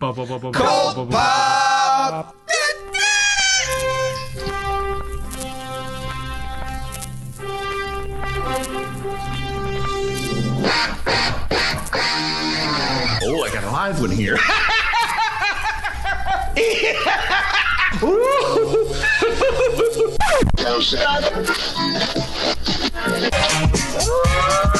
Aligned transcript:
Cult 0.00 1.10
Pop! 1.10 2.36
Oh, 13.20 13.42
I 13.42 13.50
got 13.52 13.64
a 13.64 13.70
live 13.72 14.00
one 14.00 14.10
here. 14.10 14.38
Ah, 24.00 24.74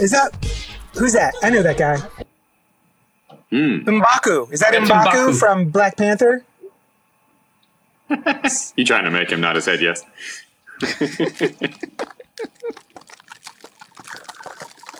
is 0.00 0.10
that 0.12 0.30
who's 0.94 1.12
that? 1.12 1.34
I 1.42 1.50
know 1.50 1.62
that 1.62 1.76
guy. 1.78 1.98
Hmm. 3.50 3.78
M'Baku. 3.88 4.52
Is 4.52 4.60
that 4.60 4.72
That's 4.72 4.90
M'Baku, 4.90 5.30
M'Baku. 5.30 5.38
from 5.38 5.70
Black 5.70 5.96
Panther? 5.96 6.44
You 8.76 8.84
trying 8.84 9.04
to 9.04 9.10
make 9.10 9.30
him 9.30 9.40
nod 9.42 9.56
his 9.56 9.66
head? 9.66 9.80
Yes. 9.82 10.02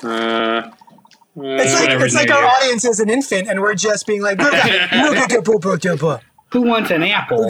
uh, 0.03 0.71
It's 1.37 1.75
like 1.81 2.01
it's 2.01 2.15
like 2.15 2.31
our 2.31 2.45
audience 2.45 2.85
is 2.85 3.01
an 3.01 3.11
infant, 3.11 3.49
and 3.49 3.61
we're 3.61 3.75
just 3.75 4.07
being 4.07 4.23
like, 4.23 4.39
Who 6.51 6.63
wants 6.63 6.91
an 6.91 7.03
apple? 7.03 7.45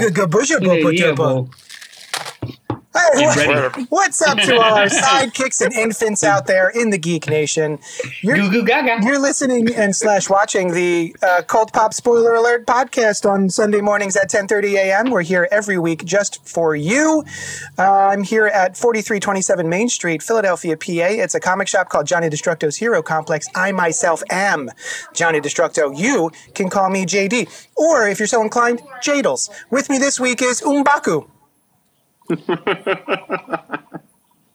Hey, 3.15 3.27
what- 3.27 3.91
what's 3.91 4.21
up 4.23 4.39
to 4.39 4.55
all 4.57 4.75
our 4.75 4.87
sidekicks 4.87 5.61
and 5.65 5.73
infants 5.75 6.25
out 6.25 6.47
there 6.47 6.69
in 6.69 6.91
the 6.91 6.99
Geek 6.99 7.29
Nation? 7.29 7.79
You're, 8.23 8.37
you're 9.05 9.19
listening 9.19 9.73
and 9.75 9.95
slash 9.95 10.29
watching 10.29 10.73
the 10.73 11.15
uh, 11.23 11.43
Cult 11.47 11.73
Pop 11.73 11.95
Spoiler 11.95 12.35
Alert 12.35 12.67
podcast 12.67 13.29
on 13.29 13.51
Sunday 13.51 13.81
mornings 13.81 14.17
at 14.17 14.31
10:30 14.31 14.75
a.m. 14.75 15.11
We're 15.11 15.23
here 15.23 15.49
every 15.51 15.79
week 15.79 16.05
just 16.05 16.47
for 16.47 16.75
you. 16.75 17.25
Uh, 17.79 17.83
I'm 17.83 18.25
here 18.25 18.47
at 18.47 18.77
4327 18.77 19.69
Main 19.69 19.89
Street, 19.89 20.23
Philadelphia, 20.23 20.77
PA. 20.77 20.89
It's 21.23 21.35
a 21.35 21.41
comic 21.41 21.69
shop 21.69 21.89
called 21.89 22.07
Johnny 22.07 22.29
Destructo's 22.29 22.77
Hero 22.77 23.03
Complex. 23.03 23.49
I 23.55 23.73
myself 23.73 24.23
am 24.31 24.71
Johnny 25.15 25.41
Destructo. 25.41 25.97
You 25.97 26.31
can 26.55 26.69
call 26.69 26.91
me 26.91 27.07
JD, 27.07 27.49
or 27.77 28.09
if 28.09 28.19
you're 28.19 28.27
so 28.29 28.43
inclined, 28.43 28.83
Jadles. 29.03 29.49
With 29.71 29.89
me 29.89 29.99
this 29.99 30.19
week 30.19 30.43
is 30.43 30.61
Umbaku. 30.63 31.29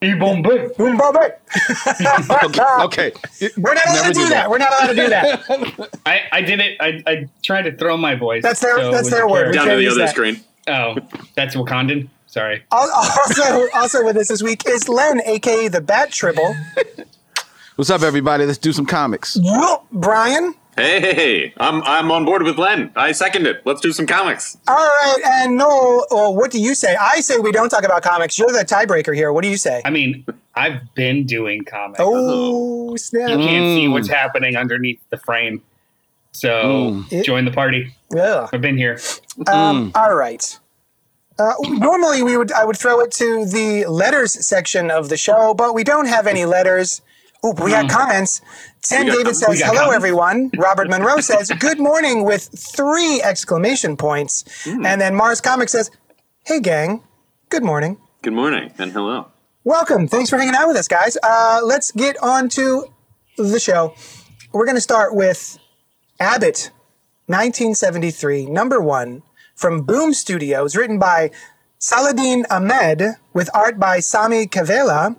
Ibombe. 0.02 0.76
Umbabe. 0.76 1.32
okay. 2.86 3.14
We're 3.58 3.74
not 3.74 3.86
allowed 3.88 3.94
Never 3.96 4.08
to 4.08 4.14
do 4.14 4.20
do 4.24 4.30
that. 4.30 4.30
that. 4.30 4.50
We're 4.50 4.58
not 4.58 4.74
allowed 4.74 4.88
to 4.88 4.96
do 4.96 5.10
that. 5.10 6.00
I, 6.06 6.22
I 6.32 6.42
did 6.42 6.60
it. 6.60 6.78
I, 6.82 7.02
I 7.08 7.30
tried 7.42 7.62
to 7.64 7.72
throw 7.78 7.96
my 7.96 8.16
voice. 8.16 8.44
That's 8.44 8.60
their- 8.60 8.76
so 8.78 8.92
that's 8.92 9.10
their 9.10 9.28
word. 9.28 9.54
Down 9.54 9.68
to 9.68 9.76
the 9.78 9.88
other 9.88 10.00
that. 10.00 10.10
screen. 10.10 10.42
Oh, 10.68 10.96
that's 11.36 11.56
Wakandan. 11.56 12.10
Sorry. 12.28 12.64
Also, 12.72 13.68
also 13.76 14.04
with 14.04 14.18
us 14.18 14.28
this 14.28 14.42
week 14.44 14.64
is 14.68 14.90
Len, 14.90 15.22
aka 15.26 15.68
the 15.70 15.82
Bat 15.82 16.12
Tribble. 16.12 16.56
What's 17.76 17.90
up, 17.90 18.02
everybody? 18.02 18.46
Let's 18.46 18.58
do 18.58 18.74
some 18.74 18.86
comics. 18.86 19.38
Whoop, 19.42 19.84
Brian. 19.92 20.54
Hey, 20.76 21.00
hey, 21.00 21.14
hey! 21.14 21.54
I'm 21.58 21.84
I'm 21.84 22.12
on 22.12 22.26
board 22.26 22.42
with 22.42 22.58
Len. 22.58 22.92
I 22.96 23.12
second 23.12 23.46
it. 23.46 23.62
Let's 23.64 23.80
do 23.80 23.92
some 23.92 24.08
comics. 24.08 24.58
All 24.68 24.76
right, 24.76 25.18
and 25.24 25.56
Noel, 25.56 26.06
uh, 26.10 26.32
what 26.32 26.50
do 26.50 26.60
you 26.60 26.74
say? 26.74 26.96
I 26.96 27.20
say 27.20 27.38
we 27.38 27.52
don't 27.52 27.70
talk 27.70 27.84
about 27.84 28.02
comics. 28.02 28.40
You're 28.40 28.52
the 28.52 28.66
tiebreaker 28.66 29.14
here. 29.16 29.32
What 29.32 29.44
do 29.44 29.50
you 29.50 29.58
say? 29.58 29.84
I 29.86 29.92
mean, 29.92 30.26
I've 30.56 30.94
been 30.96 31.28
doing 31.28 31.64
comics. 31.64 32.00
Oh, 32.02 32.96
snap. 32.96 33.30
You 33.30 33.38
can't 33.38 33.66
see 33.66 33.86
Mm. 33.86 33.92
what's 33.94 34.08
happening 34.10 34.56
underneath 34.56 35.00
the 35.12 35.18
frame. 35.18 35.62
So 36.32 36.50
Mm. 37.12 37.24
join 37.24 37.46
the 37.46 37.52
party. 37.52 37.94
Yeah. 38.12 38.48
I've 38.52 38.62
been 38.62 38.78
here. 38.78 39.00
Um, 39.48 39.92
all 39.94 40.16
right. 40.16 40.58
Uh, 41.38 41.54
normally, 41.70 42.24
we 42.24 42.36
would 42.36 42.52
I 42.52 42.66
would 42.66 42.78
throw 42.78 43.00
it 43.02 43.12
to 43.14 43.46
the 43.46 43.86
letters 43.86 44.44
section 44.48 44.90
of 44.90 45.10
the 45.10 45.18
show, 45.18 45.54
but 45.54 45.76
we 45.76 45.84
don't 45.84 46.08
have 46.08 46.26
any 46.26 46.46
letters. 46.46 47.02
Oop, 47.46 47.60
we 47.60 47.70
got 47.72 47.86
Mm. 47.86 47.90
comments. 47.92 48.42
Tim 48.84 49.06
We 49.06 49.12
got 49.12 49.18
David 49.18 49.36
says, 49.36 49.60
"Hello, 49.62 49.74
comments." 49.76 49.96
everyone." 49.96 50.52
Robert 50.58 50.90
Monroe 50.90 51.22
says, 51.22 51.50
"Good 51.60 51.80
morning" 51.80 52.24
with 52.26 52.50
three 52.76 53.22
exclamation 53.22 53.96
points, 53.98 54.44
Mm. 54.66 54.86
and 54.86 55.00
then 55.02 55.16
Mars 55.16 55.40
Comics 55.42 55.72
says, 55.72 55.90
"Hey, 56.46 56.60
gang, 56.60 57.02
good 57.50 57.64
morning." 57.64 57.98
Good 58.22 58.34
morning 58.34 58.72
and 58.78 58.92
hello. 58.92 59.28
Welcome. 59.64 60.08
Thanks 60.08 60.30
for 60.30 60.38
hanging 60.38 60.56
out 60.56 60.68
with 60.68 60.78
us, 60.78 60.88
guys. 60.88 61.18
Uh, 61.24 61.60
let's 61.64 61.92
get 61.92 62.16
on 62.22 62.50
to 62.50 62.86
the 63.38 63.60
show. 63.60 63.94
We're 64.52 64.66
going 64.66 64.76
to 64.76 64.82
start 64.82 65.16
with 65.16 65.58
Abbott, 66.20 66.70
1973, 67.28 68.46
number 68.46 68.80
one, 68.82 69.24
from 69.56 69.82
Boom 69.84 70.14
Studios, 70.14 70.76
written 70.76 71.00
by 71.00 71.32
Saladin 71.80 72.46
Ahmed, 72.50 73.16
with 73.34 73.50
art 73.54 73.80
by 73.80 74.00
Sami 74.00 74.48
Kivelä. 74.48 75.16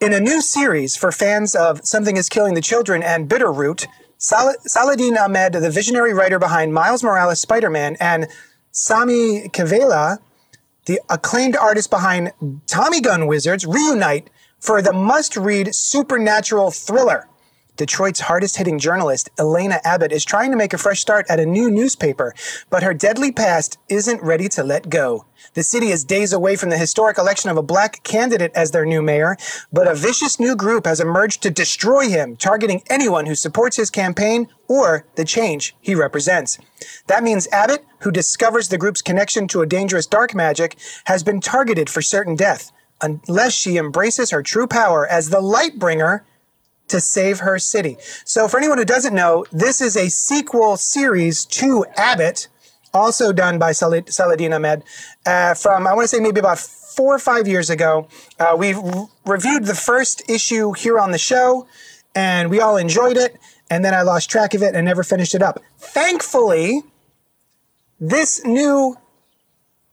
In 0.00 0.12
a 0.12 0.20
new 0.20 0.40
series 0.40 0.96
for 0.96 1.10
fans 1.10 1.56
of 1.56 1.80
Something 1.84 2.16
is 2.16 2.28
Killing 2.28 2.54
the 2.54 2.60
Children 2.60 3.02
and 3.02 3.28
Bitterroot, 3.28 3.84
Sal- 4.16 4.54
Saladin 4.60 5.18
Ahmed, 5.18 5.54
the 5.54 5.72
visionary 5.72 6.14
writer 6.14 6.38
behind 6.38 6.72
Miles 6.72 7.02
Morales 7.02 7.40
Spider 7.40 7.68
Man, 7.68 7.96
and 7.98 8.28
Sami 8.70 9.48
Kivelä, 9.48 10.18
the 10.86 11.00
acclaimed 11.10 11.56
artist 11.56 11.90
behind 11.90 12.32
Tommy 12.68 13.00
Gun 13.00 13.26
Wizards, 13.26 13.66
reunite 13.66 14.30
for 14.60 14.80
the 14.80 14.92
must 14.92 15.36
read 15.36 15.74
supernatural 15.74 16.70
thriller. 16.70 17.26
Detroit's 17.78 18.18
hardest 18.18 18.56
hitting 18.56 18.80
journalist, 18.80 19.30
Elena 19.38 19.80
Abbott, 19.84 20.10
is 20.10 20.24
trying 20.24 20.50
to 20.50 20.56
make 20.56 20.74
a 20.74 20.78
fresh 20.78 21.00
start 21.00 21.24
at 21.28 21.38
a 21.38 21.46
new 21.46 21.70
newspaper, 21.70 22.34
but 22.70 22.82
her 22.82 22.92
deadly 22.92 23.30
past 23.30 23.78
isn't 23.88 24.20
ready 24.20 24.48
to 24.48 24.64
let 24.64 24.90
go. 24.90 25.26
The 25.54 25.62
city 25.62 25.90
is 25.90 26.02
days 26.02 26.32
away 26.32 26.56
from 26.56 26.70
the 26.70 26.76
historic 26.76 27.18
election 27.18 27.50
of 27.50 27.56
a 27.56 27.62
black 27.62 28.02
candidate 28.02 28.50
as 28.56 28.72
their 28.72 28.84
new 28.84 29.00
mayor, 29.00 29.36
but 29.72 29.86
a 29.86 29.94
vicious 29.94 30.40
new 30.40 30.56
group 30.56 30.86
has 30.86 30.98
emerged 30.98 31.40
to 31.44 31.50
destroy 31.50 32.08
him, 32.08 32.34
targeting 32.34 32.82
anyone 32.90 33.26
who 33.26 33.36
supports 33.36 33.76
his 33.76 33.90
campaign 33.90 34.48
or 34.66 35.06
the 35.14 35.24
change 35.24 35.76
he 35.80 35.94
represents. 35.94 36.58
That 37.06 37.22
means 37.22 37.46
Abbott, 37.52 37.86
who 38.00 38.10
discovers 38.10 38.70
the 38.70 38.78
group's 38.78 39.02
connection 39.02 39.46
to 39.48 39.62
a 39.62 39.66
dangerous 39.66 40.06
dark 40.06 40.34
magic, 40.34 40.76
has 41.04 41.22
been 41.22 41.40
targeted 41.40 41.88
for 41.88 42.02
certain 42.02 42.34
death, 42.34 42.72
unless 43.00 43.52
she 43.52 43.76
embraces 43.76 44.30
her 44.30 44.42
true 44.42 44.66
power 44.66 45.06
as 45.06 45.30
the 45.30 45.40
Lightbringer 45.40 46.22
to 46.88 47.00
save 47.00 47.40
her 47.40 47.58
city. 47.58 47.96
So, 48.24 48.48
for 48.48 48.58
anyone 48.58 48.78
who 48.78 48.84
doesn't 48.84 49.14
know, 49.14 49.44
this 49.52 49.80
is 49.80 49.96
a 49.96 50.08
sequel 50.08 50.76
series 50.76 51.44
to 51.46 51.84
Abbott, 51.96 52.48
also 52.92 53.32
done 53.32 53.58
by 53.58 53.72
Sal- 53.72 54.06
Saladin 54.06 54.52
Ahmed, 54.52 54.82
uh, 55.26 55.54
from, 55.54 55.86
I 55.86 55.94
want 55.94 56.04
to 56.04 56.08
say, 56.08 56.20
maybe 56.20 56.40
about 56.40 56.58
four 56.58 57.14
or 57.14 57.18
five 57.18 57.46
years 57.46 57.70
ago. 57.70 58.08
Uh, 58.38 58.56
we 58.58 58.74
re- 58.74 59.06
reviewed 59.26 59.64
the 59.64 59.74
first 59.74 60.28
issue 60.28 60.72
here 60.72 60.98
on 60.98 61.12
the 61.12 61.18
show, 61.18 61.66
and 62.14 62.50
we 62.50 62.60
all 62.60 62.76
enjoyed 62.76 63.16
it. 63.16 63.38
And 63.70 63.84
then 63.84 63.94
I 63.94 64.02
lost 64.02 64.30
track 64.30 64.54
of 64.54 64.62
it 64.62 64.74
and 64.74 64.84
never 64.84 65.04
finished 65.04 65.34
it 65.34 65.42
up. 65.42 65.60
Thankfully, 65.78 66.82
this 68.00 68.44
new 68.44 68.96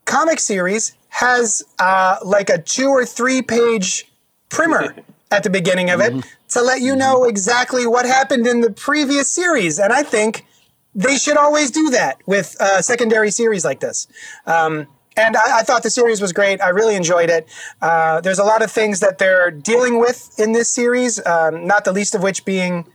comic 0.05 0.39
series 0.39 0.93
has 1.09 1.63
uh, 1.79 2.17
like 2.23 2.49
a 2.49 2.57
two 2.57 2.87
or 2.87 3.05
three 3.05 3.41
page 3.41 4.11
primer 4.49 4.95
at 5.31 5.43
the 5.43 5.49
beginning 5.49 5.89
of 5.89 5.99
it 5.99 6.13
to 6.49 6.61
let 6.61 6.81
you 6.81 6.95
know 6.95 7.23
exactly 7.23 7.85
what 7.87 8.05
happened 8.05 8.45
in 8.47 8.61
the 8.61 8.71
previous 8.71 9.29
series. 9.29 9.79
And 9.79 9.91
I 9.91 10.03
think 10.03 10.45
they 10.93 11.17
should 11.17 11.37
always 11.37 11.71
do 11.71 11.89
that 11.89 12.17
with 12.25 12.55
a 12.59 12.81
secondary 12.83 13.31
series 13.31 13.65
like 13.65 13.79
this. 13.79 14.07
Um, 14.45 14.87
and 15.17 15.35
I, 15.35 15.59
I 15.59 15.63
thought 15.63 15.83
the 15.83 15.89
series 15.89 16.21
was 16.21 16.33
great. 16.33 16.61
I 16.61 16.69
really 16.69 16.95
enjoyed 16.95 17.29
it. 17.29 17.47
Uh, 17.81 18.21
there's 18.21 18.39
a 18.39 18.43
lot 18.43 18.61
of 18.61 18.71
things 18.71 18.99
that 18.99 19.17
they're 19.17 19.51
dealing 19.51 19.99
with 19.99 20.37
in 20.37 20.51
this 20.51 20.71
series, 20.71 21.25
um, 21.25 21.65
not 21.65 21.85
the 21.85 21.91
least 21.91 22.15
of 22.15 22.23
which 22.23 22.45
being 22.45 22.85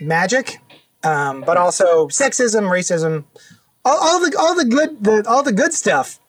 magic, 0.00 0.58
um, 1.04 1.42
but 1.42 1.56
also 1.56 2.08
sexism, 2.08 2.70
racism, 2.70 3.24
all, 3.84 3.98
all 4.00 4.20
the 4.20 4.36
all 4.38 4.54
the 4.54 4.64
good 4.64 5.04
the, 5.04 5.24
all 5.28 5.42
the 5.42 5.52
good 5.52 5.72
stuff. 5.72 6.20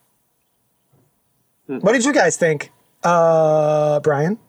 What 1.68 1.94
did 1.94 2.04
you 2.04 2.14
guys 2.14 2.36
think, 2.36 2.72
uh, 3.04 4.00
Brian? 4.00 4.40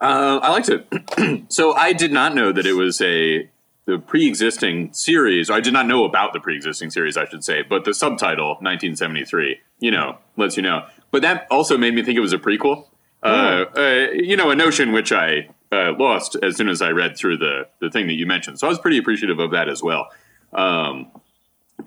Uh, 0.00 0.40
I 0.42 0.50
liked 0.50 0.68
it. 0.68 1.44
so 1.52 1.74
I 1.74 1.92
did 1.92 2.12
not 2.12 2.34
know 2.34 2.52
that 2.52 2.66
it 2.66 2.74
was 2.74 3.00
a 3.00 3.48
the 3.86 3.98
pre-existing 3.98 4.92
series. 4.92 5.50
Or 5.50 5.54
I 5.54 5.60
did 5.60 5.72
not 5.72 5.86
know 5.86 6.04
about 6.04 6.32
the 6.32 6.40
pre-existing 6.40 6.90
series, 6.90 7.16
I 7.16 7.26
should 7.26 7.44
say. 7.44 7.62
But 7.62 7.84
the 7.84 7.94
subtitle 7.94 8.48
1973, 8.60 9.60
you 9.80 9.90
know, 9.90 10.18
lets 10.36 10.56
you 10.56 10.62
know. 10.62 10.86
But 11.10 11.22
that 11.22 11.46
also 11.50 11.76
made 11.76 11.94
me 11.94 12.02
think 12.02 12.16
it 12.16 12.20
was 12.20 12.32
a 12.32 12.38
prequel. 12.38 12.86
Uh, 13.22 13.64
uh, 13.76 14.06
you 14.12 14.36
know, 14.36 14.50
a 14.50 14.56
notion 14.56 14.92
which 14.92 15.10
I 15.10 15.48
uh, 15.72 15.92
lost 15.98 16.36
as 16.42 16.56
soon 16.56 16.68
as 16.68 16.82
I 16.82 16.90
read 16.90 17.16
through 17.16 17.38
the 17.38 17.68
the 17.80 17.90
thing 17.90 18.06
that 18.08 18.14
you 18.14 18.26
mentioned. 18.26 18.58
So 18.58 18.66
I 18.66 18.70
was 18.70 18.78
pretty 18.78 18.98
appreciative 18.98 19.38
of 19.38 19.50
that 19.52 19.68
as 19.68 19.82
well. 19.82 20.08
Um, 20.52 21.10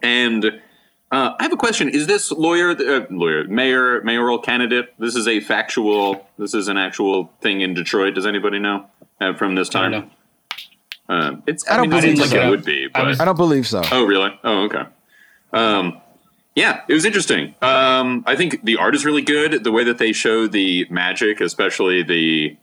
and 0.01 0.61
Uh, 1.09 1.33
I 1.39 1.43
have 1.43 1.53
a 1.53 1.57
question. 1.57 1.87
Is 1.89 2.05
this 2.07 2.31
lawyer, 2.31 2.71
uh, 2.71 3.05
lawyer, 3.09 3.45
mayor, 3.45 4.01
mayoral 4.03 4.39
candidate? 4.39 4.93
This 4.99 5.15
is 5.15 5.27
a 5.27 5.39
factual. 5.39 6.27
This 6.37 6.53
is 6.53 6.67
an 6.67 6.77
actual 6.77 7.31
thing 7.41 7.61
in 7.61 7.73
Detroit. 7.73 8.15
Does 8.15 8.25
anybody 8.25 8.59
know 8.59 8.85
uh, 9.21 9.33
from 9.35 9.55
this 9.55 9.69
I 9.69 9.71
time? 9.73 9.91
don't 9.91 10.05
know. 10.05 10.11
Uh, 11.15 11.35
it's. 11.47 11.65
I 11.69 11.75
I, 11.75 11.77
don't 11.77 11.89
mean, 11.89 11.99
it 11.99 12.01
seems 12.01 12.19
believe 12.19 12.31
like 12.33 12.41
so. 12.41 12.47
it 12.47 12.49
would 12.49 12.65
be. 12.65 12.85
I 12.93 12.99
But, 12.99 13.07
was- 13.07 13.19
I 13.21 13.25
don't 13.25 13.37
believe 13.37 13.65
so. 13.67 13.81
oh, 13.91 14.03
really? 14.05 14.37
Oh, 14.43 14.63
okay. 14.65 14.83
Um, 15.53 16.01
yeah, 16.55 16.81
it 16.89 16.93
was 16.93 17.05
interesting. 17.05 17.55
Um, 17.61 18.23
I 18.27 18.35
think 18.35 18.63
the 18.63 18.75
art 18.77 18.93
is 18.95 19.05
really 19.05 19.21
good. 19.21 19.63
The 19.63 19.71
way 19.71 19.85
that 19.85 19.99
they 19.99 20.11
show 20.11 20.47
the 20.47 20.85
magic, 20.89 21.39
especially 21.39 22.03
the 22.03 22.57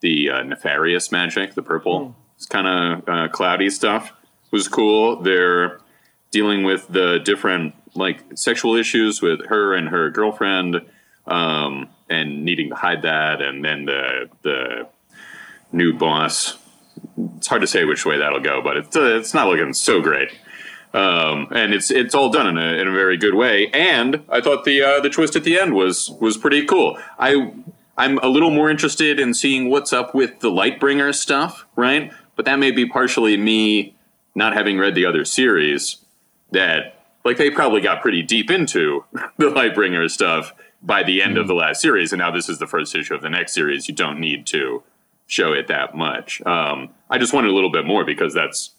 the 0.00 0.30
uh, 0.30 0.42
nefarious 0.42 1.10
magic, 1.10 1.54
the 1.54 1.62
purple, 1.62 2.14
it's 2.36 2.44
kind 2.44 2.66
of 2.66 3.08
uh, 3.08 3.28
cloudy 3.28 3.70
stuff, 3.70 4.12
was 4.50 4.68
cool. 4.68 5.22
They're 5.22 5.80
dealing 6.30 6.64
with 6.64 6.86
the 6.88 7.18
different 7.20 7.72
like 7.96 8.22
sexual 8.34 8.76
issues 8.76 9.22
with 9.22 9.46
her 9.46 9.74
and 9.74 9.88
her 9.88 10.10
girlfriend, 10.10 10.82
um, 11.26 11.88
and 12.08 12.44
needing 12.44 12.70
to 12.70 12.74
hide 12.74 13.02
that, 13.02 13.42
and 13.42 13.64
then 13.64 13.86
the 13.86 14.28
the 14.42 14.88
new 15.72 15.92
boss. 15.92 16.58
It's 17.36 17.46
hard 17.46 17.60
to 17.60 17.66
say 17.66 17.84
which 17.84 18.06
way 18.06 18.18
that'll 18.18 18.40
go, 18.40 18.62
but 18.62 18.76
it's 18.76 18.96
uh, 18.96 19.16
it's 19.16 19.34
not 19.34 19.48
looking 19.48 19.74
so 19.74 20.00
great. 20.00 20.30
Um, 20.94 21.48
and 21.50 21.74
it's 21.74 21.90
it's 21.90 22.14
all 22.14 22.30
done 22.30 22.46
in 22.46 22.56
a, 22.56 22.80
in 22.80 22.88
a 22.88 22.92
very 22.92 23.18
good 23.18 23.34
way. 23.34 23.68
And 23.74 24.22
I 24.30 24.40
thought 24.40 24.64
the 24.64 24.82
uh, 24.82 25.00
the 25.00 25.10
twist 25.10 25.36
at 25.36 25.44
the 25.44 25.58
end 25.58 25.74
was 25.74 26.10
was 26.20 26.38
pretty 26.38 26.64
cool. 26.64 26.98
I 27.18 27.52
I'm 27.98 28.18
a 28.18 28.28
little 28.28 28.50
more 28.50 28.70
interested 28.70 29.20
in 29.20 29.34
seeing 29.34 29.68
what's 29.68 29.92
up 29.92 30.14
with 30.14 30.40
the 30.40 30.50
Lightbringer 30.50 31.14
stuff, 31.14 31.66
right? 31.76 32.12
But 32.34 32.44
that 32.46 32.58
may 32.58 32.70
be 32.70 32.86
partially 32.86 33.36
me 33.36 33.94
not 34.34 34.54
having 34.54 34.78
read 34.78 34.94
the 34.94 35.06
other 35.06 35.24
series. 35.24 35.98
That 36.52 36.95
like 37.26 37.36
they 37.36 37.50
probably 37.50 37.80
got 37.80 38.00
pretty 38.00 38.22
deep 38.22 38.50
into 38.50 39.04
the 39.36 39.50
Lightbringer 39.50 40.10
stuff 40.10 40.54
by 40.82 41.02
the 41.02 41.22
end 41.22 41.36
of 41.36 41.48
the 41.48 41.54
last 41.54 41.80
series, 41.82 42.12
and 42.12 42.20
now 42.20 42.30
this 42.30 42.48
is 42.48 42.58
the 42.58 42.66
first 42.66 42.94
issue 42.94 43.14
of 43.14 43.22
the 43.22 43.30
next 43.30 43.52
series. 43.52 43.88
You 43.88 43.94
don't 43.94 44.20
need 44.20 44.46
to 44.46 44.82
show 45.26 45.52
it 45.52 45.66
that 45.66 45.94
much. 45.94 46.40
Um, 46.46 46.90
I 47.10 47.18
just 47.18 47.32
wanted 47.32 47.50
a 47.50 47.54
little 47.54 47.72
bit 47.72 47.84
more 47.84 48.04
because 48.04 48.32
that's 48.32 48.70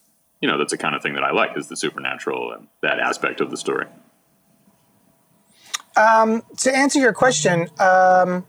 you 0.41 0.47
know 0.47 0.57
that's 0.57 0.71
the 0.71 0.77
kind 0.77 0.95
of 0.95 1.01
thing 1.01 1.13
that 1.15 1.23
I 1.23 1.31
like 1.31 1.57
is 1.57 1.67
the 1.67 1.75
supernatural 1.75 2.53
and 2.53 2.67
that 2.81 2.99
aspect 2.99 3.41
of 3.41 3.51
the 3.51 3.57
story. 3.57 3.87
to 6.59 6.75
answer 6.75 6.99
your 6.99 7.13
question, 7.13 7.67
um, 7.79 8.45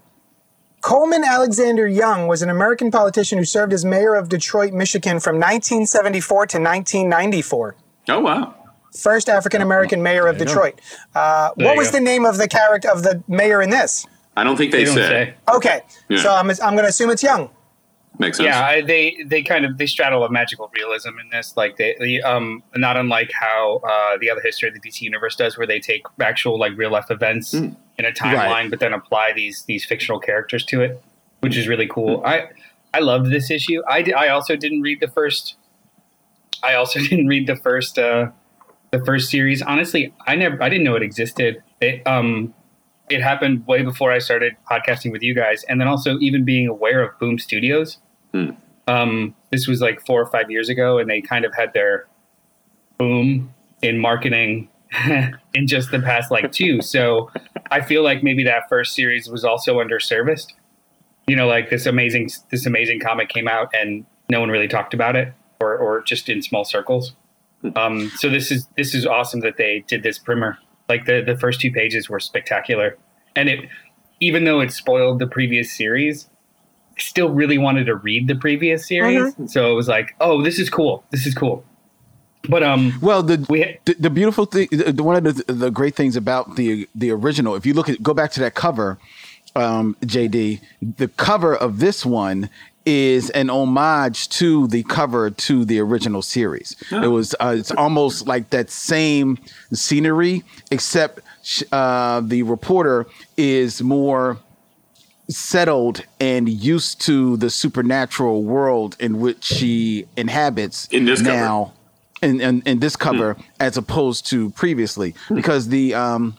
Coleman 0.80 1.24
Alexander 1.24 1.88
Young 1.88 2.28
was 2.28 2.42
an 2.42 2.50
American 2.50 2.90
politician 2.90 3.38
who 3.38 3.44
served 3.44 3.72
as 3.72 3.84
mayor 3.84 4.14
of 4.14 4.28
Detroit, 4.28 4.72
Michigan 4.72 5.18
from 5.18 5.36
1974 5.36 6.46
to 6.46 6.58
1994. 6.58 7.76
Oh 8.10 8.20
wow! 8.20 8.54
First 8.96 9.28
African 9.28 9.60
American 9.62 10.02
mayor 10.02 10.26
of 10.26 10.38
Detroit. 10.38 10.80
Uh, 11.14 11.50
what 11.56 11.76
was 11.76 11.90
go. 11.90 11.98
the 11.98 12.04
name 12.04 12.24
of 12.24 12.36
the 12.38 12.48
character 12.48 12.90
of 12.90 13.02
the 13.02 13.22
mayor 13.28 13.60
in 13.62 13.70
this? 13.70 14.06
I 14.36 14.44
don't 14.44 14.56
think 14.56 14.72
they, 14.72 14.78
They 14.78 14.84
don't 14.84 14.94
say. 14.94 15.34
say. 15.48 15.54
Okay, 15.56 15.80
Yeah. 16.08 16.22
so 16.22 16.32
I'm, 16.32 16.48
I'm 16.50 16.74
going 16.74 16.84
to 16.84 16.88
assume 16.88 17.10
it's 17.10 17.22
Young. 17.22 17.50
Makes 18.20 18.38
sense. 18.38 18.46
Yeah, 18.48 18.60
I, 18.64 18.80
they 18.82 19.16
they 19.26 19.42
kind 19.42 19.64
of 19.64 19.78
they 19.78 19.86
straddle 19.86 20.24
a 20.24 20.30
magical 20.30 20.70
realism 20.74 21.10
in 21.22 21.28
this, 21.30 21.56
like 21.56 21.76
they, 21.76 21.94
they 22.00 22.20
um 22.22 22.64
not 22.74 22.96
unlike 22.96 23.30
how 23.32 23.76
uh, 23.88 24.18
the 24.20 24.28
other 24.30 24.40
history 24.40 24.68
of 24.68 24.74
the 24.74 24.80
DC 24.80 25.02
universe 25.02 25.36
does, 25.36 25.56
where 25.56 25.68
they 25.68 25.78
take 25.78 26.02
actual 26.20 26.58
like 26.58 26.72
real 26.76 26.90
life 26.90 27.10
events 27.10 27.54
Mm. 27.54 27.76
in 27.96 28.04
a 28.04 28.10
timeline, 28.10 28.34
Right. 28.48 28.70
but 28.70 28.80
then 28.80 28.92
apply 28.92 29.32
these 29.34 29.62
these 29.68 29.84
fictional 29.84 30.18
characters 30.18 30.64
to 30.64 30.80
it, 30.80 31.00
which 31.40 31.56
is 31.56 31.68
really 31.68 31.86
cool. 31.86 32.22
I 32.24 32.48
I 32.92 32.98
loved 33.00 33.30
this 33.30 33.52
issue. 33.52 33.82
I 33.88 34.04
I 34.16 34.28
also 34.28 34.56
didn't 34.56 34.80
read 34.82 34.98
the 34.98 35.08
first. 35.08 35.54
I 36.64 36.74
also 36.74 36.98
didn't 37.10 37.28
read 37.28 37.46
the 37.46 37.56
first 37.56 38.00
uh, 38.00 38.30
the 38.90 39.04
first 39.04 39.30
series. 39.30 39.62
Honestly, 39.62 40.14
I 40.26 40.36
never 40.36 40.62
I 40.62 40.68
didn't 40.68 40.84
know 40.84 40.96
it 40.96 41.02
existed. 41.02 41.62
It 41.80 42.06
um 42.06 42.54
it 43.10 43.22
happened 43.22 43.66
way 43.66 43.82
before 43.82 44.12
I 44.12 44.18
started 44.18 44.54
podcasting 44.70 45.12
with 45.12 45.22
you 45.22 45.34
guys, 45.34 45.64
and 45.64 45.80
then 45.80 45.88
also 45.88 46.18
even 46.18 46.44
being 46.44 46.68
aware 46.68 47.02
of 47.02 47.18
Boom 47.18 47.38
Studios. 47.38 47.98
Hmm. 48.32 48.50
Um, 48.86 49.34
this 49.50 49.66
was 49.66 49.80
like 49.80 50.04
four 50.04 50.20
or 50.20 50.26
five 50.26 50.50
years 50.50 50.68
ago, 50.68 50.98
and 50.98 51.08
they 51.08 51.20
kind 51.20 51.44
of 51.44 51.54
had 51.54 51.72
their 51.72 52.06
boom 52.98 53.52
in 53.82 53.98
marketing 53.98 54.68
in 55.54 55.66
just 55.66 55.90
the 55.90 56.00
past 56.00 56.30
like 56.30 56.52
two. 56.52 56.80
So 56.82 57.30
I 57.70 57.82
feel 57.82 58.02
like 58.02 58.22
maybe 58.22 58.44
that 58.44 58.68
first 58.68 58.94
series 58.94 59.28
was 59.28 59.44
also 59.44 59.78
underserviced. 59.78 60.54
You 61.26 61.36
know, 61.36 61.46
like 61.46 61.68
this 61.68 61.84
amazing 61.86 62.30
this 62.50 62.64
amazing 62.66 63.00
comic 63.00 63.28
came 63.28 63.48
out 63.48 63.74
and 63.74 64.06
no 64.30 64.40
one 64.40 64.48
really 64.48 64.68
talked 64.68 64.94
about 64.94 65.16
it, 65.16 65.32
or 65.60 65.76
or 65.76 66.02
just 66.02 66.28
in 66.28 66.42
small 66.42 66.64
circles. 66.64 67.14
Um, 67.76 68.10
so 68.16 68.28
this 68.28 68.50
is 68.50 68.66
this 68.76 68.94
is 68.94 69.06
awesome 69.06 69.40
that 69.40 69.56
they 69.56 69.84
did 69.88 70.02
this 70.02 70.18
primer. 70.18 70.58
Like 70.88 71.06
the 71.06 71.22
the 71.22 71.36
first 71.36 71.60
two 71.60 71.70
pages 71.72 72.08
were 72.08 72.20
spectacular, 72.20 72.96
and 73.36 73.48
it 73.48 73.68
even 74.20 74.44
though 74.44 74.60
it 74.60 74.72
spoiled 74.72 75.18
the 75.18 75.26
previous 75.26 75.72
series, 75.72 76.28
I 76.96 77.00
still 77.00 77.30
really 77.30 77.58
wanted 77.58 77.84
to 77.86 77.94
read 77.94 78.26
the 78.28 78.34
previous 78.34 78.86
series. 78.88 79.34
So 79.52 79.70
it 79.70 79.74
was 79.74 79.88
like, 79.88 80.14
oh, 80.20 80.42
this 80.42 80.58
is 80.58 80.68
cool. 80.70 81.04
This 81.10 81.26
is 81.26 81.34
cool. 81.34 81.64
But 82.48 82.62
um, 82.62 82.98
Well, 83.02 83.22
the 83.22 83.44
We- 83.48 83.78
the, 83.84 83.94
the 83.98 84.10
beautiful 84.10 84.44
thing, 84.46 84.68
the, 84.70 84.92
the- 84.92 85.02
one 85.02 85.16
of 85.26 85.36
the, 85.46 85.52
the 85.52 85.70
great 85.70 85.94
things 85.96 86.16
about 86.16 86.56
the 86.56 86.88
the 86.94 87.10
original, 87.10 87.54
if 87.56 87.66
you 87.66 87.74
look 87.74 87.88
at 87.88 88.02
go 88.02 88.14
back 88.14 88.30
to 88.32 88.40
that 88.40 88.54
cover, 88.54 88.98
um, 89.56 89.96
JD, 90.04 90.60
the 90.96 91.08
cover 91.08 91.54
of 91.56 91.80
this 91.80 92.06
one 92.06 92.48
is 92.88 93.28
an 93.30 93.50
homage 93.50 94.30
to 94.30 94.66
the 94.68 94.82
cover 94.84 95.28
to 95.28 95.64
the 95.66 95.78
original 95.78 96.22
series. 96.22 96.74
It 96.90 97.08
was 97.08 97.34
uh, 97.38 97.54
it's 97.58 97.70
almost 97.72 98.26
like 98.26 98.48
that 98.50 98.70
same 98.70 99.38
scenery, 99.74 100.42
except 100.70 101.20
sh- 101.42 101.64
uh, 101.70 102.20
the 102.24 102.42
reporter 102.44 103.06
is 103.36 103.82
more 103.82 104.38
settled 105.28 106.02
and 106.18 106.48
used 106.48 107.02
to 107.02 107.36
the 107.36 107.50
supernatural 107.50 108.42
world 108.44 108.96
in 108.98 109.20
which 109.20 109.44
she 109.44 110.06
inhabits 110.16 110.88
In 110.90 111.04
this 111.04 111.20
cover. 111.20 111.32
now 111.36 111.74
in, 112.22 112.40
in, 112.40 112.62
in 112.64 112.78
this 112.78 112.96
cover 112.96 113.36
as 113.60 113.76
opposed 113.76 114.26
to 114.30 114.48
previously 114.52 115.14
because 115.34 115.68
the 115.68 115.92
um 115.94 116.34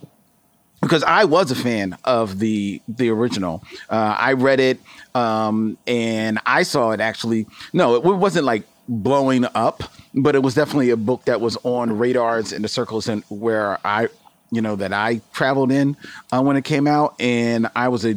because 0.82 1.04
I 1.04 1.26
was 1.26 1.52
a 1.52 1.56
fan 1.56 1.98
of 2.04 2.40
the 2.40 2.82
the 2.88 3.10
original. 3.10 3.64
Uh, 3.90 4.16
I 4.18 4.34
read 4.34 4.60
it 4.60 4.80
um, 5.16 5.78
and 5.88 6.40
I 6.46 6.64
saw 6.64 6.92
it 6.92 7.00
actually. 7.00 7.48
No, 7.74 7.96
it 7.96 8.04
wasn't 8.04 8.46
like 8.46 8.64
blowing 8.88 9.46
up, 9.56 9.84
but 10.14 10.36
it 10.36 10.40
was 10.40 10.56
definitely 10.56 10.90
a 10.90 10.98
book 10.98 11.26
that 11.26 11.40
was 11.40 11.58
on 11.64 11.98
radars 11.98 12.52
in 12.52 12.62
the 12.62 12.68
circles 12.68 13.08
and 13.08 13.24
where 13.30 13.78
I, 13.86 14.08
you 14.52 14.62
know, 14.62 14.76
that 14.78 14.92
I 14.92 15.22
traveled 15.32 15.72
in 15.72 15.96
uh, 16.32 16.42
when 16.42 16.58
it 16.58 16.66
came 16.66 16.88
out, 16.88 17.16
and 17.20 17.68
I 17.76 17.90
was 17.90 18.06
a 18.06 18.16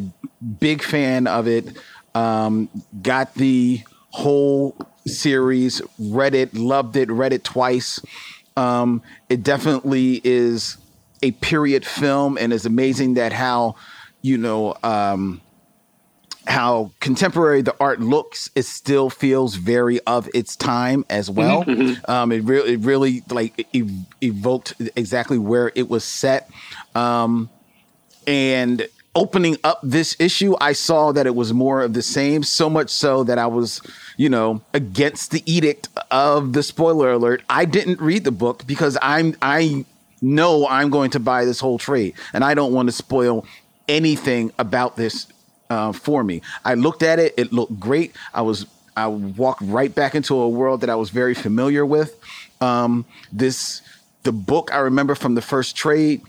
big 0.60 0.82
fan 0.82 1.26
of 1.26 1.46
it. 1.46 1.76
Um, 2.14 2.69
got 3.02 3.34
the 3.34 3.82
whole 4.10 4.76
series, 5.06 5.81
read 5.98 6.34
it, 6.34 6.54
loved 6.54 6.96
it, 6.96 7.10
read 7.10 7.32
it 7.32 7.44
twice. 7.44 8.00
Um, 8.56 9.02
it 9.28 9.42
definitely 9.42 10.20
is 10.24 10.76
a 11.22 11.31
period 11.32 11.86
film, 11.86 12.36
and 12.38 12.52
it's 12.52 12.64
amazing 12.64 13.14
that 13.14 13.32
how 13.32 13.76
you 14.22 14.38
know 14.38 14.74
um, 14.82 15.41
how 16.46 16.91
contemporary 17.00 17.62
the 17.62 17.74
art 17.79 18.00
looks. 18.00 18.50
It 18.55 18.64
still 18.64 19.10
feels 19.10 19.55
very 19.55 20.00
of 20.00 20.29
its 20.34 20.56
time 20.56 21.05
as 21.08 21.31
well. 21.31 21.64
Um, 22.08 22.32
it 22.32 22.43
really, 22.44 22.74
it 22.74 22.81
really 22.81 23.22
like 23.31 23.67
ev- 23.74 23.91
evoked 24.20 24.74
exactly 24.96 25.38
where 25.38 25.70
it 25.74 25.88
was 25.88 26.05
set. 26.05 26.50
Um, 26.94 27.48
and 28.26 28.86
opening 29.14 29.56
up 29.62 29.81
this 29.82 30.17
issue, 30.19 30.55
I 30.60 30.72
saw 30.72 31.12
that 31.12 31.26
it 31.26 31.34
was 31.34 31.52
more 31.52 31.82
of 31.82 31.93
the 31.93 32.02
same, 32.02 32.43
so 32.43 32.70
much 32.70 32.91
so 32.91 33.24
that 33.24 33.38
I 33.38 33.46
was, 33.46 33.81
you 34.17 34.29
know, 34.29 34.62
against 34.72 35.31
the 35.31 35.43
edict 35.46 35.88
of 36.10 36.55
the 36.55 36.62
spoiler 36.62 37.12
alert. 37.12 37.43
I 37.48 37.64
didn't 37.67 38.00
read 38.00 38.24
the 38.24 38.32
book 38.32 38.67
because 38.67 38.96
I'm 39.02 39.36
I 39.43 39.84
know 40.22 40.67
I'm 40.69 40.88
going 40.91 41.10
to 41.10 41.20
buy 41.20 41.44
this 41.44 41.60
whole 41.60 41.79
trade 41.79 42.14
and 42.32 42.43
I 42.44 42.55
don't 42.55 42.72
want 42.72 42.88
to 42.88 42.93
spoil 42.93 43.44
anything 43.88 44.52
about 44.58 44.96
this 44.96 45.26
uh, 45.69 45.93
for 45.93 46.22
me. 46.22 46.41
I 46.64 46.74
looked 46.74 47.02
at 47.02 47.19
it, 47.19 47.34
it 47.36 47.52
looked 47.52 47.79
great. 47.81 48.14
I 48.32 48.43
was 48.43 48.67
I 48.96 49.06
walked 49.08 49.62
right 49.62 49.94
back 49.94 50.14
into 50.14 50.34
a 50.38 50.48
world 50.48 50.82
that 50.82 50.91
I 50.91 50.94
was 50.94 51.10
very 51.10 51.34
familiar 51.34 51.84
with. 51.84 52.19
Um, 52.60 53.05
this 53.32 53.82
the 54.22 54.32
book 54.32 54.72
I 54.72 54.79
remember 54.79 55.14
from 55.14 55.34
the 55.34 55.43
first 55.43 55.74
trade 55.76 56.20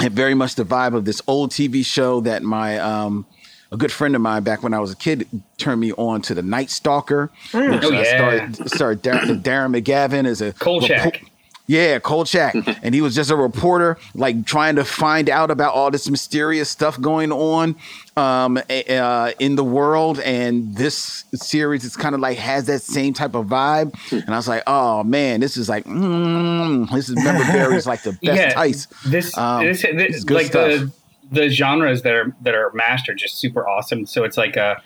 had 0.00 0.12
very 0.14 0.34
much 0.34 0.54
the 0.54 0.64
vibe 0.64 0.94
of 0.94 1.04
this 1.04 1.20
old 1.26 1.50
TV 1.50 1.84
show 1.84 2.20
that 2.22 2.42
my 2.42 2.78
um, 2.78 3.26
a 3.70 3.76
good 3.76 3.92
friend 3.92 4.14
of 4.14 4.20
mine 4.22 4.42
back 4.42 4.62
when 4.62 4.74
I 4.74 4.78
was 4.80 4.90
a 4.92 4.96
kid 4.96 5.26
turned 5.58 5.80
me 5.80 5.92
on 5.92 6.22
to 6.22 6.34
the 6.34 6.42
Night 6.42 6.70
Stalker. 6.70 7.30
Which 7.52 7.84
Oh, 7.84 7.92
I 7.92 8.02
yeah. 8.02 8.16
started 8.16 8.68
started 8.70 9.02
Dar- 9.02 9.20
Darren 9.20 9.76
McGavin 9.80 10.26
as 10.26 10.40
a 10.40 10.52
Kolchak. 10.52 11.14
repo- 11.14 11.28
Yeah, 11.66 11.98
Kolchak. 12.00 12.54
and 12.82 12.94
he 12.94 13.00
was 13.00 13.14
just 13.14 13.30
a 13.30 13.36
reporter, 13.36 13.96
like 14.14 14.44
trying 14.44 14.76
to 14.76 14.84
find 14.84 15.30
out 15.30 15.50
about 15.50 15.74
all 15.74 15.90
this 15.90 16.08
mysterious 16.10 16.68
stuff 16.68 17.00
going 17.00 17.30
on 17.32 17.76
um, 18.16 18.58
uh, 18.58 19.30
in 19.38 19.54
the 19.56 19.64
world. 19.64 20.18
And 20.20 20.74
this 20.76 21.24
series 21.34 21.84
is 21.84 21.96
kind 21.96 22.14
of 22.14 22.20
like 22.20 22.36
has 22.38 22.66
that 22.66 22.82
same 22.82 23.14
type 23.14 23.34
of 23.34 23.46
vibe. 23.46 23.94
And 24.10 24.30
I 24.34 24.36
was 24.36 24.48
like, 24.48 24.64
oh 24.66 25.04
man, 25.04 25.40
this 25.40 25.56
is 25.56 25.68
like, 25.68 25.84
mm, 25.84 26.90
this 26.90 27.08
is 27.08 27.16
remember 27.16 27.44
Barry's 27.44 27.86
like 27.86 28.02
the 28.02 28.12
best 28.22 28.54
Tice. 28.54 28.86
This, 29.06 29.36
Um, 29.38 29.64
this, 29.66 29.82
this 29.82 29.92
it's 30.16 30.24
good 30.24 30.34
like 30.34 30.52
the 30.52 30.78
stuff. 30.78 30.90
the 31.30 31.48
genres 31.48 32.02
that 32.02 32.12
are 32.12 32.34
that 32.42 32.54
are 32.54 32.70
mashed 32.74 33.08
are 33.08 33.14
just 33.14 33.38
super 33.38 33.66
awesome. 33.68 34.04
So 34.04 34.24
it's 34.24 34.36
like 34.36 34.56
a 34.56 34.82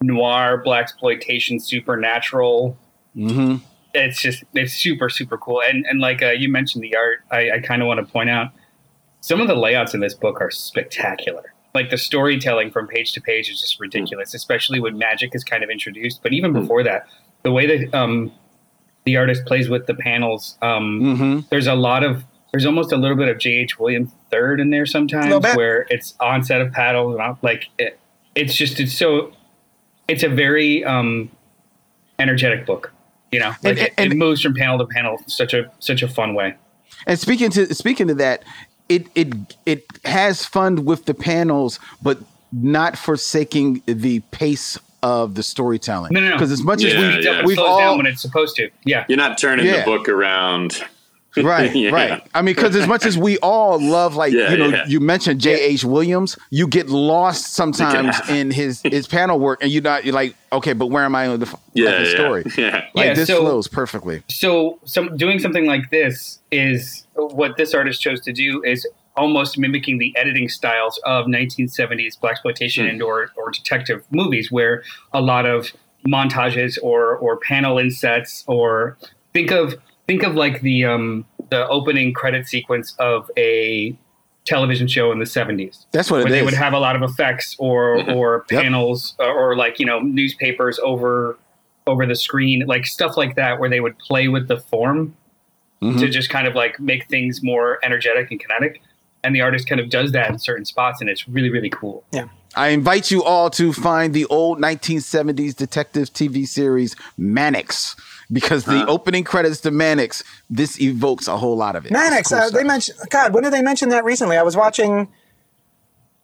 noir, 0.00 0.62
black 0.64 0.82
exploitation, 0.84 1.60
supernatural. 1.60 2.76
hmm 3.14 3.56
It's 3.94 4.20
just 4.20 4.44
it's 4.54 4.74
super 4.74 5.08
super 5.08 5.38
cool. 5.38 5.62
And 5.62 5.86
and 5.86 6.00
like 6.00 6.22
uh, 6.22 6.30
you 6.30 6.48
mentioned 6.48 6.82
the 6.84 6.96
art, 6.96 7.20
I, 7.30 7.52
I 7.52 7.58
kind 7.60 7.80
of 7.82 7.88
want 7.88 8.04
to 8.04 8.12
point 8.12 8.30
out 8.30 8.48
some 9.20 9.40
of 9.40 9.48
the 9.48 9.54
layouts 9.54 9.94
in 9.94 10.00
this 10.00 10.14
book 10.14 10.40
are 10.40 10.50
spectacular. 10.50 11.54
Like 11.74 11.90
the 11.90 11.98
storytelling 11.98 12.70
from 12.70 12.86
page 12.86 13.12
to 13.12 13.20
page 13.20 13.50
is 13.50 13.60
just 13.60 13.80
ridiculous, 13.80 14.34
especially 14.34 14.78
when 14.80 14.96
magic 14.98 15.34
is 15.34 15.42
kind 15.42 15.64
of 15.64 15.70
introduced. 15.70 16.22
But 16.22 16.32
even 16.32 16.52
before 16.52 16.82
that, 16.84 17.06
the 17.42 17.50
way 17.50 17.66
that 17.66 17.92
um, 17.96 18.30
the 19.04 19.16
artist 19.16 19.44
plays 19.44 19.68
with 19.68 19.86
the 19.86 19.94
panels, 19.94 20.56
um, 20.62 21.16
hmm 21.16 21.40
there's 21.50 21.66
a 21.66 21.74
lot 21.74 22.04
of 22.04 22.22
there's 22.52 22.64
almost 22.66 22.92
a 22.92 22.96
little 22.96 23.16
bit 23.16 23.28
of 23.28 23.38
J.H. 23.38 23.78
Williams 23.80 24.12
third 24.30 24.60
in 24.60 24.70
there 24.70 24.86
sometimes, 24.86 25.30
where 25.56 25.86
it's 25.90 26.14
onset 26.20 26.60
of 26.60 26.70
paddle, 26.72 27.16
not- 27.18 27.42
like 27.42 27.68
it, 27.78 27.98
it's 28.36 28.54
just 28.54 28.78
it's 28.78 28.96
so 28.96 29.32
it's 30.06 30.22
a 30.22 30.28
very 30.28 30.84
um, 30.84 31.28
energetic 32.20 32.66
book, 32.66 32.92
you 33.34 33.40
know, 33.40 33.48
like 33.64 33.64
And- 33.64 33.78
it, 33.78 33.92
and- 33.98 34.12
it 34.12 34.16
moves 34.16 34.40
from 34.40 34.54
panel 34.54 34.78
to 34.78 34.86
panel 34.86 35.20
such 35.26 35.52
a 35.54 35.70
such 35.80 36.02
a 36.02 36.08
fun 36.08 36.34
way. 36.34 36.54
And 37.06 37.18
speaking 37.18 37.50
to 37.50 37.74
speaking 37.74 38.06
to 38.08 38.14
that, 38.14 38.44
it 38.88 39.06
it 39.16 39.28
it 39.66 39.84
has 40.04 40.44
fun 40.46 40.84
with 40.84 41.06
the 41.06 41.14
panels, 41.14 41.80
but 42.02 42.18
not 42.52 42.96
forsaking 42.96 43.82
the 43.86 44.20
pace 44.30 44.78
of 45.02 45.34
the 45.34 45.42
storytelling. 45.42 46.12
No, 46.14 46.20
no, 46.20 46.28
no. 46.28 46.34
Because 46.36 46.52
as 46.52 46.62
much 46.62 46.82
Yeah, 46.82 46.90
as 46.90 46.94
It 46.94 47.18
we 47.18 47.24
yeah. 47.24 47.42
we've 47.44 47.56
slows 47.56 47.68
all 47.68 47.78
down 47.78 47.96
when 47.98 48.06
it's 48.06 48.22
supposed 48.22 48.54
to. 48.56 48.70
Yeah, 48.84 49.04
You're 49.08 49.18
not 49.18 49.36
turning 49.36 49.66
Yeah. 49.66 49.80
the 49.80 49.84
book 49.84 50.08
around. 50.08 50.80
right, 51.42 51.74
Yeah. 51.74 51.90
right. 51.90 52.28
I 52.34 52.42
mean, 52.42 52.54
because 52.54 52.76
as 52.76 52.86
much 52.86 53.04
as 53.06 53.18
we 53.18 53.38
all 53.38 53.80
love, 53.80 54.14
like 54.16 54.32
Yeah, 54.32 54.50
you 54.50 54.56
know, 54.56 54.68
yeah. 54.68 54.84
you 54.86 55.00
mentioned 55.00 55.40
J. 55.40 55.60
H. 55.60 55.84
Williams, 55.84 56.36
you 56.50 56.66
get 56.68 56.88
lost 56.88 57.54
sometimes 57.54 58.16
in 58.28 58.50
his 58.50 58.80
his 58.82 59.06
panel 59.06 59.38
work, 59.40 59.62
and 59.62 59.70
you're 59.72 59.82
not 59.82 60.04
you're 60.04 60.14
like, 60.14 60.36
okay, 60.52 60.72
but 60.72 60.86
where 60.86 61.04
am 61.04 61.14
I 61.14 61.26
in 61.26 61.40
the, 61.40 61.58
Yeah, 61.72 61.86
like 61.90 61.98
the 61.98 62.04
yeah, 62.04 62.10
story? 62.14 62.44
Yeah. 62.56 62.84
Like 62.94 63.06
Yeah, 63.06 63.14
this 63.14 63.28
so- 63.28 63.40
flows 63.40 63.68
perfectly. 63.68 64.22
so 64.28 64.78
some 64.84 65.16
doing 65.16 65.38
something 65.38 65.66
like 65.66 65.90
this 65.90 66.38
is 66.50 67.06
what 67.14 67.56
this 67.56 67.74
artist 67.74 68.00
chose 68.00 68.20
to 68.22 68.32
do 68.32 68.62
is 68.62 68.86
almost 69.16 69.56
mimicking 69.58 69.98
the 69.98 70.12
editing 70.16 70.48
styles 70.48 70.98
of 71.04 71.26
1970s 71.26 72.20
black 72.20 72.32
exploitation 72.32 72.84
hmm. 72.84 72.90
and 72.90 73.02
or, 73.02 73.30
or 73.36 73.50
detective 73.52 74.04
movies 74.10 74.50
where 74.50 74.82
a 75.12 75.20
lot 75.20 75.46
of 75.46 75.72
montages 76.06 76.78
or 76.82 77.16
or 77.16 77.38
panel 77.38 77.78
insets 77.78 78.44
or 78.46 78.96
think 79.32 79.50
of 79.50 79.74
think 80.06 80.22
of 80.22 80.34
like 80.34 80.60
the 80.62 80.84
um 80.84 81.24
the 81.50 81.66
opening 81.68 82.12
credit 82.12 82.46
sequence 82.46 82.94
of 82.98 83.30
a 83.36 83.96
television 84.44 84.86
show 84.86 85.10
in 85.10 85.18
the 85.18 85.24
70s 85.24 85.86
That's 85.92 86.10
what 86.10 86.18
where 86.18 86.26
it 86.26 86.30
they 86.30 86.38
is. 86.40 86.44
would 86.44 86.54
have 86.54 86.72
a 86.74 86.78
lot 86.78 86.96
of 86.96 87.02
effects 87.02 87.56
or 87.58 88.02
or 88.10 88.44
Yep. 88.50 88.62
panels 88.62 89.14
or, 89.18 89.32
or 89.52 89.56
like 89.56 89.78
you 89.80 89.86
know 89.86 90.00
newspapers 90.00 90.78
over 90.80 91.38
over 91.86 92.06
the 92.06 92.14
screen 92.16 92.64
like 92.66 92.86
stuff 92.86 93.16
like 93.16 93.36
that 93.36 93.58
where 93.58 93.68
they 93.70 93.80
would 93.80 93.98
play 93.98 94.28
with 94.28 94.48
the 94.48 94.58
form 94.58 95.14
Mhm. 95.82 95.98
to 96.00 96.08
just 96.08 96.30
kind 96.30 96.46
of 96.46 96.54
like 96.54 96.78
make 96.80 97.08
things 97.08 97.42
more 97.42 97.78
energetic 97.82 98.30
and 98.30 98.40
kinetic 98.40 98.80
and 99.22 99.34
the 99.34 99.40
artist 99.40 99.68
kind 99.68 99.80
of 99.80 99.88
does 99.90 100.12
that 100.12 100.30
in 100.30 100.38
certain 100.38 100.64
spots 100.64 101.00
and 101.00 101.08
it's 101.10 101.26
really 101.28 101.50
really 101.50 101.70
cool 101.70 102.04
Yeah. 102.12 102.28
I 102.56 102.68
invite 102.68 103.10
you 103.10 103.24
all 103.24 103.50
to 103.50 103.72
find 103.72 104.14
the 104.14 104.26
old 104.26 104.60
1970s 104.60 105.56
detective 105.56 106.12
TV 106.12 106.46
series 106.46 106.94
Mannix 107.18 107.96
because 108.32 108.64
the 108.64 108.78
Huh. 108.80 108.86
opening 108.88 109.24
credits 109.24 109.60
to 109.62 109.70
Mannix 109.70 110.22
this 110.50 110.80
evokes 110.80 111.28
a 111.28 111.36
whole 111.36 111.56
lot 111.56 111.76
of 111.76 111.86
it. 111.86 111.92
Mannix, 111.92 112.28
cool 112.28 112.38
uh, 112.38 112.42
they 112.42 112.48
stuff. 112.48 112.66
mentioned. 112.66 112.98
God, 113.10 113.32
when 113.34 113.42
did 113.44 113.52
they 113.52 113.62
mention 113.62 113.88
that 113.90 114.04
recently? 114.04 114.36
I 114.36 114.42
was 114.42 114.56
watching 114.56 115.08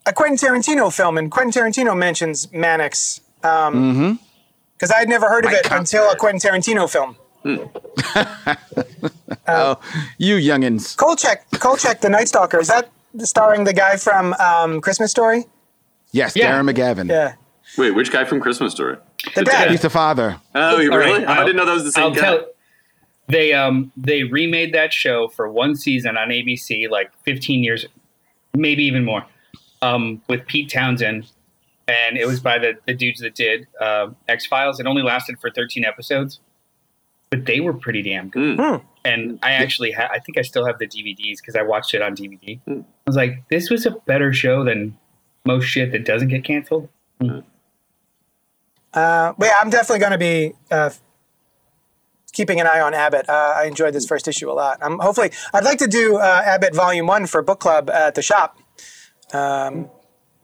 a 0.06 0.12
Quentin 0.12 0.36
Tarantino 0.38 0.92
film, 0.92 1.18
and 1.18 1.30
Quentin 1.30 1.62
Tarantino 1.62 1.96
mentions 1.96 2.50
Mannix. 2.52 3.20
Um, 3.42 4.18
Because 4.76 4.90
I 4.90 4.98
had 4.98 5.08
never 5.10 5.28
heard 5.28 5.44
of 5.44 5.50
My 5.52 5.58
it 5.58 5.64
God. 5.68 5.78
until 5.80 6.10
a 6.10 6.16
Quentin 6.16 6.40
Tarantino 6.50 6.88
film. 6.88 7.16
Oh 9.48 9.78
you 10.18 10.36
youngins. 10.36 10.96
Kolchak, 10.96 11.48
Kolchak, 11.58 12.00
the 12.00 12.08
Night 12.08 12.28
Stalker. 12.28 12.60
Is 12.60 12.68
that 12.68 12.90
starring 13.20 13.64
the 13.64 13.72
guy 13.72 13.96
from 13.96 14.34
um, 14.34 14.80
Christmas 14.80 15.10
Story? 15.10 15.46
Yes, 16.12 16.36
Yeah. 16.36 16.52
Darren 16.52 16.70
McGavin. 16.70 17.08
Yeah, 17.08 17.34
Wait, 17.78 17.92
which 17.92 18.10
guy 18.12 18.24
from 18.24 18.40
Christmas 18.40 18.72
Story? 18.72 18.96
The 19.34 19.44
dad. 19.44 19.70
He's 19.70 19.82
the 19.82 19.90
father. 19.90 20.40
Oh, 20.54 20.78
you 20.78 20.94
really? 20.94 21.24
right, 21.24 21.28
I 21.28 21.44
didn't 21.44 21.56
know 21.56 21.66
that 21.66 21.74
was 21.74 21.84
the 21.84 21.92
same 21.92 22.04
I'll 22.04 22.10
guy. 22.14 22.20
tell 22.20 22.46
they 23.28 23.52
um 23.52 23.92
they 23.96 24.24
remade 24.24 24.74
that 24.74 24.92
show 24.92 25.28
for 25.28 25.48
one 25.48 25.76
season 25.76 26.16
on 26.16 26.28
ABC 26.28 26.90
like 26.90 27.12
15 27.24 27.62
years 27.62 27.86
maybe 28.56 28.82
even 28.84 29.04
more 29.04 29.24
um 29.82 30.20
with 30.28 30.46
Pete 30.46 30.68
Townsend 30.68 31.30
and 31.90 32.16
it 32.16 32.26
was 32.26 32.40
by 32.40 32.58
the, 32.58 32.74
the 32.86 32.94
dudes 32.94 33.20
that 33.20 33.34
did 33.34 33.66
uh, 33.80 34.10
X 34.28 34.46
Files. 34.46 34.78
It 34.78 34.86
only 34.86 35.02
lasted 35.02 35.40
for 35.40 35.50
13 35.50 35.84
episodes, 35.84 36.40
but 37.30 37.46
they 37.46 37.60
were 37.60 37.72
pretty 37.72 38.02
damn 38.02 38.28
good. 38.28 38.58
Mm. 38.58 38.82
And 39.04 39.38
I 39.42 39.52
actually, 39.52 39.92
ha- 39.92 40.08
I 40.12 40.20
think 40.20 40.38
I 40.38 40.42
still 40.42 40.64
have 40.66 40.78
the 40.78 40.86
DVDs 40.86 41.38
because 41.38 41.56
I 41.56 41.62
watched 41.62 41.94
it 41.94 42.02
on 42.02 42.14
DVD. 42.14 42.60
Mm. 42.68 42.82
I 42.82 42.84
was 43.06 43.16
like, 43.16 43.42
this 43.50 43.70
was 43.70 43.86
a 43.86 43.90
better 44.06 44.32
show 44.32 44.62
than 44.62 44.96
most 45.44 45.64
shit 45.64 45.90
that 45.92 46.04
doesn't 46.04 46.28
get 46.28 46.44
canceled. 46.44 46.88
Uh, 48.92 49.32
but 49.38 49.46
yeah, 49.46 49.54
I'm 49.60 49.70
definitely 49.70 50.00
going 50.00 50.12
to 50.12 50.18
be 50.18 50.52
uh, 50.70 50.90
keeping 52.32 52.60
an 52.60 52.66
eye 52.66 52.80
on 52.80 52.94
Abbott. 52.94 53.28
Uh, 53.28 53.54
I 53.56 53.64
enjoyed 53.64 53.94
this 53.94 54.06
first 54.06 54.26
issue 54.28 54.50
a 54.50 54.54
lot. 54.54 54.78
I'm 54.82 54.98
hopefully, 54.98 55.30
I'd 55.52 55.64
like 55.64 55.78
to 55.78 55.86
do 55.86 56.16
uh, 56.16 56.42
Abbott 56.44 56.74
Volume 56.74 57.06
One 57.06 57.26
for 57.26 57.42
book 57.42 57.60
club 57.60 57.88
at 57.90 58.14
the 58.14 58.22
shop. 58.22 58.58
Um, 59.32 59.88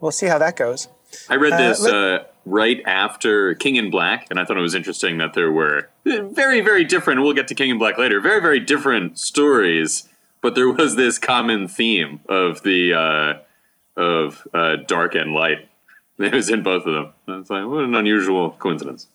we'll 0.00 0.12
see 0.12 0.26
how 0.26 0.38
that 0.38 0.56
goes. 0.56 0.88
I 1.28 1.36
read 1.36 1.54
this 1.58 1.80
let- 1.80 1.94
uh, 1.94 2.24
right 2.44 2.80
after 2.86 3.54
King 3.54 3.76
in 3.76 3.90
Black, 3.90 4.26
and 4.30 4.38
I 4.38 4.44
thought 4.44 4.56
it 4.56 4.60
was 4.60 4.74
interesting 4.74 5.18
that 5.18 5.34
there 5.34 5.50
were 5.50 5.88
very, 6.04 6.60
very 6.60 6.84
different. 6.84 7.22
We'll 7.22 7.32
get 7.32 7.48
to 7.48 7.54
King 7.54 7.70
in 7.70 7.78
Black 7.78 7.98
later. 7.98 8.20
Very, 8.20 8.40
very 8.40 8.60
different 8.60 9.18
stories, 9.18 10.08
but 10.42 10.54
there 10.54 10.70
was 10.70 10.94
this 10.96 11.18
common 11.18 11.66
theme 11.68 12.20
of 12.28 12.62
the 12.62 12.94
uh, 12.94 14.00
of 14.00 14.46
uh, 14.54 14.76
dark 14.86 15.14
and 15.14 15.32
light. 15.32 15.68
It 16.18 16.32
was 16.32 16.48
in 16.48 16.62
both 16.62 16.86
of 16.86 16.94
them. 16.94 17.12
Was 17.26 17.50
like, 17.50 17.66
what 17.66 17.84
an 17.84 17.94
unusual 17.94 18.52
coincidence. 18.52 19.08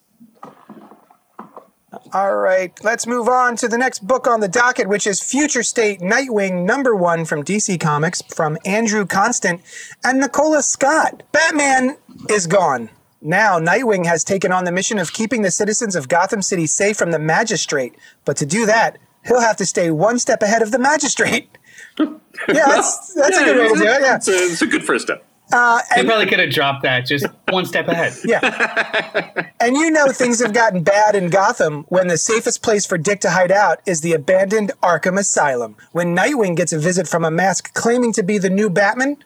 All 2.13 2.35
right, 2.35 2.71
let's 2.83 3.05
move 3.05 3.27
on 3.27 3.55
to 3.57 3.67
the 3.67 3.77
next 3.77 4.07
book 4.07 4.27
on 4.27 4.39
the 4.39 4.47
docket, 4.47 4.87
which 4.87 5.05
is 5.05 5.19
Future 5.19 5.63
State 5.63 5.99
Nightwing 5.99 6.63
number 6.63 6.95
one 6.95 7.25
from 7.25 7.43
DC 7.43 7.79
Comics 7.79 8.21
from 8.21 8.57
Andrew 8.65 9.05
Constant 9.05 9.61
and 10.03 10.19
Nicola 10.19 10.61
Scott. 10.61 11.23
Batman 11.31 11.97
is 12.29 12.47
gone. 12.47 12.89
Now, 13.21 13.59
Nightwing 13.59 14.05
has 14.05 14.23
taken 14.23 14.51
on 14.51 14.63
the 14.63 14.71
mission 14.71 14.99
of 14.99 15.11
keeping 15.11 15.41
the 15.41 15.51
citizens 15.51 15.95
of 15.95 16.07
Gotham 16.07 16.41
City 16.41 16.65
safe 16.65 16.97
from 16.97 17.11
the 17.11 17.19
magistrate. 17.19 17.93
But 18.25 18.37
to 18.37 18.45
do 18.45 18.65
that, 18.65 18.97
he'll 19.25 19.41
have 19.41 19.57
to 19.57 19.65
stay 19.65 19.91
one 19.91 20.17
step 20.17 20.41
ahead 20.41 20.61
of 20.61 20.71
the 20.71 20.79
magistrate. 20.79 21.49
yeah, 21.99 22.15
that's, 22.47 23.13
that's 23.13 23.37
a 23.37 23.43
good 23.43 23.57
way 23.57 23.67
to 23.67 23.75
do 23.75 23.83
it. 23.83 24.01
Yeah. 24.01 24.15
It's 24.15 24.27
a, 24.27 24.31
it's 24.31 24.61
a 24.61 24.67
good 24.67 24.83
first 24.83 25.05
step. 25.05 25.25
Uh, 25.51 25.81
They 25.93 26.01
and, 26.01 26.07
probably 26.07 26.25
could 26.27 26.39
have 26.39 26.51
dropped 26.51 26.83
that 26.83 27.05
just 27.05 27.25
one 27.49 27.65
step 27.65 27.87
ahead. 27.87 28.13
yeah. 28.23 29.47
And 29.59 29.75
you 29.75 29.91
know 29.91 30.07
things 30.07 30.41
have 30.41 30.53
gotten 30.53 30.83
bad 30.83 31.15
in 31.15 31.29
Gotham 31.29 31.85
when 31.89 32.07
the 32.07 32.17
safest 32.17 32.63
place 32.63 32.85
for 32.85 32.97
Dick 32.97 33.21
to 33.21 33.31
hide 33.31 33.51
out 33.51 33.79
is 33.85 34.01
the 34.01 34.13
abandoned 34.13 34.71
Arkham 34.81 35.19
Asylum. 35.19 35.75
When 35.91 36.15
Nightwing 36.15 36.55
gets 36.55 36.73
a 36.73 36.79
visit 36.79 37.07
from 37.07 37.23
a 37.23 37.31
mask 37.31 37.73
claiming 37.73 38.13
to 38.13 38.23
be 38.23 38.37
the 38.37 38.49
new 38.49 38.69
Batman, 38.69 39.17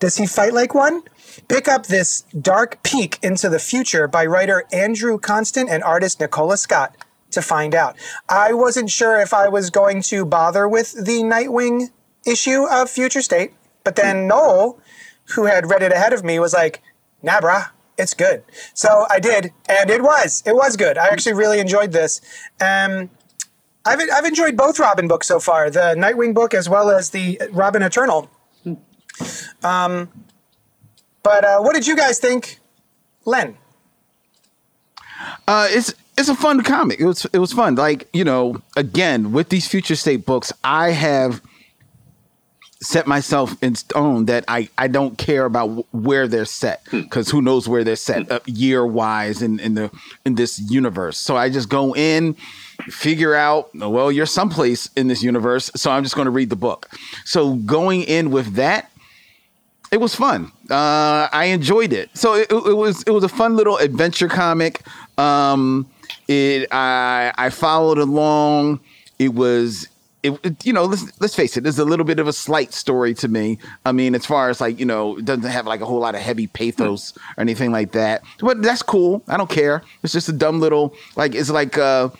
does 0.00 0.16
he 0.16 0.26
fight 0.26 0.52
like 0.52 0.74
one? 0.74 1.02
Pick 1.48 1.68
up 1.68 1.86
this 1.86 2.22
dark 2.38 2.82
peek 2.82 3.18
into 3.22 3.48
the 3.48 3.58
future 3.58 4.08
by 4.08 4.26
writer 4.26 4.64
Andrew 4.72 5.18
Constant 5.18 5.70
and 5.70 5.82
artist 5.82 6.20
Nicola 6.20 6.56
Scott 6.56 6.96
to 7.30 7.40
find 7.42 7.74
out. 7.74 7.96
I 8.28 8.52
wasn't 8.52 8.90
sure 8.90 9.20
if 9.20 9.32
I 9.32 9.48
was 9.48 9.70
going 9.70 10.02
to 10.02 10.24
bother 10.24 10.68
with 10.68 10.92
the 10.92 11.22
Nightwing 11.22 11.90
issue 12.26 12.64
of 12.64 12.90
Future 12.90 13.22
State, 13.22 13.52
but 13.84 13.96
then 13.96 14.28
Noel, 14.28 14.78
who 15.34 15.46
had 15.46 15.70
read 15.70 15.82
it 15.82 15.92
ahead 15.92 16.12
of 16.12 16.24
me, 16.24 16.38
was 16.38 16.52
like, 16.52 16.82
nah, 17.22 17.40
brah, 17.40 17.70
it's 17.98 18.14
good. 18.14 18.42
So 18.74 19.06
I 19.10 19.20
did, 19.20 19.52
and 19.68 19.90
it 19.90 20.02
was. 20.02 20.42
It 20.46 20.54
was 20.54 20.76
good. 20.76 20.98
I 20.98 21.08
actually 21.08 21.34
really 21.34 21.60
enjoyed 21.60 21.92
this. 21.92 22.20
Um, 22.60 23.10
I've, 23.84 24.00
I've 24.12 24.24
enjoyed 24.24 24.56
both 24.56 24.78
Robin 24.78 25.08
books 25.08 25.26
so 25.26 25.40
far, 25.40 25.70
the 25.70 25.94
Nightwing 25.96 26.34
book 26.34 26.54
as 26.54 26.68
well 26.68 26.90
as 26.90 27.10
the 27.10 27.40
Robin 27.50 27.82
Eternal. 27.82 28.30
Um, 29.62 30.08
but 31.22 31.44
uh, 31.44 31.60
what 31.60 31.74
did 31.74 31.86
you 31.86 31.96
guys 31.96 32.18
think, 32.18 32.58
Len? 33.24 33.56
Uh, 35.46 35.68
it's 35.70 35.94
it's 36.18 36.28
a 36.28 36.34
fun 36.34 36.62
comic. 36.62 37.00
It 37.00 37.06
was 37.06 37.26
it 37.32 37.38
was 37.38 37.52
fun. 37.52 37.74
Like 37.74 38.08
you 38.12 38.24
know, 38.24 38.62
again 38.76 39.32
with 39.32 39.48
these 39.50 39.68
future 39.68 39.96
state 39.96 40.26
books, 40.26 40.52
I 40.64 40.90
have 40.90 41.40
set 42.82 43.06
myself 43.06 43.60
in 43.62 43.74
stone 43.74 44.26
that 44.26 44.44
I, 44.48 44.68
I 44.76 44.88
don't 44.88 45.16
care 45.16 45.44
about 45.44 45.86
where 45.94 46.26
they're 46.26 46.44
set 46.44 46.84
because 46.90 47.30
who 47.30 47.40
knows 47.40 47.68
where 47.68 47.84
they're 47.84 47.96
set 47.96 48.30
uh, 48.30 48.40
year 48.46 48.84
wise 48.84 49.40
in, 49.40 49.60
in 49.60 49.74
the 49.74 49.90
in 50.26 50.34
this 50.34 50.58
universe. 50.58 51.16
So 51.16 51.36
I 51.36 51.48
just 51.48 51.68
go 51.68 51.94
in, 51.94 52.34
figure 52.88 53.34
out 53.34 53.70
well 53.74 54.10
you're 54.10 54.26
someplace 54.26 54.90
in 54.96 55.08
this 55.08 55.22
universe, 55.22 55.70
so 55.76 55.90
I'm 55.90 56.02
just 56.02 56.16
going 56.16 56.26
to 56.26 56.30
read 56.30 56.50
the 56.50 56.56
book. 56.56 56.90
So 57.24 57.54
going 57.54 58.02
in 58.02 58.30
with 58.30 58.54
that, 58.54 58.90
it 59.92 60.00
was 60.00 60.14
fun. 60.14 60.50
Uh, 60.68 61.28
I 61.32 61.50
enjoyed 61.52 61.92
it. 61.92 62.10
So 62.16 62.34
it, 62.34 62.50
it 62.50 62.76
was 62.76 63.02
it 63.04 63.10
was 63.10 63.24
a 63.24 63.28
fun 63.28 63.56
little 63.56 63.76
adventure 63.76 64.28
comic. 64.28 64.82
Um, 65.18 65.88
it 66.26 66.66
I 66.72 67.32
I 67.38 67.50
followed 67.50 67.98
along. 67.98 68.80
It 69.18 69.34
was 69.34 69.86
it, 70.22 70.38
it- 70.44 70.64
you 70.66 70.72
know 70.72 70.84
let's 70.84 71.04
let's 71.20 71.34
face 71.34 71.56
it. 71.56 71.62
There's 71.62 71.78
a 71.78 71.84
little 71.84 72.04
bit 72.04 72.18
of 72.18 72.28
a 72.28 72.32
slight 72.32 72.72
story 72.72 73.14
to 73.14 73.28
me. 73.28 73.58
I 73.84 73.92
mean, 73.92 74.14
as 74.14 74.24
far 74.26 74.50
as 74.50 74.60
like 74.60 74.78
you 74.78 74.86
know, 74.86 75.18
it 75.18 75.24
doesn't 75.24 75.44
have 75.50 75.66
like 75.66 75.80
a 75.80 75.86
whole 75.86 76.00
lot 76.00 76.14
of 76.14 76.20
heavy 76.20 76.46
pathos 76.46 77.16
or 77.36 77.40
anything 77.40 77.72
like 77.72 77.92
that. 77.92 78.22
But 78.40 78.62
that's 78.62 78.82
cool. 78.82 79.22
I 79.28 79.36
don't 79.36 79.50
care. 79.50 79.82
It's 80.02 80.12
just 80.12 80.28
a 80.28 80.32
dumb 80.32 80.60
little 80.60 80.94
like 81.16 81.34
it's 81.34 81.50
like. 81.50 81.76
uh 81.78 82.10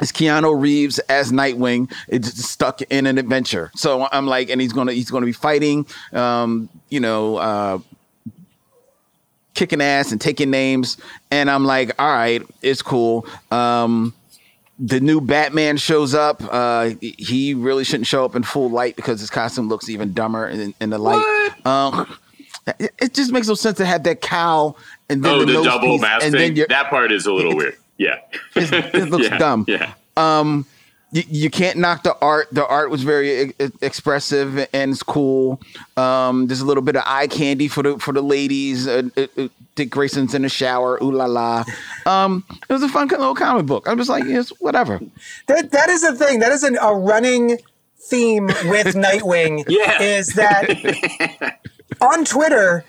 it's 0.00 0.10
Keanu 0.10 0.58
Reeves 0.60 0.98
as 1.00 1.30
Nightwing. 1.30 1.92
It's 2.08 2.44
stuck 2.48 2.80
in 2.82 3.06
an 3.06 3.18
adventure. 3.18 3.70
So 3.76 4.08
I'm 4.10 4.26
like, 4.26 4.48
and 4.50 4.60
he's 4.60 4.72
gonna 4.72 4.92
he's 4.92 5.10
gonna 5.10 5.26
be 5.26 5.32
fighting, 5.32 5.86
um, 6.12 6.68
you 6.88 6.98
know, 6.98 7.36
uh, 7.36 7.78
kicking 9.54 9.80
ass 9.80 10.10
and 10.10 10.20
taking 10.20 10.50
names. 10.50 10.96
And 11.30 11.50
I'm 11.50 11.64
like, 11.64 11.92
all 12.00 12.10
right, 12.10 12.42
it's 12.62 12.82
cool. 12.82 13.26
Um, 13.50 14.14
the 14.78 15.00
new 15.00 15.20
Batman 15.20 15.76
shows 15.76 16.14
up. 16.14 16.42
Uh, 16.50 16.90
he 17.00 17.54
really 17.54 17.84
shouldn't 17.84 18.06
show 18.06 18.24
up 18.24 18.34
in 18.34 18.42
full 18.42 18.70
light 18.70 18.96
because 18.96 19.20
his 19.20 19.30
costume 19.30 19.68
looks 19.68 19.88
even 19.88 20.12
dumber 20.12 20.48
in, 20.48 20.74
in 20.80 20.90
the 20.90 20.98
light. 20.98 21.50
Um, 21.66 22.18
it, 22.78 22.92
it 23.00 23.14
just 23.14 23.32
makes 23.32 23.48
no 23.48 23.54
sense 23.54 23.78
to 23.78 23.86
have 23.86 24.02
that 24.04 24.20
cowl 24.20 24.76
and 25.08 25.22
then 25.24 25.34
oh, 25.34 25.38
the, 25.44 25.52
the 25.52 25.62
double 25.62 25.88
piece, 25.92 26.00
mask 26.00 26.24
and 26.24 26.34
thing. 26.34 26.54
then 26.54 26.66
That 26.68 26.90
part 26.90 27.12
is 27.12 27.26
a 27.26 27.32
little 27.32 27.56
weird. 27.56 27.76
Yeah. 27.98 28.20
it 28.56 29.08
looks 29.10 29.24
yeah, 29.30 29.38
dumb. 29.38 29.64
Yeah. 29.68 29.92
Um, 30.16 30.66
you, 31.12 31.22
you 31.28 31.50
can't 31.50 31.78
knock 31.78 32.02
the 32.02 32.16
art. 32.20 32.48
The 32.52 32.66
art 32.66 32.90
was 32.90 33.02
very 33.02 33.42
e- 33.42 33.52
expressive 33.80 34.66
and 34.72 34.92
it's 34.92 35.02
cool. 35.02 35.60
Um, 35.96 36.46
there's 36.46 36.60
a 36.60 36.66
little 36.66 36.82
bit 36.82 36.96
of 36.96 37.02
eye 37.06 37.26
candy 37.26 37.68
for 37.68 37.82
the 37.82 37.98
for 37.98 38.12
the 38.12 38.22
ladies. 38.22 38.88
Uh, 38.88 39.08
uh, 39.16 39.26
uh, 39.36 39.48
Dick 39.74 39.90
Grayson's 39.90 40.34
in 40.34 40.42
the 40.42 40.48
shower. 40.48 40.98
Ooh 41.02 41.12
la 41.12 41.26
la. 41.26 41.64
Um, 42.06 42.44
it 42.50 42.72
was 42.72 42.82
a 42.82 42.88
fun 42.88 43.08
little 43.08 43.34
comic 43.34 43.66
book. 43.66 43.86
I'm 43.88 43.96
just 43.98 44.10
like, 44.10 44.24
yes, 44.24 44.50
whatever. 44.60 45.00
That 45.46 45.70
that 45.70 45.88
is 45.90 46.02
a 46.02 46.14
thing. 46.14 46.40
That 46.40 46.52
is 46.52 46.62
an, 46.62 46.76
a 46.80 46.94
running 46.94 47.58
theme 47.98 48.46
with 48.46 48.94
Nightwing. 48.94 49.64
Yeah. 49.68 50.02
is 50.02 50.28
that 50.34 51.58
on 52.00 52.24
Twitter? 52.24 52.84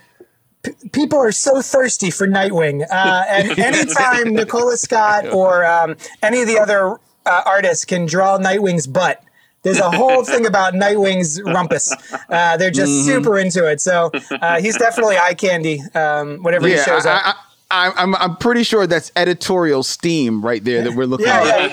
p- 0.63 0.71
People 0.91 1.19
are 1.19 1.31
so 1.31 1.61
thirsty 1.61 2.09
for 2.09 2.27
Nightwing, 2.27 2.85
uh, 2.89 3.23
and 3.29 3.59
anytime 3.59 4.33
Nicola 4.33 4.77
Scott 4.77 5.27
or 5.27 5.65
um, 5.65 5.95
any 6.21 6.41
of 6.41 6.47
the 6.47 6.57
other 6.59 6.97
uh, 7.25 7.41
artists 7.45 7.85
can 7.85 8.05
draw 8.05 8.37
Nightwing's 8.37 8.87
butt, 8.87 9.23
there's 9.63 9.79
a 9.79 9.89
whole 9.91 10.23
thing 10.33 10.45
about 10.45 10.73
Nightwing's 10.73 11.41
rumpus. 11.41 11.91
Uh, 12.29 12.57
they're 12.57 12.69
just 12.71 12.91
Mm-hmm. 12.93 13.07
super 13.23 13.37
into 13.39 13.65
it. 13.69 13.79
So 13.81 14.11
uh, 14.41 14.59
he's 14.59 14.77
definitely 14.77 15.17
eye 15.17 15.33
candy 15.33 15.81
um, 15.95 16.43
whenever 16.43 16.67
he 16.67 16.73
Yeah, 16.75 16.83
shows 16.83 17.05
up. 17.05 17.21
I, 17.25 17.29
I, 17.31 17.87
I, 17.87 17.91
I'm 18.03 18.15
I'm 18.17 18.35
pretty 18.37 18.61
sure 18.63 18.85
that's 18.85 19.11
editorial 19.15 19.81
steam 19.83 20.45
right 20.45 20.63
there 20.63 20.83
that 20.83 20.91
we're 20.91 21.05
looking 21.07 21.25
Yeah, 21.27 21.41
at. 21.41 21.71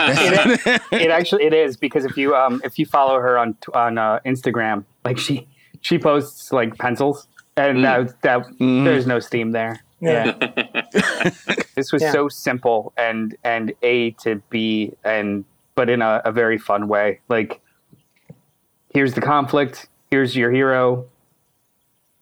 yeah. 0.59 0.78
it 0.92 1.11
actually 1.11 1.45
it 1.45 1.52
is 1.52 1.76
because 1.76 2.04
if 2.07 2.16
you 2.16 2.35
um 2.35 2.61
if 2.64 2.78
you 2.78 2.87
follow 2.87 3.19
her 3.21 3.37
on 3.37 3.54
on 3.75 3.99
uh, 3.99 4.21
Instagram, 4.25 4.85
like 5.04 5.19
she 5.19 5.47
she 5.83 5.99
posts 5.99 6.52
like 6.52 6.78
pencils, 6.78 7.26
and 7.57 7.85
that 7.85 8.19
that 8.23 8.47
there's 8.59 9.07
no 9.07 9.19
steam 9.19 9.50
there. 9.52 9.83
Yeah. 10.00 10.35
Yeah, 10.40 11.30
this 11.75 11.92
was 11.92 12.02
Yeah. 12.02 12.12
so 12.12 12.28
simple 12.28 12.92
and 12.97 13.37
and 13.45 13.73
A 13.83 14.12
to 14.23 14.37
B 14.50 14.92
and 15.04 15.45
but 15.75 15.88
in 15.90 16.02
a, 16.02 16.23
a 16.25 16.33
very 16.33 16.59
fun 16.59 16.88
way. 16.88 17.21
Like 17.28 17.61
here's 18.92 19.14
the 19.14 19.21
conflict. 19.21 19.88
Here's 20.11 20.35
your 20.37 20.50
hero. 20.50 21.07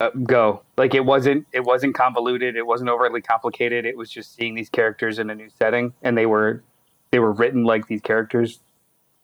Uh, 0.01 0.11
go 0.23 0.63
like 0.77 0.95
it 0.95 1.05
wasn't 1.05 1.45
it 1.53 1.65
wasn't 1.65 1.93
convoluted 1.93 2.55
it 2.55 2.65
wasn't 2.65 2.89
overly 2.89 3.21
complicated 3.21 3.85
it 3.85 3.97
was 3.97 4.09
just 4.09 4.33
seeing 4.33 4.55
these 4.55 4.69
characters 4.69 5.19
in 5.19 5.29
a 5.29 5.35
new 5.35 5.49
setting 5.59 5.93
and 6.03 6.17
they 6.17 6.25
were 6.25 6.63
they 7.11 7.19
were 7.19 7.33
written 7.33 7.65
like 7.65 7.89
these 7.89 8.01
characters 8.01 8.61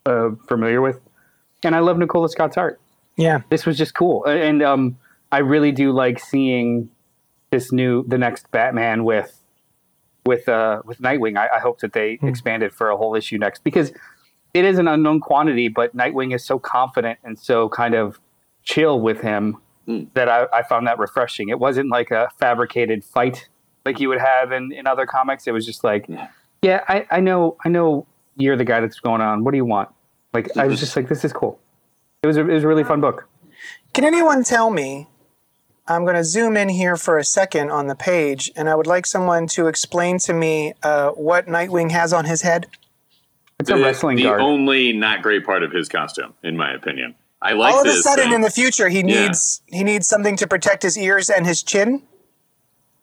uh, 0.04 0.30
familiar 0.48 0.80
with 0.80 0.98
and 1.62 1.76
i 1.76 1.78
love 1.78 1.96
nicola 1.96 2.28
scott's 2.28 2.56
art 2.56 2.80
yeah. 3.16 3.42
this 3.50 3.64
was 3.64 3.78
just 3.78 3.94
cool 3.94 4.24
and, 4.24 4.40
and 4.40 4.62
um, 4.64 4.98
i 5.30 5.38
really 5.38 5.70
do 5.70 5.92
like 5.92 6.18
seeing 6.18 6.90
this 7.54 7.70
new 7.70 8.04
the 8.08 8.18
next 8.18 8.50
batman 8.50 9.04
with 9.04 9.40
with 10.26 10.48
uh 10.48 10.82
with 10.84 10.98
nightwing. 10.98 11.38
I, 11.38 11.48
I 11.56 11.60
hope 11.60 11.78
that 11.80 11.92
they 11.92 12.18
expand 12.22 12.64
it 12.64 12.74
for 12.74 12.90
a 12.90 12.96
whole 12.96 13.14
issue 13.14 13.38
next 13.38 13.62
because 13.62 13.92
it 14.52 14.64
is 14.64 14.78
an 14.78 14.88
unknown 14.88 15.20
quantity 15.20 15.68
but 15.68 15.96
nightwing 15.96 16.34
is 16.34 16.44
so 16.44 16.58
confident 16.58 17.20
and 17.22 17.38
so 17.38 17.68
kind 17.68 17.94
of 17.94 18.18
chill 18.64 19.00
with 19.00 19.20
him 19.20 19.58
that 20.14 20.28
I, 20.28 20.46
I 20.52 20.62
found 20.62 20.86
that 20.88 20.98
refreshing. 20.98 21.50
It 21.50 21.60
wasn't 21.60 21.90
like 21.90 22.10
a 22.10 22.28
fabricated 22.40 23.04
fight 23.04 23.48
like 23.84 24.00
you 24.00 24.08
would 24.08 24.20
have 24.20 24.50
in, 24.50 24.72
in 24.72 24.86
other 24.86 25.06
comics. 25.06 25.46
It 25.46 25.52
was 25.52 25.64
just 25.64 25.84
like 25.84 26.06
yeah. 26.62 26.82
I, 26.88 27.06
I 27.10 27.20
know 27.20 27.56
i 27.64 27.68
know 27.68 28.06
you're 28.36 28.56
the 28.56 28.64
guy 28.64 28.80
that's 28.80 28.98
going 28.98 29.20
on. 29.20 29.44
What 29.44 29.52
do 29.52 29.58
you 29.58 29.64
want? 29.64 29.90
Like 30.32 30.56
i 30.56 30.66
was 30.66 30.80
just 30.80 30.96
like 30.96 31.08
this 31.08 31.24
is 31.24 31.32
cool. 31.32 31.60
It 32.24 32.26
was 32.26 32.36
a, 32.36 32.40
it 32.40 32.54
was 32.54 32.64
a 32.64 32.68
really 32.68 32.84
fun 32.84 33.00
book. 33.00 33.28
Can 33.92 34.04
anyone 34.04 34.42
tell 34.42 34.70
me? 34.70 35.08
I'm 35.86 36.04
going 36.04 36.16
to 36.16 36.24
zoom 36.24 36.56
in 36.56 36.68
here 36.70 36.96
for 36.96 37.18
a 37.18 37.24
second 37.24 37.70
on 37.70 37.88
the 37.88 37.94
page, 37.94 38.50
and 38.56 38.68
I 38.70 38.74
would 38.74 38.86
like 38.86 39.04
someone 39.06 39.46
to 39.48 39.66
explain 39.66 40.18
to 40.20 40.32
me 40.32 40.72
uh, 40.82 41.10
what 41.10 41.46
Nightwing 41.46 41.90
has 41.90 42.12
on 42.12 42.24
his 42.24 42.40
head. 42.42 42.68
it's 43.60 43.68
a 43.70 43.74
the, 43.74 43.82
wrestling 43.82 44.16
the 44.16 44.22
guard 44.24 44.40
only 44.40 44.92
not 44.92 45.22
great 45.22 45.44
part 45.44 45.62
of 45.62 45.72
his 45.72 45.88
costume, 45.88 46.32
in 46.42 46.56
my 46.56 46.72
opinion. 46.72 47.14
I 47.42 47.52
like 47.52 47.74
All 47.74 47.82
of 47.82 47.86
a 47.86 47.92
sudden, 47.96 48.24
thing. 48.26 48.32
in 48.34 48.40
the 48.40 48.50
future, 48.50 48.88
he 48.88 48.98
Yeah. 49.00 49.26
needs 49.26 49.60
he 49.66 49.84
needs 49.84 50.08
something 50.08 50.36
to 50.36 50.46
protect 50.46 50.82
his 50.82 50.96
ears 50.96 51.28
and 51.28 51.46
his 51.46 51.62
chin. 51.62 52.02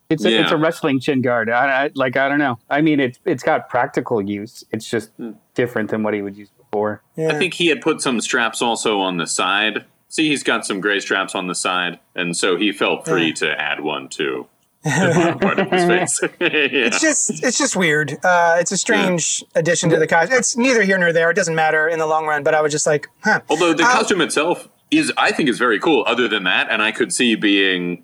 It's 0.10 0.26
a, 0.26 0.32
Yeah. 0.32 0.42
it's 0.42 0.52
a 0.52 0.58
wrestling 0.58 1.00
chin 1.00 1.22
guard. 1.22 1.50
I, 1.52 1.84
I, 1.86 1.92
like 1.94 2.18
I 2.18 2.28
don't 2.28 2.40
know. 2.40 2.58
I 2.68 2.82
mean, 2.82 3.00
it's 3.00 3.20
it's 3.24 3.44
got 3.44 3.70
practical 3.70 4.20
use. 4.22 4.64
It's 4.72 4.90
just 4.90 5.12
different 5.54 5.92
than 5.92 6.02
what 6.02 6.16
he 6.16 6.24
would 6.24 6.36
use 6.36 6.50
before. 6.58 7.04
Yeah. 7.16 7.30
I 7.30 7.38
think 7.38 7.54
he 7.54 7.68
had 7.68 7.82
put 7.82 8.02
some 8.02 8.20
straps 8.20 8.64
also 8.64 9.00
on 9.00 9.18
the 9.18 9.28
side. 9.28 9.86
See, 10.12 10.28
he's 10.28 10.44
got 10.44 10.66
some 10.66 10.82
gray 10.82 11.00
straps 11.00 11.36
on 11.36 11.48
the 11.48 11.56
side, 11.56 11.98
and 12.16 12.36
so 12.36 12.58
he 12.58 12.74
felt 12.74 13.08
free 13.08 13.32
to 13.32 13.50
add 13.60 13.80
one 13.80 14.10
too. 14.10 14.46
part 14.84 15.58
of 15.58 15.72
his 15.72 15.86
face. 15.86 16.20
yeah. 16.42 16.50
it's 16.52 17.00
just 17.00 17.42
it's 17.42 17.58
just 17.58 17.78
weird. 17.78 18.18
Uh, 18.22 18.58
it's 18.60 18.74
a 18.74 18.78
strange 18.78 19.42
addition 19.56 19.90
to 19.90 19.98
the 19.98 20.08
costume. 20.08 20.38
It's 20.38 20.58
neither 20.58 20.84
here 20.84 20.98
nor 20.98 21.14
there. 21.14 21.30
It 21.32 21.36
doesn't 21.36 21.56
matter 21.56 21.88
in 21.88 21.98
the 21.98 22.08
long 22.08 22.26
run. 22.26 22.44
But 22.44 22.56
I 22.56 22.62
was 22.62 22.74
just 22.74 22.86
like, 22.86 23.08
huh. 23.24 23.40
Although 23.50 23.74
the 23.74 23.84
Uh, 23.84 23.92
costume 23.94 24.20
itself 24.20 24.68
is, 24.90 25.14
I 25.16 25.32
think, 25.32 25.48
is 25.48 25.58
very 25.58 25.80
cool. 25.80 26.04
Other 26.06 26.28
than 26.28 26.44
that, 26.44 26.68
and 26.70 26.82
I 26.82 26.92
could 26.92 27.14
see 27.14 27.36
being 27.36 28.04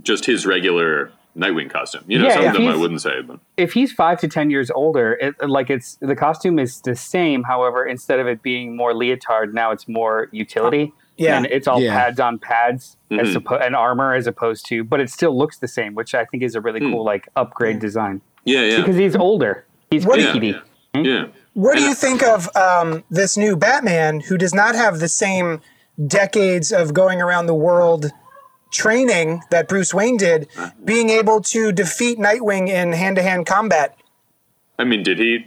just 0.00 0.24
his 0.24 0.46
regular 0.46 1.12
Nightwing 1.36 1.70
costume. 1.70 2.04
You 2.06 2.18
know, 2.18 2.28
Yeah, 2.28 2.34
some 2.34 2.42
yeah. 2.44 2.48
of 2.50 2.54
them 2.56 2.68
I 2.68 2.76
wouldn't 2.76 3.02
say, 3.02 3.20
but 3.20 3.40
If 3.58 3.72
he's 3.74 3.92
five 3.92 4.18
to 4.20 4.28
ten 4.28 4.48
years 4.50 4.70
older, 4.70 5.14
it, 5.20 5.34
like 5.46 5.68
it's 5.68 5.96
the 6.00 6.16
costume 6.16 6.58
is 6.58 6.80
the 6.80 6.94
same. 6.96 7.42
However, 7.42 7.84
instead 7.84 8.20
of 8.20 8.26
it 8.26 8.42
being 8.42 8.74
more 8.74 8.94
leotard, 8.94 9.52
now 9.52 9.70
it's 9.70 9.86
more 9.86 10.28
utility. 10.32 10.94
Yeah. 11.16 11.36
and 11.36 11.46
it's 11.46 11.68
all 11.68 11.80
Yeah. 11.80 11.94
pads 11.94 12.18
on 12.20 12.38
pads 12.38 12.96
as 13.10 13.34
Mhm. 13.34 13.42
oppo- 13.42 13.64
and 13.64 13.76
armor 13.76 14.14
as 14.14 14.26
opposed 14.26 14.66
to, 14.68 14.82
but 14.84 14.98
it 15.00 15.10
still 15.10 15.36
looks 15.36 15.58
the 15.58 15.68
same, 15.68 15.94
which 15.94 16.14
I 16.14 16.24
think 16.24 16.42
is 16.42 16.54
a 16.54 16.60
really 16.60 16.80
cool 16.80 17.04
like 17.04 17.28
upgrade 17.36 17.78
design 17.78 18.20
yeah, 18.44 18.60
yeah, 18.62 18.76
because 18.78 18.96
he's 18.96 19.14
older. 19.16 19.64
He's 19.90 20.04
What 20.06 20.16
do 20.16 20.22
you- 20.22 20.28
rickety. 20.28 20.54
yeah. 20.96 21.24
What 21.54 21.76
do 21.76 21.82
you 21.82 21.94
think 21.94 22.22
of 22.22 22.48
um, 22.56 23.04
this 23.10 23.36
new 23.36 23.56
Batman 23.56 24.20
who 24.20 24.38
does 24.38 24.54
not 24.54 24.74
have 24.74 24.98
the 25.00 25.08
same 25.08 25.60
decades 26.06 26.72
of 26.72 26.94
going 26.94 27.20
around 27.20 27.44
the 27.46 27.54
world 27.54 28.10
training 28.72 29.42
that 29.50 29.68
Bruce 29.68 29.92
Wayne 29.92 30.16
did, 30.16 30.48
being 30.82 31.10
able 31.10 31.40
to 31.42 31.72
defeat 31.72 32.18
Nightwing 32.18 32.68
in 32.68 32.92
hand 32.92 33.16
to 33.16 33.22
hand 33.22 33.44
combat? 33.46 33.96
I 34.78 34.84
mean, 34.84 35.02
did 35.02 35.18
he 35.18 35.46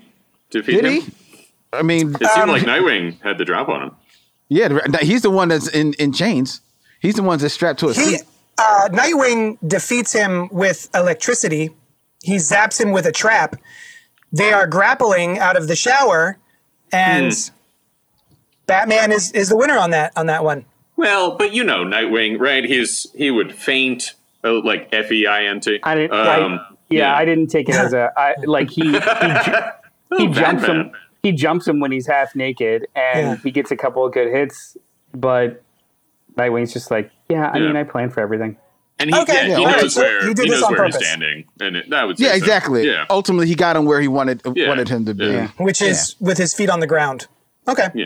defeat 0.51 0.73
Did 0.81 0.85
him? 0.85 0.91
he? 1.01 1.47
I 1.73 1.81
mean, 1.81 2.11
It 2.21 2.27
seemed 2.27 2.43
Um, 2.43 2.49
like 2.49 2.61
Nightwing 2.63 3.21
had 3.23 3.37
the 3.39 3.45
drop 3.45 3.67
on 3.67 3.81
him. 3.81 3.91
Yeah, 4.49 4.79
he's 5.01 5.21
the 5.23 5.29
one 5.31 5.47
that's 5.49 5.67
in, 5.67 5.93
in 5.93 6.11
chains. 6.13 6.61
He's 6.99 7.15
the 7.15 7.23
one 7.23 7.39
that's 7.39 7.53
strapped 7.53 7.79
to 7.81 7.87
a 7.89 7.93
He, 7.93 8.01
seat. 8.17 8.21
uh, 8.57 8.89
Nightwing 8.91 9.57
defeats 9.67 10.11
him 10.13 10.49
with 10.51 10.89
electricity. 10.95 11.69
He 12.23 12.35
zaps 12.37 12.79
him 12.79 12.91
with 12.91 13.05
a 13.05 13.11
trap. 13.11 13.55
They 14.31 14.51
are 14.51 14.67
grappling 14.67 15.37
out 15.39 15.55
of 15.57 15.67
the 15.67 15.75
shower, 15.75 16.37
and 16.91 17.31
Batman 18.65 19.11
is, 19.11 19.31
is 19.33 19.49
the 19.49 19.55
winner 19.57 19.77
on 19.77 19.91
that 19.91 20.11
on 20.15 20.25
that 20.27 20.43
one. 20.43 20.65
Well, 20.97 21.37
but 21.37 21.53
you 21.53 21.63
know, 21.63 21.83
Nightwing, 21.83 22.39
right? 22.39 22.63
He's 22.63 23.07
he 23.15 23.29
would 23.31 23.53
faint, 23.53 24.13
uh, 24.43 24.61
like 24.63 24.89
F 24.91 25.11
E 25.11 25.27
I 25.27 25.45
N 25.45 25.59
T. 25.59 25.79
I 25.83 25.95
didn't. 25.95 26.13
Um, 26.13 26.59
I, 26.59 26.75
yeah, 26.89 27.15
I 27.15 27.25
didn't 27.25 27.47
take 27.47 27.69
it 27.69 27.75
as 27.75 27.93
a 27.93 28.11
I, 28.17 28.33
like 28.45 28.69
he 28.71 28.81
he, 28.85 28.91
ju- 28.91 28.99
he 30.17 30.27
Oh, 30.27 30.27
jumps 30.33 30.61
Batman. 30.61 30.75
him. 30.77 30.91
He 31.25 31.31
jumps 31.31 31.67
him 31.67 31.79
when 31.79 31.91
he's 31.91 32.05
half 32.07 32.35
naked, 32.35 32.87
and 32.95 33.27
Yeah. 33.27 33.35
he 33.37 33.49
gets 33.51 33.71
a 33.71 33.75
couple 33.75 34.05
of 34.05 34.13
good 34.13 34.31
hits. 34.31 34.77
But 35.13 35.63
Nightwing's 36.37 36.71
just 36.73 36.91
like, 36.91 37.09
yeah, 37.29 37.49
I 37.51 37.57
Yeah. 37.57 37.67
mean, 37.67 37.75
I 37.77 37.83
planned 37.83 38.13
for 38.13 38.19
everything. 38.19 38.57
And 38.99 39.09
he, 39.13 39.19
Okay, 39.21 39.33
yeah, 39.49 39.57
he 39.57 39.65
all 39.65 39.65
right, 39.65 39.81
knows 39.81 39.95
where 39.97 40.21
he 40.21 40.27
he, 40.29 40.33
did 40.35 40.45
this 40.45 40.51
knows 40.61 40.63
on 40.63 40.73
where 40.73 40.85
he's 40.85 40.95
standing, 40.95 41.45
and 41.59 41.75
it, 41.77 41.89
that 41.89 42.05
would 42.07 42.17
say 42.17 42.25
Yeah, 42.25 42.31
so. 42.31 42.35
exactly. 42.37 42.87
Yeah, 42.87 43.05
Ultimately, 43.09 43.47
he 43.47 43.55
got 43.55 43.75
him 43.75 43.85
where 43.85 43.99
he 43.99 44.07
wanted 44.07 44.41
Yeah. 44.55 44.67
wanted 44.69 44.87
him 44.87 45.05
to 45.05 45.13
be. 45.13 45.25
Yeah. 45.25 45.47
which 45.57 45.81
is 45.81 46.15
with 46.21 46.37
his 46.37 46.53
feet 46.53 46.69
on 46.69 46.79
the 46.79 46.87
ground. 46.87 47.27
Okay. 47.67 47.89
yeah. 47.95 48.05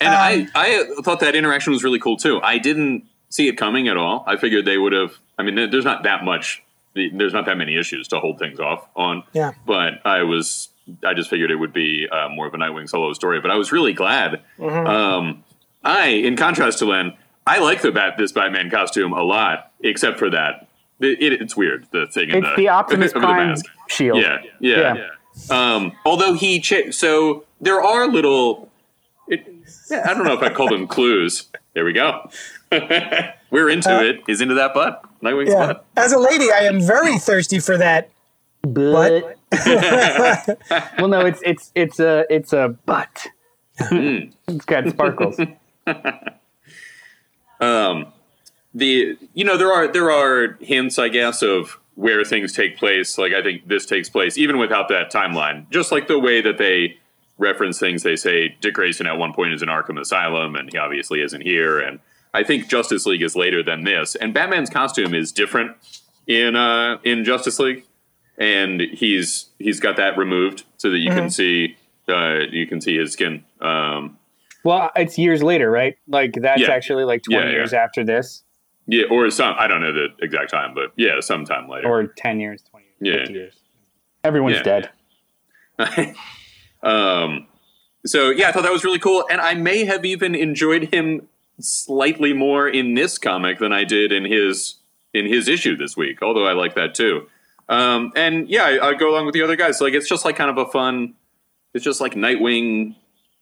And 0.00 0.10
Um, 0.10 0.14
I, 0.20 0.48
I 0.54 1.02
thought 1.02 1.20
that 1.20 1.34
interaction 1.34 1.72
was 1.72 1.82
really 1.82 1.98
cool 1.98 2.16
too. 2.16 2.40
I 2.42 2.58
didn't 2.58 3.04
see 3.30 3.48
it 3.48 3.54
coming 3.56 3.88
at 3.88 3.96
all. 3.96 4.24
I 4.26 4.36
figured 4.36 4.66
they 4.66 4.76
would 4.78 4.92
have. 4.92 5.12
I 5.38 5.42
mean, 5.42 5.54
there's 5.70 5.84
not 5.84 6.02
that 6.04 6.22
much. 6.24 6.62
There's 6.94 7.32
not 7.32 7.46
that 7.46 7.56
many 7.56 7.76
issues 7.78 8.08
to 8.08 8.18
hold 8.20 8.38
things 8.38 8.58
off 8.60 8.86
on. 8.96 9.22
Yeah. 9.32 9.52
But 9.66 10.00
I 10.04 10.22
was. 10.24 10.68
I 11.04 11.14
just 11.14 11.30
figured 11.30 11.50
it 11.50 11.56
would 11.56 11.72
be 11.72 12.08
uh, 12.10 12.28
more 12.30 12.46
of 12.46 12.54
a 12.54 12.56
Nightwing 12.58 12.88
solo 12.88 13.12
story. 13.12 13.40
But 13.40 13.50
I 13.50 13.56
was 13.56 13.70
really 13.72 13.92
glad. 13.92 14.42
Mm-hmm. 14.58 14.86
Um, 14.86 15.44
I, 15.84 16.08
in 16.08 16.36
contrast 16.36 16.78
to 16.80 16.86
Len, 16.86 17.14
I 17.46 17.58
like 17.58 17.80
the 17.82 17.92
bat 17.92 18.14
this 18.18 18.32
Batman 18.32 18.70
costume 18.70 19.12
a 19.12 19.22
lot, 19.22 19.72
except 19.80 20.18
for 20.18 20.30
that. 20.30 20.68
It, 21.00 21.20
it, 21.22 21.40
it's 21.40 21.56
weird 21.56 21.86
the 21.92 22.06
thing. 22.08 22.30
in 22.30 22.44
It's 22.44 22.56
the 22.56 22.68
Optimus 22.68 23.12
over 23.16 23.20
the 23.20 23.26
Prime 23.32 23.48
mask. 23.48 23.66
shield. 23.88 24.18
Yeah, 24.20 24.38
yeah. 24.60 25.06
Um, 25.48 25.92
although 26.04 26.34
he, 26.34 26.60
cha- 26.60 26.90
so 26.90 27.44
there 27.60 27.80
are 27.82 28.06
little. 28.08 28.70
It, 29.28 29.46
yeah, 29.90 30.04
I 30.08 30.12
don't 30.14 30.24
know 30.24 30.34
if 30.34 30.42
I 30.42 30.50
call 30.50 30.68
them 30.68 30.86
clues. 30.86 31.48
There 31.74 31.84
we 31.84 31.92
go. 31.92 32.28
We're 33.50 33.70
into 33.70 34.04
it. 34.06 34.20
Is 34.28 34.40
into 34.40 34.54
that 34.54 34.74
butt. 34.74 35.02
Nightwing's 35.22 35.50
Yeah. 35.50 35.66
butt. 35.68 35.86
As 35.96 36.12
a 36.12 36.18
lady, 36.18 36.50
I 36.52 36.60
am 36.60 36.80
very 36.80 37.18
thirsty 37.18 37.58
for 37.60 37.78
that. 37.78 38.10
But 38.62 39.38
well, 40.98 41.08
no, 41.08 41.20
it's 41.20 41.40
it's 41.44 41.72
it's 41.74 42.00
a 42.00 42.26
it's 42.28 42.52
a 42.52 42.76
butt. 42.86 43.26
it's 43.78 44.64
got 44.66 44.88
sparkles. 44.88 45.40
Um, 47.60 48.06
the 48.74 49.18
you 49.34 49.44
know 49.44 49.56
there 49.56 49.70
are 49.70 49.86
there 49.86 50.10
are 50.10 50.56
hints 50.60 50.98
I 50.98 51.08
guess 51.08 51.42
of 51.42 51.78
where 51.94 52.24
things 52.24 52.52
take 52.52 52.78
place. 52.78 53.18
Like 53.18 53.32
I 53.32 53.42
think 53.42 53.68
this 53.68 53.84
takes 53.84 54.08
place 54.08 54.38
even 54.38 54.58
without 54.58 54.88
that 54.88 55.12
timeline. 55.12 55.68
Just 55.70 55.92
like 55.92 56.08
the 56.08 56.18
way 56.18 56.40
that 56.40 56.56
they 56.58 56.96
reference 57.38 57.78
things, 57.78 58.02
they 58.02 58.16
say 58.16 58.56
Dick 58.60 58.74
Grayson 58.74 59.06
at 59.06 59.18
one 59.18 59.32
point 59.32 59.52
is 59.52 59.62
in 59.62 59.68
Arkham 59.68 60.00
Asylum, 60.00 60.56
and 60.56 60.70
he 60.72 60.78
obviously 60.78 61.20
isn't 61.20 61.42
here. 61.42 61.78
And 61.78 62.00
I 62.32 62.42
think 62.42 62.68
Justice 62.68 63.06
League 63.06 63.22
is 63.22 63.36
later 63.36 63.62
than 63.62 63.84
this, 63.84 64.14
and 64.14 64.32
Batman's 64.32 64.70
costume 64.70 65.14
is 65.14 65.32
different 65.32 65.76
in 66.26 66.56
uh, 66.56 66.98
in 67.04 67.24
Justice 67.24 67.58
League, 67.58 67.84
and 68.38 68.80
he's 68.80 69.46
he's 69.58 69.80
got 69.80 69.96
that 69.96 70.16
removed 70.18 70.64
so 70.76 70.90
that 70.90 70.98
you 70.98 71.10
can 71.10 71.30
see 71.30 71.76
uh, 72.08 72.40
you 72.50 72.66
can 72.66 72.80
see 72.80 72.96
his 72.98 73.12
skin. 73.12 73.44
Um, 73.60 74.18
Well, 74.64 74.90
it's 74.96 75.16
years 75.18 75.42
later, 75.42 75.70
right? 75.70 75.96
Like 76.08 76.32
that's 76.34 76.60
Yeah. 76.60 76.70
actually 76.70 77.04
like 77.04 77.22
twenty 77.22 77.44
Yeah, 77.44 77.50
yeah. 77.50 77.56
years 77.56 77.72
after 77.72 78.04
this, 78.04 78.42
yeah, 78.86 79.04
or 79.10 79.30
some 79.30 79.54
I 79.58 79.66
don't 79.66 79.80
know 79.80 79.92
the 79.92 80.08
exact 80.22 80.50
time, 80.50 80.74
but 80.74 80.92
yeah, 80.96 81.20
sometime 81.20 81.68
later. 81.68 81.88
or 81.88 82.06
ten 82.06 82.40
years, 82.40 82.62
twenty 82.70 82.86
years, 83.00 83.14
Yeah. 83.14 83.18
fifty 83.20 83.34
years. 83.34 83.54
Everyone's 84.24 84.60
dead. 84.62 84.90
um, 86.82 87.46
so 88.06 88.30
yeah, 88.30 88.48
I 88.48 88.52
thought 88.52 88.62
that 88.62 88.72
was 88.72 88.84
really 88.84 88.98
cool, 88.98 89.24
and 89.30 89.40
I 89.40 89.54
may 89.54 89.84
have 89.84 90.04
even 90.04 90.34
enjoyed 90.34 90.92
him 90.92 91.28
slightly 91.60 92.32
more 92.32 92.68
in 92.68 92.94
this 92.94 93.18
comic 93.18 93.58
than 93.58 93.72
I 93.72 93.84
did 93.84 94.12
in 94.12 94.24
his 94.24 94.76
in 95.12 95.26
his 95.26 95.48
issue 95.48 95.76
this 95.76 95.96
week. 95.96 96.22
Although 96.22 96.46
I 96.46 96.52
like 96.52 96.74
that 96.74 96.94
too. 96.94 97.28
Um, 97.70 98.12
and 98.16 98.48
yeah, 98.48 98.64
I, 98.64 98.88
I 98.88 98.94
go 98.94 99.10
along 99.10 99.24
with 99.26 99.32
the 99.32 99.42
other 99.42 99.56
guys. 99.56 99.80
Like 99.80 99.94
it's 99.94 100.08
just 100.08 100.24
like 100.24 100.36
kind 100.36 100.50
of 100.50 100.58
a 100.58 100.66
fun. 100.70 101.14
It's 101.72 101.84
just 101.84 102.00
like 102.00 102.14
Nightwing 102.14 102.96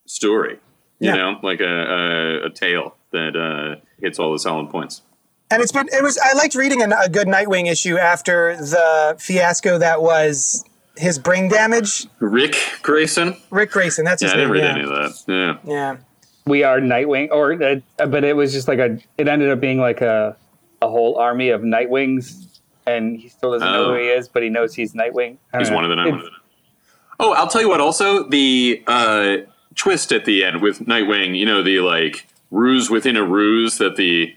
story, 0.07 0.59
you 1.01 1.09
Yeah. 1.09 1.15
know, 1.17 1.41
like 1.43 1.61
a, 1.61 1.65
a, 1.65 2.47
a 2.47 2.51
tale 2.51 2.95
that 3.13 3.35
uh, 3.37 3.81
hits 4.01 4.19
all 4.19 4.33
the 4.33 4.39
solid 4.39 4.71
points. 4.71 5.03
And 5.51 5.63
it's 5.63 5.73
been, 5.73 5.89
it 5.91 6.03
was, 6.03 6.19
I 6.19 6.35
liked 6.35 6.55
reading 6.55 6.83
a, 6.83 6.95
a 7.05 7.09
good 7.09 7.27
Nightwing 7.27 7.71
issue 7.73 7.97
after 7.97 8.55
the 8.57 9.17
fiasco 9.19 9.79
that 9.79 10.03
was 10.03 10.63
his 10.99 11.19
brain 11.19 11.49
damage. 11.49 12.07
Ric 12.21 12.55
Grayson. 12.83 13.35
Ric 13.51 13.71
Grayson, 13.71 14.05
that's 14.05 14.21
Yeah, 14.21 14.29
his 14.29 14.35
I 14.35 14.37
didn't 14.37 14.51
read 14.53 14.65
yeah. 14.65 14.71
any 14.73 14.83
of 14.83 14.89
that. 14.91 15.23
Yeah. 15.27 15.57
Yeah. 15.65 15.97
We 16.45 16.65
are 16.65 16.81
Nightwing, 16.81 17.31
or 17.31 17.53
uh, 17.63 18.07
but 18.07 18.25
it 18.25 18.35
was 18.35 18.53
just 18.55 18.69
like 18.69 18.79
a. 18.79 18.99
It 19.19 19.29
ended 19.29 19.51
up 19.51 19.61
being 19.61 19.79
like 19.81 20.01
a 20.01 20.35
a 20.81 20.89
whole 20.89 21.17
army 21.19 21.51
of 21.51 21.61
Nightwings, 21.61 22.47
and 22.97 23.19
he 23.19 23.29
still 23.29 23.53
doesn't 23.53 23.71
know 23.71 23.87
Oh. 23.87 23.95
who 23.95 24.01
he 24.01 24.09
is, 24.09 24.29
but 24.29 24.43
he 24.43 24.49
knows 24.49 24.75
he's 24.75 24.95
Nightwing. 24.95 25.37
He's 25.59 25.71
know. 25.71 25.77
one 25.77 25.85
of 25.85 25.91
the 25.91 25.97
Nightwing. 25.97 26.29
Oh, 27.21 27.33
I'll 27.35 27.49
tell 27.49 27.61
you 27.61 27.69
what. 27.69 27.81
Also, 27.81 28.29
the 28.29 28.83
uh, 28.87 29.37
twist 29.75 30.13
at 30.13 30.25
the 30.25 30.45
end 30.45 30.63
with 30.63 30.81
Nightwing. 30.81 31.37
You 31.37 31.47
know, 31.47 31.63
the 31.63 31.81
like 31.81 32.27
ruse 32.51 32.91
within 32.91 33.17
a 33.17 33.23
ruse 33.25 33.79
that 33.79 33.97
the 33.97 34.35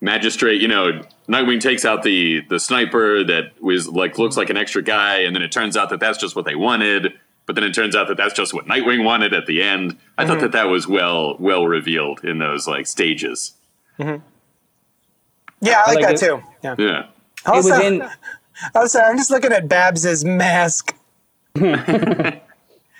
magistrate. 0.00 0.60
You 0.60 0.68
know, 0.68 1.02
Nightwing 1.28 1.60
takes 1.60 1.84
out 1.84 2.02
the 2.02 2.40
the 2.48 2.58
sniper 2.58 3.22
that 3.24 3.60
was 3.62 3.88
like 3.88 4.18
looks 4.18 4.36
like 4.36 4.48
an 4.50 4.56
extra 4.56 4.82
guy, 4.82 5.18
and 5.18 5.34
then 5.36 5.42
it 5.42 5.52
turns 5.52 5.76
out 5.76 5.90
that 5.90 6.00
that's 6.00 6.18
just 6.18 6.34
what 6.36 6.44
they 6.46 6.54
wanted. 6.54 7.12
But 7.44 7.54
then 7.54 7.64
it 7.64 7.74
turns 7.74 7.94
out 7.94 8.08
that 8.08 8.16
that's 8.16 8.34
just 8.34 8.52
what 8.54 8.66
Nightwing 8.66 9.04
wanted 9.04 9.32
at 9.32 9.46
the 9.46 9.62
end. 9.62 9.96
I 10.18 10.26
thought 10.26 10.40
that 10.40 10.52
that 10.52 10.64
was 10.68 10.88
well 10.88 11.36
well 11.38 11.66
revealed 11.66 12.24
in 12.24 12.38
those 12.38 12.66
like 12.66 12.86
stages. 12.86 13.52
Yeah, 13.98 15.82
I 15.86 15.92
like, 15.94 15.96
like 15.96 16.04
that 16.06 16.14
it. 16.14 16.18
too. 16.20 16.42
Yeah. 16.62 16.74
Yeah. 16.78 17.06
It 17.46 17.50
was 17.54 17.70
Also, 17.70 17.86
in. 17.86 18.08
also, 18.74 19.00
I'm 19.00 19.16
just 19.16 19.30
looking 19.30 19.52
at 19.52 19.68
Babs's 19.68 20.24
mask. 20.24 20.94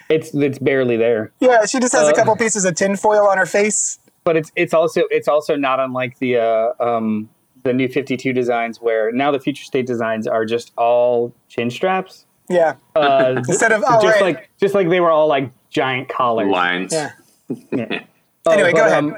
It's 0.08 0.32
it's 0.34 0.60
barely 0.60 0.96
there. 0.96 1.32
Yeah, 1.40 1.64
she 1.66 1.80
just 1.80 1.92
has 1.92 2.06
a 2.08 2.12
Uh, 2.12 2.14
couple 2.14 2.36
pieces 2.36 2.64
of 2.64 2.76
tinfoil 2.76 3.26
on 3.26 3.38
her 3.38 3.46
face. 3.46 3.98
but 4.22 4.36
it's 4.36 4.52
it's 4.54 4.72
also 4.72 5.02
it's 5.10 5.26
also 5.26 5.56
not 5.56 5.80
unlike 5.80 6.16
the 6.20 6.36
uh, 6.36 6.72
um, 6.78 7.28
the 7.64 7.72
new 7.72 7.88
52 7.88 8.32
designs 8.32 8.80
where 8.80 9.10
now 9.10 9.32
the 9.32 9.40
future 9.40 9.64
state 9.64 9.84
designs 9.84 10.28
are 10.28 10.44
just 10.44 10.72
all 10.78 11.34
chin 11.48 11.70
straps 11.70 12.24
Yeah. 12.48 12.74
uh, 12.94 13.34
Instead 13.48 13.72
of, 13.72 13.82
oh, 13.84 14.00
just 14.00 14.20
right. 14.20 14.36
like 14.36 14.50
just 14.60 14.74
like 14.76 14.88
they 14.90 15.00
were 15.00 15.10
all 15.10 15.26
like 15.26 15.50
giant 15.70 16.08
collars 16.08 16.50
Lines. 16.52 16.92
Yeah. 16.92 17.10
Yeah. 17.72 18.02
Anyway, 18.48 18.70
Uh, 18.70 18.76
go 18.76 18.86
ahead. 18.86 18.98
um, 18.98 19.16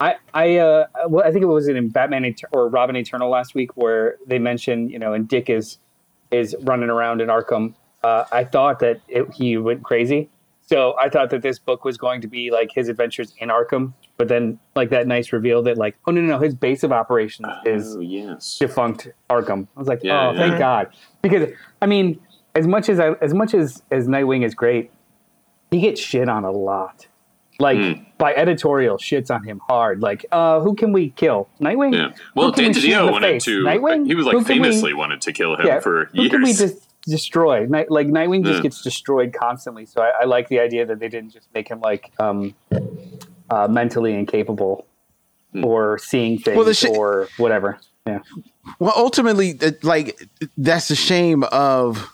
I 0.00 0.16
I 0.32 0.56
uh, 0.58 0.86
well, 1.08 1.24
I 1.24 1.32
think 1.32 1.42
it 1.42 1.46
was 1.46 1.68
in 1.68 1.88
Batman 1.88 2.22
Eter- 2.22 2.44
or 2.52 2.68
Robin 2.68 2.96
Eternal 2.96 3.28
last 3.30 3.54
week 3.54 3.76
where 3.76 4.16
they 4.26 4.38
mentioned 4.38 4.90
you 4.90 4.98
know 4.98 5.12
and 5.12 5.28
Dick 5.28 5.50
is 5.50 5.78
is 6.30 6.54
running 6.62 6.90
around 6.90 7.20
in 7.20 7.28
Arkham. 7.28 7.74
Uh, 8.04 8.24
I 8.30 8.44
thought 8.44 8.78
that 8.78 9.00
it, 9.08 9.32
he 9.34 9.56
went 9.56 9.82
crazy, 9.82 10.30
so 10.66 10.94
I 11.00 11.08
thought 11.08 11.30
that 11.30 11.42
this 11.42 11.58
book 11.58 11.84
was 11.84 11.98
going 11.98 12.20
to 12.20 12.28
be 12.28 12.50
like 12.52 12.70
his 12.72 12.88
adventures 12.88 13.34
in 13.38 13.48
Arkham. 13.48 13.92
But 14.16 14.28
then 14.28 14.58
like 14.76 14.90
that 14.90 15.06
nice 15.08 15.32
reveal 15.32 15.62
that 15.64 15.78
like 15.78 15.96
oh 16.06 16.12
no 16.12 16.20
no 16.20 16.28
no 16.28 16.38
his 16.38 16.54
base 16.54 16.84
of 16.84 16.92
operations 16.92 17.48
is 17.64 17.96
Oh 17.96 18.00
yes. 18.00 18.56
defunct 18.58 19.08
Arkham. 19.28 19.66
I 19.76 19.80
was 19.80 19.88
like, 19.88 20.00
Yeah, 20.04 20.30
oh, 20.30 20.36
thank. 20.36 20.58
God, 20.58 20.94
because 21.22 21.50
I 21.82 21.86
mean, 21.86 22.20
as 22.54 22.68
much 22.68 22.88
as 22.88 23.00
I, 23.00 23.12
as 23.14 23.34
much 23.34 23.52
as 23.52 23.82
as 23.90 24.06
Nightwing 24.06 24.44
is 24.44 24.54
great, 24.54 24.92
he 25.72 25.80
gets 25.80 26.00
shit 26.00 26.28
on 26.28 26.44
a 26.44 26.52
lot. 26.52 27.07
Like 27.60 27.78
Hmm. 27.78 28.02
by 28.18 28.34
editorial, 28.34 28.98
shits 28.98 29.34
on 29.34 29.42
him 29.42 29.60
hard. 29.68 30.00
Like, 30.00 30.24
uh, 30.30 30.60
who 30.60 30.76
can 30.76 30.92
we 30.92 31.10
kill? 31.10 31.48
Nightwing. 31.60 31.92
Yeah. 31.92 32.12
Well, 32.36 32.50
Who 32.50 32.52
Dan 32.52 32.68
we 32.68 32.74
shoot 32.74 32.84
in 32.84 32.90
DiDio 32.92 33.06
the 33.06 33.12
wanted 33.12 33.26
face? 33.26 33.44
to. 33.46 33.64
Nightwing. 33.64 34.06
He 34.06 34.14
was 34.14 34.26
like 34.26 34.34
can 34.34 34.38
we- 34.38 34.44
famously 34.44 34.94
wanted 34.94 35.20
to 35.22 35.32
kill 35.32 35.56
him 35.56 35.66
yeah, 35.66 35.80
for 35.80 36.04
who 36.14 36.20
years. 36.22 36.30
can 36.30 36.42
we 36.42 36.52
just 36.52 36.86
destroy? 37.04 37.66
Night, 37.66 37.90
like 37.90 38.06
Nightwing 38.06 38.44
just 38.44 38.58
Yeah. 38.58 38.62
gets 38.62 38.80
destroyed 38.82 39.32
constantly. 39.32 39.86
So 39.86 40.02
I, 40.02 40.12
I 40.22 40.24
like 40.26 40.48
the 40.48 40.60
idea 40.60 40.86
that 40.86 41.00
they 41.00 41.08
didn't 41.08 41.30
just 41.32 41.48
make 41.52 41.66
him 41.66 41.80
like 41.80 42.12
um, 42.20 42.54
uh, 43.50 43.66
mentally 43.66 44.14
incapable 44.14 44.86
Hmm. 45.52 45.64
or 45.64 45.98
seeing 45.98 46.38
things 46.38 46.56
Well, 46.56 46.64
the 46.66 46.74
shi- 46.74 46.88
or 46.90 47.26
whatever. 47.38 47.78
Yeah. 48.06 48.20
Well, 48.78 48.92
ultimately, 48.96 49.58
like 49.82 50.16
that's 50.56 50.86
the 50.88 50.94
shame 50.94 51.42
of 51.50 52.08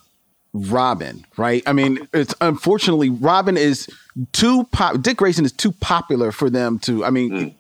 Robin, 0.55 1.27
right? 1.37 1.63
I 1.67 1.73
mean, 1.73 2.09
it's 2.15 2.35
unfortunately 2.41 3.11
Robin 3.11 3.57
is 3.57 3.89
too 4.33 4.65
pop. 4.65 5.03
Dick 5.03 5.17
Grayson 5.19 5.45
is 5.45 5.53
too 5.53 5.73
popular 5.73 6.31
for 6.33 6.49
them 6.49 6.79
to. 6.81 7.05
I 7.05 7.11
mean, 7.11 7.55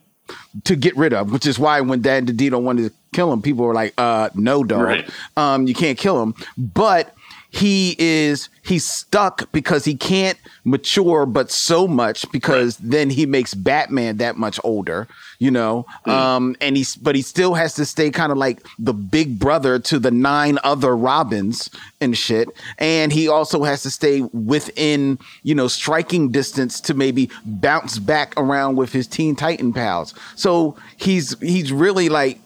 to 0.64 0.76
get 0.76 0.96
rid 0.96 1.12
of, 1.12 1.32
which 1.32 1.44
is 1.46 1.58
why 1.58 1.80
when 1.82 2.00
Dan 2.00 2.24
DiDio 2.24 2.62
wanted 2.62 2.88
to 2.90 2.94
kill 3.12 3.32
him, 3.32 3.42
people 3.42 3.64
were 3.66 3.74
like, 3.74 3.92
"Uh, 3.98 4.30
no, 4.34 4.64
dog, 4.64 4.82
Right. 4.82 5.10
um, 5.36 5.66
you 5.66 5.74
can't 5.74 5.98
kill 5.98 6.22
him." 6.22 6.34
But 6.56 7.14
he 7.54 7.94
is 7.98 8.48
he's 8.62 8.88
stuck 8.88 9.50
because 9.52 9.84
he 9.84 9.94
can't 9.94 10.38
mature 10.64 11.24
but 11.26 11.50
so 11.50 11.86
much 11.86 12.30
because 12.32 12.76
then 12.78 13.10
he 13.10 13.26
makes 13.26 13.54
batman 13.54 14.16
that 14.16 14.36
much 14.36 14.58
older 14.64 15.06
you 15.38 15.50
know? 15.50 15.86
Um 16.06 16.56
and 16.60 16.76
he's 16.76 16.96
but 16.96 17.14
he 17.14 17.22
still 17.22 17.54
has 17.54 17.74
to 17.74 17.84
stay 17.84 18.10
kind 18.10 18.32
of 18.32 18.38
like 18.38 18.64
the 18.78 18.94
big 18.94 19.38
brother 19.38 19.78
to 19.78 19.98
the 19.98 20.10
nine 20.10 20.58
other 20.64 20.96
robins 20.96 21.68
and 22.00 22.16
shit. 22.16 22.48
And 22.78 23.12
he 23.12 23.28
also 23.28 23.62
has 23.64 23.82
to 23.82 23.90
stay 23.90 24.22
within 24.22 25.18
you 25.42 25.54
know 25.54 25.68
striking 25.68 26.30
distance 26.30 26.80
to 26.82 26.94
maybe 26.94 27.30
bounce 27.44 27.98
back 27.98 28.32
around 28.36 28.76
with 28.76 28.92
his 28.92 29.06
teen 29.06 29.36
titan 29.36 29.72
pals. 29.72 30.14
So 30.34 30.76
he's 30.96 31.38
he's 31.40 31.72
really 31.72 32.08
like 32.08 32.38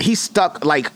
he's 0.00 0.20
stuck 0.20 0.64
like 0.64 0.90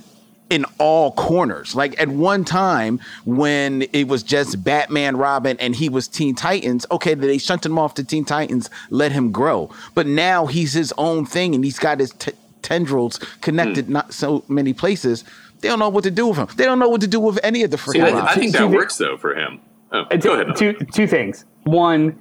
in 0.51 0.65
all 0.79 1.13
corners. 1.13 1.75
Like 1.75 2.01
at 2.01 2.09
one 2.09 2.45
time 2.45 3.01
when 3.25 3.83
it 3.93 4.09
was 4.09 4.23
just 4.23 4.63
Batman, 4.65 5.17
Robin, 5.17 5.57
and 5.61 5.75
he 5.77 5.89
was 5.89 6.09
Teen 6.09 6.35
Titans, 6.35 6.87
okay, 6.91 7.15
they 7.15 7.39
shunted 7.39 7.71
him 7.71 7.79
off 7.79 7.95
to 7.95 8.05
Teen 8.05 8.25
Titans, 8.25 8.71
let 8.91 9.13
him 9.13 9.31
grow. 9.31 9.71
But 9.95 10.07
now 10.07 10.47
he's 10.47 10.73
his 10.73 10.93
own 10.99 11.27
thing 11.27 11.55
and 11.55 11.65
he's 11.65 11.79
got 11.79 12.01
his 12.01 12.13
t- 12.13 12.33
tendrils 12.63 13.19
connected 13.41 13.87
Hmm. 13.87 13.93
not 13.93 14.13
so 14.15 14.45
many 14.49 14.73
places. 14.73 15.25
They 15.61 15.69
don't 15.69 15.79
know 15.79 15.89
what 15.89 16.05
to 16.05 16.11
do 16.11 16.29
with 16.29 16.39
him. 16.39 16.49
They 16.57 16.65
don't 16.65 16.79
know 16.79 16.89
what 16.89 17.01
to 17.03 17.07
do 17.09 17.21
with 17.21 17.39
any 17.43 17.63
of 17.63 17.71
the 17.71 17.79
See, 17.79 18.01
I, 18.01 18.27
I 18.29 18.35
think 18.35 18.53
that 18.53 18.69
thi- 18.69 18.75
works 18.77 18.97
though 18.97 19.17
for 19.17 19.35
him. 19.35 19.61
Oh, 19.93 20.03
It's- 20.11 20.23
go 20.23 20.35
ahead. 20.41 20.55
Two 20.57 20.75
two 20.93 21.07
things. 21.07 21.45
One, 21.65 22.17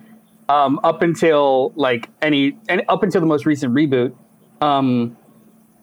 um, 0.49 0.79
up 0.83 1.01
until 1.01 1.71
like 1.75 2.09
any 2.21 2.57
and 2.67 2.81
up 2.89 3.03
until 3.03 3.21
the 3.21 3.27
most 3.27 3.45
recent 3.45 3.73
reboot, 3.73 4.13
um, 4.61 5.15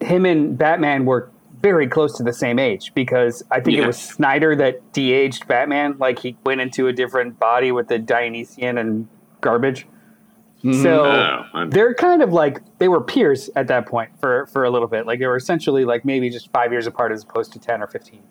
him 0.01 0.25
and 0.25 0.57
Batman 0.57 1.05
were 1.05 1.29
very 1.65 1.87
close 1.87 2.15
to 2.15 2.21
the 2.21 2.31
same 2.31 2.59
age 2.59 2.91
because 2.93 3.41
I 3.49 3.59
think 3.59 3.79
it 3.79 3.87
was 3.87 3.97
Snyder 3.97 4.55
that 4.55 4.93
de-aged 4.93 5.47
Batman. 5.47 5.95
Like 5.97 6.19
he 6.19 6.37
went 6.45 6.61
into 6.61 6.87
a 6.87 6.93
different 6.93 7.39
body 7.39 7.71
with 7.71 7.87
the 7.87 7.97
Dionesium 7.97 8.79
and 8.79 9.07
garbage. 9.41 9.87
Mm-hmm. 10.63 10.83
So 10.83 11.05
Oh, 11.55 11.65
they're 11.67 11.95
kind 11.95 12.21
of 12.21 12.31
like 12.31 12.59
they 12.77 12.87
were 12.87 13.01
peers 13.01 13.49
at 13.55 13.65
that 13.69 13.87
point 13.87 14.11
for 14.19 14.45
for 14.45 14.63
a 14.63 14.69
little 14.69 14.87
bit. 14.87 15.07
Like 15.07 15.17
they 15.17 15.25
were 15.25 15.37
essentially 15.37 15.85
like 15.85 16.05
maybe 16.05 16.29
just 16.29 16.51
five 16.51 16.71
years 16.71 16.85
apart 16.85 17.11
as 17.11 17.23
opposed 17.23 17.51
to 17.53 17.59
ten 17.59 17.81
or 17.81 17.87
fifteen 17.87 18.21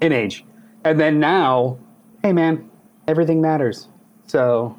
in 0.00 0.10
age. 0.12 0.44
And 0.82 0.98
then 0.98 1.20
now, 1.20 1.78
hey 2.24 2.32
man, 2.32 2.68
everything 3.06 3.40
matters. 3.40 3.86
So 4.26 4.76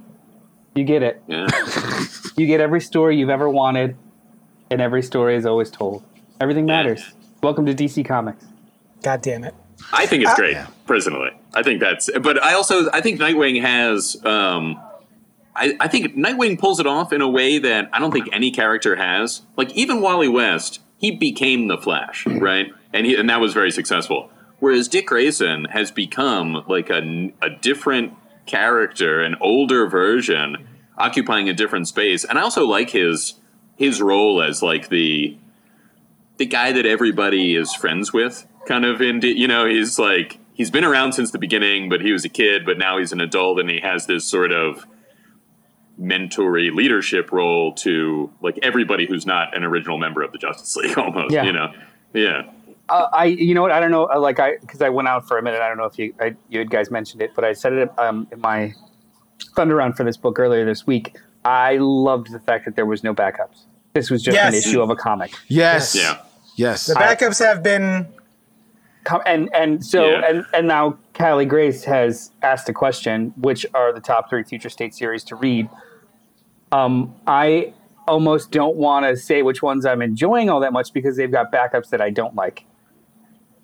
you 0.75 0.83
get 0.83 1.01
it. 1.01 1.23
yeah. 1.27 1.47
You 2.37 2.45
get 2.45 2.61
every 2.61 2.81
story 2.81 3.17
you've 3.17 3.31
ever 3.31 3.49
wanted, 3.49 3.97
and 4.69 4.79
every 4.79 5.01
story 5.01 5.35
is 5.35 5.45
always 5.47 5.71
told. 5.71 6.03
Everything 6.39 6.67
matters. 6.67 7.15
Welcome 7.41 7.65
to 7.67 7.73
DC 7.73 8.03
Comics. 8.05 8.43
God 9.03 9.21
damn 9.21 9.43
it. 9.43 9.53
I 9.93 10.05
think 10.05 10.25
Uh, 10.25 10.29
it's 10.29 10.39
great, 10.39 10.57
personally. 10.85 11.29
I 11.53 11.63
think 11.63 11.79
that's, 11.79 12.09
but 12.21 12.43
I 12.43 12.53
also, 12.53 12.89
I 12.91 13.01
think 13.01 13.19
Nightwing 13.19 13.61
has, 13.61 14.17
um, 14.25 14.79
I, 15.55 15.75
I 15.79 15.87
think 15.87 16.15
Nightwing 16.15 16.59
pulls 16.59 16.79
it 16.79 16.87
off 16.87 17.13
in 17.13 17.21
a 17.21 17.29
way 17.29 17.59
that 17.59 17.89
I 17.93 17.99
don't 17.99 18.11
think 18.11 18.27
any 18.33 18.51
character 18.51 18.95
has. 18.95 19.43
Like, 19.55 19.71
even 19.73 20.01
Wally 20.01 20.27
West, 20.27 20.79
he 20.97 21.11
became 21.11 21.67
the 21.67 21.77
Flash, 21.77 22.25
right? 22.25 22.67
And 22.91 23.05
he, 23.05 23.15
and 23.15 23.29
that 23.29 23.39
was 23.39 23.53
very 23.53 23.71
successful. 23.71 24.31
Whereas 24.59 24.87
Dick 24.87 25.07
Grayson 25.07 25.65
has 25.65 25.91
become 25.91 26.63
like 26.67 26.89
a, 26.89 27.31
a 27.41 27.49
different 27.61 28.13
character, 28.47 29.21
an 29.21 29.35
older 29.39 29.85
version, 29.87 30.67
occupying 30.97 31.47
a 31.49 31.53
different 31.53 31.87
space. 31.87 32.23
And 32.23 32.39
I 32.39 32.41
also 32.41 32.65
like 32.65 32.89
his, 32.89 33.35
his 33.75 34.01
role 34.01 34.41
as 34.41 34.63
like 34.63 34.89
the, 34.89 35.37
the 36.37 36.45
guy 36.45 36.71
that 36.71 36.85
everybody 36.85 37.55
is 37.55 37.73
friends 37.73 38.13
with 38.13 38.45
kind 38.67 38.85
of 38.85 39.01
in 39.01 39.21
you 39.21 39.47
know 39.47 39.65
he's 39.65 39.97
like 39.97 40.39
he's 40.53 40.69
been 40.71 40.83
around 40.83 41.13
since 41.13 41.31
the 41.31 41.39
beginning 41.39 41.89
but 41.89 42.01
he 42.01 42.11
was 42.11 42.23
a 42.25 42.29
kid 42.29 42.65
but 42.65 42.77
now 42.77 42.97
he's 42.97 43.11
an 43.11 43.21
adult 43.21 43.59
and 43.59 43.69
he 43.69 43.79
has 43.79 44.05
this 44.07 44.25
sort 44.25 44.51
of 44.51 44.85
mentory 45.99 46.71
leadership 46.73 47.31
role 47.31 47.73
to 47.73 48.31
like 48.41 48.59
everybody 48.61 49.07
who's 49.07 49.25
not 49.25 49.55
an 49.57 49.63
original 49.63 49.97
member 49.97 50.21
of 50.21 50.31
the 50.31 50.37
justice 50.37 50.75
league 50.75 50.97
almost 51.05 51.33
Yeah. 51.33 51.43
you 51.43 51.51
know 51.53 51.73
yeah 52.13 52.43
Uh, 52.89 53.07
I, 53.11 53.25
you 53.25 53.53
know 53.53 53.61
what? 53.63 53.71
I 53.73 53.81
don't 53.81 53.91
know. 53.91 54.07
uh, 54.09 54.17
Like 54.17 54.39
I, 54.39 54.57
because 54.61 54.81
I 54.81 54.87
went 54.87 55.09
out 55.09 55.27
for 55.27 55.37
a 55.37 55.43
minute. 55.43 55.59
I 55.59 55.67
don't 55.67 55.77
know 55.77 55.83
if 55.91 55.99
you, 55.99 56.13
I, 56.21 56.35
you 56.47 56.59
had 56.59 56.69
guys 56.69 56.89
mentioned 56.89 57.21
it, 57.21 57.31
but 57.35 57.43
I 57.43 57.51
said 57.51 57.73
it 57.73 57.89
um, 57.99 58.27
in 58.31 58.39
my 58.39 58.73
thunder 59.57 59.75
round 59.75 59.97
for 59.97 60.05
this 60.05 60.15
book 60.15 60.39
earlier 60.39 60.63
this 60.63 60.87
week. 60.87 61.17
I 61.43 61.75
loved 61.81 62.31
the 62.31 62.39
fact 62.39 62.63
that 62.63 62.77
there 62.77 62.85
was 62.85 63.03
no 63.03 63.13
backups. 63.13 63.65
This 63.91 64.09
was 64.09 64.23
just 64.23 64.37
an 64.37 64.53
issue 64.53 64.81
of 64.81 64.89
a 64.89 64.95
comic. 64.95 65.33
Yes. 65.49 65.95
Yeah. 65.95 66.19
Yes. 66.57 66.87
The 66.87 66.95
backups 66.95 67.39
have 67.43 67.63
been 67.63 68.07
and 69.25 69.49
and 69.55 69.85
so 69.85 70.09
Yeah. 70.09 70.21
and 70.27 70.45
and 70.53 70.67
now 70.67 70.97
Callie 71.13 71.45
Grace 71.45 71.85
has 71.85 72.31
asked 72.41 72.67
a 72.67 72.73
question: 72.73 73.33
which 73.37 73.65
are 73.73 73.93
the 73.93 74.01
top 74.01 74.29
three 74.29 74.43
future 74.43 74.69
state 74.69 74.93
series 74.93 75.23
to 75.25 75.35
read? 75.35 75.69
Um, 76.71 77.15
I 77.25 77.73
almost 78.07 78.51
don't 78.51 78.75
want 78.75 79.05
to 79.05 79.15
say 79.15 79.41
which 79.41 79.61
ones 79.61 79.85
I'm 79.85 80.01
enjoying 80.01 80.49
all 80.49 80.59
that 80.61 80.73
much 80.73 80.91
because 80.93 81.15
they've 81.15 81.31
got 81.31 81.51
backups 81.51 81.89
that 81.89 82.01
I 82.01 82.09
don't 82.09 82.35
like. 82.35 82.65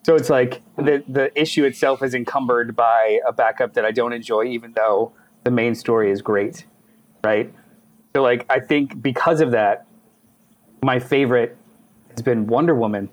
So 0.06 0.16
it's 0.16 0.30
like 0.30 0.62
the 0.78 1.04
the 1.08 1.32
issue 1.40 1.66
itself 1.66 2.04
is 2.04 2.14
encumbered 2.14 2.76
by 2.76 3.20
a 3.28 3.34
backup 3.34 3.74
that 3.74 3.86
I 3.86 3.92
don't 3.92 4.14
enjoy, 4.14 4.46
even 4.46 4.74
though 4.74 5.14
the 5.44 5.52
main 5.52 5.76
story 5.76 6.12
is 6.12 6.22
great, 6.22 6.66
right? 7.24 7.54
So 8.16 8.22
like 8.22 8.46
I 8.50 8.60
think 8.60 9.02
because 9.02 9.42
of 9.42 9.52
that, 9.52 9.86
my 10.82 11.00
favorite 11.00 11.58
has 12.14 12.22
been 12.22 12.48
Wonder 12.48 12.76
Woman 12.76 13.10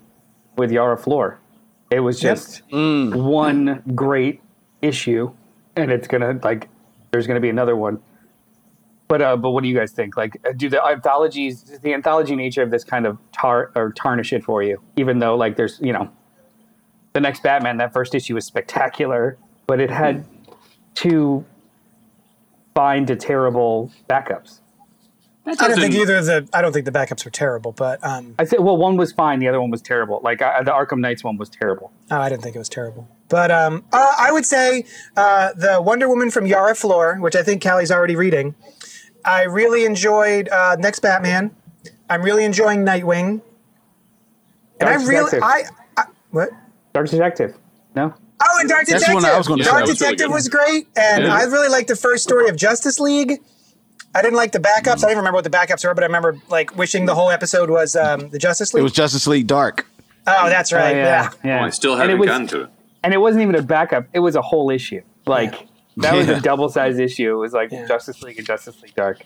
with 0.57 0.71
Yara 0.71 0.97
Flor. 0.97 1.39
It 1.89 1.99
was 1.99 2.19
just 2.19 2.61
one 2.71 3.83
great 3.93 4.41
issue, 4.81 5.31
and 5.75 5.91
it's 5.91 6.07
gonna 6.07 6.39
like 6.43 6.69
there's 7.11 7.27
gonna 7.27 7.41
be 7.41 7.49
another 7.49 7.75
one. 7.75 7.99
But 9.07 9.21
uh, 9.21 9.35
but 9.35 9.51
what 9.51 9.63
do 9.63 9.69
you 9.69 9.75
guys 9.75 9.91
think? 9.91 10.15
Like, 10.15 10.39
uh, 10.47 10.53
do 10.55 10.69
the 10.69 10.81
anthologies, 10.81 11.63
does 11.63 11.79
the 11.79 11.93
anthology 11.93 12.33
nature 12.35 12.61
of 12.61 12.71
this 12.71 12.85
kind 12.85 13.05
of 13.05 13.17
tar 13.33 13.71
or 13.75 13.91
tarnish 13.91 14.31
it 14.31 14.43
for 14.43 14.63
you? 14.63 14.81
Even 14.95 15.19
though 15.19 15.35
like 15.35 15.57
there's 15.57 15.79
you 15.81 15.91
know, 15.91 16.09
the 17.11 17.19
next 17.19 17.43
Batman, 17.43 17.77
that 17.77 17.91
first 17.91 18.15
issue 18.15 18.35
was 18.35 18.45
spectacular, 18.45 19.37
but 19.67 19.81
it 19.81 19.89
had 19.89 20.23
two 20.95 21.43
fine 22.73 23.05
to 23.05 23.17
terrible 23.17 23.91
backups. 24.09 24.61
I 25.45 25.55
don't 25.55 25.79
think 25.79 25.95
either 25.95 26.17
of 26.17 26.25
the 26.25 26.47
I 26.53 26.61
don't 26.61 26.71
think 26.71 26.85
the 26.85 26.91
backups 26.91 27.25
were 27.25 27.31
terrible, 27.31 27.71
but 27.71 28.03
um 28.05 28.35
I 28.37 28.43
said, 28.43 28.59
well, 28.59 28.77
one 28.77 28.95
was 28.95 29.11
fine, 29.11 29.39
the 29.39 29.47
other 29.47 29.59
one 29.59 29.71
was 29.71 29.81
terrible. 29.81 30.21
Like 30.23 30.41
I, 30.41 30.61
the 30.63 30.71
Arkham 30.71 30.99
Knights 30.99 31.23
one 31.23 31.37
was 31.37 31.49
terrible. 31.49 31.91
oh, 32.11 32.17
I 32.17 32.29
didn't 32.29 32.43
think 32.43 32.55
it 32.55 32.59
was 32.59 32.69
terrible. 32.69 33.07
But 33.27 33.49
um 33.51 33.83
uh, 33.91 34.13
I 34.19 34.31
would 34.31 34.45
say 34.45 34.85
uh, 35.17 35.53
the 35.55 35.81
Wonder 35.81 36.07
Woman 36.07 36.29
from 36.29 36.45
Yara 36.45 36.75
Flor, 36.75 37.17
which 37.19 37.35
I 37.35 37.43
think 37.43 37.61
Callie's 37.63 37.91
already 37.91 38.15
reading. 38.15 38.55
I 39.25 39.43
really 39.43 39.85
enjoyed 39.85 40.49
uh, 40.49 40.75
Next 40.79 40.99
Batman. 40.99 41.55
I'm 42.09 42.23
really 42.23 42.43
enjoying 42.43 42.85
Nightwing. 42.85 43.41
And 44.79 44.89
Dark 44.89 45.01
I 45.01 45.05
really 45.05 45.39
I, 45.41 45.63
I 45.97 46.03
what? 46.31 46.49
Dark 46.93 47.09
Detective. 47.09 47.55
No. 47.95 48.13
Oh, 48.43 48.57
and 48.59 48.67
Dark 48.69 48.87
That's 48.87 49.01
Detective. 49.05 49.15
one 49.15 49.25
I 49.25 49.37
was 49.37 49.47
gonna 49.47 49.63
say. 49.63 49.69
Dark 49.69 49.85
That 49.85 49.89
was 49.89 50.01
really 50.01 50.11
Detective 50.15 50.33
was 50.33 50.49
great, 50.49 50.87
and 50.95 51.23
Yeah. 51.23 51.35
I 51.35 51.43
really 51.43 51.69
liked 51.69 51.87
the 51.87 51.95
first 51.95 52.23
story 52.23 52.49
of 52.49 52.55
Justice 52.55 52.99
League. 52.99 53.39
I 54.13 54.21
didn't 54.21 54.35
like 54.35 54.51
the 54.51 54.59
backups. 54.59 55.03
I 55.03 55.07
don't 55.09 55.17
remember 55.17 55.37
what 55.37 55.43
the 55.43 55.49
backups 55.49 55.85
were, 55.85 55.93
but 55.93 56.03
I 56.03 56.07
remember 56.07 56.37
like 56.49 56.75
wishing 56.75 57.05
the 57.05 57.15
whole 57.15 57.29
episode 57.29 57.69
was 57.69 57.95
um, 57.95 58.29
the 58.29 58.39
Justice 58.39 58.73
League. 58.73 58.81
It 58.81 58.83
was 58.83 58.91
Justice 58.93 59.25
League 59.27 59.47
Dark. 59.47 59.87
oh, 60.27 60.49
that's 60.49 60.71
right. 60.73 60.95
Oh, 60.95 60.99
yeah. 60.99 61.29
yeah. 61.43 61.61
Oh, 61.61 61.65
I 61.65 61.69
still 61.69 61.95
haven't 61.95 62.15
it 62.17 62.19
was, 62.19 62.27
gotten 62.27 62.47
to 62.47 62.61
it. 62.63 62.69
And 63.03 63.13
it 63.13 63.17
wasn't 63.17 63.43
even 63.43 63.55
a 63.55 63.61
backup; 63.61 64.07
it 64.13 64.19
was 64.19 64.35
a 64.35 64.41
whole 64.41 64.69
issue. 64.69 65.01
Like 65.25 65.67
that 65.97 66.13
was 66.13 66.27
Yeah. 66.27 66.37
a 66.37 66.41
double-sized 66.41 66.99
issue. 66.99 67.31
It 67.31 67.37
was 67.37 67.53
like 67.53 67.71
Yeah. 67.71 67.87
Justice 67.87 68.21
League 68.21 68.37
and 68.37 68.45
Justice 68.45 68.81
League 68.81 68.95
Dark. 68.95 69.21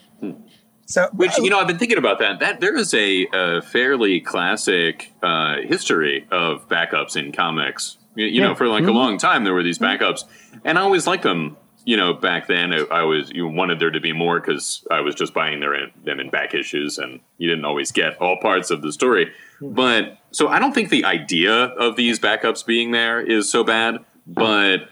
So 0.87 1.07
Which 1.13 1.35
you 1.39 1.49
know, 1.49 1.59
I've 1.59 1.67
been 1.67 1.79
thinking 1.79 1.97
about 1.97 2.19
that. 2.19 2.39
That 2.39 2.59
there 2.59 2.75
is 2.77 2.93
a, 2.93 3.27
a 3.33 3.61
fairly 3.63 4.19
classic 4.21 5.11
uh, 5.23 5.57
history 5.63 6.27
of 6.31 6.69
backups 6.69 7.15
in 7.15 7.31
comics. 7.31 7.97
You, 8.15 8.27
you 8.27 8.41
know, 8.41 8.55
for 8.55 8.67
like 8.67 8.85
a 8.85 8.91
long 8.91 9.17
time, 9.17 9.43
there 9.43 9.53
were 9.53 9.63
these 9.63 9.79
backups, 9.79 10.23
and 10.63 10.77
I 10.77 10.81
always 10.81 11.05
liked 11.07 11.23
them. 11.23 11.57
You 11.85 11.97
know, 11.97 12.13
back 12.13 12.47
then, 12.47 12.73
I, 12.73 12.79
I 12.91 13.03
was 13.03 13.31
you 13.31 13.47
wanted 13.47 13.79
there 13.79 13.91
to 13.91 13.99
be 13.99 14.11
more 14.11 14.39
because 14.39 14.85
I 14.91 15.01
was 15.01 15.15
just 15.15 15.33
buying 15.33 15.59
their 15.59 15.87
them 16.03 16.19
in 16.19 16.29
back 16.29 16.53
issues, 16.53 16.97
and 16.97 17.19
you 17.37 17.47
didn't 17.47 17.65
always 17.65 17.91
get 17.91 18.17
all 18.17 18.37
parts 18.41 18.71
of 18.71 18.81
the 18.81 18.91
story. 18.91 19.31
But 19.61 20.17
so 20.31 20.47
I 20.47 20.59
don't 20.59 20.73
think 20.73 20.89
the 20.89 21.05
idea 21.05 21.53
of 21.53 21.95
these 21.95 22.19
backups 22.19 22.65
being 22.65 22.91
there 22.91 23.21
is 23.21 23.49
so 23.49 23.63
bad, 23.63 24.03
but 24.25 24.89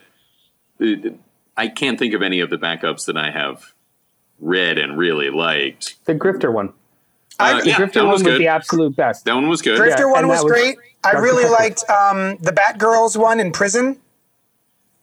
it, 0.80 1.18
I 1.58 1.68
can't 1.68 2.00
think 2.00 2.14
of 2.14 2.22
any 2.22 2.40
of 2.40 2.50
the 2.50 2.58
backups 2.58 3.06
that 3.06 3.18
I 3.18 3.32
have 3.32 3.74
read 4.40 4.78
and 4.78 4.98
really 4.98 5.30
liked. 5.30 5.96
The 6.06 6.16
Grifter 6.16 6.52
one. 6.54 6.74
Uh, 7.40 7.62
The 7.62 7.70
yeah, 7.70 7.76
Grifter 7.76 8.04
one 8.04 8.12
was 8.14 8.24
was 8.24 8.38
the 8.38 8.48
absolute 8.48 8.96
best. 8.96 9.26
That 9.26 9.34
one 9.34 9.50
was 9.50 9.62
good. 9.62 9.80
Grifter 9.80 10.00
Yeah, 10.00 10.06
one 10.06 10.20
and 10.20 10.30
was, 10.30 10.40
that 10.40 10.46
was 10.46 10.54
great. 10.54 10.78
I 11.04 11.18
really 11.18 11.50
liked 11.50 11.84
um, 11.90 12.38
the 12.38 12.52
Batgirls 12.52 13.18
one 13.18 13.40
in 13.40 13.52
prison. 13.52 14.00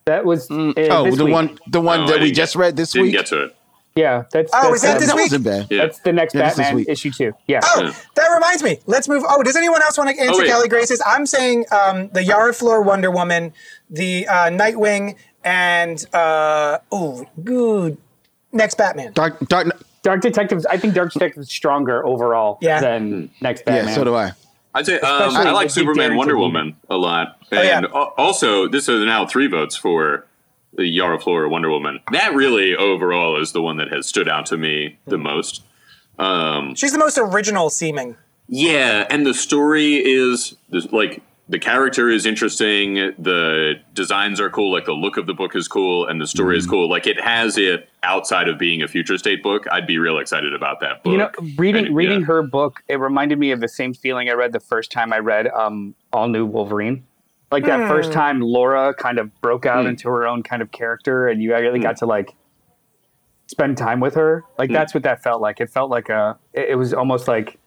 That 0.05 0.25
was 0.25 0.49
uh, 0.49 0.73
Oh, 0.89 1.05
this 1.05 1.17
the 1.17 1.25
week. 1.25 1.33
one, 1.33 1.59
the 1.67 1.81
one 1.81 2.01
I 2.01 2.07
that 2.11 2.21
we 2.21 2.31
just 2.31 2.55
read 2.55 2.75
this 2.75 2.91
Didn't 2.91 3.07
week. 3.07 3.11
get 3.13 3.25
to 3.27 3.43
it. 3.45 3.55
Yeah, 3.95 4.23
that's 4.31 4.49
Oh, 4.53 4.69
that's, 4.71 4.75
is 4.75 4.81
that 4.83 4.93
um, 4.93 4.99
this 4.99 5.07
that 5.09 5.15
week? 5.15 5.23
wasn't 5.25 5.43
bad. 5.43 5.67
Yeah. 5.69 5.81
That's 5.83 5.99
the 5.99 6.13
next 6.13 6.33
Yeah, 6.33 6.53
Batman 6.53 6.85
issue 6.87 7.11
two. 7.11 7.33
Yeah. 7.47 7.59
Oh, 7.63 7.83
Yeah. 7.83 7.93
that 8.15 8.27
reminds 8.29 8.63
me. 8.63 8.79
Let's 8.85 9.09
move. 9.09 9.23
Oh, 9.27 9.43
does 9.43 9.55
anyone 9.57 9.81
else 9.81 9.97
want 9.97 10.09
to 10.09 10.21
answer 10.21 10.41
wait. 10.41 10.47
Kelly 10.47 10.69
Grace's? 10.69 11.01
I'm 11.05 11.25
saying 11.25 11.65
um, 11.71 12.07
the 12.13 12.23
Yara 12.23 12.53
Flor 12.53 12.81
Wonder 12.81 13.11
Woman, 13.11 13.53
the 13.89 14.27
uh, 14.27 14.49
Nightwing, 14.49 15.15
and 15.43 16.03
uh, 16.13 16.77
oh, 16.91 17.25
good. 17.43 17.97
Next 18.53 18.75
Batman. 18.77 19.11
Dark, 19.13 19.39
Dark. 19.47 19.67
Dark 20.03 20.21
Detectives. 20.21 20.65
I 20.65 20.77
think 20.77 20.93
Dark 20.93 21.11
Detectives 21.13 21.47
is 21.47 21.53
stronger 21.53 22.05
overall 22.05 22.57
Yeah. 22.61 22.79
than 22.81 23.29
next 23.41 23.65
Batman. 23.65 23.87
Yeah, 23.89 23.93
so 23.95 24.03
do 24.05 24.15
I. 24.15 24.31
I'd 24.73 24.85
say 24.85 24.99
um, 24.99 25.35
I 25.35 25.51
like 25.51 25.67
if 25.67 25.75
you 25.75 25.83
dare 25.83 25.93
Superman 25.93 26.15
Wonder 26.17 26.37
Woman 26.37 26.75
a 26.89 26.95
lot. 26.97 27.37
Oh, 27.51 27.61
yeah. 27.61 27.79
And 27.79 27.87
also, 27.87 28.67
this 28.67 28.87
is 28.87 29.03
now 29.05 29.25
three 29.25 29.47
votes 29.47 29.75
for 29.75 30.25
the 30.73 30.85
Yara 30.85 31.19
Flora 31.19 31.49
Wonder 31.49 31.69
Woman. 31.69 31.99
That 32.13 32.33
really 32.33 32.75
overall 32.75 33.41
is 33.41 33.51
the 33.51 33.61
one 33.61 33.77
that 33.77 33.91
has 33.91 34.07
stood 34.07 34.29
out 34.29 34.45
to 34.47 34.57
me 34.57 34.97
the 35.05 35.17
most. 35.17 35.63
Um, 36.17 36.75
She's 36.75 36.93
the 36.93 36.97
most 36.99 37.17
original 37.17 37.69
seeming. 37.69 38.15
yeah, 38.47 39.05
and 39.09 39.25
the 39.25 39.33
story 39.33 39.95
is 39.95 40.55
this- 40.69 40.91
like 40.93 41.21
the 41.49 41.59
character 41.59 42.09
is 42.09 42.25
interesting, 42.25 42.95
the 43.19 43.73
designs 43.93 44.39
are 44.39 44.49
cool, 44.49 44.71
like 44.71 44.85
the 44.85 44.93
look 44.93 45.17
of 45.17 45.25
the 45.27 45.33
book 45.33 45.55
is 45.55 45.67
cool, 45.67 46.07
and 46.07 46.21
the 46.21 46.27
story 46.27 46.53
Mm-hmm. 46.55 46.59
is 46.59 46.67
cool. 46.67 46.89
Like 46.89 47.07
it 47.07 47.19
has 47.19 47.57
it 47.57 47.89
outside 48.03 48.47
of 48.47 48.57
being 48.57 48.81
a 48.81 48.87
future 48.87 49.17
state 49.17 49.43
book. 49.43 49.65
I'd 49.71 49.85
be 49.85 49.97
real 49.97 50.17
excited 50.17 50.53
about 50.53 50.79
that 50.79 51.03
book. 51.03 51.11
You 51.11 51.17
know, 51.17 51.31
reading 51.57 51.87
And, 51.87 51.95
reading 51.95 52.21
yeah. 52.21 52.25
her 52.27 52.43
book, 52.43 52.83
it 52.87 52.95
reminded 52.99 53.37
me 53.37 53.51
of 53.51 53.59
the 53.59 53.67
same 53.67 53.93
feeling 53.93 54.29
I 54.29 54.33
read 54.33 54.53
the 54.53 54.59
first 54.61 54.91
time 54.91 55.11
I 55.11 55.19
read 55.19 55.47
um, 55.47 55.93
All 56.13 56.27
New 56.29 56.45
Wolverine. 56.45 57.05
Like 57.51 57.65
that 57.65 57.89
first 57.89 58.13
time, 58.13 58.39
Laura 58.39 58.93
kind 58.93 59.19
of 59.19 59.41
broke 59.41 59.65
out 59.65 59.83
Hmm. 59.83 59.89
into 59.89 60.07
her 60.07 60.25
own 60.25 60.41
kind 60.43 60.61
of 60.61 60.71
character, 60.71 61.27
and 61.27 61.41
you 61.43 61.53
really 61.53 61.79
got 61.79 61.97
to 61.97 62.05
like 62.05 62.33
spend 63.47 63.77
time 63.77 63.99
with 63.99 64.15
her. 64.15 64.45
Like 64.57 64.69
Hmm. 64.69 64.73
that's 64.75 64.93
what 64.93 65.03
that 65.03 65.21
felt 65.21 65.41
like. 65.41 65.59
It 65.59 65.69
felt 65.69 65.91
like 65.91 66.07
a. 66.07 66.39
It, 66.53 66.69
it 66.69 66.75
was 66.75 66.93
almost 66.93 67.27
like 67.27 67.59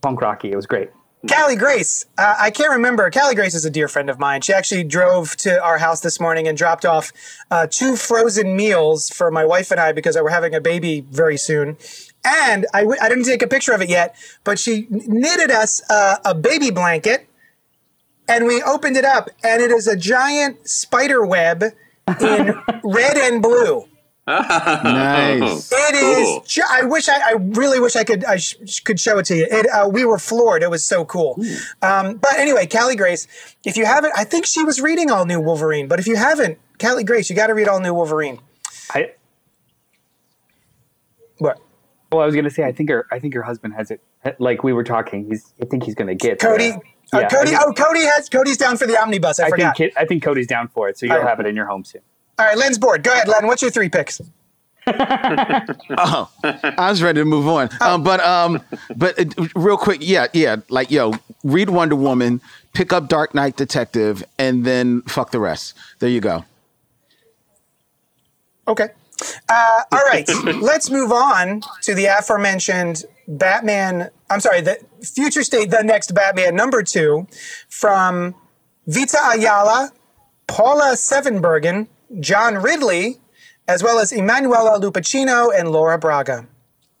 punk 0.00 0.20
rocky. 0.20 0.52
It 0.52 0.56
was 0.56 0.66
great. 0.66 0.90
Callie 1.26 1.56
Grace. 1.56 2.06
Uh, 2.16 2.36
I 2.38 2.50
can't 2.50 2.70
remember. 2.70 3.10
Callie 3.10 3.34
Grace 3.34 3.54
is 3.54 3.64
a 3.64 3.70
dear 3.70 3.88
friend 3.88 4.08
of 4.08 4.18
mine. 4.18 4.40
She 4.40 4.52
actually 4.52 4.84
drove 4.84 5.36
to 5.38 5.62
our 5.62 5.78
house 5.78 6.00
this 6.00 6.20
morning 6.20 6.46
and 6.46 6.56
dropped 6.56 6.84
off 6.84 7.10
uh, 7.50 7.66
two 7.68 7.96
frozen 7.96 8.54
meals 8.54 9.10
for 9.10 9.30
my 9.30 9.44
wife 9.44 9.70
and 9.72 9.80
I 9.80 9.92
because 9.92 10.16
I 10.16 10.20
were 10.20 10.30
having 10.30 10.54
a 10.54 10.60
baby 10.60 11.00
very 11.10 11.36
soon. 11.36 11.76
And 12.24 12.66
I 12.72 12.80
w- 12.80 12.98
I 13.02 13.08
didn't 13.08 13.24
take 13.24 13.42
a 13.42 13.48
picture 13.48 13.72
of 13.72 13.82
it 13.82 13.88
yet, 13.88 14.14
but 14.44 14.58
she 14.58 14.86
knitted 14.90 15.50
us 15.50 15.82
uh, 15.90 16.16
a 16.24 16.34
baby 16.34 16.70
blanket 16.70 17.28
and 18.28 18.46
we 18.46 18.62
opened 18.62 18.96
it 18.96 19.04
up 19.04 19.28
and 19.42 19.60
it 19.60 19.70
is 19.72 19.88
a 19.88 19.96
giant 19.96 20.68
spider 20.68 21.24
web 21.26 21.64
in 22.20 22.54
red 22.84 23.16
and 23.16 23.42
blue. 23.42 23.88
Nice. 24.28 25.72
It 25.90 25.94
is. 25.94 26.26
Cool. 26.28 26.44
ju- 26.46 26.62
I 26.70 26.82
wish 26.82 27.08
I, 27.08 27.14
I 27.30 27.32
really 27.38 27.80
wish 27.80 27.96
I 27.96 28.04
could. 28.04 28.24
I 28.24 28.36
sh- 28.36 28.80
could 28.80 29.00
show 29.00 29.18
it 29.18 29.24
to 29.26 29.36
you. 29.36 29.46
It, 29.50 29.66
uh, 29.70 29.88
we 29.88 30.04
were 30.04 30.18
floored. 30.18 30.62
It 30.62 30.70
was 30.70 30.84
so 30.84 31.04
cool. 31.06 31.42
Um, 31.80 32.16
but 32.18 32.34
anyway, 32.38 32.66
Callie 32.66 32.94
Grace. 32.96 33.26
If 33.64 33.76
you 33.78 33.86
haven't, 33.86 34.12
I 34.16 34.24
think 34.24 34.44
she 34.44 34.62
was 34.64 34.80
reading 34.80 35.10
All 35.10 35.24
New 35.24 35.40
Wolverine. 35.40 35.88
But 35.88 35.98
if 35.98 36.06
you 36.06 36.16
haven't, 36.16 36.58
Callie 36.78 37.04
Grace, 37.04 37.30
you 37.30 37.36
got 37.36 37.46
to 37.46 37.54
read 37.54 37.68
All 37.68 37.80
New 37.80 37.94
Wolverine. 37.94 38.40
I 38.90 39.12
What? 41.38 41.58
well, 42.12 42.20
I 42.22 42.26
was 42.26 42.34
gonna 42.34 42.50
say 42.50 42.64
I 42.64 42.72
think 42.72 42.90
her 42.90 43.06
I 43.10 43.18
think 43.18 43.34
her 43.34 43.42
husband 43.42 43.74
has 43.74 43.90
it. 43.90 44.00
Like 44.38 44.62
we 44.62 44.72
were 44.72 44.84
talking, 44.84 45.24
he's 45.26 45.52
I 45.62 45.64
think 45.64 45.84
he's 45.84 45.94
gonna 45.94 46.14
get 46.14 46.38
Cody. 46.40 46.70
uh, 46.72 46.78
Uh, 47.12 47.20
yeah, 47.20 47.28
Cody. 47.28 47.50
Think, 47.50 47.62
oh, 47.64 47.72
Cody 47.72 48.00
has. 48.04 48.28
Cody's 48.28 48.56
down 48.58 48.76
for 48.76 48.86
the 48.86 49.00
omnibus. 49.00 49.40
I, 49.40 49.46
I 49.46 49.50
forgot. 49.50 49.76
think 49.76 49.92
I 49.96 50.04
think 50.04 50.22
Cody's 50.22 50.46
down 50.46 50.68
for 50.68 50.88
it, 50.88 50.98
so 50.98 51.06
you'll 51.06 51.14
All 51.16 51.20
right. 51.22 51.28
have 51.28 51.40
it 51.40 51.46
in 51.46 51.56
your 51.56 51.66
home 51.66 51.84
soon. 51.84 52.02
All 52.38 52.46
right, 52.46 52.56
Len's 52.56 52.78
board. 52.78 53.02
Go 53.02 53.12
ahead, 53.12 53.28
Len. 53.28 53.46
What's 53.46 53.62
your 53.62 53.70
three 53.70 53.88
picks? 53.88 54.20
Oh, 56.00 56.30
I 56.42 56.88
was 56.90 57.02
ready 57.02 57.20
to 57.20 57.24
move 57.26 57.46
on. 57.46 57.68
Um, 57.82 58.02
but 58.02 58.20
um, 58.20 58.62
but 58.96 59.18
uh, 59.18 59.46
real 59.54 59.76
quick, 59.76 59.98
yeah, 60.00 60.28
yeah, 60.32 60.56
like 60.70 60.90
yo, 60.90 61.12
read 61.44 61.68
Wonder 61.68 61.96
Woman, 61.96 62.40
pick 62.72 62.92
up 62.92 63.08
Dark 63.08 63.34
Knight 63.34 63.56
Detective, 63.56 64.24
and 64.38 64.64
then 64.64 65.02
fuck 65.02 65.30
the 65.30 65.40
rest. 65.40 65.74
There 65.98 66.08
you 66.08 66.20
go. 66.20 66.44
Okay. 68.66 68.88
Uh, 69.48 69.82
all 69.92 70.02
right. 70.06 70.28
Let's 70.60 70.90
move 70.90 71.12
on 71.12 71.62
to 71.82 71.94
the 71.94 72.06
aforementioned 72.06 73.04
Batman. 73.26 74.10
I'm 74.30 74.40
sorry, 74.40 74.60
the 74.60 74.78
Future 75.02 75.42
State, 75.42 75.70
the 75.70 75.82
next 75.82 76.14
Batman, 76.14 76.54
number 76.54 76.82
two, 76.82 77.26
from 77.68 78.34
Vita 78.86 79.18
Ayala, 79.34 79.90
Paula 80.46 80.92
Sevenbergen, 80.94 81.88
John 82.20 82.56
Ridley, 82.56 83.18
as 83.66 83.82
well 83.82 83.98
as 83.98 84.12
Emanuela 84.12 84.80
Lupacchino 84.80 85.50
and 85.56 85.70
Laura 85.70 85.98
Braga. 85.98 86.46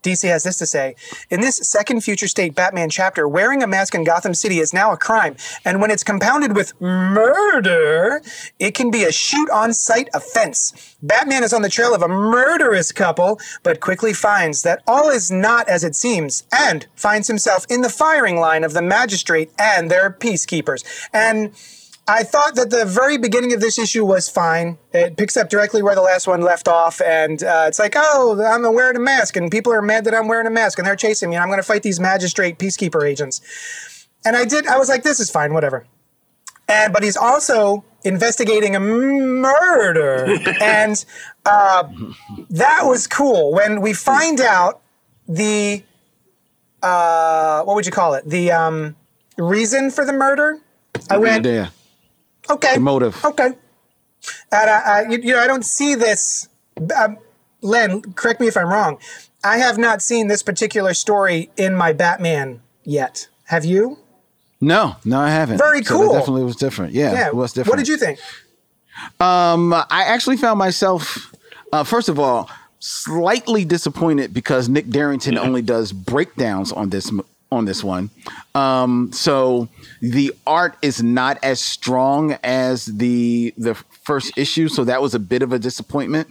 DC 0.02 0.28
has 0.28 0.44
this 0.44 0.58
to 0.58 0.66
say 0.66 0.94
In 1.28 1.40
this 1.40 1.56
second 1.56 2.02
future 2.02 2.28
state 2.28 2.54
Batman 2.54 2.88
chapter, 2.88 3.26
wearing 3.26 3.62
a 3.62 3.66
mask 3.66 3.94
in 3.94 4.04
Gotham 4.04 4.32
City 4.32 4.60
is 4.60 4.72
now 4.72 4.92
a 4.92 4.96
crime. 4.96 5.36
And 5.64 5.80
when 5.80 5.90
it's 5.90 6.04
compounded 6.04 6.54
with 6.54 6.80
murder, 6.80 8.22
it 8.60 8.74
can 8.74 8.90
be 8.90 9.04
a 9.04 9.12
shoot 9.12 9.50
on 9.50 9.72
sight 9.72 10.08
offense. 10.14 10.96
Batman 11.02 11.42
is 11.42 11.52
on 11.52 11.62
the 11.62 11.68
trail 11.68 11.94
of 11.94 12.02
a 12.02 12.08
murderous 12.08 12.92
couple, 12.92 13.40
but 13.64 13.80
quickly 13.80 14.12
finds 14.12 14.62
that 14.62 14.82
all 14.86 15.08
is 15.08 15.32
not 15.32 15.68
as 15.68 15.82
it 15.82 15.96
seems 15.96 16.44
and 16.52 16.86
finds 16.94 17.26
himself 17.26 17.66
in 17.68 17.82
the 17.82 17.90
firing 17.90 18.36
line 18.36 18.62
of 18.62 18.74
the 18.74 18.82
magistrate 18.82 19.50
and 19.58 19.90
their 19.90 20.10
peacekeepers. 20.10 20.84
And 21.12 21.52
I 22.10 22.22
thought 22.22 22.54
that 22.54 22.70
the 22.70 22.86
very 22.86 23.18
beginning 23.18 23.52
of 23.52 23.60
this 23.60 23.78
issue 23.78 24.02
was 24.02 24.30
fine. 24.30 24.78
It 24.94 25.18
picks 25.18 25.36
up 25.36 25.50
directly 25.50 25.82
where 25.82 25.94
the 25.94 26.00
last 26.00 26.26
one 26.26 26.40
left 26.40 26.66
off, 26.66 27.02
and 27.02 27.42
uh, 27.42 27.66
it's 27.68 27.78
like, 27.78 27.92
oh, 27.96 28.42
I'm 28.42 28.62
wearing 28.74 28.96
a 28.96 29.00
mask, 29.00 29.36
and 29.36 29.50
people 29.50 29.74
are 29.74 29.82
mad 29.82 30.06
that 30.06 30.14
I'm 30.14 30.26
wearing 30.26 30.46
a 30.46 30.50
mask, 30.50 30.78
and 30.78 30.86
they're 30.86 30.96
chasing 30.96 31.28
me, 31.28 31.36
and 31.36 31.42
I'm 31.42 31.48
going 31.48 31.58
to 31.58 31.62
fight 31.62 31.82
these 31.82 32.00
magistrate 32.00 32.58
peacekeeper 32.58 33.06
agents. 33.06 34.06
And 34.24 34.36
I 34.36 34.46
did. 34.46 34.66
I 34.66 34.78
was 34.78 34.88
like, 34.88 35.02
this 35.02 35.20
is 35.20 35.30
fine, 35.30 35.52
whatever. 35.52 35.86
And 36.66 36.94
but 36.94 37.02
he's 37.02 37.16
also 37.16 37.84
investigating 38.04 38.74
a 38.74 38.80
murder, 38.80 40.38
and 40.62 41.04
uh, 41.44 41.88
that 42.48 42.82
was 42.84 43.06
cool. 43.06 43.52
When 43.52 43.82
we 43.82 43.92
find 43.92 44.40
out 44.40 44.80
the 45.28 45.82
uh, 46.82 47.64
what 47.64 47.74
would 47.74 47.84
you 47.84 47.92
call 47.92 48.14
it? 48.14 48.24
The 48.26 48.50
um, 48.50 48.96
reason 49.36 49.90
for 49.90 50.06
the 50.06 50.12
murder. 50.14 50.58
I 51.10 51.18
went, 51.18 51.46
Okay. 52.50 52.74
the 52.74 52.80
motive. 52.80 53.24
Okay. 53.24 53.52
And 54.52 54.70
I, 54.70 54.78
I, 54.84 55.08
you, 55.08 55.18
know, 55.32 55.38
I 55.38 55.46
don't 55.46 55.64
see 55.64 55.94
this. 55.94 56.48
Um, 56.96 57.18
Len, 57.62 58.02
correct 58.14 58.40
me 58.40 58.46
if 58.48 58.56
I'm 58.56 58.68
wrong. 58.68 58.98
I 59.44 59.58
have 59.58 59.78
not 59.78 60.02
seen 60.02 60.28
this 60.28 60.42
particular 60.42 60.94
story 60.94 61.50
in 61.56 61.74
my 61.74 61.92
Batman 61.92 62.60
yet. 62.84 63.28
Have 63.44 63.64
you? 63.64 63.98
No, 64.60 64.96
no, 65.04 65.20
I 65.20 65.30
haven't. 65.30 65.58
Very 65.58 65.82
So 65.84 65.96
cool. 65.96 66.12
definitely 66.12 66.44
was 66.44 66.56
different. 66.56 66.92
Yeah, 66.92 67.12
Yeah. 67.12 67.26
it 67.28 67.34
was 67.36 67.52
different. 67.52 67.70
What 67.70 67.78
did 67.78 67.88
you 67.88 67.96
think? 67.96 68.18
Um, 69.20 69.72
I 69.72 69.86
actually 70.04 70.36
found 70.36 70.58
myself, 70.58 71.32
uh, 71.72 71.84
first 71.84 72.08
of 72.08 72.18
all, 72.18 72.50
slightly 72.80 73.64
disappointed 73.64 74.34
because 74.34 74.68
Nick 74.68 74.86
Derington 74.86 75.36
only 75.38 75.62
does 75.62 75.92
breakdowns 75.92 76.72
on 76.72 76.90
this 76.90 77.12
on 77.50 77.64
this 77.64 77.82
one. 77.82 78.10
Um, 78.54 79.10
so 79.12 79.68
the 80.00 80.32
art 80.46 80.76
is 80.82 81.02
not 81.02 81.38
as 81.42 81.60
strong 81.60 82.32
as 82.44 82.86
the 82.86 83.54
the 83.56 83.74
first 83.74 84.36
issue, 84.36 84.68
so 84.68 84.84
that 84.84 85.00
was 85.02 85.14
a 85.14 85.18
bit 85.18 85.42
of 85.42 85.52
a 85.52 85.58
disappointment. 85.58 86.28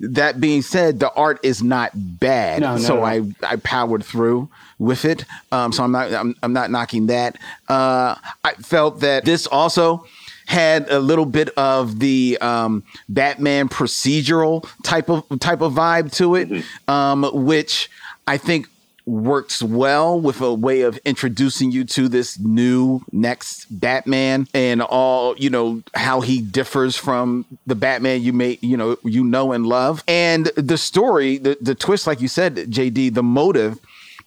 That 0.00 0.40
being 0.40 0.62
said, 0.62 1.00
the 1.00 1.12
art 1.14 1.40
is 1.42 1.60
not 1.62 1.90
bad, 1.94 2.60
No, 2.60 2.76
no, 2.76 2.80
so 2.82 2.96
no. 2.96 3.04
I 3.04 3.22
I 3.42 3.56
powered 3.56 4.04
through 4.04 4.48
with 4.78 5.04
it. 5.04 5.24
Um, 5.50 5.72
so 5.72 5.82
I'm 5.82 5.92
not 5.92 6.12
I'm, 6.12 6.34
I'm 6.42 6.52
not 6.52 6.70
knocking 6.70 7.06
that. 7.08 7.36
Uh, 7.68 8.14
I 8.44 8.52
felt 8.54 9.00
that 9.00 9.24
this 9.24 9.46
also 9.46 10.06
had 10.46 10.88
a 10.88 10.98
little 10.98 11.26
bit 11.26 11.50
of 11.58 11.98
the 11.98 12.38
um, 12.40 12.82
Batman 13.08 13.68
procedural 13.68 14.66
type 14.82 15.10
of 15.10 15.24
type 15.40 15.60
of 15.60 15.74
vibe 15.74 16.10
to 16.12 16.36
it, 16.36 16.64
um, 16.88 17.28
which 17.34 17.90
I 18.26 18.38
think 18.38 18.68
works 19.08 19.62
well 19.62 20.20
with 20.20 20.40
a 20.42 20.52
way 20.52 20.82
of 20.82 20.98
introducing 20.98 21.72
you 21.72 21.82
to 21.82 22.08
this 22.08 22.38
new 22.38 23.00
next 23.10 23.64
Batman 23.70 24.46
and 24.52 24.82
all 24.82 25.34
you 25.38 25.48
know 25.48 25.82
how 25.94 26.20
he 26.20 26.42
differs 26.42 26.94
from 26.94 27.46
the 27.66 27.74
Batman 27.74 28.22
you 28.22 28.34
may 28.34 28.58
you 28.60 28.76
know 28.76 28.98
you 29.04 29.24
know 29.24 29.52
and 29.52 29.66
love 29.66 30.04
and 30.06 30.46
the 30.56 30.76
story 30.76 31.38
the 31.38 31.56
the 31.60 31.74
twist 31.74 32.06
like 32.06 32.20
you 32.20 32.28
said 32.28 32.56
JD 32.56 33.14
the 33.14 33.22
motive 33.22 33.80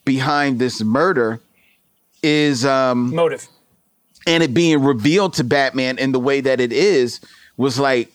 behind 0.03 0.57
this 0.57 0.81
murder 0.81 1.39
is 2.23 2.65
um 2.65 3.13
Motive. 3.13 3.47
and 4.25 4.41
it 4.41 4.51
being 4.51 4.81
revealed 4.81 5.35
to 5.35 5.43
Batman 5.43 5.99
in 5.99 6.11
the 6.11 6.19
way 6.19 6.41
that 6.41 6.59
it 6.59 6.73
is 6.73 7.21
was 7.55 7.77
like 7.77 8.11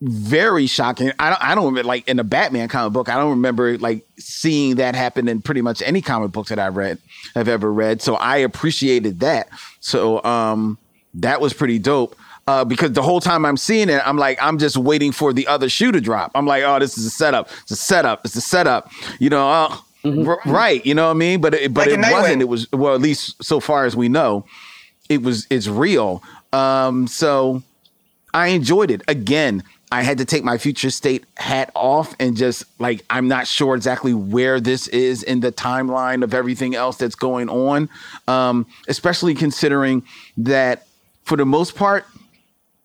very 0.00 0.66
shocking. 0.66 1.12
I 1.18 1.30
don't 1.30 1.42
I 1.42 1.54
don't 1.54 1.66
remember 1.66 1.86
like 1.86 2.08
in 2.08 2.18
a 2.18 2.24
Batman 2.24 2.68
comic 2.68 2.92
book, 2.92 3.08
I 3.08 3.16
don't 3.16 3.30
remember 3.30 3.76
like 3.78 4.06
seeing 4.18 4.76
that 4.76 4.94
happen 4.94 5.28
in 5.28 5.42
pretty 5.42 5.60
much 5.60 5.82
any 5.82 6.00
comic 6.00 6.32
book 6.32 6.48
that 6.48 6.58
I've 6.58 6.76
read 6.76 6.98
I've 7.36 7.48
ever 7.48 7.72
read. 7.72 8.00
So 8.00 8.14
I 8.14 8.38
appreciated 8.38 9.20
that. 9.20 9.48
So 9.80 10.22
um 10.24 10.78
that 11.14 11.40
was 11.40 11.52
pretty 11.52 11.78
dope. 11.78 12.16
Uh, 12.46 12.64
because 12.64 12.92
the 12.92 13.02
whole 13.02 13.20
time 13.20 13.44
I'm 13.44 13.56
seeing 13.56 13.88
it, 13.88 14.02
I'm 14.04 14.16
like, 14.16 14.36
I'm 14.42 14.58
just 14.58 14.76
waiting 14.76 15.12
for 15.12 15.32
the 15.32 15.46
other 15.46 15.68
shoe 15.68 15.92
to 15.92 16.00
drop. 16.00 16.32
I'm 16.34 16.46
like, 16.46 16.64
oh, 16.64 16.80
this 16.80 16.98
is 16.98 17.04
a 17.06 17.10
setup. 17.10 17.48
It's 17.62 17.70
a 17.70 17.76
setup. 17.76 18.24
It's 18.24 18.34
a 18.34 18.40
setup. 18.40 18.90
You 19.20 19.30
know, 19.30 19.48
uh, 19.48 19.76
r- 20.04 20.40
right? 20.46 20.84
You 20.84 20.94
know 20.94 21.04
what 21.04 21.10
I 21.10 21.18
mean? 21.18 21.40
But 21.40 21.54
it, 21.54 21.72
but 21.72 21.86
Like 21.88 21.98
it 21.98 22.12
wasn't. 22.12 22.42
It 22.42 22.46
was 22.46 22.72
well, 22.72 22.94
at 22.94 23.00
least 23.00 23.44
so 23.44 23.60
far 23.60 23.84
as 23.84 23.94
we 23.94 24.08
know, 24.08 24.46
it 25.08 25.22
was. 25.22 25.46
It's 25.48 25.68
real. 25.68 26.24
Um, 26.52 27.06
so 27.06 27.62
I 28.34 28.48
enjoyed 28.48 28.90
it. 28.90 29.02
Again, 29.06 29.62
I 29.92 30.02
had 30.02 30.18
to 30.18 30.24
take 30.24 30.44
my 30.44 30.56
future 30.56 30.90
state 30.90 31.24
hat 31.36 31.72
off 31.74 32.14
and 32.20 32.36
just 32.36 32.64
like 32.78 33.04
I'm 33.10 33.26
not 33.26 33.46
sure 33.48 33.74
exactly 33.74 34.14
where 34.14 34.60
this 34.60 34.86
is 34.88 35.22
in 35.24 35.40
the 35.40 35.50
timeline 35.50 36.22
of 36.22 36.32
everything 36.32 36.74
else 36.76 36.96
that's 36.96 37.16
going 37.16 37.48
on. 37.48 37.88
Um, 38.28 38.66
especially 38.86 39.34
considering 39.34 40.04
that 40.36 40.86
for 41.24 41.36
the 41.36 41.44
most 41.44 41.74
part, 41.74 42.06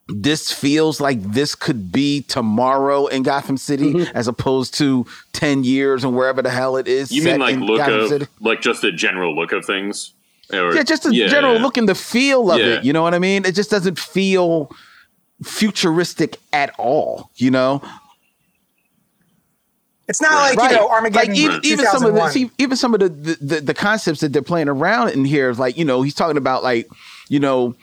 this 0.07 0.51
feels 0.51 0.99
like 1.01 1.21
this 1.21 1.55
could 1.55 1.91
be 1.91 2.21
tomorrow 2.23 3.07
in 3.07 3.23
Gotham 3.23 3.57
City 3.57 4.07
as 4.13 4.27
opposed 4.27 4.73
to 4.75 5.05
10 5.34 5.63
years 5.63 6.03
and 6.03 6.15
wherever 6.15 6.41
the 6.41 6.49
hell 6.51 6.75
it 6.77 6.88
is. 6.88 7.11
You 7.11 7.21
set 7.23 7.32
mean 7.34 7.39
like 7.39 7.53
in 7.55 7.61
look 7.65 7.77
Gotham 7.80 7.99
of 8.01 8.09
City. 8.09 8.27
like 8.39 8.61
just 8.61 8.82
the 8.82 8.91
general 8.91 9.36
look 9.36 9.51
of 9.51 9.65
things? 9.65 10.11
Or- 10.53 10.75
yeah, 10.75 10.84
just 10.84 11.03
the 11.03 11.13
yeah, 11.15 11.27
general 11.27 11.55
yeah. 11.55 11.61
look 11.61 11.77
and 11.77 11.89
the 11.89 11.95
feel 11.95 12.51
of 12.51 12.59
Yeah. 12.59 12.65
it. 12.77 12.84
You 12.84 12.93
know 12.93 13.01
what 13.01 13.15
I 13.15 13.19
mean? 13.19 13.45
It 13.45 13.55
just 13.55 13.71
doesn't 13.71 13.97
feel 13.97 14.69
futuristic 15.43 16.38
at 16.53 16.73
all. 16.77 17.29
You 17.36 17.51
know, 17.51 17.81
It's 20.07 20.21
not 20.21 20.55
like 20.55 20.71
you 20.71 20.77
know 20.77 20.89
Armageddon. 20.89 21.29
Like 21.29 21.38
even, 21.38 21.59
even 21.63 21.86
some 21.86 22.05
of 22.05 22.13
the 22.13 22.29
see, 22.29 22.51
even 22.57 22.77
some 22.77 22.93
of 22.93 22.99
the, 22.99 23.09
the 23.09 23.38
the 23.41 23.61
the 23.61 23.73
concepts 23.73 24.19
that 24.21 24.33
they're 24.33 24.41
playing 24.41 24.69
around 24.69 25.09
in 25.09 25.25
here, 25.25 25.51
like 25.53 25.77
you 25.77 25.86
know, 25.86 26.01
he's 26.01 26.13
talking 26.15 26.38
about 26.38 26.63
like 26.63 26.88
you 27.29 27.39
know 27.39 27.75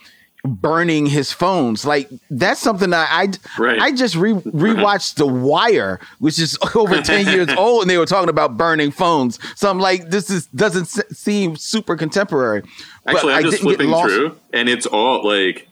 burning 0.45 1.07
his 1.07 1.33
phones. 1.33 1.85
Like 1.85 2.09
that's 2.31 2.61
something 2.61 2.91
that 2.91 3.09
I 3.11 3.29
Right. 3.61 3.79
I 3.81 3.93
just 3.93 4.15
re 4.17 4.33
rewatched 4.33 5.15
The 5.15 5.27
Wire, 5.27 6.01
which 6.19 6.39
is 6.39 6.59
over 6.75 7.01
ten 7.03 7.27
years 7.27 7.49
old, 7.57 7.83
and 7.83 7.91
they 7.91 7.99
were 7.99 8.07
talking 8.07 8.29
about 8.31 8.57
burning 8.57 8.91
phones. 8.93 9.39
So 9.57 9.69
I'm 9.71 9.79
like, 9.81 10.11
this 10.11 10.31
is 10.31 10.47
doesn't 10.47 10.87
se- 10.87 11.11
seem 11.11 11.57
super 11.57 11.97
contemporary. 11.97 12.63
Actually, 13.07 13.35
I 13.35 13.39
I'm 13.39 13.45
just 13.45 13.63
flipping 13.63 13.93
through, 13.93 14.39
and 14.53 14.69
it's 14.69 14.87
all 14.87 15.25
like 15.27 15.69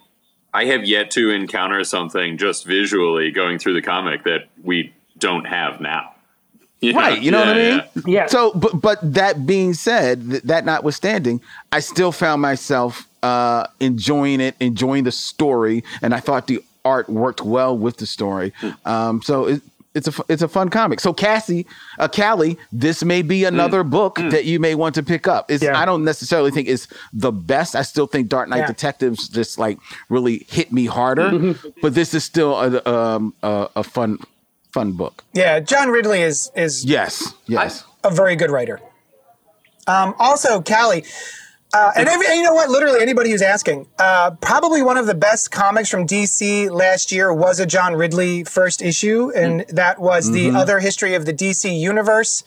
I 0.52 0.64
have 0.66 0.84
yet 0.84 1.10
to 1.12 1.30
encounter 1.30 1.84
something 1.84 2.36
just 2.38 2.66
visually 2.66 3.30
going 3.30 3.58
through 3.58 3.74
the 3.74 3.82
comic 3.82 4.24
that 4.24 4.48
we 4.62 4.92
don't 5.18 5.44
have 5.46 5.80
now. 5.80 6.14
You 6.82 6.94
Right, 6.94 7.20
you 7.20 7.30
know 7.30 7.40
what 7.40 7.48
I 7.48 7.54
mean? 7.54 7.82
yeah. 7.94 8.02
Yeah. 8.06 8.26
So, 8.26 8.52
but 8.54 8.80
but 8.80 8.98
that 9.14 9.44
being 9.46 9.74
said, 9.74 10.30
th- 10.30 10.42
that 10.44 10.64
notwithstanding, 10.64 11.42
I 11.70 11.80
still 11.80 12.10
found 12.10 12.40
myself 12.40 13.06
uh, 13.22 13.66
enjoying 13.80 14.40
it, 14.40 14.54
enjoying 14.60 15.04
the 15.04 15.12
story, 15.12 15.84
and 16.00 16.14
I 16.14 16.20
thought 16.20 16.46
the 16.46 16.64
art 16.82 17.10
worked 17.10 17.42
well 17.42 17.76
with 17.76 17.98
the 17.98 18.06
story. 18.06 18.54
Um, 18.86 19.20
so 19.20 19.44
it, 19.44 19.62
it's 19.94 20.06
a 20.06 20.12
it's 20.28 20.42
a 20.42 20.48
fun 20.48 20.68
comic. 20.68 21.00
So 21.00 21.12
Cassie, 21.12 21.66
uh, 21.98 22.06
Callie, 22.08 22.56
this 22.72 23.02
may 23.04 23.22
be 23.22 23.44
another 23.44 23.82
book 23.82 24.16
that 24.16 24.44
you 24.44 24.60
may 24.60 24.74
want 24.74 24.94
to 24.94 25.02
pick 25.02 25.26
up. 25.26 25.50
It's 25.50 25.62
Yeah. 25.64 25.78
I 25.78 25.84
don't 25.84 26.04
necessarily 26.04 26.50
think 26.50 26.68
it's 26.68 26.86
the 27.12 27.32
best. 27.32 27.74
I 27.74 27.82
still 27.82 28.06
think 28.06 28.28
Dark 28.28 28.48
Knight 28.48 28.58
Yeah. 28.58 28.66
Detectives 28.68 29.28
just 29.28 29.58
like 29.58 29.78
really 30.08 30.46
hit 30.48 30.72
me 30.72 30.86
harder, 30.86 31.54
but 31.82 31.94
this 31.94 32.14
is 32.14 32.22
still 32.24 32.54
a 32.60 32.88
um, 32.88 33.34
a, 33.42 33.68
a 33.76 33.82
fun 33.82 34.18
fun 34.72 34.92
book. 34.92 35.24
yeah, 35.32 35.58
John 35.60 35.88
Ridley 35.90 36.20
is 36.22 36.50
is 36.54 36.84
Yes, 36.84 37.34
yes. 37.46 37.82
a 38.04 38.10
very 38.10 38.36
good 38.36 38.50
writer. 38.50 38.80
Um, 39.88 40.14
also, 40.18 40.60
Callie, 40.62 41.04
uh, 41.72 41.92
and, 41.96 42.08
every, 42.08 42.26
and 42.26 42.36
you 42.36 42.42
know 42.42 42.54
what? 42.54 42.68
Literally 42.68 43.00
anybody 43.00 43.30
who's 43.30 43.42
asking, 43.42 43.86
uh, 43.98 44.32
probably 44.40 44.82
one 44.82 44.96
of 44.96 45.06
the 45.06 45.14
best 45.14 45.50
comics 45.50 45.88
from 45.88 46.06
DC 46.06 46.70
last 46.70 47.12
year 47.12 47.32
was 47.32 47.60
a 47.60 47.66
John 47.66 47.94
Ridley 47.94 48.44
first 48.44 48.82
issue, 48.82 49.30
and 49.34 49.64
that 49.68 50.00
was 50.00 50.32
the 50.32 50.50
other 50.50 50.80
history 50.80 51.14
of 51.14 51.26
the 51.26 51.32
DC 51.32 51.78
universe. 51.78 52.42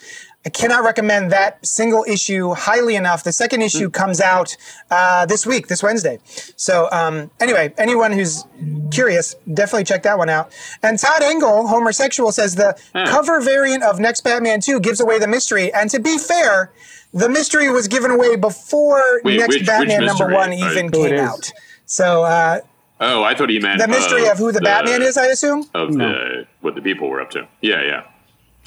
I 0.46 0.50
cannot 0.50 0.84
recommend 0.84 1.32
that 1.32 1.66
single 1.66 2.04
issue 2.06 2.54
highly 2.54 2.98
enough. 2.98 3.24
The 3.24 3.32
second 3.32 3.62
issue 3.62 3.90
comes 3.90 4.20
out 4.20 4.58
uh, 4.92 5.26
this 5.26 5.46
week, 5.46 5.68
this 5.68 5.82
Wednesday. 5.82 6.20
So 6.58 6.90
um, 6.92 7.32
anyway, 7.40 7.74
anyone 7.78 8.12
who's 8.12 8.44
curious, 8.92 9.36
definitely 9.54 9.86
check 9.86 10.04
that 10.04 10.18
one 10.18 10.28
out. 10.28 10.52
And 10.82 11.00
Todd 11.00 11.24
Engel, 11.24 11.68
homosexual, 11.68 12.34
says 12.34 12.56
the 12.56 12.78
cover 12.94 13.40
variant 13.40 13.84
of 13.84 14.02
Next 14.02 14.22
Batman 14.26 14.60
2 14.60 14.82
gives 14.82 15.00
away 15.00 15.18
the 15.18 15.30
mystery. 15.30 15.74
And 15.74 15.90
to 15.92 16.00
be 16.00 16.18
fair, 16.18 16.74
the 17.14 17.30
mystery 17.30 17.70
was 17.70 17.88
given 17.88 18.12
away 18.12 18.36
before 18.36 19.04
Wait, 19.24 19.38
Next 19.38 19.50
which- 19.50 19.60
which 19.62 19.68
Batman 19.68 20.06
number 20.06 20.28
one 20.34 20.54
even 20.54 20.86
Who 20.94 21.08
came 21.08 21.20
out. 21.20 21.52
So 21.86 22.24
uh, 22.24 22.60
Oh, 23.00 23.24
I 23.24 23.36
thought 23.36 23.50
he 23.50 23.60
meant 23.60 23.80
the 23.82 23.88
mystery 23.88 24.28
uh, 24.28 24.32
of 24.32 24.38
who 24.38 24.52
the, 24.52 24.62
Batman 24.62 25.02
is, 25.02 25.18
I 25.18 25.26
assume. 25.28 25.66
of 25.74 25.94
the 25.94 26.48
what 26.62 26.76
the 26.76 26.82
people 26.82 27.10
were 27.10 27.22
up 27.22 27.32
to. 27.32 27.48
Yeah, 27.62 27.82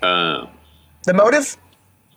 yeah. 0.02 0.06
Uh, 0.06 0.46
The 1.04 1.14
motive? 1.14 1.56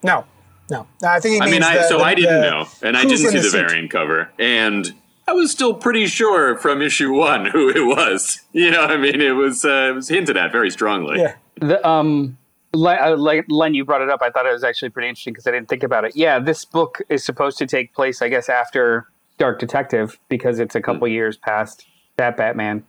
No, 0.03 0.25
no. 0.69 0.87
I 1.03 1.19
think 1.19 1.35
he 1.35 1.41
I 1.41 1.45
means 1.45 1.51
mean, 1.59 1.63
I, 1.63 1.77
the- 1.77 1.83
so 1.87 1.97
the- 1.99 2.03
I 2.03 2.15
didn't 2.15 2.41
know, 2.41 2.67
and 2.81 2.97
I 2.97 3.03
didn't 3.03 3.17
see 3.19 3.37
the, 3.37 3.43
suit. 3.43 3.51
variant 3.67 3.89
cover, 3.91 4.31
and 4.39 4.93
I 5.27 5.33
was 5.33 5.51
still 5.51 5.73
pretty 5.75 6.07
sure 6.07 6.57
from 6.57 6.81
issue 6.81 7.13
one 7.13 7.45
who 7.45 7.69
it 7.69 7.85
was. 7.85 8.41
You 8.51 8.71
know, 8.71 8.81
what 8.81 8.91
I 8.91 8.97
mean, 8.97 9.21
it 9.21 9.31
was 9.31 9.63
uh, 9.63 9.89
it 9.91 9.95
was 9.95 10.09
hinted 10.09 10.35
at 10.35 10.51
very 10.51 10.71
strongly. 10.71 11.19
Yeah. 11.19 11.35
The, 11.61 11.87
um, 11.87 12.37
Len, 12.73 12.97
uh, 13.01 13.17
like 13.17 13.45
Len, 13.49 13.73
you 13.73 13.83
brought 13.83 14.01
it 14.01 14.09
up. 14.09 14.21
I 14.21 14.29
thought 14.29 14.45
it 14.45 14.51
was 14.51 14.63
actually 14.63 14.89
pretty 14.89 15.09
interesting 15.09 15.33
because 15.33 15.47
I 15.47 15.51
didn't 15.51 15.69
think 15.69 15.83
about 15.83 16.05
it. 16.05 16.15
Yeah, 16.15 16.39
this 16.39 16.65
book 16.65 17.01
is 17.09 17.23
supposed 17.23 17.57
to 17.59 17.65
take 17.65 17.93
place, 17.93 18.21
I 18.21 18.29
guess, 18.29 18.47
after 18.49 19.07
Dark 19.37 19.59
Detective 19.59 20.19
because 20.29 20.59
it's 20.59 20.75
a 20.75 20.81
couple 20.81 21.07
years 21.07 21.37
past 21.37 21.85
that 22.17 22.37
Batman, 22.37 22.83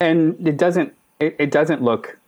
and 0.00 0.46
it 0.46 0.58
doesn't 0.58 0.92
it, 1.20 1.36
it 1.38 1.50
doesn't 1.50 1.82
look 1.82 2.18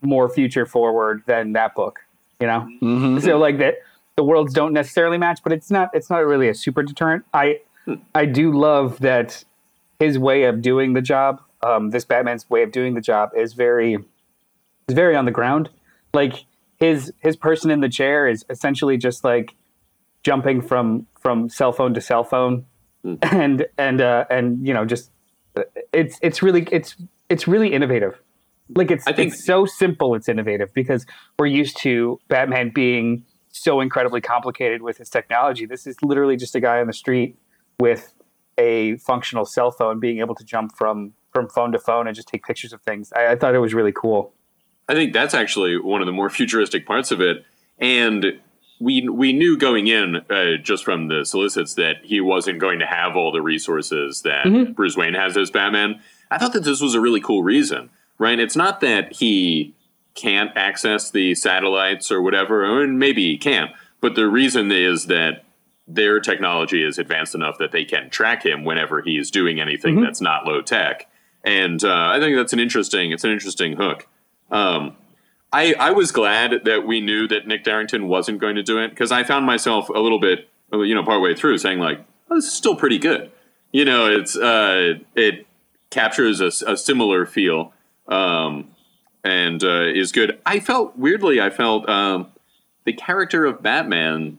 more 0.00 0.28
future 0.28 0.66
forward 0.66 1.22
than 1.26 1.52
that 1.52 1.74
book. 1.74 2.00
You 2.40 2.48
know, 2.48 3.20
so 3.20 3.38
like 3.38 3.58
that 3.58 3.74
the 4.16 4.24
worlds 4.24 4.52
don't 4.52 4.72
necessarily 4.72 5.18
match, 5.18 5.40
but 5.44 5.52
it's 5.52 5.70
not 5.70 5.90
it's 5.94 6.10
not 6.10 6.18
really 6.18 6.48
a 6.48 6.54
super 6.54 6.82
deterrent. 6.82 7.24
I 7.32 7.60
I 8.14 8.26
do 8.26 8.52
love 8.52 8.98
that 9.00 9.44
his 10.00 10.18
way 10.18 10.44
of 10.44 10.62
doing 10.62 10.94
the 10.94 11.02
job. 11.02 11.40
Um, 11.62 11.90
this 11.90 12.04
Batman's 12.04 12.48
way 12.50 12.62
of 12.62 12.72
doing 12.72 12.94
the 12.94 13.00
job 13.00 13.30
is 13.36 13.52
very 13.52 13.94
is 14.88 14.94
very 14.94 15.14
on 15.14 15.24
the 15.24 15.30
ground. 15.30 15.70
Like 16.14 16.44
his 16.76 17.12
his 17.20 17.36
person 17.36 17.70
in 17.70 17.80
the 17.80 17.88
chair 17.88 18.28
is 18.28 18.44
essentially 18.48 18.96
just 18.96 19.24
like 19.24 19.54
jumping 20.22 20.62
from 20.62 21.06
from 21.20 21.48
cell 21.48 21.72
phone 21.72 21.94
to 21.94 22.00
cell 22.00 22.24
phone, 22.24 22.64
and 23.22 23.66
and 23.76 24.00
uh, 24.00 24.24
and 24.30 24.66
you 24.66 24.72
know 24.72 24.84
just 24.84 25.10
it's 25.92 26.18
it's 26.22 26.42
really 26.42 26.66
it's 26.70 26.96
it's 27.28 27.46
really 27.46 27.72
innovative. 27.72 28.20
Like 28.74 28.90
it's 28.90 29.04
think- 29.04 29.32
it's 29.32 29.44
so 29.44 29.66
simple. 29.66 30.14
It's 30.14 30.28
innovative 30.28 30.72
because 30.72 31.06
we're 31.38 31.46
used 31.46 31.76
to 31.78 32.18
Batman 32.28 32.70
being 32.74 33.24
so 33.50 33.80
incredibly 33.80 34.20
complicated 34.20 34.82
with 34.82 34.98
his 34.98 35.08
technology. 35.08 35.66
This 35.66 35.86
is 35.86 35.96
literally 36.02 36.36
just 36.36 36.54
a 36.54 36.60
guy 36.60 36.80
on 36.80 36.86
the 36.86 36.92
street 36.92 37.36
with 37.78 38.14
a 38.58 38.96
functional 38.98 39.44
cell 39.44 39.70
phone 39.70 40.00
being 40.00 40.20
able 40.20 40.34
to 40.34 40.44
jump 40.44 40.76
from 40.76 41.12
from 41.32 41.48
phone 41.48 41.72
to 41.72 41.78
phone 41.78 42.06
and 42.06 42.14
just 42.14 42.28
take 42.28 42.44
pictures 42.44 42.72
of 42.72 42.80
things. 42.82 43.12
I, 43.14 43.32
I 43.32 43.36
thought 43.36 43.54
it 43.54 43.58
was 43.58 43.74
really 43.74 43.92
cool. 43.92 44.32
I 44.88 44.94
think 44.94 45.12
that's 45.12 45.34
actually 45.34 45.78
one 45.78 46.02
of 46.02 46.06
the 46.06 46.12
more 46.12 46.28
futuristic 46.30 46.86
parts 46.86 47.10
of 47.10 47.20
it, 47.20 47.44
and 47.78 48.38
we 48.80 49.08
we 49.08 49.32
knew 49.32 49.56
going 49.56 49.86
in 49.86 50.16
uh, 50.30 50.56
just 50.62 50.84
from 50.84 51.08
the 51.08 51.24
solicits 51.24 51.74
that 51.74 51.96
he 52.02 52.20
wasn't 52.20 52.58
going 52.58 52.80
to 52.80 52.86
have 52.86 53.16
all 53.16 53.32
the 53.32 53.40
resources 53.42 54.22
that 54.22 54.44
Mm-hmm. 54.46 54.72
Bruce 54.72 54.96
Wayne 54.96 55.14
has 55.14 55.36
as 55.36 55.50
Batman. 55.50 56.00
I 56.30 56.38
thought 56.38 56.52
that 56.54 56.64
this 56.64 56.80
was 56.80 56.94
a 56.94 57.00
really 57.00 57.20
cool 57.20 57.42
reason, 57.42 57.90
right? 58.18 58.38
It's 58.38 58.56
not 58.56 58.80
that 58.80 59.14
he 59.14 59.74
can't 60.14 60.50
access 60.56 61.10
the 61.10 61.34
satellites 61.34 62.10
or 62.10 62.20
whatever, 62.22 62.64
or 62.64 62.86
maybe 62.86 63.22
he 63.30 63.38
can, 63.38 63.68
but 64.00 64.14
the 64.14 64.26
reason 64.28 64.70
is 64.70 65.06
that 65.06 65.44
their 65.86 66.18
technology 66.18 66.82
is 66.82 66.98
advanced 66.98 67.34
enough 67.34 67.58
that 67.58 67.70
they 67.72 67.84
can 67.84 68.08
track 68.10 68.44
him 68.44 68.64
whenever 68.64 69.02
he's 69.02 69.30
doing 69.30 69.60
anything 69.60 69.94
Mm-hmm. 69.96 70.04
that's 70.04 70.20
not 70.20 70.46
low 70.46 70.60
tech. 70.62 71.06
And 71.44 71.82
uh, 71.84 72.08
I 72.08 72.18
think 72.20 72.36
that's 72.36 72.52
an 72.54 72.60
interesting 72.60 73.12
it's 73.12 73.24
an 73.24 73.30
interesting 73.30 73.76
hook. 73.76 74.06
Um, 74.50 74.96
I, 75.52 75.74
I 75.78 75.90
was 75.92 76.10
glad 76.10 76.64
that 76.64 76.84
we 76.84 77.00
knew 77.00 77.28
that 77.28 77.46
Nick 77.46 77.62
Derington 77.64 78.08
wasn't 78.08 78.40
going 78.40 78.56
to 78.56 78.62
do 78.62 78.78
it 78.78 78.88
because 78.90 79.12
I 79.12 79.22
found 79.22 79.46
myself 79.46 79.88
a 79.88 80.00
little 80.00 80.18
bit, 80.18 80.48
you 80.72 80.94
know, 80.94 81.04
partway 81.04 81.34
through 81.34 81.58
saying 81.58 81.78
like, 81.78 82.00
oh, 82.28 82.34
this 82.34 82.46
is 82.46 82.52
still 82.52 82.74
pretty 82.74 82.98
good. 82.98 83.30
You 83.70 83.84
know, 83.84 84.10
it's 84.10 84.36
uh, 84.36 84.94
it 85.14 85.46
captures 85.90 86.40
a, 86.40 86.48
a 86.70 86.76
similar 86.76 87.24
feel 87.24 87.72
um, 88.08 88.72
and 89.22 89.62
uh, 89.62 89.84
is 89.84 90.10
good. 90.10 90.40
I 90.44 90.58
felt 90.58 90.96
weirdly, 90.96 91.40
I 91.40 91.50
felt 91.50 91.88
um, 91.88 92.32
the 92.84 92.92
character 92.92 93.44
of 93.44 93.62
Batman. 93.62 94.38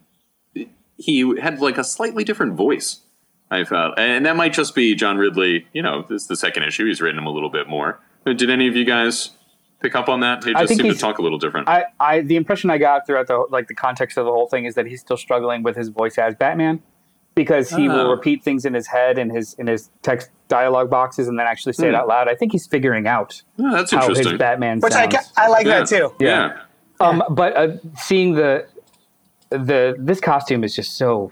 He 0.97 1.39
had 1.39 1.62
like 1.62 1.78
a 1.78 1.84
slightly 1.84 2.24
different 2.24 2.56
voice. 2.56 3.01
I 3.49 3.64
felt, 3.64 3.97
and 3.97 4.26
that 4.26 4.36
might 4.36 4.53
just 4.53 4.76
be 4.76 4.95
John 4.95 5.18
Ridley. 5.18 5.68
You 5.72 5.82
know, 5.82 6.06
this 6.10 6.24
is 6.24 6.28
the 6.28 6.36
second 6.36 6.64
issue. 6.64 6.86
He's 6.88 6.99
written 6.99 7.20
him 7.20 7.28
a 7.28 7.32
little 7.32 7.49
bit 7.49 7.70
more. 7.70 7.99
Did 8.26 8.49
any 8.49 8.68
of 8.68 8.76
you 8.76 8.86
guys 8.86 9.30
pick 9.82 9.95
up 9.95 10.09
on 10.09 10.19
that? 10.21 10.43
He 10.43 10.53
I 10.53 10.61
just 10.61 10.69
think 10.69 10.82
seemed 10.82 10.89
to 10.91 10.93
he's- 10.95 11.01
talk 11.01 11.17
a 11.19 11.21
little 11.21 11.38
different. 11.39 11.67
I, 11.69 11.86
I 11.99 12.21
the 12.21 12.36
impression 12.36 12.69
I 12.69 12.78
got 12.78 13.05
throughout 13.05 13.28
the 13.28 13.45
like 13.49 13.67
the 13.67 13.76
context 13.76 14.17
of 14.17 14.26
the 14.26 14.32
whole 14.32 14.47
thing 14.47 14.65
is 14.65 14.76
that 14.76 14.86
he's 14.86 15.01
still 15.01 15.17
struggling 15.17 15.63
with 15.63 15.76
his 15.76 15.89
voice 15.89 16.17
as 16.17 16.36
Batman 16.36 16.82
because 17.36 17.69
he 17.69 17.89
will 17.89 18.07
Oh. 18.07 18.11
repeat 18.11 18.43
things 18.43 18.63
in 18.65 18.73
his 18.73 18.88
head 18.88 19.17
in 19.17 19.30
his 19.30 19.53
in 19.55 19.67
his 19.67 19.89
text 20.01 20.30
dialogue 20.47 20.89
boxes 20.89 21.28
and 21.28 21.38
then 21.38 21.45
actually 21.47 21.73
say 21.73 21.88
it 21.88 21.91
Hmm. 21.91 21.95
out 21.97 22.07
loud. 22.07 22.28
I 22.30 22.36
think 22.36 22.51
he's 22.51 22.65
figuring 22.67 23.07
out 23.07 23.41
Oh, 23.59 23.71
that's 23.71 23.91
how 23.91 24.01
his 24.07 24.19
interesting. 24.19 24.38
Batman 24.38 24.80
Which 24.80 24.93
I, 24.93 25.01
sounds. 25.09 25.13
ca- 25.15 25.43
I 25.43 25.47
like 25.49 25.65
yeah. 25.65 25.80
that 25.80 25.88
too. 25.88 26.13
Yeah. 26.19 26.59
Um, 27.01 27.21
but 27.30 27.55
uh, 27.57 27.67
seeing 27.97 28.36
the 28.36 28.65
the 29.49 29.95
this 29.99 30.19
costume 30.19 30.63
is 30.63 30.76
just 30.76 30.97
so 30.97 31.32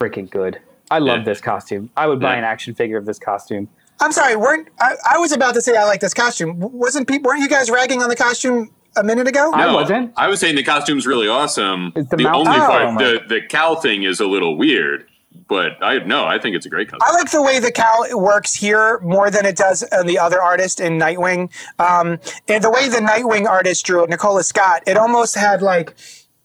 freaking 0.00 0.28
good. 0.30 0.58
I 0.90 0.98
love 0.98 1.18
Yeah. 1.18 1.24
this 1.24 1.40
costume. 1.40 1.90
I 1.96 2.06
would 2.06 2.20
buy 2.20 2.32
Yeah. 2.34 2.38
an 2.38 2.44
action 2.44 2.74
figure 2.74 2.96
of 2.98 3.06
this 3.06 3.18
costume. 3.18 3.68
I'm 4.00 4.12
sorry, 4.12 4.36
weren't 4.36 4.68
I, 4.80 4.94
I 5.12 5.18
was 5.18 5.32
about 5.32 5.54
to 5.54 5.62
say 5.62 5.76
I 5.76 5.84
like 5.84 6.00
this 6.00 6.14
costume. 6.14 6.58
Wasn't 6.58 7.08
people 7.08 7.28
weren't 7.30 7.40
you 7.42 7.48
guys 7.48 7.70
ragging 7.70 8.02
on 8.02 8.08
the 8.08 8.16
costume 8.16 8.70
a 8.96 9.02
minute 9.04 9.26
ago? 9.28 9.50
No, 9.50 9.56
I 9.56 9.66
No, 9.66 9.74
wasn't. 9.74 10.12
I 10.16 10.28
was 10.28 10.40
saying 10.40 10.56
the 10.56 10.62
costume's 10.62 11.06
really 11.06 11.28
awesome. 11.28 11.92
It's 11.96 12.08
The, 12.10 12.16
the 12.16 12.22
mouth- 12.24 12.46
only 12.46 12.58
Oh, 12.58 12.66
part, 12.66 12.98
the 12.98 13.20
the 13.28 13.40
cowl 13.48 13.76
thing 13.76 14.02
is 14.04 14.20
a 14.20 14.26
little 14.26 14.56
weird, 14.56 15.06
but 15.48 15.82
I 15.82 15.98
no, 15.98 16.24
I 16.26 16.38
think 16.38 16.56
it's 16.56 16.66
a 16.66 16.68
great 16.68 16.90
costume. 16.90 17.08
I 17.08 17.12
like 17.18 17.30
the 17.30 17.42
way 17.42 17.58
the 17.58 17.72
cowl 17.72 18.06
works 18.18 18.54
here 18.54 18.98
more 19.00 19.30
than 19.30 19.46
it 19.46 19.56
does 19.56 19.82
on 19.92 20.06
the 20.06 20.18
other 20.18 20.40
artist 20.42 20.78
in 20.80 20.98
Nightwing. 20.98 21.50
Um, 21.78 22.18
and 22.48 22.62
the 22.62 22.70
way 22.70 22.88
the 22.88 22.98
Nightwing 22.98 23.46
artist 23.48 23.84
drew 23.86 24.04
it, 24.04 24.10
Nicola 24.10 24.42
Scott, 24.44 24.82
it 24.86 24.96
almost 24.96 25.34
had 25.36 25.62
like, 25.62 25.94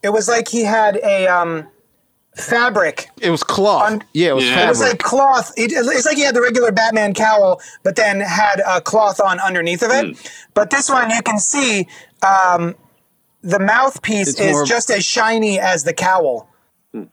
it 0.03 0.09
was 0.09 0.27
like 0.27 0.47
he 0.47 0.63
had 0.63 0.97
a, 1.03 1.27
um, 1.27 1.67
fabric. 2.41 3.07
It 3.21 3.29
was 3.29 3.43
cloth. 3.43 3.91
On- 3.91 4.03
yeah, 4.13 4.29
it 4.29 4.35
was 4.35 4.45
Yeah. 4.45 4.65
It 4.65 4.69
was 4.69 4.81
like 4.81 4.99
cloth. 4.99 5.51
It, 5.57 5.71
it's 5.73 6.05
like 6.05 6.17
he 6.17 6.23
had 6.23 6.35
the 6.35 6.41
regular 6.41 6.71
Batman 6.71 7.13
cowl, 7.13 7.61
but 7.83 7.95
then 7.95 8.19
had 8.21 8.61
a 8.67 8.81
cloth 8.81 9.19
on 9.21 9.39
underneath 9.39 9.81
of 9.83 9.91
it. 9.91 10.17
But 10.53 10.69
this 10.69 10.89
one, 10.89 11.09
you 11.11 11.21
can 11.21 11.39
see 11.39 11.87
um, 12.25 12.75
the 13.41 13.59
mouthpiece 13.59 14.29
It's 14.29 14.39
is 14.41 14.51
more- 14.51 14.65
just 14.65 14.89
as 14.89 15.05
shiny 15.05 15.59
as 15.59 15.83
the 15.83 15.93
cowl. 15.93 16.47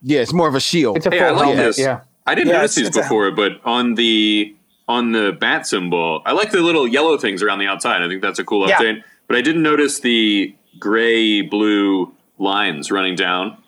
yeah, 0.03 0.21
it's 0.21 0.33
more 0.33 0.49
of 0.49 0.55
a 0.55 0.61
shield. 0.61 0.97
It's 0.97 1.07
a 1.07 1.11
Hey, 1.11 1.19
full 1.19 1.27
I 1.29 1.31
like 1.31 1.45
helmet. 1.47 1.65
this. 1.65 1.79
Yeah. 1.79 2.01
I 2.27 2.35
didn't 2.35 2.49
Yeah, 2.49 2.57
notice 2.57 2.77
it's- 2.77 2.89
these 2.89 2.89
it's 2.89 2.97
a- 2.97 3.01
before, 3.03 3.31
but 3.31 3.53
on 3.65 3.95
the 3.95 4.55
on 4.89 5.13
the 5.13 5.33
bat 5.39 5.67
symbol, 5.67 6.23
I 6.25 6.33
like 6.33 6.51
the 6.51 6.61
little 6.63 6.89
yellow 6.89 7.19
things 7.19 7.43
around 7.43 7.59
the 7.59 7.67
outside. 7.67 8.01
I 8.03 8.09
think 8.09 8.23
that's 8.23 8.39
a 8.39 8.45
cool 8.45 8.67
Yeah. 8.67 8.79
update. 8.79 9.03
But 9.27 9.37
I 9.37 9.43
didn't 9.43 9.63
notice 9.63 10.01
the 10.01 10.55
gray 10.79 11.43
blue 11.43 12.11
lines 12.39 12.91
running 12.91 13.15
down. 13.15 13.59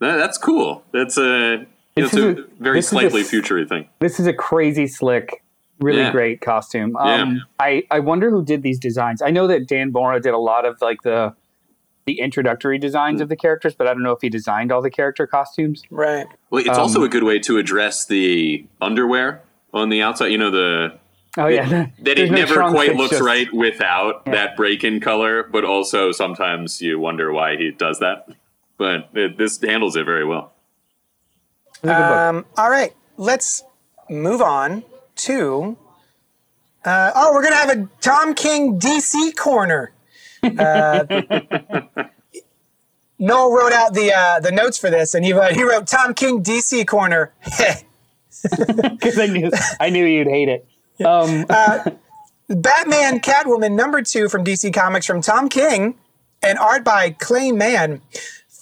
That, 0.00 0.16
that's 0.16 0.38
cool. 0.38 0.82
That's 0.92 1.16
a 1.18 1.66
This 1.94 2.06
it's 2.06 2.14
a 2.14 2.28
a- 2.30 2.44
very 2.58 2.78
this 2.78 2.86
is 2.86 2.92
a 2.92 2.94
slightly 2.96 3.20
s- 3.22 3.30
futury 3.30 3.66
thing. 3.66 3.88
This 4.00 4.18
is 4.18 4.26
a 4.26 4.32
crazy 4.32 4.86
slick, 4.86 5.42
really 5.80 5.98
Yeah. 6.00 6.12
great 6.12 6.40
costume. 6.40 6.96
Um, 6.96 7.34
Yeah. 7.36 7.40
I, 7.58 7.82
I 7.90 8.00
wonder 8.00 8.30
who 8.30 8.44
did 8.44 8.62
these 8.62 8.78
designs. 8.78 9.20
I 9.22 9.30
know 9.30 9.46
that 9.46 9.66
Dan 9.68 9.92
Mora 9.92 10.20
did 10.20 10.32
a 10.34 10.38
lot 10.38 10.64
of 10.66 10.80
like 10.80 11.02
the 11.02 11.34
the 12.06 12.18
introductory 12.18 12.78
designs 12.78 13.20
of 13.20 13.28
the 13.28 13.36
characters, 13.36 13.74
but 13.74 13.86
I 13.86 13.92
don't 13.92 14.02
know 14.02 14.10
if 14.12 14.22
he 14.22 14.30
designed 14.30 14.72
all 14.72 14.80
the 14.82 14.90
character 14.90 15.26
costumes. 15.26 15.82
Right. 15.90 16.26
Well, 16.48 16.60
it's 16.60 16.70
Um, 16.70 16.80
also 16.80 17.04
a 17.04 17.08
good 17.08 17.22
way 17.24 17.38
to 17.40 17.58
address 17.58 18.06
the 18.06 18.64
underwear 18.80 19.42
on 19.74 19.90
the 19.90 20.00
outside. 20.02 20.28
You 20.28 20.38
know 20.38 20.50
the 20.50 20.94
Oh 21.36 21.46
yeah, 21.46 21.68
that 21.68 21.90
There's 22.16 22.30
it 22.30 22.32
no 22.32 22.38
never 22.38 22.54
trunks, 22.54 22.72
quite 22.74 22.96
looks 22.96 23.10
just- 23.10 23.22
right 23.22 23.52
without 23.52 24.22
Yeah. 24.26 24.32
that 24.32 24.56
break 24.56 24.82
in 24.82 24.98
color, 24.98 25.44
but 25.52 25.62
also 25.64 26.10
sometimes 26.10 26.80
you 26.80 26.98
wonder 26.98 27.32
why 27.32 27.56
he 27.56 27.70
does 27.70 27.98
that. 28.00 28.26
But 28.80 29.10
it, 29.12 29.36
this 29.36 29.60
handles 29.60 29.94
it 29.94 30.06
very 30.06 30.24
well. 30.24 30.54
It's 31.68 31.84
a 31.84 31.86
good 31.88 31.92
book. 31.92 32.00
Um, 32.00 32.46
all 32.56 32.70
right, 32.70 32.94
let's 33.18 33.62
move 34.08 34.40
on 34.40 34.84
to. 35.16 35.76
Uh, 36.82 37.12
oh, 37.14 37.34
we're 37.34 37.42
gonna 37.42 37.56
have 37.56 37.68
a 37.68 37.88
Tom 38.00 38.32
King 38.32 38.80
DC 38.80 39.36
corner. 39.36 39.92
Uh, 40.42 41.04
Noel 43.18 43.52
wrote 43.52 43.74
out 43.74 43.92
the 43.92 44.14
uh, 44.16 44.40
the 44.40 44.50
notes 44.50 44.78
for 44.78 44.88
this, 44.88 45.12
and 45.12 45.26
he 45.26 45.34
wrote, 45.34 45.52
he 45.52 45.62
wrote 45.62 45.86
Tom 45.86 46.14
King 46.14 46.42
DC 46.42 46.86
corner. 46.86 47.34
because 48.42 49.18
I 49.18 49.26
knew 49.26 49.50
I 49.78 49.90
knew 49.90 50.06
you'd 50.06 50.26
hate 50.26 50.48
it. 50.48 50.66
Um, 51.04 51.44
Batman 52.48 53.20
Catwoman 53.20 53.72
number 53.72 54.00
two 54.00 54.30
from 54.30 54.42
DC 54.42 54.72
Comics 54.72 55.04
from 55.04 55.20
Tom 55.20 55.50
King 55.50 55.98
and 56.42 56.58
art 56.58 56.82
by 56.82 57.10
Clay 57.10 57.52
Mann. 57.52 58.00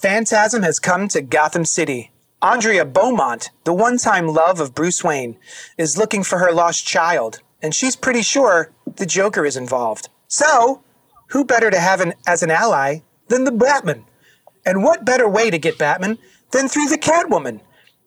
Phantasm 0.00 0.62
has 0.62 0.78
come 0.78 1.08
to 1.08 1.20
Gotham 1.20 1.64
City. 1.64 2.12
Andrea 2.40 2.84
Beaumont, 2.84 3.50
the 3.64 3.72
one 3.72 3.98
time 3.98 4.28
love 4.28 4.60
of 4.60 4.72
Bruce 4.72 5.02
Wayne, 5.02 5.36
is 5.76 5.98
looking 5.98 6.22
for 6.22 6.38
her 6.38 6.52
lost 6.52 6.86
child, 6.86 7.40
and 7.60 7.74
she's 7.74 7.96
pretty 7.96 8.22
sure 8.22 8.70
the 8.94 9.06
Joker 9.06 9.44
is 9.44 9.56
involved. 9.56 10.08
So, 10.28 10.84
who 11.30 11.44
better 11.44 11.68
to 11.72 11.80
have 11.80 12.00
an, 12.00 12.14
as 12.28 12.44
an 12.44 12.50
ally 12.52 13.00
than 13.26 13.42
the 13.42 13.50
Batman? 13.50 14.04
And 14.64 14.84
what 14.84 15.04
better 15.04 15.28
way 15.28 15.50
to 15.50 15.58
get 15.58 15.78
Batman 15.78 16.18
than 16.52 16.68
through 16.68 16.86
the 16.86 16.98
Catwoman? 16.98 17.60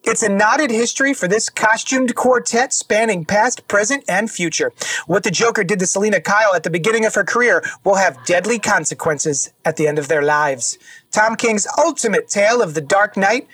It's 0.04 0.22
a 0.22 0.28
knotted 0.28 0.72
history 0.72 1.14
for 1.14 1.28
this 1.28 1.48
costumed 1.48 2.16
quartet 2.16 2.72
spanning 2.72 3.24
past, 3.24 3.68
present, 3.68 4.02
and 4.08 4.28
future. 4.28 4.72
What 5.06 5.22
the 5.22 5.30
Joker 5.30 5.62
did 5.62 5.78
to 5.78 5.86
Selina 5.86 6.20
Kyle 6.20 6.56
at 6.56 6.64
the 6.64 6.70
beginning 6.70 7.04
of 7.04 7.14
her 7.14 7.22
career 7.22 7.62
will 7.84 7.94
have 7.94 8.24
deadly 8.24 8.58
consequences 8.58 9.52
at 9.64 9.76
the 9.76 9.86
end 9.86 10.00
of 10.00 10.08
their 10.08 10.22
lives. 10.22 10.76
Tom 11.12 11.36
King's 11.36 11.66
ultimate 11.78 12.28
tale 12.28 12.62
of 12.62 12.74
the 12.74 12.80
Dark 12.80 13.16
Knight 13.16 13.46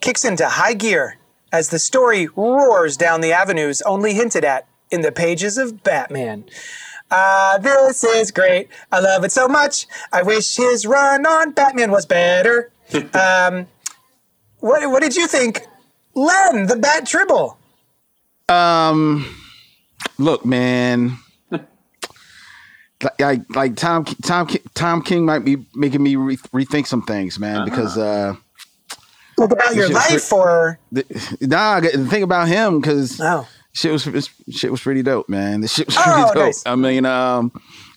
kicks 0.00 0.24
into 0.24 0.46
high 0.46 0.74
gear 0.74 1.16
as 1.52 1.68
the 1.68 1.78
story 1.78 2.28
roars 2.34 2.96
down 2.96 3.20
the 3.20 3.32
avenues 3.32 3.80
only 3.82 4.14
hinted 4.14 4.44
at 4.44 4.66
in 4.90 5.02
the 5.02 5.12
pages 5.12 5.56
of 5.56 5.84
Batman. 5.84 6.44
Ah, 7.10 7.58
this 7.60 8.02
is 8.02 8.32
great. 8.32 8.68
I 8.90 8.98
love 8.98 9.22
it 9.22 9.30
so 9.30 9.46
much. 9.46 9.86
I 10.12 10.22
wish 10.22 10.56
his 10.56 10.84
run 10.84 11.24
on 11.24 11.52
Batman 11.52 11.92
was 11.92 12.04
better. 12.04 12.72
um, 13.14 13.68
what, 14.58 14.90
what 14.90 15.02
did 15.02 15.14
you 15.14 15.28
think? 15.28 15.64
Len, 16.14 16.66
the 16.66 16.76
Bat 16.76 17.06
Tribble. 17.06 17.56
Um, 18.48 19.24
look, 20.18 20.44
man. 20.44 21.18
Like, 23.04 23.20
like, 23.20 23.56
like 23.56 23.76
Tom, 23.76 24.04
Tom, 24.04 24.48
Tom 24.74 25.02
King 25.02 25.24
might 25.26 25.40
be 25.44 25.58
making 25.74 26.02
me 26.02 26.16
re- 26.16 26.36
rethink 26.36 26.86
some 26.86 27.02
things, 27.02 27.38
man. 27.38 27.64
Because 27.64 27.98
uh, 27.98 28.34
Talk 29.36 29.52
about 29.52 29.74
your 29.74 29.86
shit 29.88 29.94
was 29.94 30.10
life 30.10 30.32
or. 30.32 30.78
the, 30.92 31.36
nah, 31.42 31.72
I 31.74 31.80
got 31.80 31.92
to 31.92 32.04
think 32.06 32.24
about 32.24 32.48
him 32.48 32.80
because 32.80 33.20
Oh. 33.20 33.46
shit 33.72 33.92
was 33.92 34.30
shit 34.50 34.70
was 34.70 34.80
pretty 34.80 35.02
dope, 35.02 35.28
man. 35.28 35.60
The 35.60 35.68
shit 35.68 35.86
was 35.86 35.96
Oh, 35.98 36.02
pretty 36.02 36.22
dope. 36.28 36.36
nice. 36.46 36.62
I 36.66 36.76
mean, 36.76 37.04
um, 37.04 37.52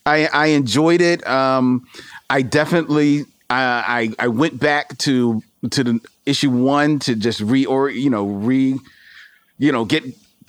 I 0.06 0.28
I 0.28 0.48
enjoyed 0.48 1.02
it. 1.02 1.26
Um, 1.28 1.88
I 2.30 2.42
definitely 2.42 3.26
I 3.50 4.12
I, 4.20 4.26
I 4.26 4.28
went 4.30 4.60
back 4.60 4.98
to 5.00 5.42
to 5.72 5.84
the 5.84 6.00
issue 6.26 6.50
one 6.50 7.00
to 7.00 7.16
just 7.16 7.40
re 7.40 7.66
or 7.66 7.90
you 7.90 8.10
know 8.10 8.26
re 8.28 8.80
you 9.60 9.72
know 9.72 9.86
get 9.86 10.04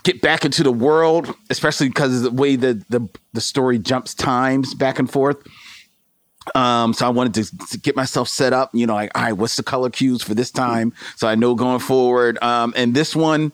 get 0.04 0.20
back 0.20 0.44
into 0.44 0.62
the 0.62 0.72
world, 0.72 1.34
especially 1.50 1.88
because 1.88 2.16
of 2.16 2.22
the 2.22 2.30
way 2.30 2.56
that 2.56 2.88
the 2.88 3.08
the 3.32 3.40
story 3.40 3.78
jumps 3.78 4.14
times 4.14 4.74
back 4.74 4.98
and 4.98 5.10
forth. 5.10 5.36
Um, 6.54 6.94
so 6.94 7.06
I 7.06 7.10
wanted 7.10 7.34
to, 7.34 7.66
to 7.68 7.78
get 7.78 7.94
myself 7.94 8.26
set 8.26 8.54
up, 8.54 8.70
you 8.72 8.86
know, 8.86 8.94
like, 8.94 9.10
all 9.14 9.22
right, 9.22 9.32
what's 9.34 9.56
the 9.56 9.62
color 9.62 9.90
cues 9.90 10.22
for 10.22 10.32
this 10.32 10.50
time? 10.50 10.94
So 11.16 11.28
I 11.28 11.34
know 11.34 11.54
going 11.54 11.78
forward. 11.80 12.42
Um, 12.42 12.72
and 12.74 12.94
this 12.94 13.14
one 13.14 13.52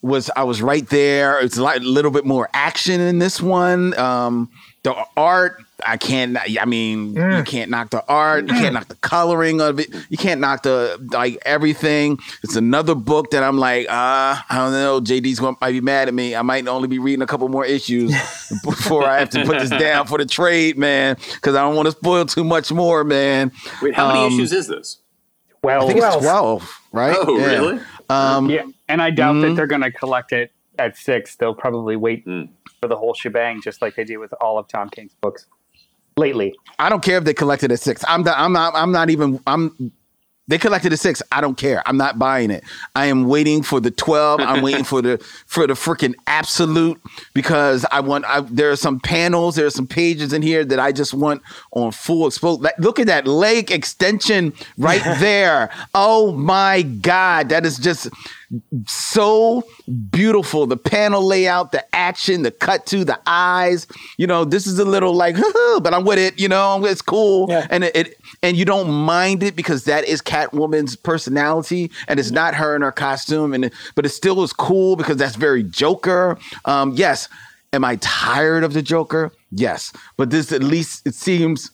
was, 0.00 0.30
I 0.36 0.44
was 0.44 0.62
right 0.62 0.88
there. 0.90 1.40
It's 1.40 1.56
a 1.56 1.62
lot- 1.62 1.82
little 1.82 2.12
bit 2.12 2.24
more 2.24 2.48
action 2.54 3.00
in 3.00 3.18
this 3.18 3.42
one. 3.42 3.98
Um, 3.98 4.48
the 4.84 4.94
art, 5.16 5.63
I 5.84 5.96
can't, 5.96 6.36
I 6.60 6.64
mean, 6.66 7.14
you 7.16 7.42
can't 7.44 7.70
knock 7.70 7.90
the 7.90 8.04
art, 8.06 8.46
you 8.46 8.54
can't 8.54 8.74
knock 8.74 8.86
the 8.88 8.94
coloring 8.96 9.60
of 9.60 9.80
it, 9.80 9.88
you 10.08 10.16
can't 10.16 10.40
knock 10.40 10.62
the, 10.62 10.98
like, 11.12 11.38
everything. 11.44 12.18
It's 12.44 12.54
another 12.54 12.94
book 12.94 13.30
that 13.32 13.42
I'm 13.42 13.58
like, 13.58 13.86
uh, 13.88 13.92
I 13.92 14.44
don't 14.50 14.72
know, 14.72 15.00
JD's 15.00 15.40
going 15.40 15.56
might 15.60 15.72
be 15.72 15.80
mad 15.80 16.06
at 16.08 16.14
me. 16.14 16.36
I 16.36 16.42
might 16.42 16.68
only 16.68 16.86
be 16.86 16.98
reading 17.00 17.22
a 17.22 17.26
couple 17.26 17.48
more 17.48 17.64
issues 17.64 18.12
before 18.62 19.04
I 19.04 19.18
have 19.18 19.30
to 19.30 19.44
put 19.44 19.58
this 19.58 19.70
down 19.70 20.06
for 20.06 20.18
the 20.18 20.26
trade, 20.26 20.78
man, 20.78 21.16
because 21.34 21.56
I 21.56 21.62
don't 21.62 21.74
want 21.74 21.86
to 21.86 21.92
spoil 21.92 22.24
too 22.26 22.44
much 22.44 22.70
more, 22.70 23.02
man. 23.02 23.50
Wait, 23.82 23.94
how 23.94 24.06
many 24.08 24.20
Um, 24.26 24.32
issues 24.32 24.52
is 24.52 24.68
this? 24.68 24.98
well, 25.62 25.82
I 25.82 25.86
think 25.86 25.98
it's 25.98 26.06
12. 26.06 26.22
12, 26.22 26.80
right? 26.92 27.16
Oh, 27.18 27.38
Yeah. 27.38 27.46
really? 27.46 27.80
Um, 28.10 28.48
yeah, 28.48 28.62
and 28.88 29.02
I 29.02 29.10
doubt 29.10 29.34
Mm-hmm. 29.36 29.40
that 29.48 29.56
they're 29.56 29.66
going 29.66 29.82
to 29.82 29.90
collect 29.90 30.30
it 30.32 30.52
at 30.78 30.96
six. 30.96 31.34
They'll 31.36 31.54
probably 31.54 31.96
wait 31.96 32.24
Mm. 32.26 32.50
for 32.80 32.86
the 32.86 32.96
whole 32.96 33.14
shebang, 33.14 33.60
just 33.62 33.82
like 33.82 33.96
they 33.96 34.04
do 34.04 34.20
with 34.20 34.32
all 34.40 34.58
of 34.58 34.68
Tom 34.68 34.88
King's 34.90 35.14
books 35.20 35.46
lately. 36.16 36.54
I 36.78 36.88
don't 36.88 37.02
care 37.02 37.18
if 37.18 37.24
they 37.24 37.34
collected 37.34 37.72
at 37.72 37.80
six. 37.80 38.04
I'm 38.08 38.22
not, 38.22 38.38
I'm 38.38 38.52
not. 38.52 38.74
I'm 38.74 38.92
not 38.92 39.10
even. 39.10 39.40
I'm. 39.46 39.92
They 40.46 40.58
collected 40.58 40.92
a 40.92 40.96
six. 40.98 41.22
I 41.32 41.40
don't 41.40 41.56
care. 41.56 41.82
I'm 41.86 41.96
not 41.96 42.18
buying 42.18 42.50
it. 42.50 42.64
I 42.94 43.06
am 43.06 43.28
waiting 43.28 43.62
for 43.62 43.80
the 43.80 43.90
twelve. 43.90 44.40
I'm 44.40 44.62
waiting 44.62 44.84
for 44.84 45.00
the 45.00 45.16
for 45.46 45.66
the 45.66 45.72
freaking 45.72 46.14
absolute 46.26 47.00
because 47.32 47.86
I 47.90 48.00
want. 48.00 48.26
I, 48.26 48.40
there 48.40 48.70
are 48.70 48.76
some 48.76 49.00
panels. 49.00 49.56
There 49.56 49.64
are 49.64 49.70
some 49.70 49.86
pages 49.86 50.32
in 50.34 50.42
here 50.42 50.62
that 50.64 50.78
I 50.78 50.92
just 50.92 51.14
want 51.14 51.40
on 51.72 51.92
full 51.92 52.26
exposed. 52.26 52.60
Like, 52.60 52.78
look 52.78 52.98
at 52.98 53.06
that 53.06 53.26
leg 53.26 53.70
extension 53.70 54.52
right 54.76 55.02
there. 55.18 55.70
Oh 55.94 56.32
my 56.32 56.82
god, 56.82 57.48
that 57.48 57.64
is 57.64 57.78
just 57.78 58.10
so 58.86 59.64
beautiful. 60.10 60.66
The 60.66 60.76
panel 60.76 61.22
layout, 61.26 61.72
the 61.72 61.84
action, 61.94 62.42
the 62.42 62.50
cut 62.50 62.86
to 62.86 63.04
the 63.04 63.18
eyes. 63.26 63.86
You 64.16 64.26
know, 64.26 64.44
this 64.44 64.66
is 64.66 64.78
a 64.78 64.84
little 64.84 65.14
like, 65.14 65.36
but 65.82 65.94
I'm 65.94 66.04
with 66.04 66.18
it. 66.18 66.38
You 66.38 66.48
know, 66.48 66.84
it's 66.84 67.02
cool, 67.02 67.46
Yeah. 67.48 67.66
and 67.70 67.84
it, 67.84 67.96
it 67.96 68.18
and 68.44 68.58
you 68.58 68.66
don't 68.66 68.90
mind 68.90 69.42
it 69.42 69.56
because 69.56 69.84
that 69.84 70.04
is 70.04 70.20
Catwoman's 70.20 70.96
personality, 70.96 71.90
and 72.06 72.20
it's 72.20 72.30
not 72.30 72.54
her 72.54 72.76
in 72.76 72.82
her 72.82 72.92
costume, 72.92 73.54
and 73.54 73.72
but 73.94 74.04
it 74.04 74.10
still 74.10 74.42
is 74.42 74.52
cool 74.52 74.96
because 74.96 75.16
that's 75.16 75.34
very 75.34 75.62
Joker. 75.62 76.36
Um, 76.66 76.92
yes, 76.92 77.30
am 77.72 77.86
I 77.86 77.96
tired 78.02 78.62
of 78.62 78.74
the 78.74 78.82
Joker? 78.82 79.32
Yes, 79.50 79.94
but 80.18 80.28
this 80.28 80.52
at 80.52 80.62
least 80.62 81.06
it 81.06 81.14
seems 81.14 81.70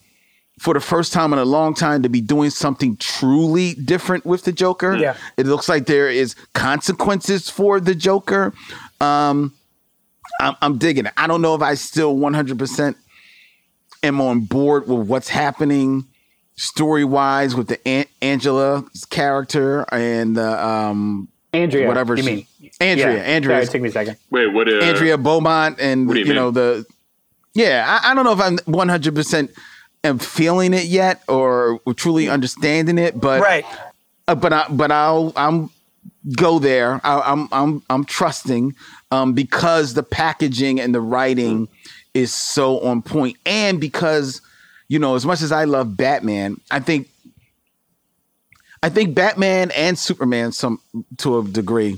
for 0.59 0.73
the 0.73 0.79
first 0.79 1.11
time 1.11 1.33
in 1.33 1.39
a 1.39 1.45
long 1.45 1.73
time 1.73 2.03
to 2.03 2.09
be 2.09 2.21
doing 2.21 2.49
something 2.49 2.95
truly 2.97 3.73
different 3.73 4.25
with 4.25 4.43
the 4.43 4.53
Joker. 4.53 4.95
Yeah. 4.95 5.17
It 5.35 5.47
looks 5.47 5.67
like 5.67 5.87
there 5.87 6.09
is 6.09 6.35
consequences 6.53 7.49
for 7.49 7.81
the 7.81 7.95
Joker. 7.95 8.53
Um, 9.01 9.53
I'm, 10.39 10.55
I'm 10.61 10.77
digging 10.77 11.07
it. 11.07 11.13
I 11.17 11.27
don't 11.27 11.41
know 11.41 11.55
if 11.55 11.61
I 11.61 11.73
still 11.73 12.15
100% 12.15 12.95
am 14.03 14.21
on 14.21 14.41
board 14.41 14.87
with 14.87 15.07
what's 15.07 15.29
happening 15.29 16.05
story 16.61 17.03
wise 17.03 17.55
with 17.55 17.67
the 17.67 17.87
An- 17.87 18.05
Angela's 18.21 19.05
character 19.09 19.85
and 19.91 20.35
the 20.37 20.65
um, 20.65 21.27
Andrea, 21.53 21.87
whatever 21.87 22.15
you 22.15 22.23
she- 22.23 22.29
mean? 22.61 22.71
Andrea, 22.79 23.15
Yeah. 23.17 23.23
Andrea's- 23.23 23.67
Sorry, 23.67 23.67
it 23.67 23.71
took 23.71 23.81
me 23.81 23.89
a 23.89 23.91
second. 23.91 24.17
Wait, 24.29 24.47
what? 24.53 24.67
Uh, 24.71 24.77
Andrea 24.77 25.17
Beaumont 25.17 25.79
and 25.79 26.09
you, 26.09 26.23
you 26.25 26.33
know 26.33 26.51
the 26.51 26.85
yeah 27.53 27.99
I, 28.03 28.11
I 28.11 28.13
don't 28.15 28.23
know 28.23 28.31
if 28.33 28.39
I'm 28.39 28.57
100 28.65 29.13
percent 29.15 29.51
am 30.03 30.19
feeling 30.19 30.73
it 30.73 30.85
yet 30.85 31.21
or 31.27 31.79
truly 31.95 32.29
understanding 32.29 32.97
it 32.97 33.19
but 33.19 33.41
Right. 33.41 33.65
uh, 34.27 34.35
but 34.35 34.53
I 34.53 34.65
but 34.69 34.91
I'll 34.91 35.33
I'm 35.35 35.69
go 36.35 36.59
there. 36.59 37.01
I, 37.03 37.19
I'm 37.21 37.47
I'm 37.51 37.83
I'm 37.89 38.05
trusting 38.05 38.75
um, 39.11 39.33
because 39.33 39.93
the 39.95 40.03
packaging 40.03 40.79
and 40.79 40.93
the 40.95 41.01
writing 41.01 41.67
is 42.13 42.33
so 42.33 42.79
on 42.81 43.01
point, 43.01 43.37
and 43.45 43.79
because 43.81 44.41
you 44.91 44.99
know 44.99 45.15
as 45.15 45.25
much 45.25 45.41
as 45.41 45.53
I 45.53 45.63
love 45.63 45.95
Batman, 45.95 46.59
I 46.69 46.81
think 46.81 47.07
I 48.83 48.89
think 48.89 49.15
Batman 49.15 49.71
and 49.71 49.97
Superman 49.97 50.51
some 50.51 50.81
to 51.19 51.39
a 51.39 51.47
degree 51.47 51.97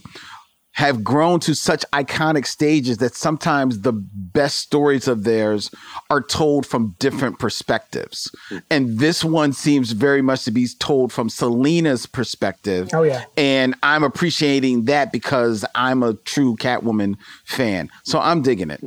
have 0.73 1.03
grown 1.03 1.39
to 1.39 1.55
such 1.55 1.83
iconic 1.91 2.45
stages 2.45 2.99
that 2.99 3.15
sometimes 3.15 3.81
the 3.81 3.93
best 3.93 4.59
stories 4.59 5.07
of 5.07 5.23
theirs 5.23 5.71
are 6.11 6.21
told 6.21 6.67
from 6.67 6.95
different 6.99 7.39
perspectives. 7.39 8.33
And 8.69 8.99
this 8.99 9.23
one 9.23 9.53
seems 9.53 9.91
very 9.91 10.21
much 10.21 10.45
to 10.45 10.51
be 10.51 10.67
told 10.79 11.11
from 11.11 11.29
Selina's 11.29 12.07
perspective. 12.07 12.89
Oh, 12.91 13.03
yeah. 13.03 13.25
And 13.37 13.75
I'm 13.83 14.03
appreciating 14.03 14.85
that 14.85 15.11
because 15.11 15.63
I'm 15.75 16.01
a 16.01 16.15
true 16.15 16.55
Catwoman 16.57 17.17
fan. 17.45 17.89
So 18.03 18.19
I'm 18.19 18.41
digging 18.41 18.71
it. 18.71 18.83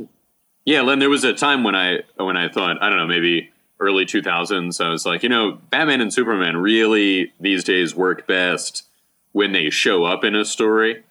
Yeah, 0.65 0.81
Len, 0.81 0.99
there 0.99 1.09
was 1.09 1.23
a 1.23 1.33
time 1.33 1.63
when 1.63 1.75
I 1.75 1.99
when 2.17 2.35
I 2.35 2.49
thought, 2.49 2.81
I 2.81 2.89
don't 2.89 2.97
know, 2.97 3.07
maybe 3.07 3.49
early 3.79 4.05
2000s, 4.05 4.83
I 4.83 4.89
was 4.89 5.05
like, 5.05 5.23
you 5.23 5.29
know, 5.29 5.59
Batman 5.69 6.01
and 6.01 6.13
Superman 6.13 6.57
really 6.57 7.33
these 7.39 7.63
days 7.63 7.95
work 7.95 8.27
best 8.27 8.83
when 9.31 9.51
they 9.51 9.69
show 9.69 10.03
up 10.03 10.23
in 10.23 10.35
a 10.35 10.45
story, 10.45 11.03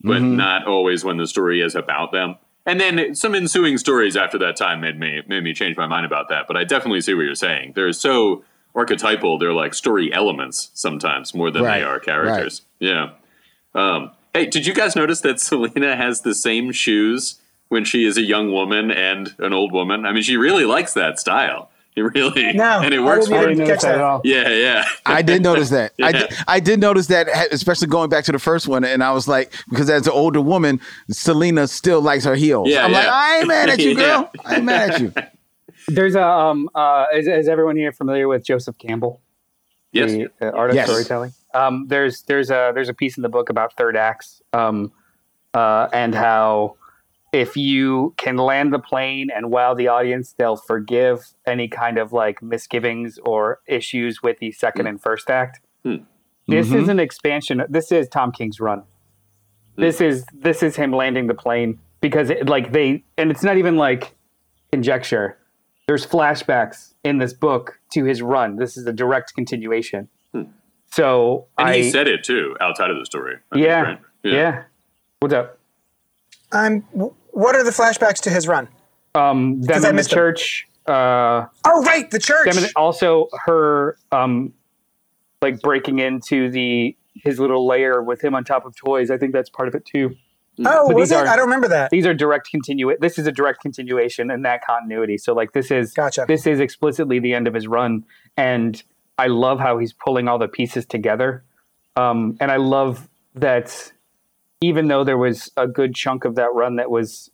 but 0.00 0.22
not 0.22 0.66
always 0.66 1.04
when 1.04 1.18
the 1.18 1.26
story 1.26 1.60
is 1.60 1.74
about 1.74 2.12
them. 2.12 2.36
And 2.64 2.80
then 2.80 3.14
some 3.14 3.34
ensuing 3.34 3.78
stories 3.78 4.16
after 4.16 4.38
that 4.38 4.56
time 4.56 4.80
made 4.80 4.98
me 4.98 5.22
made 5.28 5.44
me 5.44 5.54
change 5.54 5.76
my 5.76 5.86
mind 5.86 6.04
about 6.04 6.28
that. 6.30 6.46
But 6.48 6.56
I 6.56 6.64
definitely 6.64 7.00
see 7.00 7.14
what 7.14 7.22
you're 7.22 7.36
saying. 7.36 7.72
They're 7.74 7.92
so 7.92 8.44
archetypal. 8.74 9.38
They're 9.38 9.52
like 9.52 9.72
story 9.72 10.12
elements 10.12 10.70
sometimes 10.74 11.34
more 11.34 11.50
than 11.50 11.62
Right, 11.62 11.78
they 11.78 11.84
are 11.84 12.00
characters. 12.00 12.62
Yeah. 12.80 13.10
Um, 13.74 14.10
hey, 14.34 14.46
did 14.46 14.66
you 14.66 14.74
guys 14.74 14.96
notice 14.96 15.20
that 15.20 15.40
Selina 15.40 15.96
has 15.96 16.22
the 16.22 16.34
same 16.34 16.72
shoes 16.72 17.40
when 17.68 17.84
she 17.84 18.04
is 18.04 18.16
a 18.16 18.22
young 18.22 18.52
woman 18.52 18.90
and 18.90 19.34
an 19.38 19.52
old 19.52 19.72
woman? 19.72 20.04
I 20.04 20.12
mean, 20.12 20.22
she 20.22 20.36
really 20.36 20.64
likes 20.64 20.92
that 20.94 21.20
style. 21.20 21.70
It 21.96 22.02
really, 22.14 22.52
No, 22.52 22.80
and 22.82 22.92
it 22.92 23.00
I 23.00 23.04
works 23.04 23.26
didn't 23.26 23.40
for 23.42 23.46
I 23.46 23.48
didn't 23.54 23.66
Catch 23.66 23.80
that 23.80 23.88
that. 23.88 23.94
at 23.96 24.00
all. 24.02 24.20
Yeah, 24.22 24.48
yeah. 24.50 24.84
I 25.06 25.22
did 25.22 25.42
notice 25.42 25.70
that. 25.70 25.92
I, 26.02 26.12
did, 26.18 26.34
I 26.46 26.60
did 26.60 26.78
notice 26.78 27.06
that, 27.06 27.26
especially 27.52 27.88
going 27.88 28.10
back 28.10 28.24
to 28.24 28.32
the 28.32 28.38
first 28.38 28.68
one. 28.68 28.84
And 28.84 29.02
I 29.02 29.12
was 29.12 29.26
like, 29.26 29.54
because 29.70 29.88
as 29.88 30.06
an 30.06 30.12
older 30.12 30.40
woman, 30.42 30.78
Selina 31.10 31.66
still 31.68 32.02
likes 32.02 32.24
her 32.24 32.34
heels. 32.34 32.68
Yeah, 32.68 32.84
I'm 32.84 32.92
like. 32.92 33.08
I 33.08 33.38
ain't 33.38 33.48
mad 33.48 33.70
at 33.70 33.78
you, 33.78 33.94
girl. 33.96 34.30
I 34.44 34.56
ain't 34.56 34.64
mad 34.66 34.90
at 34.90 35.00
you. 35.00 35.12
There's 35.88 36.16
a 36.16 36.22
um 36.24 36.68
uh 36.74 37.06
is, 37.14 37.26
is 37.28 37.48
everyone 37.48 37.76
here 37.76 37.92
familiar 37.92 38.28
with 38.28 38.44
Joseph 38.44 38.76
Campbell? 38.76 39.22
Yes. 39.92 40.10
the 40.12 40.26
uh, 40.42 40.50
art 40.50 40.70
of 40.70 40.76
Yes. 40.76 40.88
storytelling. 40.88 41.32
Um, 41.54 41.86
there's 41.88 42.22
there's 42.22 42.50
a 42.50 42.72
there's 42.74 42.88
a 42.90 42.94
piece 42.94 43.16
in 43.16 43.22
the 43.22 43.28
book 43.30 43.48
about 43.48 43.72
third 43.78 43.96
acts, 43.96 44.42
um, 44.52 44.92
uh, 45.54 45.88
and 45.94 46.14
how 46.14 46.76
if 47.32 47.56
you 47.56 48.14
can 48.16 48.36
land 48.36 48.72
the 48.72 48.78
plane 48.78 49.28
and 49.34 49.50
wow 49.50 49.74
the 49.74 49.88
audience, 49.88 50.34
they'll 50.38 50.56
forgive 50.56 51.34
any 51.46 51.68
kind 51.68 51.98
of 51.98 52.12
like 52.12 52.42
misgivings 52.42 53.18
or 53.24 53.60
issues 53.66 54.22
with 54.22 54.38
the 54.38 54.52
second 54.52 54.86
and 54.86 55.00
first 55.00 55.28
act. 55.30 55.60
Hmm. 55.84 55.96
This 56.48 56.68
Mhm. 56.68 56.82
is 56.82 56.88
an 56.88 57.00
expansion. 57.00 57.64
This 57.68 57.90
is 57.90 58.08
Tom 58.08 58.32
King's 58.32 58.60
run. 58.60 58.84
This 59.76 60.00
is 60.00 60.24
this 60.32 60.62
is 60.62 60.76
him 60.76 60.92
landing 60.92 61.26
the 61.26 61.34
plane 61.34 61.78
because 62.00 62.30
it, 62.30 62.48
like 62.48 62.72
they 62.72 63.04
and 63.18 63.30
it's 63.30 63.42
not 63.42 63.56
even 63.58 63.76
like 63.76 64.14
conjecture. 64.72 65.36
There's 65.86 66.06
flashbacks 66.06 66.94
in 67.04 67.18
this 67.18 67.32
book 67.32 67.78
to 67.92 68.04
his 68.04 68.22
run. 68.22 68.56
This 68.56 68.76
is 68.76 68.86
a 68.86 68.92
direct 68.92 69.34
continuation. 69.34 70.08
So 70.92 71.46
And 71.58 71.68
I 71.68 71.76
he 71.78 71.90
said 71.90 72.08
it 72.08 72.24
too 72.24 72.56
outside 72.60 72.90
of 72.90 72.98
the 72.98 73.04
story. 73.04 73.36
I 73.52 73.54
think, 73.56 73.66
yeah, 73.66 73.96
yeah 74.22 74.62
What's 75.20 75.34
up? 75.34 75.58
W- 76.52 77.14
what 77.30 77.54
are 77.54 77.64
the 77.64 77.70
flashbacks 77.70 78.20
to 78.22 78.30
his 78.30 78.46
run? 78.48 78.68
Um, 79.14 79.62
them 79.62 79.84
I 79.84 79.88
in 79.90 79.96
the 79.96 80.04
church. 80.04 80.66
Uh, 80.86 81.46
Oh, 81.64 81.82
right, 81.84 82.10
the 82.10 82.18
church. 82.18 82.52
them 82.54 82.64
in, 82.64 82.70
also 82.76 83.28
her 83.44 83.96
um, 84.12 84.52
like 85.42 85.60
breaking 85.60 85.98
into 85.98 86.50
the 86.50 86.96
his 87.14 87.40
little 87.40 87.66
lair 87.66 88.02
with 88.02 88.22
him 88.22 88.34
on 88.34 88.44
top 88.44 88.64
of 88.66 88.76
toys. 88.76 89.10
I 89.10 89.16
think 89.18 89.32
that's 89.32 89.48
part 89.50 89.68
of 89.68 89.74
it 89.74 89.84
too. 89.86 90.14
oh, 90.64 90.86
but 90.88 90.96
was 90.96 91.10
it? 91.10 91.16
are- 91.16 91.26
I 91.26 91.34
don't 91.36 91.46
remember 91.46 91.68
that. 91.68 91.90
These 91.90 92.06
are 92.06 92.14
direct 92.14 92.50
continue. 92.50 92.94
This 93.00 93.18
is 93.18 93.26
a 93.26 93.32
direct 93.32 93.60
continuation 93.60 94.30
in 94.30 94.42
that 94.42 94.64
continuity. 94.64 95.18
So 95.18 95.32
like 95.34 95.52
this 95.52 95.70
is 95.70 95.92
Gotcha. 95.92 96.24
this 96.28 96.46
is 96.46 96.60
explicitly 96.60 97.18
the 97.18 97.34
end 97.34 97.46
of 97.48 97.54
his 97.54 97.66
run, 97.66 98.04
and 98.36 98.80
I 99.18 99.26
love 99.28 99.58
how 99.58 99.78
he's 99.78 99.92
pulling 99.92 100.28
all 100.28 100.38
the 100.38 100.48
pieces 100.48 100.86
together. 100.86 101.42
Um, 101.96 102.36
and 102.40 102.50
I 102.52 102.56
love 102.56 103.08
that 103.34 103.92
even 104.60 104.88
though 104.88 105.04
there 105.04 105.18
was 105.18 105.50
a 105.56 105.66
good 105.66 105.94
chunk 105.94 106.24
of 106.24 106.34
that 106.36 106.54
run 106.54 106.76
that 106.76 106.90
was, 106.90 107.30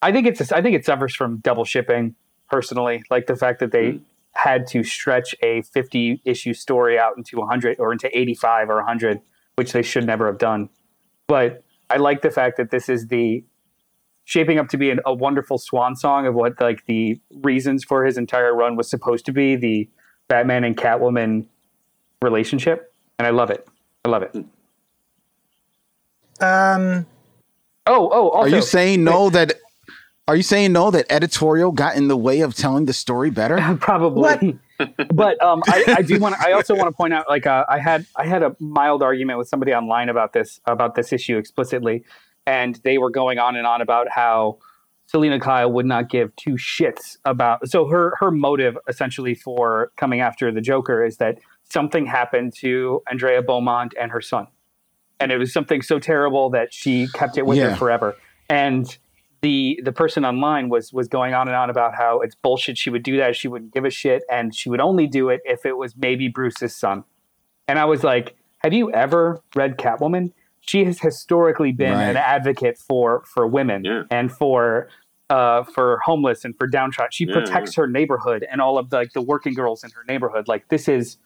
I 0.00 0.12
think 0.12 0.26
it's 0.26 0.52
I 0.52 0.62
think 0.62 0.76
it 0.76 0.84
suffers 0.84 1.14
from 1.14 1.38
double 1.38 1.64
shipping 1.64 2.14
personally, 2.50 3.02
like 3.10 3.26
the 3.26 3.36
fact 3.36 3.60
that 3.60 3.72
they 3.72 3.92
hmm. 3.92 3.98
had 4.32 4.66
to 4.68 4.84
stretch 4.84 5.34
a 5.42 5.62
50 5.62 6.22
issue 6.24 6.54
story 6.54 6.98
out 6.98 7.16
into 7.16 7.38
100 7.38 7.78
or 7.78 7.92
into 7.92 8.16
85 8.16 8.70
or 8.70 8.76
100, 8.76 9.20
which 9.56 9.72
they 9.72 9.82
should 9.82 10.06
never 10.06 10.26
have 10.26 10.38
done. 10.38 10.68
But 11.26 11.62
I 11.90 11.96
like 11.96 12.22
the 12.22 12.30
fact 12.30 12.56
that 12.58 12.70
this 12.70 12.88
is 12.88 13.08
the 13.08 13.44
shaping 14.24 14.58
up 14.58 14.68
to 14.68 14.76
be 14.76 14.90
an, 14.90 15.00
a 15.04 15.12
wonderful 15.12 15.58
swan 15.58 15.96
song 15.96 16.26
of 16.26 16.34
what 16.34 16.60
like 16.60 16.84
the 16.86 17.20
reasons 17.42 17.84
for 17.84 18.04
his 18.04 18.16
entire 18.16 18.54
run 18.54 18.76
was 18.76 18.88
supposed 18.88 19.26
to 19.26 19.32
be 19.32 19.56
the 19.56 19.88
Batman 20.28 20.64
and 20.64 20.76
Catwoman 20.76 21.46
relationship, 22.22 22.94
and 23.18 23.26
I 23.26 23.30
love 23.30 23.50
it. 23.50 23.66
I 24.04 24.08
love 24.08 24.22
it. 24.22 24.30
Hmm. 24.30 24.42
Um, 26.40 27.06
Oh, 27.86 28.08
oh, 28.12 28.30
Are 28.40 28.48
you 28.48 28.62
saying 28.62 29.02
no 29.04 29.30
that? 29.30 29.54
Are 30.28 30.36
you 30.36 30.44
saying 30.44 30.72
no 30.72 30.92
that 30.92 31.06
editorial 31.10 31.72
got 31.72 31.96
in 31.96 32.06
the 32.06 32.16
way 32.16 32.40
of 32.40 32.54
telling 32.54 32.84
the 32.84 32.92
story 32.92 33.30
better? 33.30 33.58
probably 33.80 34.58
but 35.14 35.42
um, 35.42 35.62
I, 35.66 35.84
I 35.98 36.02
do 36.02 36.18
want 36.18 36.34
i 36.40 36.52
also 36.52 36.74
want 36.74 36.88
to 36.88 36.96
point 36.96 37.12
out 37.12 37.28
like 37.28 37.46
uh, 37.46 37.64
i 37.68 37.78
had 37.78 38.06
i 38.16 38.26
had 38.26 38.42
a 38.42 38.56
mild 38.58 39.02
argument 39.02 39.38
with 39.38 39.48
somebody 39.48 39.72
online 39.72 40.08
about 40.08 40.32
this 40.32 40.60
about 40.64 40.94
this 40.94 41.12
issue 41.12 41.36
explicitly 41.36 42.04
and 42.46 42.80
they 42.84 42.98
were 42.98 43.10
going 43.10 43.38
on 43.38 43.56
and 43.56 43.66
on 43.66 43.80
about 43.80 44.08
how 44.08 44.58
selina 45.06 45.38
kyle 45.38 45.70
would 45.70 45.86
not 45.86 46.08
give 46.08 46.34
two 46.36 46.54
shits 46.54 47.16
about 47.24 47.68
so 47.68 47.86
her 47.86 48.14
her 48.18 48.30
motive 48.30 48.76
essentially 48.88 49.34
for 49.34 49.92
coming 49.96 50.20
after 50.20 50.50
the 50.50 50.60
joker 50.60 51.04
is 51.04 51.16
that 51.18 51.38
something 51.62 52.06
happened 52.06 52.52
to 52.54 53.02
andrea 53.10 53.42
beaumont 53.42 53.94
and 54.00 54.10
her 54.10 54.20
son 54.20 54.46
and 55.22 55.32
it 55.32 55.38
was 55.38 55.52
something 55.52 55.82
so 55.82 55.98
terrible 55.98 56.50
that 56.50 56.72
she 56.72 57.06
kept 57.14 57.38
it 57.38 57.46
with 57.46 57.58
Yeah. 57.58 57.70
her 57.70 57.76
forever 57.76 58.16
and 58.48 58.98
the 59.42 59.80
the 59.84 59.92
person 59.92 60.24
online 60.24 60.68
was 60.68 60.92
was 60.92 61.08
going 61.08 61.34
on 61.34 61.48
and 61.48 61.56
on 61.56 61.68
about 61.70 61.94
how 61.94 62.20
it's 62.20 62.34
bullshit 62.34 62.78
she 62.78 62.90
would 62.90 63.02
do 63.02 63.16
that 63.16 63.34
she 63.36 63.48
wouldn't 63.48 63.72
give 63.74 63.84
a 63.84 63.90
shit 63.90 64.22
and 64.30 64.54
she 64.54 64.68
would 64.70 64.80
only 64.80 65.06
do 65.06 65.28
it 65.28 65.40
if 65.44 65.64
it 65.66 65.76
was 65.76 65.96
maybe 65.96 66.28
Bruce's 66.28 66.74
son. 66.76 67.04
And 67.68 67.78
I 67.78 67.84
was 67.84 68.04
like, 68.04 68.34
have 68.58 68.72
you 68.72 68.90
ever 68.92 69.40
read 69.54 69.78
Catwoman? 69.78 70.32
She 70.60 70.84
has 70.84 71.00
historically 71.00 71.72
been 71.72 71.92
Right. 71.94 72.10
an 72.10 72.16
advocate 72.16 72.78
for 72.78 73.22
for 73.26 73.46
women 73.46 73.84
Yeah. 73.84 74.02
and 74.10 74.30
for 74.30 74.88
uh, 75.30 75.62
for 75.64 75.98
homeless 76.04 76.44
and 76.44 76.54
for 76.58 76.66
downtrodden. 76.66 77.10
She 77.10 77.24
Yeah, 77.24 77.32
protects 77.32 77.74
her 77.76 77.86
neighborhood 77.86 78.46
and 78.50 78.60
all 78.60 78.76
of 78.78 78.90
the, 78.90 78.96
like 78.96 79.12
the 79.14 79.22
working 79.22 79.54
girls 79.54 79.82
in 79.82 79.90
her 79.92 80.04
neighborhood. 80.06 80.46
Like 80.46 80.68
this 80.68 80.88
is 80.88 81.16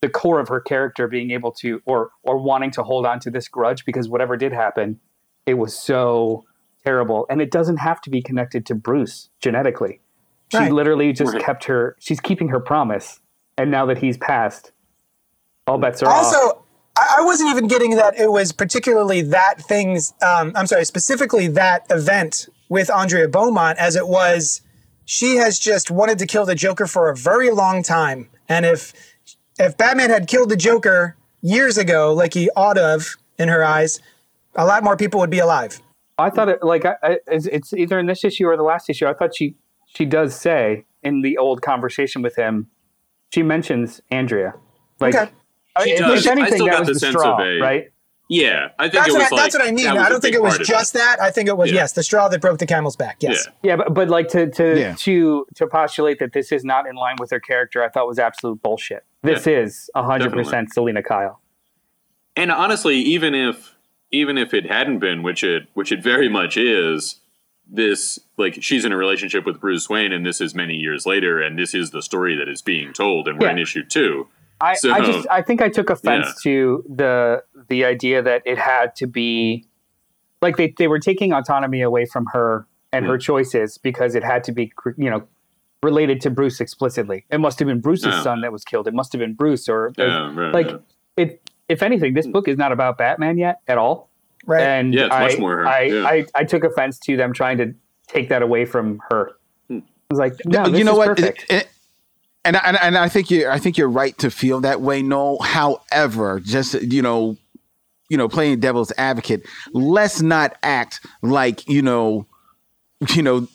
the 0.00 0.08
core 0.08 0.38
of 0.40 0.48
her 0.48 0.60
character 0.60 1.08
being 1.08 1.30
able 1.30 1.50
to 1.52 1.80
or 1.84 2.10
or 2.22 2.38
wanting 2.38 2.70
to 2.72 2.82
hold 2.82 3.04
on 3.06 3.18
to 3.20 3.30
this 3.30 3.48
grudge 3.48 3.84
because 3.84 4.08
whatever 4.08 4.36
did 4.36 4.52
happen, 4.52 5.00
it 5.46 5.54
was 5.54 5.76
so 5.76 6.44
terrible. 6.84 7.26
And 7.28 7.40
it 7.40 7.50
doesn't 7.50 7.78
have 7.78 8.00
to 8.02 8.10
be 8.10 8.22
connected 8.22 8.64
to 8.66 8.74
Bruce 8.74 9.30
genetically. 9.40 10.00
She 10.52 10.58
Right. 10.58 10.72
literally 10.72 11.12
just 11.12 11.34
Right. 11.34 11.42
kept 11.42 11.64
her 11.64 11.96
she's 11.98 12.20
keeping 12.20 12.48
her 12.48 12.60
promise. 12.60 13.20
And 13.56 13.70
now 13.70 13.86
that 13.86 13.98
he's 13.98 14.16
passed, 14.16 14.70
all 15.66 15.78
bets 15.78 16.02
are 16.02 16.06
off. 16.08 16.26
also, 16.26 16.64
I, 16.96 17.16
I 17.18 17.24
wasn't 17.24 17.50
even 17.50 17.66
getting 17.66 17.96
that 17.96 18.18
it 18.18 18.30
was 18.30 18.52
particularly 18.52 19.20
that 19.22 19.60
thing's. 19.60 20.14
Um, 20.22 20.52
I'm 20.54 20.66
sorry, 20.68 20.84
specifically 20.84 21.48
that 21.48 21.84
event 21.90 22.48
with 22.68 22.88
Andrea 22.90 23.28
Beaumont, 23.28 23.78
as 23.78 23.96
it 23.96 24.06
was. 24.06 24.60
She 25.10 25.36
has 25.36 25.58
just 25.58 25.90
wanted 25.90 26.18
to 26.18 26.26
kill 26.26 26.44
the 26.44 26.54
Joker 26.54 26.86
for 26.86 27.08
a 27.08 27.16
very 27.16 27.48
long 27.50 27.82
time, 27.82 28.28
and 28.46 28.66
if 28.66 28.92
if 29.58 29.76
Batman 29.76 30.10
had 30.10 30.26
killed 30.28 30.48
the 30.50 30.56
Joker 30.56 31.16
years 31.40 31.78
ago, 31.78 32.12
like 32.12 32.34
he 32.34 32.50
ought 32.56 32.74
to 32.74 32.82
have 32.82 33.06
in 33.38 33.48
her 33.48 33.64
eyes, 33.64 34.00
a 34.54 34.64
lot 34.66 34.82
more 34.84 34.96
people 34.96 35.20
would 35.20 35.30
be 35.30 35.38
alive. 35.38 35.80
I 36.18 36.30
thought 36.30 36.48
it 36.48 36.62
like 36.62 36.84
I, 36.84 36.96
I, 37.02 37.18
it's, 37.28 37.46
it's 37.46 37.72
either 37.72 37.98
in 37.98 38.06
this 38.06 38.24
issue 38.24 38.46
or 38.46 38.56
the 38.56 38.62
last 38.64 38.90
issue. 38.90 39.06
I 39.06 39.14
thought 39.14 39.36
she 39.36 39.54
she 39.86 40.04
does 40.04 40.34
say 40.34 40.84
in 41.02 41.22
the 41.22 41.38
old 41.38 41.62
conversation 41.62 42.22
with 42.22 42.34
him, 42.36 42.68
she 43.30 43.42
mentions 43.42 44.00
Andrea. 44.10 44.54
Like, 45.00 45.14
Okay. 45.14 45.30
I- 45.76 45.84
She 45.84 45.90
if 45.92 45.98
does. 46.00 46.26
I 46.26 46.32
anything, 46.32 46.54
still 46.54 46.66
that 46.66 46.72
got 46.72 46.78
was 46.80 46.88
the 46.88 46.92
the 46.94 46.98
sense 47.00 47.12
straw, 47.16 47.34
of 47.40 47.46
a- 47.46 47.58
right? 47.60 47.84
Yeah, 48.30 48.68
I 48.78 48.90
think 48.90 48.92
That's 48.94 49.08
it 49.08 49.12
what, 49.12 49.18
was 49.20 49.32
I, 49.32 49.34
like 49.36 49.42
that's 49.44 49.54
what 49.58 49.68
I 49.68 49.70
mean. 49.72 49.84
that 49.86 49.94
was 49.94 50.02
I 50.02 50.06
a 50.06 50.10
don't 50.10 50.20
think 50.20 50.34
it 50.34 50.42
was 50.42 50.50
part 50.50 50.60
of 50.60 50.66
just 50.66 50.92
that. 50.92 51.18
I 51.18 51.30
think 51.30 51.48
it 51.48 51.56
was 51.56 51.70
Yeah. 51.70 51.76
yes, 51.76 51.92
the 51.92 52.02
straw 52.02 52.28
that 52.28 52.42
broke 52.42 52.58
the 52.58 52.66
camel's 52.66 52.94
back. 52.96 53.16
Yes. 53.20 53.46
Yeah. 53.62 53.70
Yeah, 53.70 53.76
but, 53.76 53.94
but 53.94 54.08
like 54.10 54.28
to 54.30 54.50
to 54.50 54.78
Yeah. 54.78 54.94
to 54.98 55.46
to 55.54 55.66
postulate 55.66 56.18
that 56.18 56.34
this 56.34 56.52
is 56.52 56.62
not 56.62 56.86
in 56.86 56.94
line 56.96 57.16
with 57.18 57.30
her 57.30 57.40
character, 57.40 57.82
I 57.82 57.88
thought 57.88 58.06
was 58.06 58.18
absolute 58.18 58.60
bullshit. 58.62 59.04
This 59.22 59.46
is 59.46 59.90
hundred 59.94 60.24
Definitely. 60.26 60.44
percent 60.44 60.72
Selina 60.72 61.02
Kyle. 61.02 61.40
And 62.36 62.50
honestly, 62.52 62.96
even 62.96 63.34
if 63.34 63.74
even 64.12 64.38
if 64.38 64.54
it 64.54 64.66
hadn't 64.70 65.00
been, 65.00 65.22
which 65.22 65.42
it 65.42 65.68
which 65.74 65.90
it 65.92 66.02
very 66.02 66.28
much 66.28 66.56
is, 66.56 67.16
this 67.68 68.18
like 68.36 68.62
she's 68.62 68.84
in 68.84 68.92
a 68.92 68.96
relationship 68.96 69.44
with 69.44 69.60
Bruce 69.60 69.88
Wayne, 69.88 70.12
and 70.12 70.24
this 70.24 70.40
is 70.40 70.54
many 70.54 70.74
years 70.74 71.04
later, 71.04 71.40
and 71.42 71.58
this 71.58 71.74
is 71.74 71.90
the 71.90 72.02
story 72.02 72.36
that 72.36 72.48
is 72.48 72.62
being 72.62 72.92
told, 72.92 73.26
and 73.28 73.40
we're 73.40 73.50
in 73.50 73.58
issue 73.58 73.84
two. 73.84 74.28
I, 74.60 74.74
So- 74.74 74.92
I 74.92 75.00
just 75.04 75.28
I 75.30 75.42
think 75.42 75.62
I 75.62 75.68
took 75.68 75.90
offense 75.90 76.26
Yeah. 76.44 76.50
to 76.50 76.84
the 76.88 77.44
the 77.68 77.84
idea 77.84 78.22
that 78.22 78.42
it 78.44 78.58
had 78.58 78.94
to 78.96 79.06
be 79.06 79.66
like 80.40 80.56
they, 80.56 80.72
they 80.78 80.86
were 80.88 80.98
taking 81.00 81.32
autonomy 81.32 81.82
away 81.82 82.06
from 82.06 82.26
her 82.32 82.66
and 82.92 83.04
Hmm. 83.04 83.10
her 83.10 83.18
choices 83.18 83.78
because 83.78 84.14
it 84.14 84.22
had 84.24 84.44
to 84.44 84.52
be 84.52 84.72
you 84.96 85.10
know 85.10 85.26
related 85.82 86.20
to 86.22 86.30
Bruce 86.30 86.60
explicitly. 86.60 87.24
It 87.30 87.38
must 87.38 87.58
have 87.58 87.68
been 87.68 87.80
Bruce's 87.80 88.14
Yeah. 88.14 88.22
son 88.22 88.40
that 88.40 88.52
was 88.52 88.64
killed. 88.64 88.88
It 88.88 88.94
must 88.94 89.12
have 89.12 89.20
been 89.20 89.34
Bruce 89.34 89.68
or 89.68 89.92
Yeah, 89.96 90.34
right, 90.34 90.52
like 90.52 90.66
right. 90.66 90.80
it. 91.16 91.50
If 91.68 91.82
anything, 91.82 92.14
this 92.14 92.26
book 92.26 92.48
is 92.48 92.56
not 92.56 92.72
about 92.72 92.96
Batman 92.98 93.36
yet 93.38 93.60
at 93.68 93.76
all. 93.78 94.10
Right. 94.46 94.62
And 94.62 94.94
Yeah, 94.94 95.06
it's 95.06 95.14
I, 95.14 95.20
much 95.28 95.38
more 95.38 95.56
her. 95.58 95.66
I, 95.68 95.82
Yeah. 95.82 96.04
I, 96.06 96.26
I 96.34 96.44
took 96.44 96.64
offense 96.64 96.98
to 97.00 97.16
them 97.16 97.32
trying 97.34 97.58
to 97.58 97.74
take 98.06 98.30
that 98.30 98.40
away 98.42 98.64
from 98.64 99.00
her. 99.10 99.32
Hmm. 99.68 99.78
I 99.78 99.82
was 100.10 100.18
like, 100.18 100.34
no, 100.46 100.64
you 100.66 100.72
this 100.72 100.84
know 100.84 100.92
is 100.92 100.98
what? 100.98 101.08
Perfect. 101.16 101.44
It- 101.50 101.54
it- 101.62 101.68
and, 102.44 102.56
I- 102.56 102.60
and 102.64 102.76
I- 102.78 102.80
and 102.86 102.96
I 102.98 103.08
think 103.10 103.30
you 103.30 103.48
I 103.48 103.58
think 103.58 103.76
you're 103.76 103.90
right 103.90 104.16
to 104.18 104.30
feel 104.30 104.60
that 104.62 104.80
way. 104.80 105.02
No, 105.02 105.38
however, 105.42 106.40
just 106.40 106.74
you 106.80 107.02
know, 107.02 107.36
you 108.08 108.16
know, 108.16 108.26
playing 108.28 108.60
devil's 108.60 108.90
advocate, 108.96 109.46
let's 109.74 110.22
not 110.22 110.56
act 110.62 111.04
like 111.20 111.68
you 111.68 111.82
know, 111.82 112.26
you 113.14 113.22
know. 113.22 113.46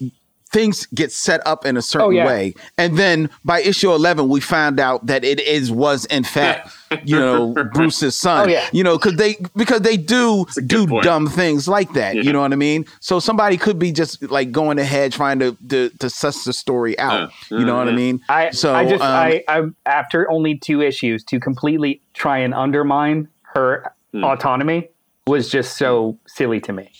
Things 0.53 0.85
get 0.93 1.11
set 1.11 1.45
up 1.47 1.65
in 1.65 1.75
a 1.77 1.81
certain 1.81 2.07
Oh, 2.07 2.09
yeah. 2.11 2.25
way, 2.27 2.53
and 2.77 2.95
then 2.97 3.29
by 3.43 3.59
issue 3.61 3.91
eleven, 3.91 4.29
we 4.29 4.39
found 4.39 4.79
out 4.79 5.05
that 5.07 5.23
it 5.25 5.39
is 5.39 5.71
was 5.71 6.05
in 6.05 6.23
fact, 6.23 6.69
you 7.03 7.17
know, 7.17 7.53
Bruce's 7.73 8.15
son. 8.15 8.47
Oh, 8.47 8.51
yeah. 8.51 8.67
You 8.71 8.83
know, 8.83 8.97
because 8.97 9.15
they 9.15 9.35
because 9.55 9.81
they 9.81 9.97
do 9.97 10.45
do 10.67 10.85
point. 10.87 11.03
dumb 11.03 11.27
things 11.27 11.67
like 11.67 11.91
that. 11.93 12.15
Yeah. 12.15 12.21
You 12.21 12.31
know 12.33 12.41
what 12.41 12.53
I 12.53 12.55
mean? 12.55 12.85
So 12.99 13.19
somebody 13.19 13.57
could 13.57 13.79
be 13.79 13.91
just 13.91 14.21
like 14.29 14.51
going 14.51 14.77
ahead 14.77 15.11
trying 15.11 15.39
to 15.39 15.57
to, 15.69 15.89
to 15.99 16.09
suss 16.09 16.43
the 16.43 16.53
story 16.53 16.97
out. 16.99 17.31
Yeah. 17.49 17.57
You 17.57 17.65
know 17.65 17.75
what 17.75 17.87
I 17.89 17.93
mean? 17.93 18.21
I 18.29 18.51
so 18.51 18.75
I 18.75 18.87
just 18.87 19.03
um, 19.03 19.11
I 19.11 19.43
I 19.47 19.63
after 19.87 20.29
only 20.29 20.55
two 20.55 20.81
issues 20.81 21.23
to 21.25 21.39
completely 21.39 21.99
try 22.13 22.37
and 22.37 22.53
undermine 22.53 23.27
her 23.55 23.91
Hmm. 24.13 24.23
autonomy 24.23 24.89
was 25.25 25.49
just 25.49 25.75
so 25.77 26.19
silly 26.27 26.59
to 26.61 26.71
me. 26.73 26.91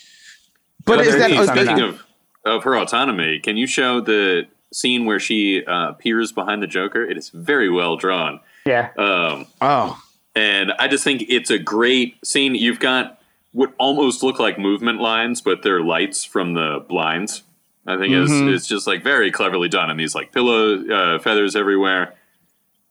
but 0.85 0.97
Well, 0.97 1.07
is 1.07 1.15
that, 1.15 1.29
there 1.29 1.39
uh, 1.39 1.43
is 1.43 1.49
speaking 1.49 1.79
of 1.81 2.03
of 2.45 2.63
her 2.63 2.75
autonomy? 2.77 3.39
Can 3.39 3.57
you 3.57 3.67
show 3.67 4.01
the 4.01 4.47
scene 4.71 5.05
where 5.05 5.19
she 5.19 5.63
uh, 5.65 5.93
peers 5.93 6.31
behind 6.31 6.61
the 6.63 6.67
Joker? 6.67 7.03
It 7.03 7.17
is 7.17 7.29
very 7.29 7.69
well 7.69 7.95
drawn. 7.97 8.39
Yeah. 8.65 8.89
Um, 8.97 9.47
oh 9.61 10.01
and 10.35 10.71
I 10.79 10.87
just 10.87 11.03
think 11.03 11.25
it's 11.29 11.51
a 11.51 11.59
great 11.59 12.25
scene. 12.25 12.55
You've 12.55 12.79
got 12.79 13.19
what 13.51 13.71
almost 13.77 14.23
look 14.23 14.39
like 14.39 14.57
movement 14.57 14.99
lines, 14.99 15.41
but 15.41 15.61
they're 15.61 15.83
lights 15.83 16.23
from 16.23 16.55
the 16.55 16.83
blinds. 16.89 17.43
I 17.85 17.97
think 17.97 18.13
Mhm. 18.13 18.23
it's 18.23 18.61
it's 18.61 18.67
just 18.67 18.87
like 18.87 19.03
very 19.03 19.29
cleverly 19.31 19.69
done, 19.69 19.89
and 19.91 19.99
these 19.99 20.15
like 20.15 20.31
pillow 20.31 20.83
uh, 20.87 21.19
feathers 21.19 21.55
everywhere. 21.55 22.15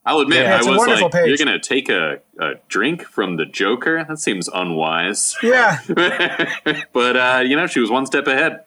I'll 0.04 0.18
admit, 0.18 0.42
Yeah, 0.42 0.54
I 0.56 0.68
was 0.68 0.86
like, 0.86 1.12
page. 1.12 1.28
"You're 1.28 1.36
gonna 1.38 1.58
take 1.58 1.88
a, 1.88 2.18
a 2.38 2.54
drink 2.68 3.02
from 3.02 3.36
the 3.36 3.46
Joker? 3.46 4.04
That 4.08 4.18
seems 4.18 4.48
unwise." 4.48 5.34
yeah. 5.42 5.78
but 6.92 7.16
uh, 7.16 7.42
you 7.44 7.56
know, 7.56 7.66
she 7.66 7.80
was 7.80 7.90
one 7.90 8.06
step 8.06 8.26
ahead. 8.26 8.60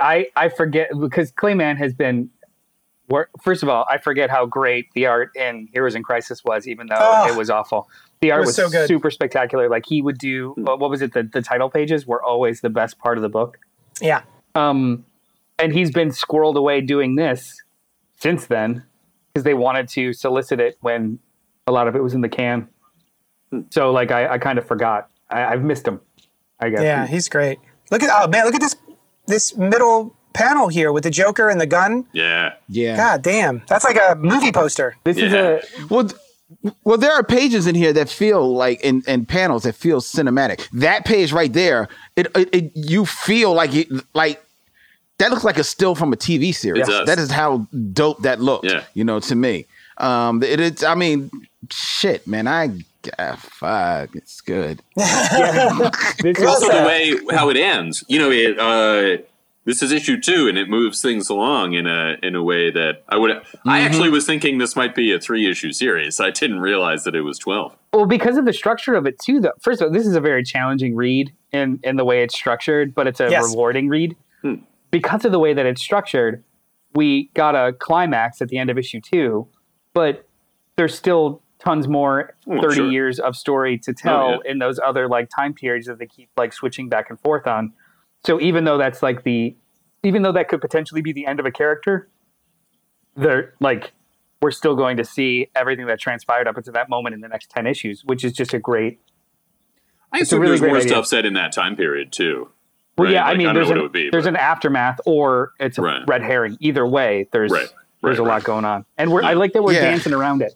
I 0.00 0.26
I 0.36 0.48
forget 0.48 0.90
because 0.98 1.30
Clay 1.32 1.54
Mann 1.54 1.76
has 1.76 1.94
been 1.94 2.30
first 3.40 3.62
of 3.62 3.68
all, 3.68 3.84
I 3.90 3.98
forget 3.98 4.30
how 4.30 4.46
great 4.46 4.86
the 4.94 5.06
art 5.06 5.30
in 5.34 5.68
Heroes 5.72 5.94
in 5.96 6.02
Crisis 6.02 6.44
was, 6.44 6.68
even 6.68 6.86
though 6.86 6.96
Oh. 6.98 7.32
it 7.32 7.36
was 7.36 7.50
awful. 7.50 7.88
The 8.20 8.30
art 8.30 8.40
was 8.40 8.48
was, 8.48 8.56
so 8.56 8.68
good. 8.68 8.86
super 8.86 9.10
spectacular. 9.10 9.68
Like 9.68 9.84
he 9.86 10.00
would 10.02 10.18
do 10.18 10.52
what 10.56 10.78
what 10.78 10.90
was 10.90 11.02
it? 11.02 11.12
The 11.12 11.22
the 11.24 11.42
title 11.42 11.70
pages 11.70 12.06
were 12.06 12.22
always 12.22 12.60
the 12.60 12.70
best 12.70 12.98
part 12.98 13.18
of 13.18 13.22
the 13.22 13.28
book. 13.28 13.58
Yeah. 14.00 14.22
Um, 14.54 15.04
and 15.58 15.72
he's 15.72 15.90
been 15.90 16.08
squirreled 16.10 16.56
away 16.56 16.80
doing 16.80 17.16
this 17.16 17.62
since 18.18 18.46
then 18.46 18.84
because 19.32 19.44
they 19.44 19.54
wanted 19.54 19.88
to 19.88 20.12
solicit 20.12 20.60
it 20.60 20.76
when 20.80 21.18
a 21.66 21.72
lot 21.72 21.88
of 21.88 21.96
it 21.96 22.02
was 22.02 22.14
in 22.14 22.20
the 22.20 22.28
can. 22.28 22.68
So 23.70 23.90
like 23.90 24.10
I, 24.10 24.34
I 24.34 24.38
kind 24.38 24.58
of 24.58 24.66
forgot. 24.66 25.08
I, 25.30 25.44
I've 25.46 25.62
missed 25.62 25.86
him. 25.86 26.00
I 26.60 26.68
guess. 26.68 26.82
Yeah, 26.82 27.06
he's 27.06 27.28
great. 27.28 27.58
Look 27.90 28.02
at 28.02 28.10
oh 28.12 28.28
man, 28.28 28.44
look 28.44 28.54
at 28.54 28.60
this 28.60 28.76
this 29.26 29.56
middle 29.56 30.14
panel 30.32 30.68
here 30.68 30.92
with 30.92 31.04
the 31.04 31.10
Joker 31.10 31.48
and 31.48 31.60
the 31.60 31.66
gun. 31.66 32.06
Yeah, 32.12 32.54
yeah. 32.68 32.96
God 32.96 33.22
damn, 33.22 33.62
that's 33.68 33.84
like 33.84 33.96
a 33.96 34.14
movie 34.16 34.52
poster. 34.52 34.96
This 35.04 35.16
is 35.16 35.32
a 35.32 35.62
Well, 35.88 36.10
well, 36.84 36.98
there 36.98 37.12
are 37.12 37.22
pages 37.22 37.66
in 37.66 37.74
here 37.74 37.92
that 37.92 38.08
feel 38.08 38.52
like 38.52 38.80
in, 38.80 39.02
in 39.06 39.24
panels 39.24 39.62
that 39.62 39.76
feel 39.76 40.00
cinematic. 40.00 40.68
That 40.72 41.04
page 41.04 41.32
right 41.32 41.52
there, 41.52 41.88
it, 42.16 42.26
it, 42.36 42.54
it 42.54 42.72
you 42.74 43.06
feel 43.06 43.54
like 43.54 43.74
it 43.74 43.88
like 44.14 44.42
that 45.18 45.30
looks 45.30 45.44
like 45.44 45.58
a 45.58 45.64
still 45.64 45.94
from 45.94 46.12
a 46.12 46.16
TV 46.16 46.54
series. 46.54 46.88
It 46.88 46.90
does. 46.90 47.06
That 47.06 47.18
is 47.18 47.30
how 47.30 47.66
dope 47.92 48.22
that 48.22 48.40
looked. 48.40 48.64
Yeah. 48.64 48.84
You 48.94 49.04
know, 49.04 49.20
to 49.20 49.34
me, 49.34 49.66
um, 49.98 50.42
it, 50.42 50.58
it's. 50.58 50.82
I 50.82 50.94
mean, 50.94 51.30
shit, 51.70 52.26
man. 52.26 52.48
I 52.48 52.70
ah, 53.18 53.36
fuck, 53.36 54.14
it's 54.14 54.40
good. 54.40 54.80
this 54.96 56.38
is 56.38 56.44
also 56.44 56.68
the 56.68 56.84
way 56.86 57.16
how 57.34 57.48
it 57.50 57.56
ends. 57.56 58.04
You 58.08 58.18
know, 58.18 58.30
it. 58.30 58.58
Uh, 58.58 59.22
this 59.66 59.82
is 59.82 59.92
issue 59.92 60.18
two, 60.20 60.48
and 60.48 60.56
it 60.56 60.68
moves 60.68 61.02
things 61.02 61.28
along 61.28 61.74
in 61.74 61.86
a 61.86 62.16
in 62.22 62.34
a 62.34 62.42
way 62.42 62.70
that 62.70 63.04
I 63.08 63.16
would. 63.16 63.42
I 63.66 63.80
actually 63.80 64.08
was 64.08 64.26
thinking 64.26 64.58
this 64.58 64.74
might 64.74 64.94
be 64.94 65.12
a 65.12 65.20
three 65.20 65.48
issue 65.50 65.72
series. 65.72 66.18
I 66.18 66.30
didn't 66.30 66.60
realize 66.60 67.04
that 67.04 67.14
it 67.14 67.20
was 67.20 67.38
twelve. 67.38 67.76
Well, 67.92 68.06
because 68.06 68.36
of 68.36 68.46
the 68.46 68.52
structure 68.52 68.94
of 68.94 69.06
it 69.06 69.18
too. 69.18 69.40
Though, 69.40 69.52
first 69.60 69.80
of 69.80 69.86
all, 69.86 69.92
this 69.92 70.06
is 70.06 70.16
a 70.16 70.20
very 70.20 70.42
challenging 70.42 70.96
read 70.96 71.32
in 71.52 71.78
in 71.82 71.96
the 71.96 72.04
way 72.04 72.22
it's 72.22 72.34
structured, 72.34 72.94
but 72.94 73.06
it's 73.06 73.20
a 73.20 73.30
Yes. 73.30 73.50
rewarding 73.50 73.88
read. 73.88 74.16
Hmm. 74.42 74.54
Because 74.90 75.24
of 75.24 75.30
the 75.30 75.38
way 75.38 75.52
that 75.52 75.66
it's 75.66 75.82
structured, 75.82 76.42
we 76.94 77.30
got 77.34 77.54
a 77.54 77.72
climax 77.72 78.40
at 78.40 78.48
the 78.48 78.58
end 78.58 78.70
of 78.70 78.78
issue 78.78 79.00
two, 79.00 79.46
but 79.92 80.26
there's 80.76 80.96
still 80.96 81.42
tons 81.60 81.86
more 81.86 82.34
Oh, 82.48 82.60
30 82.60 82.74
sure. 82.74 82.90
years 82.90 83.20
of 83.20 83.36
story 83.36 83.78
to 83.78 83.90
oh, 83.90 83.94
tell 83.94 84.24
Oh, 84.36 84.42
yeah. 84.44 84.50
in 84.52 84.58
those 84.58 84.78
other 84.78 85.08
like 85.08 85.28
time 85.28 85.54
periods 85.54 85.86
that 85.86 85.98
they 85.98 86.06
keep 86.06 86.30
like 86.36 86.52
switching 86.52 86.88
back 86.88 87.10
and 87.10 87.20
forth 87.20 87.46
on. 87.46 87.72
So 88.26 88.40
even 88.40 88.64
though 88.64 88.78
that's 88.78 89.02
like 89.02 89.22
the 89.24 89.56
even 90.02 90.22
though 90.22 90.32
that 90.32 90.48
could 90.48 90.60
potentially 90.62 91.02
be 91.02 91.12
the 91.12 91.26
end 91.26 91.38
of 91.40 91.46
a 91.46 91.50
character, 91.50 92.08
they're 93.16 93.54
like 93.60 93.92
we're 94.42 94.50
still 94.50 94.74
going 94.74 94.96
to 94.96 95.04
see 95.04 95.48
everything 95.54 95.86
that 95.86 96.00
transpired 96.00 96.48
up 96.48 96.56
until 96.56 96.72
that 96.72 96.88
moment 96.88 97.14
in 97.14 97.20
the 97.20 97.28
next 97.28 97.50
10 97.50 97.66
issues, 97.66 98.02
which 98.06 98.24
is 98.24 98.32
just 98.32 98.54
a 98.54 98.58
great 98.58 98.98
I 100.12 100.18
It's 100.20 100.28
assume 100.28 100.40
really 100.40 100.50
there's 100.52 100.60
great 100.60 100.68
more 100.70 100.76
idea. 100.78 100.88
stuff 100.88 101.06
said 101.06 101.26
in 101.26 101.34
that 101.34 101.52
time 101.52 101.76
period 101.76 102.10
too. 102.10 102.48
Well, 102.96 103.04
right? 103.06 103.12
yeah, 103.12 103.24
Like, 103.24 103.34
I 103.34 103.36
mean, 103.38 103.46
don't 103.48 103.54
there's 103.54 103.70
an 103.70 103.88
be. 103.92 104.10
there's 104.10 104.26
an 104.26 104.36
aftermath, 104.36 105.00
or 105.06 105.52
it's 105.60 105.78
a 105.78 105.82
Right. 105.82 106.02
red 106.08 106.22
herring. 106.22 106.56
Either 106.60 106.86
way, 106.86 107.28
there's 107.32 107.52
Right, 107.52 107.68
there's 108.02 108.18
right, 108.18 108.26
a 108.26 108.28
lot 108.28 108.44
going 108.44 108.64
on, 108.64 108.84
and 108.98 109.12
we're 109.12 109.22
I 109.22 109.34
like 109.34 109.52
that 109.52 109.62
we're 109.62 109.72
Yeah. 109.74 109.82
dancing 109.82 110.12
around 110.12 110.42
it. 110.42 110.52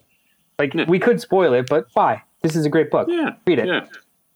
Like 0.59 0.73
Yeah. 0.73 0.85
we 0.87 0.99
could 0.99 1.19
spoil 1.21 1.53
it, 1.53 1.67
but 1.69 1.87
why? 1.93 2.23
This 2.41 2.55
is 2.55 2.65
a 2.65 2.69
great 2.69 2.89
book. 2.91 3.07
yeah, 3.09 3.35
read 3.47 3.59
it. 3.59 3.67
Yeah, 3.67 3.85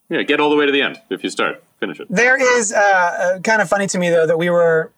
yeah. 0.09 0.21
Get 0.23 0.39
all 0.39 0.49
the 0.49 0.55
way 0.55 0.65
to 0.65 0.71
the 0.71 0.81
end 0.81 0.99
if 1.09 1.23
you 1.23 1.29
start. 1.29 1.63
Finish 1.79 1.99
it. 1.99 2.07
There 2.09 2.35
is 2.57 2.73
uh, 2.73 2.77
uh, 2.77 3.39
kind 3.39 3.61
of 3.61 3.69
funny 3.69 3.87
to 3.87 3.97
me 3.99 4.09
though 4.09 4.25
that 4.27 4.37
we 4.37 4.49
were 4.49 4.91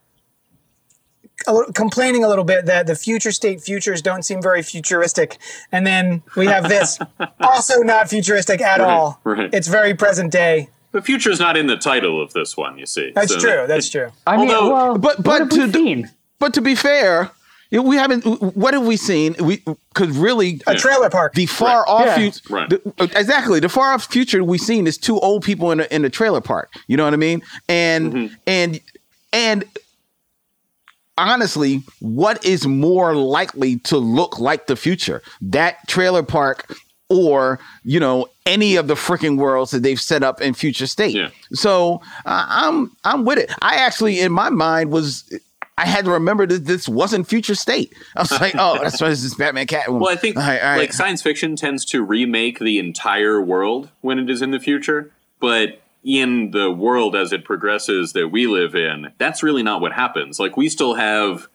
a 1.47 1.53
little, 1.53 1.74
complaining 1.74 2.24
a 2.24 2.28
little 2.30 2.43
bit 2.43 2.65
that 2.67 2.88
the 2.88 2.95
future 2.95 3.32
state 3.32 3.61
futures 3.61 4.01
don't 4.01 4.24
seem 4.24 4.41
very 4.41 4.61
futuristic, 4.63 5.38
and 5.72 5.86
then 5.86 6.22
we 6.36 6.45
have 6.45 6.69
this 6.69 6.99
also 7.39 7.82
not 7.82 8.09
futuristic 8.09 8.61
at 8.61 8.80
all. 8.82 9.19
right. 9.24 9.49
It's 9.53 9.67
very 9.67 9.93
present 9.93 10.32
day. 10.32 10.69
The 10.91 11.01
future 11.01 11.32
is 11.32 11.39
not 11.39 11.55
in 11.57 11.67
the 11.67 11.78
title 11.78 12.22
of 12.22 12.34
this 12.34 12.57
one. 12.57 12.78
You 12.78 12.86
see, 12.86 13.11
That's 13.15 13.34
So 13.34 13.39
true. 13.39 13.65
That's 13.67 13.89
true. 13.89 14.11
I 14.28 14.38
mean, 14.38 14.49
Although- 14.51 14.72
well, 14.74 14.97
But- 14.97 15.24
but 15.24 15.49
to- 15.51 16.03
But 16.38 16.53
to 16.55 16.61
be 16.61 16.76
fair, 16.76 17.11
you 17.11 17.19
know, 17.22 17.32
we 17.72 17.95
haven't. 17.95 18.24
What 18.55 18.74
have 18.74 18.86
we 18.86 18.97
seen? 18.97 19.36
We 19.39 19.57
because 19.93 20.17
really 20.17 20.61
A 20.67 20.76
trailer 20.76 21.09
park. 21.09 21.34
the 21.36 21.45
far 21.45 21.80
Right. 21.84 21.88
off 21.88 22.05
Yeah. 22.05 22.15
future, 22.17 22.41
Right. 22.49 22.69
the- 22.69 22.82
exactly 23.17 23.59
the 23.61 23.69
far 23.69 23.93
off 23.93 24.05
future 24.11 24.43
we've 24.43 24.59
seen 24.59 24.88
is 24.88 24.97
two 24.97 25.17
old 25.19 25.43
people 25.43 25.72
in 25.72 25.80
a, 25.80 25.84
in 25.91 26.03
a 26.03 26.09
trailer 26.09 26.41
park. 26.41 26.74
You 26.88 26.97
know 26.97 27.05
what 27.05 27.13
I 27.13 27.17
mean? 27.17 27.41
And 27.69 28.13
Mm-hmm. 28.13 28.34
and 28.47 28.80
and 29.34 29.63
honestly, 31.17 31.84
what 31.99 32.43
is 32.45 32.65
more 32.67 33.15
likely 33.15 33.78
to 33.80 33.97
look 33.97 34.39
like 34.39 34.67
the 34.67 34.76
future? 34.76 35.22
That 35.41 35.88
trailer 35.88 36.24
park. 36.24 36.76
Or 37.13 37.59
you 37.84 37.99
know 37.99 38.28
any 38.45 38.78
of 38.78 38.88
the 38.88 38.93
freaking 38.93 39.36
worlds 39.36 39.72
that 39.72 39.84
they've 39.84 39.99
set 39.99 40.24
up 40.24 40.39
in 40.39 40.53
future 40.53 40.88
state. 40.88 41.13
Yeah. 41.13 41.28
So 41.51 41.95
uh, 42.26 42.45
I'm 42.47 42.89
I'm 43.03 43.26
with 43.26 43.38
it. 43.38 43.51
I 43.61 43.76
actually 43.76 44.22
in 44.22 44.32
my 44.32 44.49
mind 44.49 44.91
was 44.91 45.26
I 45.82 45.86
had 45.86 46.05
to 46.05 46.11
remember 46.11 46.45
that 46.45 46.65
this 46.65 46.88
wasn't 46.88 47.27
future 47.27 47.55
state. 47.55 47.91
I 48.15 48.21
was 48.21 48.32
like, 48.32 48.53
oh, 48.55 48.77
that's 48.79 49.01
why 49.01 49.09
this 49.09 49.23
is 49.23 49.34
Batman 49.34 49.65
Catwoman. 49.65 49.99
Well, 49.99 50.11
I 50.11 50.15
think 50.15 50.38
All 50.38 50.43
right, 50.43 50.61
all 50.61 50.69
right. 50.69 50.77
like 50.77 50.93
science 50.93 51.23
fiction 51.23 51.55
tends 51.55 51.86
to 51.86 52.03
remake 52.03 52.59
the 52.59 52.77
entire 52.77 53.41
world 53.41 53.89
when 54.01 54.19
it 54.19 54.29
is 54.29 54.43
in 54.43 54.51
the 54.51 54.59
future, 54.59 55.11
but 55.39 55.82
in 56.03 56.51
the 56.51 56.69
world 56.69 57.15
as 57.15 57.34
it 57.34 57.43
progresses 57.43 58.13
that 58.13 58.27
we 58.27 58.45
live 58.45 58.75
in, 58.75 59.11
that's 59.17 59.41
really 59.41 59.63
not 59.63 59.82
what 59.82 59.91
happens. 59.91 60.39
Like 60.39 60.55
we 60.55 60.69
still 60.69 60.93
have 60.93 61.47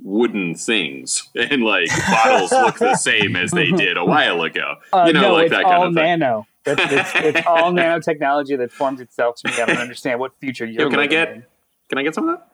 wooden 0.00 0.54
things 0.54 1.28
and 1.34 1.64
like 1.64 1.88
bottles 2.08 2.52
look 2.52 2.78
the 2.78 2.94
same 2.94 3.34
as 3.34 3.50
they 3.50 3.72
did 3.72 3.96
a 3.96 4.04
while 4.04 4.42
ago. 4.42 4.76
Uh, 4.92 5.06
you 5.08 5.12
know, 5.12 5.22
no, 5.22 5.32
like 5.32 5.46
it's 5.46 5.54
that 5.54 5.64
all 5.64 5.72
kind 5.72 5.88
of 5.88 5.94
thing. 5.94 6.18
nano. 6.20 6.46
It's, 6.64 6.82
it's, 6.84 7.36
it's 7.36 7.46
all 7.48 7.72
nanotechnology 7.72 8.56
that 8.58 8.70
forms 8.70 9.00
itself 9.00 9.34
to 9.38 9.48
me. 9.50 9.60
I 9.60 9.66
don't 9.66 9.78
understand 9.78 10.20
what 10.20 10.38
future 10.38 10.66
you're. 10.66 10.82
Yo, 10.82 10.90
can 10.90 11.00
I 11.00 11.08
get 11.08 11.32
in. 11.32 11.44
can 11.88 11.98
I 11.98 12.04
get 12.04 12.14
some 12.14 12.28
of 12.28 12.38
that? 12.38 12.51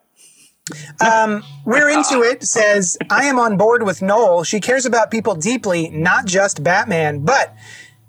We're 1.64 1.88
into 1.88 2.22
it 2.22 2.44
says, 2.44 2.96
I 3.10 3.24
am 3.24 3.38
on 3.38 3.56
board 3.56 3.82
with 3.82 4.02
Noel. 4.02 4.44
She 4.44 4.60
cares 4.60 4.86
about 4.86 5.10
people 5.10 5.34
deeply, 5.34 5.88
not 5.90 6.26
just 6.26 6.62
Batman. 6.62 7.24
But, 7.24 7.54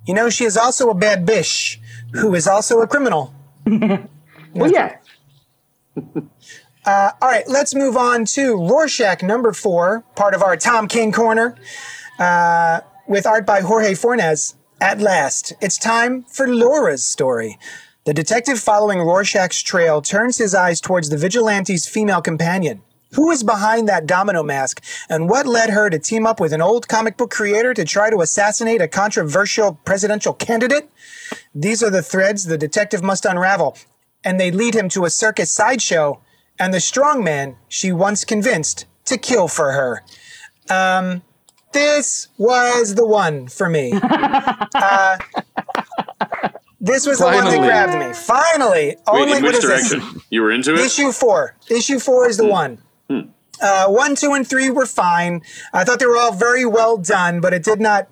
you 0.06 0.14
know, 0.14 0.30
she 0.30 0.46
is 0.46 0.58
also 0.58 0.90
a 0.90 0.96
bad 0.96 1.26
bitch 1.26 1.78
who 2.14 2.36
is 2.36 2.48
also 2.48 2.82
a 2.82 2.88
criminal. 2.88 3.34
Well, 4.54 4.72
yeah. 4.72 4.98
All 6.86 7.14
right, 7.22 7.48
let's 7.48 7.76
move 7.76 7.96
on 7.96 8.26
to 8.26 8.56
Rorschach 8.56 9.22
number 9.22 9.54
four, 9.54 10.04
part 10.16 10.34
of 10.34 10.42
our 10.42 10.58
Tom 10.58 10.88
King 10.88 11.12
corner, 11.12 11.56
uh, 12.18 12.82
with 13.08 13.28
art 13.28 13.46
by 13.46 13.62
Jorge 13.62 13.94
Fornes. 13.94 14.56
At 14.82 15.00
last, 15.00 15.54
it's 15.62 15.78
time 15.78 16.24
for 16.24 16.48
Laura's 16.48 17.06
story. 17.06 17.60
The 18.06 18.14
detective 18.14 18.60
following 18.60 19.00
Rorschach's 19.00 19.62
trail 19.62 20.02
turns 20.02 20.38
his 20.38 20.56
eyes 20.56 20.80
towards 20.80 21.10
the 21.10 21.18
vigilante's 21.18 21.88
female 21.88 22.22
companion. 22.22 22.82
Who 23.14 23.30
is 23.30 23.44
behind 23.44 23.90
that 23.90 24.06
domino 24.06 24.42
mask, 24.42 24.82
and 25.10 25.30
what 25.30 25.46
led 25.46 25.72
her 25.72 25.90
to 25.90 26.00
team 26.00 26.26
up 26.26 26.40
with 26.40 26.54
an 26.54 26.62
old 26.62 26.88
comic 26.88 27.18
book 27.18 27.30
creator 27.30 27.74
to 27.74 27.84
try 27.84 28.10
to 28.10 28.22
assassinate 28.22 28.82
a 28.82 28.88
controversial 28.88 29.80
presidential 29.84 30.34
candidate? 30.34 30.90
These 31.54 31.84
are 31.84 31.90
the 31.90 32.02
threads 32.02 32.46
the 32.46 32.58
detective 32.58 33.04
must 33.04 33.26
unravel, 33.26 33.78
and 34.24 34.40
they 34.40 34.50
lead 34.50 34.76
him 34.76 34.88
to 34.90 35.04
a 35.04 35.10
circus 35.10 35.52
sideshow 35.52 36.22
and 36.58 36.74
the 36.74 36.80
strong 36.80 37.22
man 37.24 37.58
she 37.68 37.92
once 37.92 38.24
convinced 38.24 38.86
to 39.06 39.18
kill 39.18 39.48
for 39.50 39.72
her. 39.74 40.04
Um, 40.70 41.24
this 41.74 42.28
was 42.38 42.96
the 42.96 43.06
one 43.06 43.48
for 43.48 43.70
me. 43.70 43.94
uh, 44.74 45.18
this 46.80 47.06
was 47.06 47.20
the 47.20 47.26
one 47.26 47.46
that 47.46 47.58
grabbed 47.60 47.98
me. 48.00 48.14
Finally, 48.14 48.88
Wait, 48.88 48.98
only 49.08 49.38
in 49.38 49.44
which 49.44 49.56
is 49.56 49.62
this? 49.62 49.90
direction? 49.90 50.22
You 50.30 50.42
were 50.42 50.52
into 50.52 50.74
it? 50.74 50.80
Issue 50.80 51.12
four. 51.12 51.56
Issue 51.70 52.00
four 52.00 52.28
is 52.28 52.38
the 52.38 52.46
one. 52.46 52.80
Uh, 53.62 53.88
one, 53.88 54.16
two, 54.16 54.34
and 54.34 54.48
three 54.48 54.70
were 54.70 54.86
fine. 54.86 55.42
I 55.74 55.84
thought 55.84 56.00
they 56.00 56.06
were 56.06 56.18
all 56.18 56.32
very 56.32 56.66
well 56.66 56.96
done, 56.98 57.42
but 57.42 57.54
it 57.54 57.64
did 57.64 57.82
not 57.82 58.08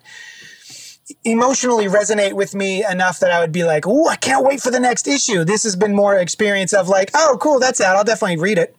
emotionally 1.24 1.86
resonate 1.86 2.34
with 2.34 2.54
me 2.54 2.84
enough 2.86 3.20
that 3.20 3.32
I 3.32 3.40
would 3.40 3.52
be 3.54 3.64
like, 3.64 3.88
"Ooh, 3.88 4.08
I 4.08 4.18
can't 4.18 4.46
wait 4.46 4.62
for 4.62 4.72
the 4.72 4.80
next 4.80 5.08
issue." 5.08 5.46
This 5.46 5.64
has 5.64 5.76
been 5.76 5.96
more 5.96 6.16
experience 6.18 6.74
of 6.74 6.90
like, 6.90 7.12
"Oh, 7.14 7.38
cool, 7.40 7.60
that's 7.60 7.80
out. 7.80 7.96
I'll 7.96 8.04
definitely 8.04 8.38
read 8.38 8.58
it." 8.58 8.76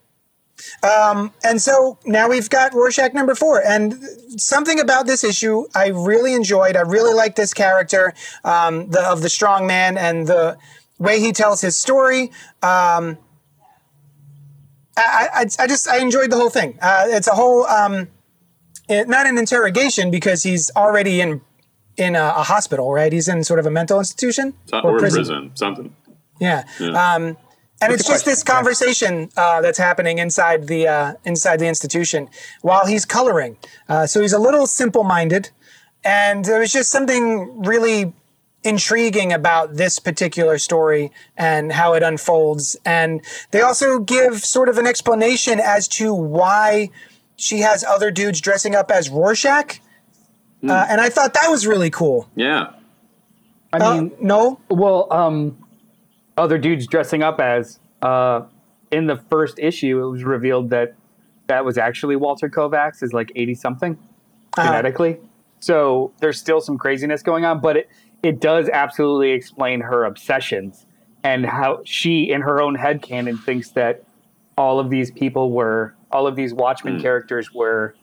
Um, 0.83 1.33
and 1.45 1.61
so 1.61 1.99
now 2.05 2.29
we've 2.29 2.51
got 2.51 2.75
Rorschach 2.75 3.15
number 3.15 3.35
four, 3.35 3.63
and 3.65 3.95
something 4.41 4.81
about 4.81 5.07
this 5.07 5.25
issue 5.25 5.65
I 5.75 5.89
really 5.89 6.35
enjoyed. 6.35 6.77
I 6.77 6.81
really 6.83 7.15
like 7.15 7.37
this 7.37 7.55
character 7.55 8.15
um, 8.45 8.91
the, 8.91 9.01
of 9.03 9.23
the 9.23 9.29
strong 9.29 9.67
man 9.67 9.97
and 9.97 10.27
the 10.27 10.57
way 10.99 11.21
he 11.21 11.33
tells 11.33 11.61
his 11.61 11.77
story. 11.79 12.33
Um, 12.63 13.19
I, 14.97 15.29
I, 15.33 15.47
I 15.61 15.67
just 15.67 15.89
I 15.89 15.99
enjoyed 15.99 16.31
the 16.31 16.37
whole 16.37 16.51
thing. 16.51 16.79
Uh, 16.83 17.07
it's 17.09 17.29
a 17.29 17.35
whole 17.35 17.65
um, 17.67 18.09
it, 18.89 19.09
not 19.09 19.27
an 19.27 19.39
interrogation 19.39 20.11
because 20.11 20.43
he's 20.43 20.71
already 20.77 21.21
in 21.21 21.41
in 21.97 22.17
a, 22.17 22.35
a 22.37 22.43
hospital, 22.43 22.93
right? 22.93 23.13
He's 23.13 23.29
in 23.29 23.45
sort 23.45 23.61
of 23.61 23.67
a 23.67 23.71
mental 23.71 23.99
institution 23.99 24.55
So- 24.67 24.81
or 24.81 24.95
in 24.95 24.99
prison, 24.99 25.51
something. 25.55 25.95
Yeah. 26.41 26.65
Um, 26.81 27.37
and 27.81 27.93
it's 27.93 28.07
just 28.07 28.25
this 28.25 28.43
conversation 28.43 29.31
uh, 29.37 29.61
that's 29.61 29.79
happening 29.79 30.19
inside 30.19 30.67
the 30.67 30.89
uh, 30.89 31.15
inside 31.25 31.59
the 31.59 31.69
institution 31.69 32.29
while 32.63 32.87
he's 32.87 33.05
coloring. 33.05 33.57
Uh, 33.89 34.07
so 34.07 34.21
he's 34.21 34.33
a 34.33 34.39
little 34.39 34.67
simple-minded, 34.67 35.51
and 36.05 36.45
there 36.45 36.61
was 36.61 36.73
just 36.73 36.91
something 36.91 37.63
really 37.65 38.13
intriguing 38.65 39.33
about 39.33 39.77
this 39.77 39.99
particular 40.01 40.59
story 40.59 41.13
and 41.37 41.73
how 41.73 41.95
it 41.95 42.03
unfolds. 42.03 42.77
And 42.85 43.23
they 43.53 43.61
also 43.61 44.01
give 44.01 44.45
sort 44.45 44.69
of 44.69 44.79
an 44.79 44.87
explanation 44.87 45.61
as 45.61 45.87
to 45.89 46.13
why 46.13 46.91
she 47.37 47.61
has 47.61 47.85
other 47.85 48.11
dudes 48.11 48.41
dressing 48.41 48.75
up 48.75 48.91
as 48.91 49.09
Rorschach. 49.09 49.81
Uh, 50.69 50.87
and 50.91 51.01
I 51.01 51.09
thought 51.09 51.35
that 51.35 51.49
was 51.49 51.69
really 51.69 51.89
cool. 51.89 52.29
Yeah. 52.35 52.73
I 53.73 53.77
Uh, 53.79 53.95
mean, 53.95 54.13
no, 54.21 54.59
well, 54.69 55.07
um, 55.13 55.58
other 56.39 56.57
dudes 56.57 56.87
dressing 56.87 57.23
up 57.23 57.41
as 57.41 57.81
uh, 58.03 58.43
in 58.91 59.07
the 59.07 59.17
first 59.29 59.59
issue, 59.59 60.03
it 60.03 60.11
was 60.11 60.25
revealed 60.25 60.71
that 60.71 60.95
that 61.49 61.65
was 61.65 61.77
actually 61.79 62.17
Walter 62.17 62.49
Kovacs 62.49 63.03
is 63.03 63.13
like 63.13 63.33
eighty 63.35 63.55
something 63.55 63.99
ah. 64.57 64.65
genetically. 64.65 65.19
So 65.61 66.13
there's 66.21 66.39
still 66.39 66.61
some 66.61 66.79
craziness 66.79 67.23
going 67.23 67.45
on, 67.45 67.61
but 67.61 67.77
it 67.77 67.91
it 68.23 68.41
does 68.41 68.69
absolutely 68.69 69.31
explain 69.31 69.81
her 69.81 70.05
obsessions 70.05 70.87
and 71.23 71.47
how 71.47 71.83
she, 71.85 72.31
in 72.31 72.43
her 72.43 72.61
own 72.61 72.75
head 72.75 73.03
canon, 73.03 73.39
thinks 73.39 73.71
that 73.71 74.05
all 74.57 74.81
of 74.81 74.91
these 74.91 75.11
people 75.11 75.53
were 75.53 75.95
all 76.11 76.27
of 76.27 76.37
these 76.37 76.55
Watchmen 76.55 76.97
hmm. 76.97 77.03
characters 77.03 77.53
were 77.53 77.95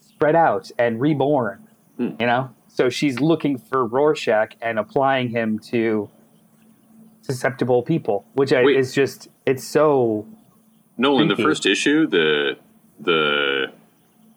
spread 0.00 0.36
out 0.36 0.70
and 0.78 1.00
reborn. 1.00 1.68
Hmm. 1.96 2.10
You 2.18 2.26
know, 2.26 2.50
so 2.68 2.88
she's 2.88 3.20
looking 3.20 3.58
for 3.58 3.86
Rorschach 3.86 4.56
and 4.60 4.78
applying 4.78 5.28
him 5.28 5.58
to 5.70 6.10
susceptible 7.28 7.82
people, 7.82 8.24
which 8.34 8.52
I, 8.52 8.62
Wait. 8.62 8.76
is 8.76 8.92
just 8.94 9.28
it's 9.46 9.64
so 9.66 10.26
No, 10.98 11.18
in 11.18 11.28
the 11.28 11.36
first 11.36 11.66
issue, 11.66 12.06
the 12.06 12.56
the 13.00 13.72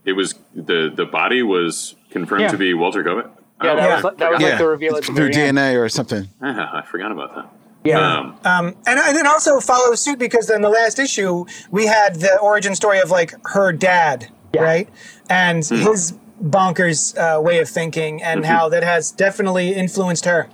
it 0.05 0.13
was 0.13 0.35
the 0.55 0.91
the 0.95 1.05
body 1.05 1.43
was 1.43 1.95
confirmed 2.09 2.43
Yeah. 2.43 2.47
to 2.51 2.57
be 2.57 2.73
Walter 2.73 3.03
Kovac. 3.03 3.29
yeah. 3.63 3.75
That 3.75 3.77
Yeah. 3.77 3.95
was 3.95 4.03
like, 4.03 4.17
that 4.17 4.31
was 4.31 4.41
like 4.41 4.57
the 4.57 4.67
reveal 4.67 4.95
at 4.95 5.01
the 5.03 5.07
through 5.07 5.15
very 5.33 5.35
end. 5.47 5.57
DNA 5.57 5.75
or 5.79 5.89
something. 5.89 6.27
I 6.41 6.81
forgot 6.89 7.11
about 7.11 7.35
that. 7.35 7.45
Yeah, 7.83 7.99
Um, 7.99 8.35
Um, 8.43 8.65
and, 8.85 8.99
and 8.99 9.15
then 9.15 9.27
also 9.27 9.59
follow 9.59 9.93
suit 9.95 10.19
because 10.19 10.49
in 10.49 10.61
the 10.61 10.69
last 10.69 10.97
issue 10.99 11.45
we 11.71 11.85
had 11.85 12.15
the 12.15 12.37
origin 12.39 12.73
story 12.75 12.99
of 12.99 13.11
like 13.11 13.33
her 13.53 13.71
dad, 13.71 14.27
Yeah. 14.53 14.61
right, 14.63 14.89
and 15.29 15.63
his 15.65 16.13
bonkers 16.43 17.17
uh, 17.17 17.41
way 17.41 17.59
of 17.59 17.67
thinking 17.69 18.21
and 18.21 18.45
how 18.45 18.69
that 18.69 18.83
has 18.83 19.11
definitely 19.11 19.73
influenced 19.73 20.25
her. 20.25 20.47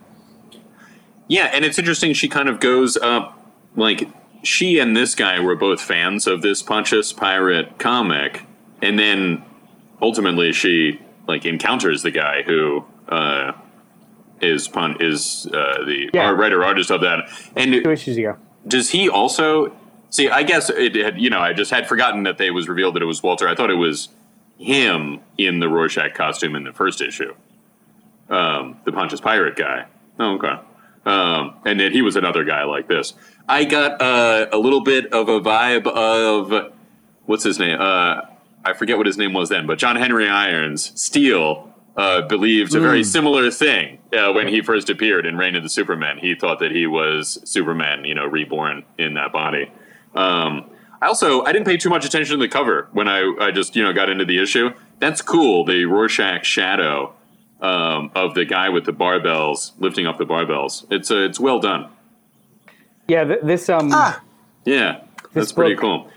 Yeah, 1.27 1.49
and 1.53 1.63
it's 1.65 1.79
interesting. 1.79 2.13
She 2.13 2.27
kind 2.27 2.49
of 2.49 2.59
goes 2.59 2.97
up 2.97 3.39
like 3.75 4.09
she 4.43 4.77
and 4.79 4.95
this 4.95 5.15
guy 5.15 5.39
were 5.39 5.55
both 5.55 5.79
fans 5.81 6.27
of 6.27 6.41
this 6.41 6.61
Pontius 6.61 7.13
Pirate 7.13 7.79
comic, 7.79 8.43
and 8.81 8.99
then 8.99 9.43
ultimately 10.01 10.51
she 10.51 10.99
like 11.27 11.45
encounters 11.45 12.03
the 12.03 12.11
guy 12.11 12.43
who 12.43 12.83
uh, 13.07 13.53
is 14.41 14.67
Pon- 14.67 14.97
is 14.99 15.47
uh, 15.53 15.85
the 15.85 16.09
Yeah. 16.13 16.25
art 16.25 16.37
writer 16.37 16.63
artist 16.63 16.91
of 16.91 17.01
that. 17.01 17.29
And 17.55 17.71
two 17.83 17.91
issues 17.91 18.17
ago. 18.17 18.35
does 18.67 18.89
he 18.89 19.07
also 19.07 19.73
see? 20.09 20.29
I 20.29 20.43
guess 20.43 20.69
it 20.69 20.93
had 20.95 21.19
you 21.21 21.29
know 21.29 21.39
I 21.39 21.53
just 21.53 21.71
had 21.71 21.87
forgotten 21.87 22.23
that 22.23 22.37
they 22.37 22.51
was 22.51 22.67
revealed 22.67 22.95
that 22.95 23.01
it 23.01 23.05
was 23.05 23.23
Walter. 23.23 23.47
I 23.47 23.55
thought 23.55 23.69
it 23.71 23.75
was 23.75 24.09
him 24.57 25.21
in 25.37 25.59
the 25.59 25.69
Rorschach 25.69 26.13
costume 26.13 26.55
in 26.55 26.63
the 26.65 26.73
first 26.73 27.01
issue, 27.01 27.33
um, 28.29 28.77
the 28.85 28.91
Pontius 28.91 29.21
Pirate 29.21 29.55
guy. 29.55 29.85
Oh, 30.19 30.35
okay. 30.35 30.55
Um, 31.05 31.55
and 31.65 31.79
then 31.79 31.91
he 31.91 32.01
was 32.01 32.15
another 32.15 32.43
guy 32.43 32.63
like 32.63 32.87
this. 32.87 33.13
I 33.47 33.65
got 33.65 34.01
uh, 34.01 34.47
a 34.51 34.57
little 34.57 34.81
bit 34.81 35.11
of 35.11 35.27
a 35.27 35.41
vibe 35.41 35.87
of 35.87 36.73
what's 37.25 37.43
his 37.43 37.59
name? 37.59 37.79
Uh, 37.79 38.21
I 38.65 38.73
forget 38.73 38.97
what 38.97 39.05
his 39.05 39.17
name 39.17 39.33
was 39.33 39.49
then, 39.49 39.67
but 39.67 39.77
John 39.77 39.97
Henry 39.97 40.29
Irons 40.29 40.91
Steele 40.99 41.73
uh, 41.97 42.21
believed 42.21 42.73
a 42.73 42.79
very 42.79 43.03
similar 43.03 43.51
thing 43.51 43.99
uh, 44.17 44.31
when 44.31 44.47
he 44.47 44.61
first 44.61 44.89
appeared 44.89 45.25
in 45.25 45.37
Reign 45.37 45.55
of 45.55 45.63
the 45.63 45.69
Superman. 45.69 46.17
He 46.17 46.33
thought 46.35 46.59
that 46.59 46.71
he 46.71 46.87
was 46.87 47.39
Superman, 47.43 48.05
you 48.05 48.15
know, 48.15 48.25
reborn 48.25 48.83
in 48.97 49.13
that 49.15 49.31
body. 49.31 49.71
Um, 50.15 50.69
I 51.01 51.07
also 51.07 51.43
I 51.43 51.51
didn't 51.51 51.65
pay 51.65 51.77
too 51.77 51.89
much 51.89 52.05
attention 52.05 52.39
to 52.39 52.41
the 52.41 52.47
cover 52.47 52.87
when 52.93 53.09
I, 53.09 53.35
I 53.39 53.51
just 53.51 53.75
you 53.75 53.83
know 53.83 53.91
got 53.91 54.09
into 54.09 54.25
the 54.25 54.41
issue. 54.41 54.71
That's 54.99 55.21
cool. 55.21 55.65
The 55.65 55.85
Rorschach 55.85 56.45
shadow 56.45 57.13
um, 57.63 58.11
of 58.13 58.35
the 58.35 58.45
guy 58.45 58.69
with 58.69 58.85
the 58.85 58.91
barbells 58.93 59.71
lifting 59.79 60.05
up 60.05 60.17
the 60.19 60.25
barbells. 60.25 60.85
It's 60.91 61.09
uh, 61.09 61.17
it's 61.17 61.39
well 61.39 61.59
done. 61.59 61.89
Yeah, 63.07 63.23
th- 63.23 63.39
this 63.43 63.69
um, 63.69 63.89
Ah, 63.91 64.21
Yeah, 64.65 65.01
This 65.23 65.33
that's 65.33 65.51
pretty 65.53 65.75
cool. 65.75 66.09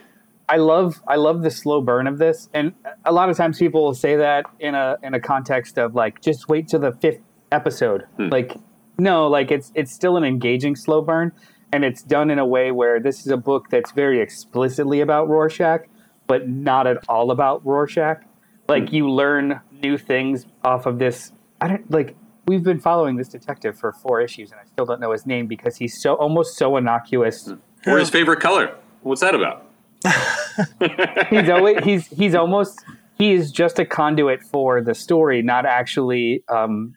I 0.49 0.59
love 0.59 1.01
I 1.09 1.16
love 1.16 1.42
the 1.42 1.51
slow 1.51 1.80
burn 1.80 2.07
of 2.07 2.18
this, 2.18 2.49
and 2.53 2.74
a 3.05 3.12
lot 3.12 3.30
of 3.30 3.36
times 3.36 3.59
people 3.59 3.82
will 3.84 3.94
say 3.94 4.16
that 4.16 4.44
in 4.61 4.74
a 4.74 4.97
in 5.03 5.14
a 5.14 5.20
context 5.20 5.78
of 5.78 5.94
like 5.94 6.20
just 6.20 6.49
wait 6.49 6.68
till 6.68 6.80
the 6.80 6.92
fifth 6.92 7.20
episode. 7.51 8.05
Like 8.18 8.57
no, 8.99 9.26
like 9.28 9.51
it's 9.51 9.72
it's 9.74 9.92
still 9.92 10.16
an 10.16 10.24
engaging 10.24 10.76
slow 10.76 11.01
burn, 11.03 11.32
and 11.72 11.84
it's 11.84 12.03
done 12.03 12.30
in 12.30 12.38
a 12.38 12.47
way 12.47 12.70
where 12.70 13.01
this 13.01 13.20
is 13.20 13.28
a 13.28 13.36
book 13.36 13.70
that's 13.70 13.90
very 13.92 14.20
explicitly 14.20 15.01
about 15.01 15.28
Rorschach, 15.28 15.86
but 16.28 16.49
not 16.49 16.86
at 16.86 16.99
all 17.09 17.30
about 17.32 17.64
Rorschach. 17.66 18.22
Like 18.68 18.92
you 18.92 19.11
learn 19.11 19.61
new 19.82 19.99
things 19.99 20.47
off 20.64 20.86
of 20.86 20.99
this. 20.99 21.32
I 21.61 21.69
don't 21.69 21.91
like. 21.91 22.17
We've 22.47 22.63
been 22.63 22.79
following 22.81 23.17
this 23.17 23.29
detective 23.29 23.77
for 23.79 23.93
four 23.93 24.21
issues, 24.21 24.53
and 24.53 24.61
I 24.61 24.65
still 24.67 24.87
don't 24.87 25.01
know 25.01 25.11
his 25.13 25.27
name 25.27 25.47
because 25.47 25.77
he's 25.77 26.01
so 26.01 26.15
almost 26.15 26.57
so 26.57 26.77
innocuous. 26.77 27.53
Or 27.87 27.99
his 27.99 28.11
favorite 28.11 28.41
color. 28.41 28.77
What's 29.03 29.21
that 29.21 29.35
about? 29.35 29.65
he's 31.31 31.49
always 31.49 31.79
he's 31.85 32.07
he's 32.09 32.35
almost 32.35 32.85
he 33.19 33.33
is 33.33 33.51
just 33.51 33.79
a 33.79 33.85
conduit 33.85 34.43
for 34.43 34.81
the 34.83 34.95
story, 34.95 35.43
not 35.43 35.67
actually 35.67 36.43
um, 36.49 36.95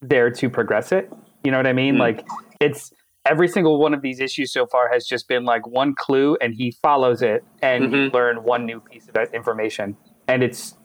there 0.00 0.30
to 0.30 0.48
progress 0.48 0.92
it. 0.92 1.12
You 1.44 1.50
know 1.50 1.58
what 1.58 1.66
I 1.66 1.72
mean? 1.72 1.96
Mm. 1.96 2.00
Like 2.00 2.26
it's 2.60 2.92
every 3.26 3.48
single 3.48 3.78
one 3.78 3.92
of 3.92 4.00
these 4.02 4.20
issues 4.20 4.52
so 4.52 4.66
far 4.66 4.90
has 4.92 5.06
just 5.06 5.28
been 5.28 5.44
like 5.44 5.66
one 5.66 5.94
clue, 5.94 6.36
and 6.40 6.54
he 6.54 6.70
follows 6.82 7.20
it, 7.22 7.44
and 7.62 7.84
you 7.84 7.90
Mhm. 7.90 8.12
learn 8.14 8.42
one 8.42 8.64
new 8.64 8.80
piece 8.80 9.06
of 9.08 9.14
that 9.14 9.34
information, 9.34 9.96
and 10.26 10.42
it's 10.42 10.76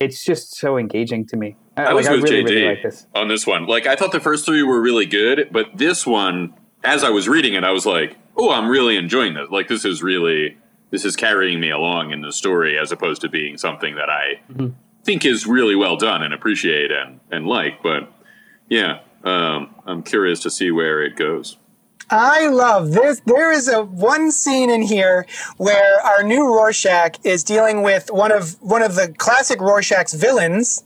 it's 0.00 0.24
just 0.24 0.56
so 0.56 0.76
engaging 0.78 1.26
to 1.26 1.36
me. 1.36 1.56
I, 1.78 1.82
I 1.82 1.86
like, 1.88 1.94
was 1.96 2.06
I 2.08 2.12
with 2.12 2.22
really, 2.24 2.42
JD 2.42 2.48
really 2.50 2.68
like 2.68 2.82
this. 2.82 3.06
on 3.14 3.28
this 3.28 3.46
one. 3.46 3.66
Like 3.66 3.86
I 3.86 3.96
thought 3.96 4.12
the 4.12 4.20
first 4.20 4.44
three 4.46 4.62
were 4.62 4.80
really 4.80 5.06
good, 5.06 5.48
but 5.52 5.66
this 5.76 6.06
one, 6.06 6.54
as 6.84 7.04
I 7.04 7.10
was 7.10 7.28
reading 7.28 7.54
it, 7.54 7.64
I 7.64 7.70
was 7.70 7.86
like, 7.86 8.16
"Oh, 8.36 8.50
I'm 8.50 8.68
really 8.68 8.96
enjoying 8.96 9.34
this. 9.34 9.48
Like 9.50 9.68
this 9.68 9.84
is 9.84 10.02
really 10.02 10.58
this 10.90 11.04
is 11.04 11.16
carrying 11.16 11.60
me 11.60 11.70
along 11.70 12.12
in 12.12 12.22
the 12.22 12.32
story, 12.32 12.78
as 12.78 12.90
opposed 12.92 13.20
to 13.22 13.28
being 13.28 13.56
something 13.58 13.94
that 13.96 14.08
I 14.10 14.40
Mm-hmm. 14.52 14.68
think 15.04 15.24
is 15.24 15.46
really 15.46 15.76
well 15.76 15.96
done 15.96 16.22
and 16.22 16.32
appreciate 16.34 16.90
and 16.90 17.20
and 17.30 17.46
like." 17.46 17.82
But 17.82 18.12
yeah, 18.68 19.00
um, 19.24 19.74
I'm 19.86 20.02
curious 20.02 20.40
to 20.40 20.50
see 20.50 20.70
where 20.70 21.02
it 21.02 21.16
goes. 21.16 21.56
I 22.10 22.46
love 22.48 22.92
this. 22.92 23.20
There 23.26 23.52
is 23.52 23.68
a 23.68 23.82
one 23.84 24.32
scene 24.32 24.70
in 24.70 24.80
here 24.80 25.26
where 25.58 26.00
our 26.00 26.22
new 26.22 26.46
Rorschach 26.46 27.16
is 27.22 27.44
dealing 27.44 27.82
with 27.82 28.10
one 28.10 28.32
of 28.32 28.56
one 28.62 28.80
of 28.82 28.94
the 28.94 29.12
classic 29.18 29.60
Rorschach's 29.60 30.14
villains, 30.14 30.84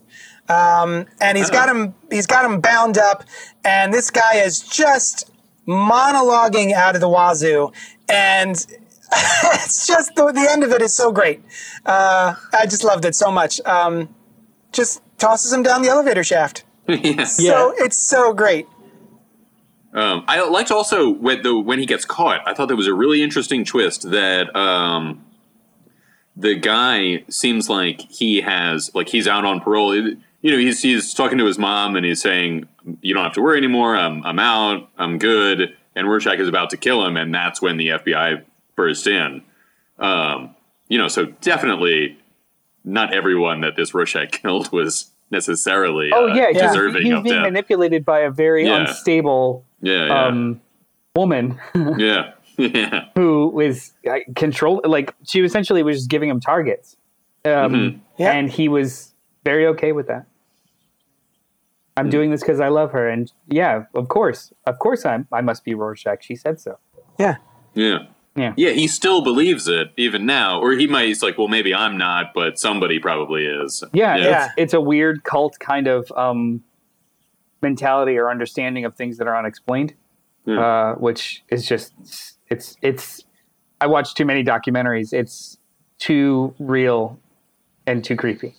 um, 0.49 1.07
and 1.21 1.39
he's 1.39 1.51
got 1.51 1.69
him 1.69 1.95
he's 2.11 2.27
got 2.27 2.45
him 2.45 2.61
bound 2.61 2.99
up, 2.99 3.25
and 3.65 3.93
this 3.93 4.11
guy 4.11 4.37
is 4.37 4.61
just 4.61 5.31
monologuing 5.67 6.73
out 6.73 6.95
of 6.95 7.01
the 7.01 7.09
wazoo, 7.09 7.73
and 8.09 8.57
it's 9.15 9.87
just 9.87 10.15
the, 10.15 10.33
the 10.33 10.49
end 10.51 10.65
of 10.65 10.71
it 10.73 10.83
is 10.83 10.95
so 10.95 11.13
great. 11.13 11.43
Uh, 11.85 12.35
I 12.53 12.67
just 12.67 12.85
loved 12.85 13.05
it 13.05 13.15
so 13.15 13.31
much. 13.31 13.61
Um, 13.63 14.15
just 14.73 15.03
tosses 15.19 15.53
him 15.53 15.63
down 15.63 15.83
the 15.83 15.89
elevator 15.89 16.25
shaft. 16.25 16.65
yes. 16.89 17.37
So 17.37 17.75
it's 17.77 17.97
so 17.97 18.33
great. 18.33 18.67
Um, 19.95 20.25
I 20.27 20.43
liked 20.43 20.71
also 20.71 21.11
when 21.11 21.43
the 21.43 21.59
when 21.59 21.79
he 21.79 21.87
gets 21.87 22.05
caught. 22.05 22.41
I 22.47 22.55
thought 22.55 22.67
there 22.67 22.77
was 22.77 22.87
a 22.87 22.95
really 22.95 23.23
interesting 23.23 23.65
twist 23.65 24.11
that 24.11 24.55
um, 24.57 25.25
the 26.35 26.55
guy 26.55 27.25
seems 27.29 27.69
like 27.69 28.01
he 28.11 28.41
has 28.41 28.91
like 28.95 29.11
he's 29.11 29.29
out 29.29 29.45
on 29.45 29.61
parole. 29.61 30.17
You 30.43 30.51
know, 30.51 30.59
he's 30.59 30.83
he's 30.83 31.15
talking 31.15 31.39
to 31.39 31.47
his 31.47 31.59
mom 31.59 31.97
and 31.97 32.05
he's 32.05 32.21
saying, 32.21 32.69
"You 33.01 33.15
don't 33.15 33.23
have 33.25 33.33
to 33.35 33.43
worry 33.43 33.59
anymore. 33.59 33.97
I'm 33.97 34.25
I'm 34.27 34.39
out. 34.39 34.89
I'm 34.99 35.19
good." 35.19 35.75
And 35.95 36.09
Rorschach 36.09 36.39
is 36.39 36.49
about 36.49 36.71
to 36.71 36.77
kill 36.77 37.05
him, 37.07 37.17
and 37.17 37.35
that's 37.35 37.61
when 37.63 37.77
the 37.77 37.89
FBI 37.89 38.43
burst 38.77 39.07
in. 39.07 39.43
Um, 39.99 40.55
you 40.89 40.99
know, 40.99 41.09
so 41.09 41.27
definitely 41.27 42.19
not 42.85 43.15
everyone 43.15 43.61
that 43.61 43.77
this 43.77 43.95
Rorschach 43.95 44.33
killed 44.43 44.73
was 44.73 45.11
necessarily 45.31 46.11
Oh 46.13 46.29
uh, 46.31 46.35
yeah, 46.35 46.49
he's, 46.53 46.61
deserving 46.63 47.03
he's 47.05 47.13
of 47.15 47.23
being 47.23 47.37
death. 47.37 47.45
manipulated 47.45 48.05
by 48.05 48.21
a 48.21 48.31
very 48.31 48.67
Yeah. 48.67 48.81
unstable 48.89 49.65
yeah, 49.81 50.07
yeah, 50.07 50.27
um, 50.27 50.61
woman 51.17 51.59
yeah, 51.97 52.33
yeah. 52.59 53.05
who 53.15 53.49
was 53.49 53.93
uh, 54.11 54.19
control 54.37 54.83
like 54.85 55.15
she 55.27 55.41
essentially 55.41 55.83
was 55.83 55.97
just 55.99 56.11
giving 56.11 56.29
him 56.29 56.39
targets 56.41 56.97
um, 57.47 57.51
Mhm. 57.53 58.01
Yeah. 58.19 58.33
and 58.33 58.51
he 58.51 58.69
was 58.69 59.15
very 59.45 59.67
okay 59.69 59.93
with 59.93 60.07
that 60.09 60.27
i'm 61.97 62.09
doing 62.11 62.31
this 62.31 62.41
because 62.41 62.61
i 62.61 62.69
love 62.69 62.91
her 62.93 63.09
and 63.09 63.33
yeah 63.49 63.85
of 63.95 64.09
course 64.09 64.53
of 64.67 64.79
course 64.79 65.05
i'm 65.05 65.27
i 65.33 65.41
must 65.41 65.65
be 65.65 65.75
rorschach 65.75 66.23
she 66.25 66.35
said 66.37 66.59
so 66.61 66.79
Yeah. 67.19 67.37
Yeah. 67.75 67.99
Yeah. 68.35 68.55
Yeah, 68.57 68.71
he 68.71 68.89
still 68.89 69.21
believes 69.23 69.69
it 69.69 69.93
even 69.99 70.25
now. 70.25 70.59
Or 70.59 70.73
he 70.73 70.87
might, 70.87 71.05
he's 71.07 71.23
like, 71.23 71.37
well, 71.37 71.49
maybe 71.49 71.75
I'm 71.75 71.99
not, 71.99 72.33
but 72.35 72.59
somebody 72.59 72.99
probably 72.99 73.45
is. 73.45 73.85
yeah, 73.93 74.17
Yeah. 74.17 74.45
It's, 74.47 74.55
it's 74.57 74.73
a 74.75 74.81
weird 74.81 75.23
cult 75.25 75.59
kind 75.61 75.87
of 75.87 76.11
um, 76.17 76.63
mentality 77.61 78.17
or 78.17 78.31
understanding 78.31 78.87
of 78.87 78.95
things 78.97 79.19
that 79.19 79.27
are 79.29 79.37
unexplained 79.37 79.93
Yeah. 80.47 80.61
uh, 80.61 80.95
which 80.95 81.45
is 81.51 81.67
just 81.67 81.93
it's 82.49 82.77
it's 82.83 83.23
i 83.83 83.87
watch 83.87 84.15
too 84.15 84.25
many 84.25 84.43
documentaries 84.43 85.13
it's 85.13 85.59
too 85.99 86.55
real 86.59 87.19
and 87.87 88.03
too 88.03 88.17
creepy 88.17 88.55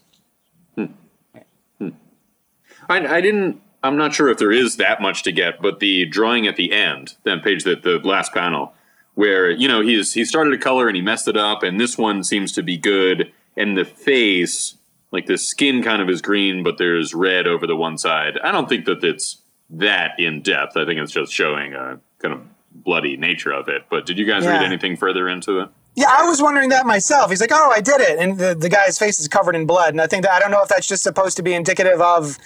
I, 2.94 3.18
I 3.18 3.22
didn't, 3.22 3.62
I'm 3.82 3.98
not 3.98 4.14
sure 4.14 4.30
if 4.30 4.38
there 4.38 4.52
is 4.52 4.78
that 4.78 5.02
much 5.02 5.24
to 5.24 5.32
get, 5.32 5.62
but 5.62 5.80
the 5.80 6.06
drawing 6.06 6.48
at 6.48 6.56
the 6.56 6.72
end, 6.72 7.16
that 7.24 7.44
page, 7.44 7.64
that 7.64 7.84
the 7.84 8.00
last 8.00 8.34
panel, 8.34 8.74
where, 9.16 9.50
you 9.50 9.68
know, 9.68 9.82
he's, 9.82 10.14
he 10.14 10.26
started 10.26 10.54
a 10.54 10.58
color 10.58 10.88
and 10.88 10.96
he 10.96 11.02
messed 11.02 11.28
it 11.28 11.38
up, 11.38 11.64
and 11.64 11.80
this 11.80 11.98
one 11.98 12.24
seems 12.24 12.52
to 12.54 12.64
be 12.64 12.78
good, 12.78 13.32
and 13.58 13.78
the 13.78 13.86
face, 13.86 14.76
like 15.12 15.26
the 15.26 15.38
skin 15.38 15.84
kind 15.84 16.02
of 16.02 16.10
is 16.10 16.22
green, 16.22 16.64
but 16.64 16.78
there's 16.78 17.14
red 17.14 17.48
over 17.48 17.68
the 17.68 17.76
one 17.76 17.98
side. 17.98 18.40
I 18.44 18.52
don't 18.52 18.70
think 18.70 18.86
that 18.86 19.04
it's 19.04 19.40
that 19.70 20.20
in 20.20 20.42
depth. 20.42 20.78
I 20.78 20.86
think 20.86 21.00
it's 21.00 21.12
just 21.12 21.34
showing 21.34 21.74
a 21.74 22.00
kind 22.20 22.34
of 22.34 22.42
bloody 22.72 23.18
nature 23.18 23.52
of 23.52 23.68
it. 23.68 23.84
But 23.90 24.06
did 24.06 24.18
you 24.18 24.26
guys 24.26 24.46
read 24.46 24.64
anything 24.64 24.98
further 24.98 25.30
into 25.30 25.60
it? 25.60 25.70
Yeah, 25.96 26.08
I 26.10 26.28
was 26.28 26.42
wondering 26.42 26.70
that 26.70 26.88
myself. 26.88 27.30
He's 27.30 27.40
like, 27.40 27.52
"Oh, 27.54 27.72
I 27.72 27.80
did 27.80 28.02
it," 28.02 28.18
and 28.18 28.40
the, 28.40 28.56
the 28.56 28.70
guy's 28.70 28.98
face 28.98 29.20
is 29.20 29.28
covered 29.28 29.56
in 29.56 29.68
blood. 29.68 29.94
And 29.94 30.02
I 30.02 30.08
think 30.08 30.24
that 30.24 30.32
I 30.32 30.40
don't 30.40 30.50
know 30.50 30.64
if 30.64 30.70
that's 30.70 30.88
just 30.88 31.04
supposed 31.04 31.38
to 31.38 31.44
be 31.44 31.54
indicative 31.54 32.02
of 32.02 32.40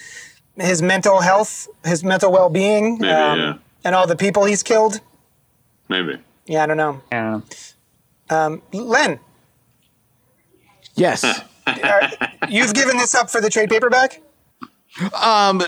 his 0.60 0.82
mental 0.82 1.22
health, 1.22 1.68
his 1.86 2.04
mental 2.04 2.32
well 2.32 2.50
being, 2.50 2.98
Maybe, 3.00 3.08
yeah. 3.08 3.54
and 3.84 3.96
all 3.96 4.08
the 4.08 4.16
people 4.16 4.46
he's 4.46 4.64
killed. 4.64 5.00
Maybe. 5.90 6.18
Yeah, 6.46 6.64
I 6.64 6.66
don't 6.66 6.78
know. 6.78 7.02
and 7.12 7.44
Um, 8.30 8.62
Len, 8.74 9.20
Yes. 10.96 11.24
are- 11.68 12.12
you've 12.50 12.74
given 12.74 12.98
this 12.98 13.14
up 13.16 13.30
for 13.30 13.42
the 13.42 13.50
trade 13.50 13.70
paperback. 13.70 14.22
Um, 15.14 15.62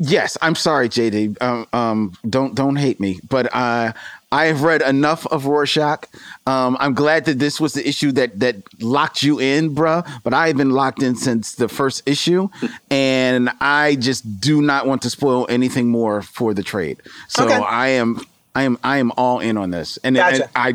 yes, 0.00 0.38
I'm 0.40 0.54
sorry, 0.54 0.88
JD. 0.88 1.40
Um, 1.42 1.66
um, 1.72 2.12
don't 2.28 2.54
don't 2.54 2.76
hate 2.76 2.98
me, 3.00 3.20
but 3.28 3.54
uh, 3.54 3.92
I 4.32 4.46
have 4.46 4.62
read 4.62 4.82
enough 4.82 5.26
of 5.26 5.46
Rorschach. 5.46 6.06
Um, 6.46 6.76
I'm 6.80 6.94
glad 6.94 7.26
that 7.26 7.38
this 7.38 7.60
was 7.60 7.74
the 7.74 7.86
issue 7.86 8.10
that 8.12 8.40
that 8.40 8.56
locked 8.82 9.22
you 9.22 9.38
in, 9.38 9.74
bruh. 9.74 10.08
But 10.24 10.32
I 10.34 10.48
have 10.48 10.56
been 10.56 10.70
locked 10.70 11.02
in 11.02 11.14
since 11.14 11.54
the 11.54 11.68
first 11.68 12.02
issue, 12.06 12.48
and 12.90 13.50
I 13.60 13.96
just 13.96 14.40
do 14.40 14.62
not 14.62 14.86
want 14.86 15.02
to 15.02 15.10
spoil 15.10 15.46
anything 15.48 15.88
more 15.90 16.22
for 16.22 16.54
the 16.54 16.62
trade. 16.62 16.98
So 17.28 17.44
Okay. 17.44 17.54
I 17.54 17.88
am 17.88 18.20
I 18.54 18.62
am 18.62 18.78
I 18.82 18.96
am 18.98 19.12
all 19.16 19.38
in 19.40 19.56
on 19.56 19.70
this, 19.70 19.98
and, 20.02 20.16
and 20.16 20.48
I. 20.56 20.74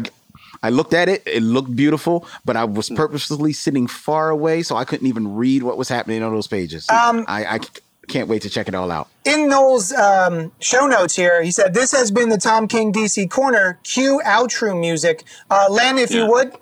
I 0.64 0.72
looked 0.72 0.96
at 0.96 1.08
it; 1.08 1.22
it 1.28 1.44
looked 1.44 1.76
beautiful, 1.76 2.26
but 2.44 2.58
I 2.58 2.64
was 2.66 2.90
purposely 2.90 3.54
sitting 3.54 3.86
far 3.86 4.32
away, 4.32 4.64
so 4.64 4.76
I 4.76 4.86
couldn't 4.86 5.06
even 5.06 5.36
read 5.36 5.62
what 5.62 5.78
was 5.78 5.88
happening 5.88 6.24
on 6.24 6.34
those 6.34 6.48
pages. 6.48 6.90
Um, 6.90 7.26
I, 7.28 7.46
I 7.46 7.60
can't 8.08 8.30
wait 8.30 8.42
to 8.44 8.50
check 8.50 8.68
it 8.68 8.76
all 8.76 8.90
out. 8.90 9.10
In 9.26 9.50
Noel's 9.50 9.92
um, 9.94 10.52
show 10.60 10.88
notes 10.88 11.16
here, 11.16 11.44
he 11.44 11.52
said, 11.52 11.74
This 11.74 11.92
has 11.92 12.10
been 12.10 12.30
the 12.30 12.38
Tom 12.38 12.68
King 12.68 12.94
DC 12.94 13.30
Corner. 13.30 13.80
Cue 13.84 14.22
outro 14.26 14.80
music. 14.80 15.24
Uh, 15.50 15.68
Len, 15.70 15.98
if 15.98 16.12
you 16.12 16.26
would. 16.28 16.54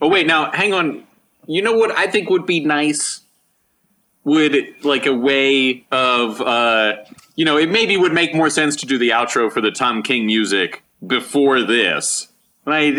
Oh 0.00 0.08
wait, 0.08 0.26
now 0.26 0.50
hang 0.52 0.72
on. 0.74 1.04
You 1.46 1.62
know 1.62 1.74
what 1.74 1.90
I 1.92 2.06
think 2.06 2.28
would 2.28 2.46
be 2.46 2.60
nice? 2.60 3.20
Would 4.24 4.84
like 4.84 5.06
a 5.06 5.14
way 5.14 5.84
of 5.90 6.40
uh 6.40 6.96
you 7.34 7.44
know, 7.44 7.56
it 7.56 7.70
maybe 7.70 7.96
would 7.96 8.12
make 8.12 8.34
more 8.34 8.50
sense 8.50 8.76
to 8.76 8.86
do 8.86 8.98
the 8.98 9.10
outro 9.10 9.50
for 9.50 9.60
the 9.60 9.70
Tom 9.70 10.02
King 10.02 10.26
music 10.26 10.82
before 11.06 11.62
this. 11.62 12.28
Right? 12.64 12.92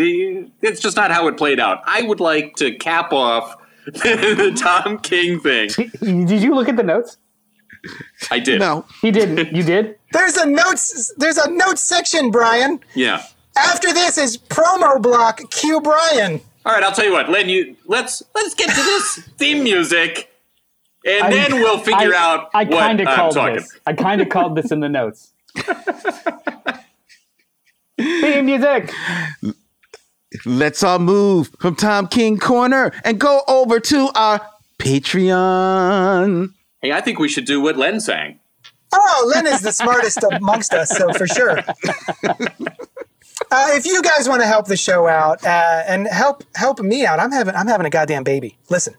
It's 0.60 0.80
just 0.80 0.96
not 0.96 1.10
how 1.10 1.28
it 1.28 1.36
played 1.36 1.60
out. 1.60 1.82
I 1.86 2.02
would 2.02 2.20
like 2.20 2.56
to 2.56 2.74
cap 2.74 3.12
off 3.12 3.54
the 3.86 4.52
Tom 4.56 4.98
King 4.98 5.40
thing. 5.40 5.68
did 6.00 6.42
you 6.42 6.54
look 6.54 6.68
at 6.68 6.76
the 6.76 6.82
notes 6.82 7.16
I 8.30 8.38
did. 8.38 8.58
No, 8.60 8.84
he 9.02 9.10
didn't 9.10 9.52
you 9.54 9.62
did 9.62 9.98
There's 10.12 10.36
a 10.36 10.46
notes. 10.46 11.12
There's 11.16 11.36
a 11.38 11.50
notes 11.50 11.82
section, 11.82 12.30
Brian. 12.30 12.80
Yeah. 12.94 13.24
After 13.56 13.92
this 13.92 14.16
is 14.18 14.36
promo 14.38 15.00
block. 15.02 15.40
Cue 15.50 15.80
Brian. 15.80 16.40
All 16.66 16.72
right, 16.72 16.82
I'll 16.82 16.92
tell 16.92 17.04
you 17.04 17.12
what, 17.12 17.28
Len, 17.30 17.48
you 17.48 17.76
let's 17.86 18.22
let's 18.34 18.54
get 18.54 18.70
to 18.70 18.74
this 18.82 19.16
theme 19.38 19.62
music 19.64 20.30
and 21.06 21.24
I- 21.24 21.30
then 21.30 21.52
we'll 21.54 21.78
figure 21.78 22.14
I, 22.14 22.18
out 22.18 22.50
I 22.54 22.64
what 22.64 22.78
kind 22.78 23.00
of 23.00 23.06
I'm 23.08 23.16
called 23.16 23.34
talking. 23.34 23.56
this. 23.56 23.78
I 23.86 23.92
kind 23.92 24.20
of 24.22 24.28
called 24.30 24.56
this 24.56 24.70
in 24.72 24.80
the 24.80 24.88
notes. 24.88 25.32
Theme 27.96 28.46
music. 28.46 28.92
let's 30.44 30.82
all 30.82 30.98
move 30.98 31.50
from 31.60 31.76
Tom 31.76 32.08
King 32.08 32.38
Corner 32.38 32.92
and 33.04 33.20
go 33.20 33.42
over 33.46 33.78
to 33.80 34.10
our 34.16 34.40
Patreon. 34.78 36.52
Hey, 36.84 36.92
I 36.92 37.00
think 37.00 37.18
we 37.18 37.30
should 37.30 37.46
do 37.46 37.62
what 37.62 37.78
Len 37.78 37.98
sang. 37.98 38.40
Oh, 38.92 39.32
Len 39.34 39.46
is 39.46 39.62
the 39.62 39.72
smartest 39.72 40.22
amongst 40.22 40.74
us, 40.74 40.90
so 40.90 41.10
for 41.14 41.26
sure. 41.26 41.58
Uh, 43.50 43.70
if 43.70 43.86
you 43.86 44.02
guys 44.02 44.28
want 44.28 44.42
to 44.42 44.46
help 44.46 44.66
the 44.66 44.76
show 44.76 45.06
out 45.06 45.42
uh, 45.44 45.82
and 45.86 46.06
help 46.06 46.44
help 46.54 46.80
me 46.80 47.06
out, 47.06 47.18
I'm 47.20 47.32
having 47.32 47.54
I'm 47.54 47.68
having 47.68 47.86
a 47.86 47.90
goddamn 47.90 48.22
baby. 48.22 48.58
Listen, 48.68 48.96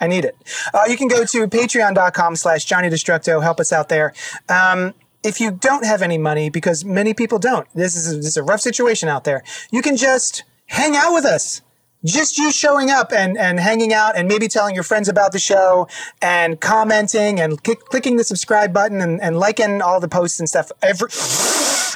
I 0.00 0.06
need 0.06 0.24
it. 0.24 0.34
Uh, 0.72 0.84
you 0.88 0.96
can 0.96 1.08
go 1.08 1.26
to 1.26 1.46
patreon.com 1.46 2.36
slash 2.36 2.64
Johnny 2.64 2.88
Destructo. 2.88 3.42
Help 3.42 3.60
us 3.60 3.70
out 3.70 3.90
there. 3.90 4.14
Um, 4.48 4.94
if 5.22 5.40
you 5.40 5.50
don't 5.50 5.84
have 5.84 6.00
any 6.00 6.16
money, 6.16 6.48
because 6.48 6.86
many 6.86 7.12
people 7.12 7.38
don't, 7.38 7.68
this 7.74 7.94
is 7.94 8.14
a, 8.14 8.16
this 8.16 8.28
is 8.28 8.36
a 8.38 8.42
rough 8.42 8.62
situation 8.62 9.10
out 9.10 9.24
there. 9.24 9.44
You 9.70 9.82
can 9.82 9.98
just 9.98 10.44
hang 10.66 10.96
out 10.96 11.12
with 11.12 11.26
us. 11.26 11.60
Just 12.04 12.38
you 12.38 12.50
showing 12.52 12.90
up 12.90 13.12
and, 13.12 13.36
and 13.38 13.60
hanging 13.60 13.92
out 13.92 14.16
and 14.16 14.28
maybe 14.28 14.48
telling 14.48 14.74
your 14.74 14.84
friends 14.84 15.08
about 15.08 15.32
the 15.32 15.38
show 15.38 15.88
and 16.20 16.60
commenting 16.60 17.40
and 17.40 17.62
click, 17.62 17.80
clicking 17.86 18.16
the 18.16 18.24
subscribe 18.24 18.72
button 18.72 19.00
and, 19.00 19.20
and 19.20 19.38
liking 19.38 19.80
all 19.82 20.00
the 20.00 20.08
posts 20.08 20.38
and 20.38 20.48
stuff. 20.48 20.70
Every 20.82 21.08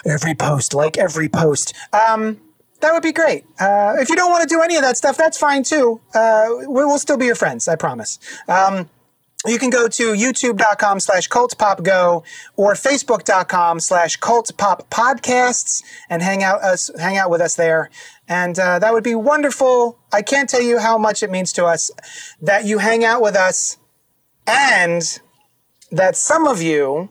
every 0.04 0.34
post, 0.34 0.74
like 0.74 0.96
every 0.96 1.28
post. 1.28 1.74
Um, 1.92 2.40
that 2.80 2.92
would 2.92 3.02
be 3.02 3.12
great. 3.12 3.44
Uh, 3.58 3.94
if 3.98 4.08
you 4.08 4.16
don't 4.16 4.30
want 4.30 4.42
to 4.42 4.54
do 4.54 4.60
any 4.60 4.76
of 4.76 4.82
that 4.82 4.96
stuff, 4.96 5.16
that's 5.16 5.38
fine 5.38 5.62
too. 5.62 6.00
Uh, 6.14 6.48
we 6.68 6.84
will 6.84 6.98
still 6.98 7.16
be 7.16 7.26
your 7.26 7.34
friends, 7.34 7.66
I 7.68 7.76
promise. 7.76 8.18
Um, 8.48 8.88
you 9.46 9.58
can 9.58 9.70
go 9.70 9.88
to 9.88 10.12
youtube.com 10.14 11.00
slash 11.00 11.28
cultpopgo 11.28 12.24
or 12.56 12.74
facebook.com 12.74 13.80
slash 13.80 14.18
cultpoppodcasts 14.18 15.82
and 16.10 16.22
hang 16.22 16.42
out 16.42 16.62
us 16.62 16.90
hang 16.98 17.16
out 17.16 17.30
with 17.30 17.40
us 17.40 17.54
there. 17.56 17.90
And 18.28 18.58
uh, 18.58 18.80
that 18.80 18.92
would 18.92 19.04
be 19.04 19.14
wonderful. 19.14 19.98
I 20.12 20.22
can't 20.22 20.48
tell 20.50 20.60
you 20.62 20.78
how 20.78 20.98
much 20.98 21.22
it 21.22 21.30
means 21.30 21.52
to 21.52 21.64
us 21.64 21.90
that 22.42 22.64
you 22.64 22.78
hang 22.78 23.04
out 23.04 23.22
with 23.22 23.36
us 23.36 23.78
and 24.46 25.20
that 25.92 26.16
some 26.16 26.46
of 26.46 26.60
you 26.60 27.10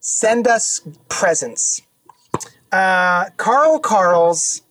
send 0.00 0.46
us 0.46 0.80
presents. 1.08 1.82
Uh, 2.72 3.26
carl 3.36 3.78
carl's 3.78 4.62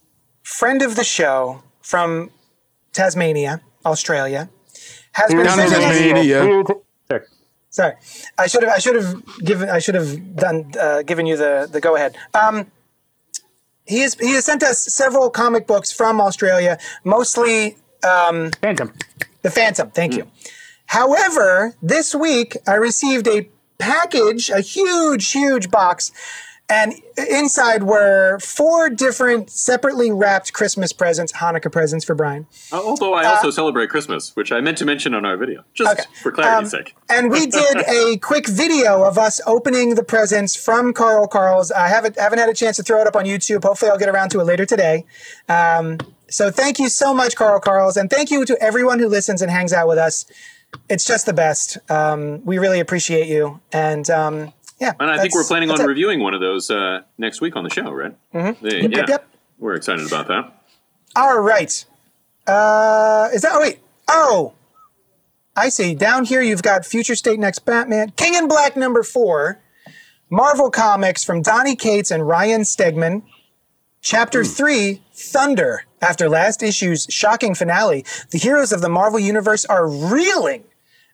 friend 0.44 0.82
of 0.82 0.96
the 0.96 1.04
show 1.04 1.64
from 1.82 2.30
tasmania 2.94 3.62
australia 3.86 4.50
has 5.14 5.32
been 5.34 5.46
Down 5.46 5.60
in 5.60 5.70
sending 5.70 5.88
us- 5.90 5.98
Tasmania. 6.28 6.64
Sorry. 7.76 7.96
I 8.38 8.48
should 8.48 8.64
have. 8.64 8.72
I 8.72 8.80
should 8.80 8.96
have 8.96 9.12
given. 9.44 9.70
I 9.70 9.80
should 9.80 9.96
have 9.96 10.12
done. 10.38 10.72
Uh, 10.80 11.02
given 11.02 11.26
you 11.26 11.36
the 11.36 11.68
the 11.70 11.82
go 11.82 11.98
ahead. 11.98 12.16
Um, 12.34 12.72
he 13.86 14.00
has 14.00 14.14
he 14.14 14.32
has 14.36 14.46
sent 14.46 14.64
us 14.64 14.80
several 14.82 15.30
comic 15.30 15.68
books 15.68 15.92
from 15.92 16.22
Australia, 16.22 16.78
mostly 17.04 17.76
Phantom. 18.62 18.94
the 19.42 19.52
Phantom. 19.52 19.92
Thank 19.92 20.16
you. 20.16 20.24
However, 20.86 21.76
this 21.82 22.16
week 22.16 22.56
I 22.66 22.76
received 22.76 23.28
a 23.28 23.50
package, 23.78 24.50
a 24.50 24.62
huge, 24.62 25.30
huge 25.34 25.70
box, 25.70 26.14
and 26.70 26.94
inside 27.18 27.84
were 27.84 28.40
four 28.40 28.90
different 28.90 29.50
separately 29.52 30.12
wrapped 30.12 30.52
Christmas 30.54 30.92
presents, 30.94 31.34
Hanukkah 31.34 31.72
presents 31.72 32.04
for 32.04 32.16
Brian. 32.16 32.48
Although 32.72 33.14
I 33.14 33.26
also 33.26 33.52
celebrate 33.52 33.90
Christmas, 33.90 34.36
which 34.36 34.52
I 34.52 34.62
meant 34.62 34.78
to 34.80 34.86
mention 34.86 35.14
on 35.14 35.26
our 35.26 35.38
video, 35.38 35.64
just 35.74 35.92
Okay. 36.00 36.04
for 36.24 36.32
clarity's 36.32 36.74
Um, 36.74 36.80
sake. 36.80 36.96
and 37.10 37.30
we 37.30 37.46
did 37.62 37.78
a 37.88 38.18
quick 38.18 38.48
video 38.48 39.04
of 39.04 39.18
us 39.18 39.40
opening 39.46 39.96
the 39.96 40.04
presents 40.04 40.56
from 40.56 40.92
Carl 40.94 41.28
Carl's. 41.28 41.72
I 41.72 41.88
haven't 41.88 42.18
haven't 42.18 42.40
had 42.40 42.50
a 42.50 42.54
chance 42.54 42.78
to 42.78 42.84
throw 42.84 43.00
it 43.02 43.08
up 43.08 43.16
on 43.16 43.26
YouTube. 43.26 43.64
Hopefully, 43.64 43.92
I'll 43.92 44.00
get 44.00 44.10
around 44.10 44.30
to 44.30 44.40
it 44.40 44.46
later 44.46 44.66
today. 44.66 45.06
Um, 45.48 46.00
so 46.28 46.50
thank 46.50 46.80
you 46.80 46.90
so 46.90 47.14
much, 47.14 47.36
Carl 47.36 47.60
Carl's, 47.60 47.96
and 47.98 48.10
thank 48.10 48.32
you 48.32 48.44
to 48.46 48.58
everyone 48.62 48.98
who 48.98 49.08
listens 49.08 49.44
and 49.44 49.52
hangs 49.52 49.72
out 49.72 49.88
with 49.88 50.00
us. 50.00 50.26
It's 50.90 51.06
just 51.06 51.26
the 51.28 51.34
best. 51.34 51.78
Um, 51.92 52.44
we 52.44 52.58
really 52.58 52.80
appreciate 52.80 53.28
you, 53.28 53.62
and 53.72 54.10
um, 54.10 54.52
yeah. 54.80 54.94
And 55.00 55.10
I 55.10 55.20
think 55.20 55.34
we're 55.34 55.44
planning 55.44 55.72
on 55.72 55.80
it. 55.80 55.86
reviewing 55.86 56.20
one 56.20 56.34
of 56.34 56.42
those 56.42 56.70
uh, 56.70 57.02
next 57.18 57.42
week 57.42 57.56
on 57.56 57.64
the 57.64 57.70
show, 57.70 57.92
right? 57.92 58.16
Mm-hmm. 58.34 58.66
Yep, 58.66 58.92
yeah, 58.92 58.98
yep, 58.98 59.10
yep. 59.10 59.28
we're 59.58 59.76
excited 59.76 60.06
about 60.06 60.28
that. 60.28 60.52
All 61.16 61.40
right. 61.40 61.86
Uh, 62.46 63.30
is 63.34 63.42
that? 63.42 63.52
Oh 63.54 63.62
wait. 63.62 63.80
Oh, 64.08 64.54
I 65.56 65.70
see. 65.70 65.96
Down 65.96 66.26
here, 66.26 66.42
you've 66.42 66.62
got 66.62 66.86
Future 66.86 67.16
State 67.16 67.40
Next 67.40 67.60
Batman, 67.60 68.12
King 68.18 68.36
in 68.36 68.48
Black 68.48 68.76
number 68.76 69.02
four, 69.02 69.60
Marvel 70.30 70.70
Comics 70.70 71.24
from 71.24 71.42
Donny 71.42 71.76
Cates 71.76 72.12
and 72.12 72.28
Ryan 72.28 72.62
Stegman, 72.62 73.24
Chapter 74.02 74.44
three, 74.44 75.02
Thunder. 75.14 75.86
After 76.00 76.30
last 76.30 76.62
issue's 76.62 77.08
shocking 77.10 77.56
finale, 77.56 78.06
the 78.30 78.38
heroes 78.38 78.72
of 78.72 78.82
the 78.82 78.90
Marvel 78.90 79.18
Universe 79.20 79.66
are 79.66 79.90
reeling. 79.90 80.64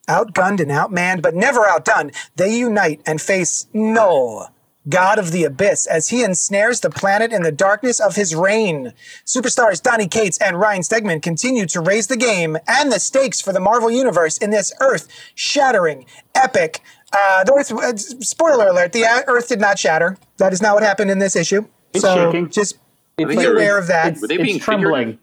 Outgunned 0.07 0.59
and 0.59 0.71
outmanned, 0.71 1.21
but 1.21 1.35
never 1.35 1.65
outdone, 1.65 2.11
they 2.35 2.57
unite 2.57 3.01
and 3.05 3.21
face 3.21 3.67
Knull, 3.71 4.49
god 4.89 5.19
of 5.19 5.31
the 5.31 5.43
abyss, 5.43 5.85
as 5.85 6.09
he 6.09 6.23
ensnares 6.23 6.79
the 6.79 6.89
planet 6.89 7.31
in 7.31 7.43
the 7.43 7.51
darkness 7.51 7.99
of 7.99 8.15
his 8.15 8.33
reign. 8.33 8.93
Superstars 9.25 9.81
Donny 9.81 10.07
Cates 10.07 10.39
and 10.39 10.59
Ryan 10.59 10.81
Stegman 10.81 11.21
continue 11.21 11.65
to 11.67 11.79
raise 11.79 12.07
the 12.07 12.17
game 12.17 12.57
and 12.67 12.91
the 12.91 12.99
stakes 12.99 13.39
for 13.39 13.53
the 13.53 13.59
Marvel 13.59 13.91
Universe 13.91 14.37
in 14.37 14.49
this 14.49 14.73
earth-shattering, 14.81 16.05
epic. 16.33 16.81
Uh, 17.13 17.43
the 17.43 17.53
Earth, 17.53 17.71
uh, 17.71 17.95
spoiler 17.95 18.67
alert: 18.67 18.93
the 18.93 19.05
Earth 19.27 19.49
did 19.49 19.59
not 19.59 19.77
shatter. 19.77 20.17
That 20.37 20.51
is 20.51 20.61
not 20.61 20.73
what 20.73 20.83
happened 20.83 21.11
in 21.11 21.19
this 21.19 21.35
issue. 21.35 21.67
It's 21.93 22.03
so 22.03 22.31
shaking. 22.31 22.49
just 22.49 22.77
be 23.17 23.23
aware 23.23 23.77
of 23.77 23.87
that. 23.87 24.13
It's, 24.13 24.21
Were 24.21 24.27
they 24.27 24.35
it's 24.35 24.43
being 24.43 24.59
trembling. 24.59 25.19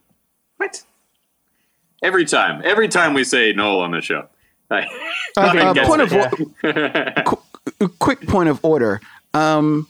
What? 0.58 0.84
Every 2.02 2.24
time, 2.24 2.62
every 2.64 2.88
time 2.88 3.14
we 3.14 3.24
say 3.24 3.52
Noel 3.52 3.80
on 3.80 3.90
the 3.90 4.00
show. 4.00 4.28
I, 4.70 4.86
Uh, 5.36 5.52
Glenn 5.52 5.66
uh, 5.66 5.72
gets 5.72 5.88
point 5.88 6.02
it. 6.02 7.18
of 7.18 7.24
qu- 7.24 7.88
quick 7.98 8.26
point 8.26 8.48
of 8.48 8.64
order. 8.64 9.00
Um, 9.34 9.86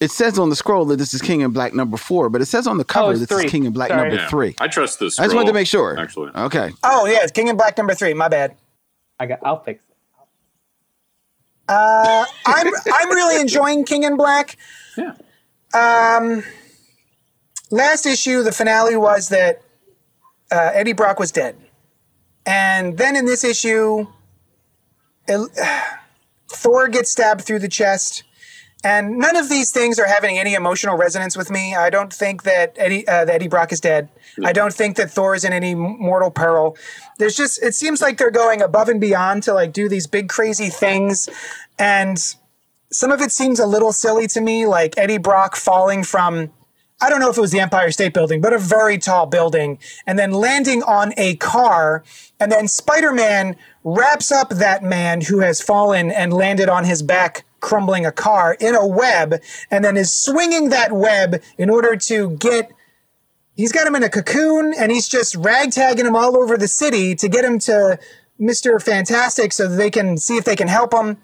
it 0.00 0.10
says 0.10 0.38
on 0.38 0.48
the 0.50 0.56
scroll 0.56 0.84
that 0.86 0.96
this 0.96 1.14
is 1.14 1.22
King 1.22 1.40
in 1.40 1.50
Black 1.52 1.74
number 1.74 1.96
four, 1.96 2.28
but 2.28 2.40
it 2.40 2.46
says 2.46 2.66
on 2.66 2.76
the 2.78 2.84
cover 2.84 3.12
it's 3.12 3.20
this 3.20 3.28
three. 3.28 3.44
is 3.46 3.50
King 3.50 3.64
in 3.64 3.72
Black 3.72 3.88
Sorry. 3.90 4.02
number 4.08 4.22
Yeah. 4.22 4.28
three. 4.28 4.54
I 4.60 4.68
trust 4.68 5.00
this. 5.00 5.18
I 5.18 5.24
just 5.24 5.34
wanted 5.34 5.48
to 5.48 5.54
make 5.54 5.66
sure. 5.66 5.98
Actually, 5.98 6.30
Okay. 6.34 6.70
oh 6.84 7.06
yeah, 7.06 7.18
it's 7.22 7.32
King 7.32 7.48
in 7.48 7.56
Black 7.56 7.76
number 7.78 7.94
three. 7.94 8.12
My 8.14 8.28
bad. 8.28 8.54
I 9.18 9.26
got. 9.26 9.40
I'll 9.42 9.62
fix 9.62 9.80
it. 9.80 9.94
I'm 11.68 12.26
I'm 12.46 13.08
really 13.10 13.40
enjoying 13.40 13.84
King 13.84 14.02
in 14.02 14.16
Black. 14.16 14.56
yeah. 14.96 15.14
Um, 15.74 16.42
Last 17.70 18.04
issue, 18.04 18.42
the 18.42 18.52
finale 18.52 18.96
was 18.96 19.30
that 19.30 19.62
uh, 20.50 20.70
Eddie 20.74 20.92
Brock 20.92 21.18
was 21.18 21.32
dead, 21.32 21.56
and 22.44 22.98
then 22.98 23.16
in 23.16 23.24
this 23.24 23.44
issue, 23.44 24.06
it- 25.28 25.50
Thor 26.48 26.88
gets 26.88 27.10
stabbed 27.10 27.42
through 27.42 27.60
the 27.60 27.68
chest. 27.68 28.24
And 28.84 29.18
none 29.18 29.36
of 29.36 29.48
these 29.48 29.70
things 29.70 29.98
are 30.00 30.06
having 30.08 30.38
any 30.38 30.54
emotional 30.54 30.96
resonance 30.96 31.36
with 31.36 31.50
me. 31.50 31.74
I 31.74 31.88
don't 31.88 32.12
think 32.12 32.42
that 32.42 32.74
Eddie, 32.76 33.06
uh, 33.06 33.24
that 33.24 33.36
Eddie 33.36 33.46
Brock 33.46 33.70
is 33.72 33.80
dead. 33.80 34.08
I 34.44 34.52
don't 34.52 34.74
think 34.74 34.96
that 34.96 35.08
Thor 35.10 35.36
is 35.36 35.44
in 35.44 35.52
any 35.52 35.74
mortal 35.74 36.32
peril. 36.32 36.76
There's 37.18 37.36
just, 37.36 37.62
it 37.62 37.74
seems 37.74 38.02
like 38.02 38.18
they're 38.18 38.32
going 38.32 38.60
above 38.60 38.88
and 38.88 39.00
beyond 39.00 39.44
to 39.44 39.54
like 39.54 39.72
do 39.72 39.88
these 39.88 40.08
big 40.08 40.28
crazy 40.28 40.68
things. 40.68 41.28
And 41.78 42.18
some 42.90 43.12
of 43.12 43.20
it 43.20 43.30
seems 43.30 43.60
a 43.60 43.66
little 43.66 43.92
silly 43.92 44.26
to 44.28 44.40
me, 44.40 44.66
like 44.66 44.98
Eddie 44.98 45.18
Brock 45.18 45.54
falling 45.54 46.02
from, 46.02 46.50
I 47.02 47.10
don't 47.10 47.18
know 47.18 47.30
if 47.30 47.36
it 47.36 47.40
was 47.40 47.50
the 47.50 47.58
Empire 47.58 47.90
State 47.90 48.14
Building, 48.14 48.40
but 48.40 48.52
a 48.52 48.58
very 48.58 48.96
tall 48.96 49.26
building, 49.26 49.80
and 50.06 50.16
then 50.16 50.30
landing 50.30 50.84
on 50.84 51.12
a 51.16 51.34
car. 51.36 52.04
And 52.38 52.52
then 52.52 52.68
Spider 52.68 53.12
Man 53.12 53.56
wraps 53.82 54.30
up 54.30 54.50
that 54.50 54.84
man 54.84 55.20
who 55.22 55.40
has 55.40 55.60
fallen 55.60 56.12
and 56.12 56.32
landed 56.32 56.68
on 56.68 56.84
his 56.84 57.02
back, 57.02 57.44
crumbling 57.58 58.06
a 58.06 58.12
car 58.12 58.56
in 58.60 58.76
a 58.76 58.86
web, 58.86 59.42
and 59.68 59.84
then 59.84 59.96
is 59.96 60.12
swinging 60.12 60.68
that 60.68 60.92
web 60.92 61.42
in 61.58 61.68
order 61.68 61.96
to 61.96 62.36
get. 62.36 62.70
He's 63.56 63.72
got 63.72 63.86
him 63.86 63.96
in 63.96 64.04
a 64.04 64.08
cocoon, 64.08 64.72
and 64.72 64.92
he's 64.92 65.08
just 65.08 65.34
ragtagging 65.34 66.06
him 66.06 66.14
all 66.14 66.36
over 66.36 66.56
the 66.56 66.68
city 66.68 67.16
to 67.16 67.28
get 67.28 67.44
him 67.44 67.58
to 67.60 67.98
Mr. 68.40 68.80
Fantastic 68.80 69.52
so 69.52 69.68
that 69.68 69.76
they 69.76 69.90
can 69.90 70.18
see 70.18 70.36
if 70.36 70.44
they 70.44 70.56
can 70.56 70.68
help 70.68 70.94
him 70.94 71.18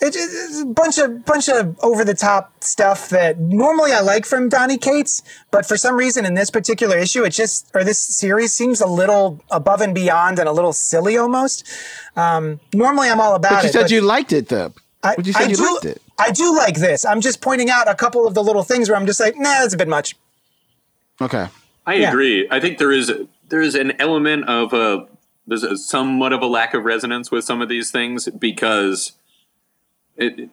it's 0.00 0.16
it's 0.16 0.60
a 0.62 0.66
bunch 0.66 0.98
of 0.98 1.24
bunch 1.24 1.48
of 1.48 1.78
over 1.80 2.04
the 2.04 2.14
top 2.14 2.62
stuff 2.62 3.08
that 3.10 3.38
normally 3.38 3.92
I 3.92 4.00
like 4.00 4.24
from 4.26 4.48
Donny 4.48 4.78
Cates, 4.78 5.22
but 5.50 5.66
for 5.66 5.76
some 5.76 5.96
reason 5.96 6.24
in 6.24 6.34
this 6.34 6.50
particular 6.50 6.96
issue, 6.96 7.24
it 7.24 7.30
just 7.30 7.70
or 7.74 7.84
this 7.84 7.98
series 8.00 8.52
seems 8.52 8.80
a 8.80 8.86
little 8.86 9.42
above 9.50 9.80
and 9.80 9.94
beyond 9.94 10.38
and 10.38 10.48
a 10.48 10.52
little 10.52 10.72
silly 10.72 11.16
almost. 11.16 11.66
Um, 12.16 12.60
normally 12.74 13.08
I'm 13.08 13.20
all 13.20 13.34
about 13.34 13.50
But 13.52 13.62
you 13.64 13.68
it. 13.68 13.72
said 13.72 13.82
but 13.82 13.90
you 13.90 14.00
liked 14.00 14.32
it 14.32 14.48
though. 14.48 14.72
I, 15.02 15.16
But 15.16 15.26
you 15.26 15.32
said 15.32 15.42
I 15.46 15.48
you 15.50 15.56
do, 15.56 15.72
liked 15.74 15.84
it. 15.86 16.02
I 16.18 16.30
do 16.30 16.54
like 16.56 16.74
this. 16.76 17.04
I'm 17.04 17.20
just 17.20 17.40
pointing 17.40 17.70
out 17.70 17.88
a 17.88 17.94
couple 17.94 18.26
of 18.26 18.34
the 18.34 18.42
little 18.42 18.62
things 18.62 18.88
where 18.90 18.98
I'm 18.98 19.06
just 19.06 19.18
like, 19.20 19.36
nah, 19.36 19.60
that's 19.60 19.72
a 19.74 19.78
bit 19.78 19.88
much. 19.88 20.14
Okay. 21.20 21.48
I 21.86 21.94
Yeah. 21.94 22.10
agree. 22.10 22.46
I 22.50 22.60
think 22.60 22.78
there 22.78 22.92
is 22.92 23.12
there 23.48 23.60
is 23.62 23.74
an 23.74 23.92
element 24.00 24.44
of 24.48 24.72
a 24.72 25.06
there's 25.46 25.62
a, 25.64 25.76
somewhat 25.76 26.32
of 26.32 26.42
a 26.42 26.46
lack 26.46 26.74
of 26.74 26.84
resonance 26.84 27.30
with 27.30 27.44
some 27.44 27.60
of 27.60 27.68
these 27.68 27.90
things 27.90 28.28
because 28.28 29.12
it. 30.20 30.48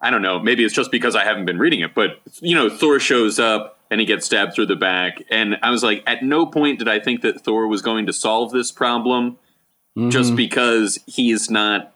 I 0.00 0.10
don't 0.10 0.22
know. 0.22 0.38
Maybe 0.38 0.64
it's 0.64 0.74
just 0.74 0.90
because 0.90 1.16
I 1.16 1.24
haven't 1.24 1.46
been 1.46 1.58
reading 1.58 1.80
it, 1.80 1.94
but 1.94 2.20
you 2.40 2.54
know, 2.54 2.68
Thor 2.68 2.98
shows 3.00 3.38
up 3.38 3.78
and 3.90 4.00
he 4.00 4.06
gets 4.06 4.26
stabbed 4.26 4.54
through 4.54 4.66
the 4.66 4.76
back, 4.76 5.22
and 5.30 5.56
I 5.62 5.70
was 5.70 5.82
like, 5.82 6.02
at 6.06 6.22
no 6.22 6.46
point 6.46 6.78
did 6.78 6.88
I 6.88 6.98
think 7.00 7.22
that 7.22 7.40
Thor 7.42 7.66
was 7.68 7.80
going 7.82 8.06
to 8.06 8.12
solve 8.12 8.50
this 8.52 8.70
problem, 8.72 9.38
just 10.10 10.34
because 10.36 10.98
he's 11.06 11.48
not 11.50 11.92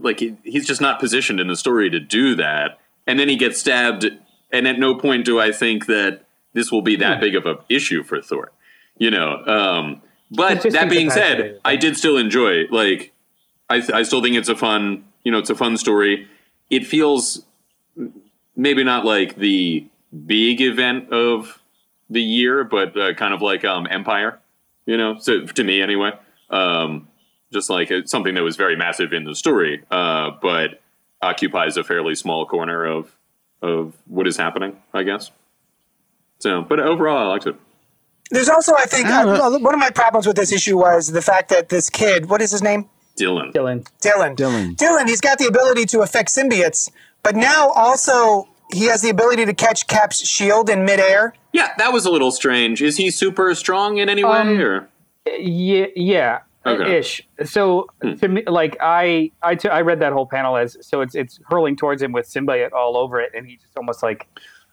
like 0.00 0.20
he- 0.20 0.36
he's 0.44 0.66
just 0.66 0.80
not 0.80 1.00
positioned 1.00 1.40
in 1.40 1.48
the 1.48 1.56
story 1.56 1.90
to 1.90 1.98
do 2.00 2.34
that. 2.36 2.78
And 3.06 3.18
then 3.18 3.28
he 3.28 3.36
gets 3.36 3.58
stabbed, 3.58 4.06
and 4.52 4.68
at 4.68 4.78
no 4.78 4.94
point 4.94 5.24
do 5.24 5.40
I 5.40 5.50
think 5.52 5.86
that 5.86 6.24
this 6.52 6.70
will 6.70 6.82
be 6.82 6.96
that 6.96 7.20
big 7.20 7.34
of 7.34 7.46
a 7.46 7.58
issue 7.68 8.02
for 8.02 8.20
Thor. 8.20 8.52
You 8.98 9.10
know, 9.10 9.44
um, 9.46 10.02
but 10.30 10.48
that 10.74 10.88
being 10.90 11.10
said. 11.14 11.38
I 11.64 11.76
did 11.76 11.96
still 11.96 12.16
enjoy. 12.18 12.66
Like, 12.70 13.12
I, 13.70 13.82
I 13.94 14.02
still 14.02 14.22
think 14.22 14.36
it's 14.36 14.48
a 14.48 14.56
fun. 14.56 15.04
You 15.28 15.32
know, 15.32 15.40
it's 15.40 15.50
a 15.50 15.54
fun 15.54 15.76
story. 15.76 16.26
It 16.70 16.86
feels 16.86 17.44
maybe 18.56 18.82
not 18.82 19.04
like 19.04 19.36
the 19.36 19.86
big 20.24 20.62
event 20.62 21.12
of 21.12 21.60
the 22.08 22.22
year, 22.22 22.64
but 22.64 22.98
uh, 22.98 23.12
kind 23.12 23.34
of 23.34 23.42
like 23.42 23.62
um, 23.62 23.86
Empire. 23.90 24.38
You 24.86 24.96
know, 24.96 25.18
so 25.18 25.44
to 25.44 25.64
me 25.64 25.82
anyway, 25.82 26.12
um, 26.48 27.08
just 27.52 27.68
like 27.68 27.90
it's 27.90 28.10
something 28.10 28.36
that 28.36 28.42
was 28.42 28.56
very 28.56 28.74
massive 28.74 29.12
in 29.12 29.24
the 29.24 29.34
story, 29.34 29.84
uh, 29.90 30.30
but 30.40 30.80
occupies 31.20 31.76
a 31.76 31.84
fairly 31.84 32.14
small 32.14 32.46
corner 32.46 32.86
of 32.86 33.14
of 33.60 33.98
what 34.06 34.26
is 34.26 34.38
happening, 34.38 34.78
I 34.94 35.02
guess. 35.02 35.30
So, 36.38 36.62
but 36.62 36.80
overall, 36.80 37.18
I 37.18 37.26
liked 37.26 37.46
it. 37.46 37.56
There's 38.30 38.48
also, 38.48 38.74
I 38.74 38.86
think, 38.86 39.08
uh, 39.08 39.58
one 39.58 39.74
of 39.74 39.78
my 39.78 39.90
problems 39.90 40.26
with 40.26 40.36
this 40.36 40.52
issue 40.52 40.78
was 40.78 41.12
the 41.12 41.20
fact 41.20 41.50
that 41.50 41.68
this 41.68 41.90
kid, 41.90 42.30
what 42.30 42.40
is 42.40 42.50
his 42.50 42.62
name? 42.62 42.88
Dylan. 43.18 43.52
Dylan. 43.52 43.86
Dylan. 44.00 44.36
Dylan. 44.36 44.76
Dylan, 44.76 45.06
he's 45.08 45.20
got 45.20 45.38
the 45.38 45.46
ability 45.46 45.84
to 45.86 46.00
affect 46.00 46.28
symbiotes, 46.30 46.90
but 47.22 47.34
now 47.36 47.70
also 47.70 48.48
he 48.72 48.84
has 48.86 49.02
the 49.02 49.10
ability 49.10 49.44
to 49.46 49.54
catch 49.54 49.86
Cap's 49.86 50.26
shield 50.26 50.68
in 50.70 50.84
midair. 50.84 51.34
Yeah, 51.52 51.70
that 51.78 51.92
was 51.92 52.04
a 52.06 52.10
little 52.10 52.30
strange. 52.30 52.82
Is 52.82 52.96
he 52.96 53.10
super 53.10 53.54
strong 53.54 53.98
in 53.98 54.08
any 54.08 54.22
way, 54.24 54.38
Um, 54.38 54.60
or 54.60 54.88
Yeah, 55.26 55.86
yeah, 55.96 56.38
Okay. 56.66 56.98
ish. 56.98 57.26
So 57.44 57.88
to 58.20 58.28
me, 58.28 58.42
like 58.46 58.76
I, 58.80 59.30
I, 59.42 59.54
t- 59.54 59.68
I 59.70 59.80
read 59.80 60.00
that 60.00 60.12
whole 60.12 60.26
panel 60.26 60.56
as 60.56 60.76
so 60.80 61.00
it's 61.00 61.14
it's 61.14 61.40
hurling 61.48 61.76
towards 61.76 62.02
him 62.02 62.12
with 62.12 62.26
symbiote 62.28 62.72
all 62.72 62.96
over 62.96 63.20
it, 63.20 63.32
and 63.34 63.46
he 63.46 63.56
just 63.56 63.76
almost 63.76 64.02
like 64.02 64.26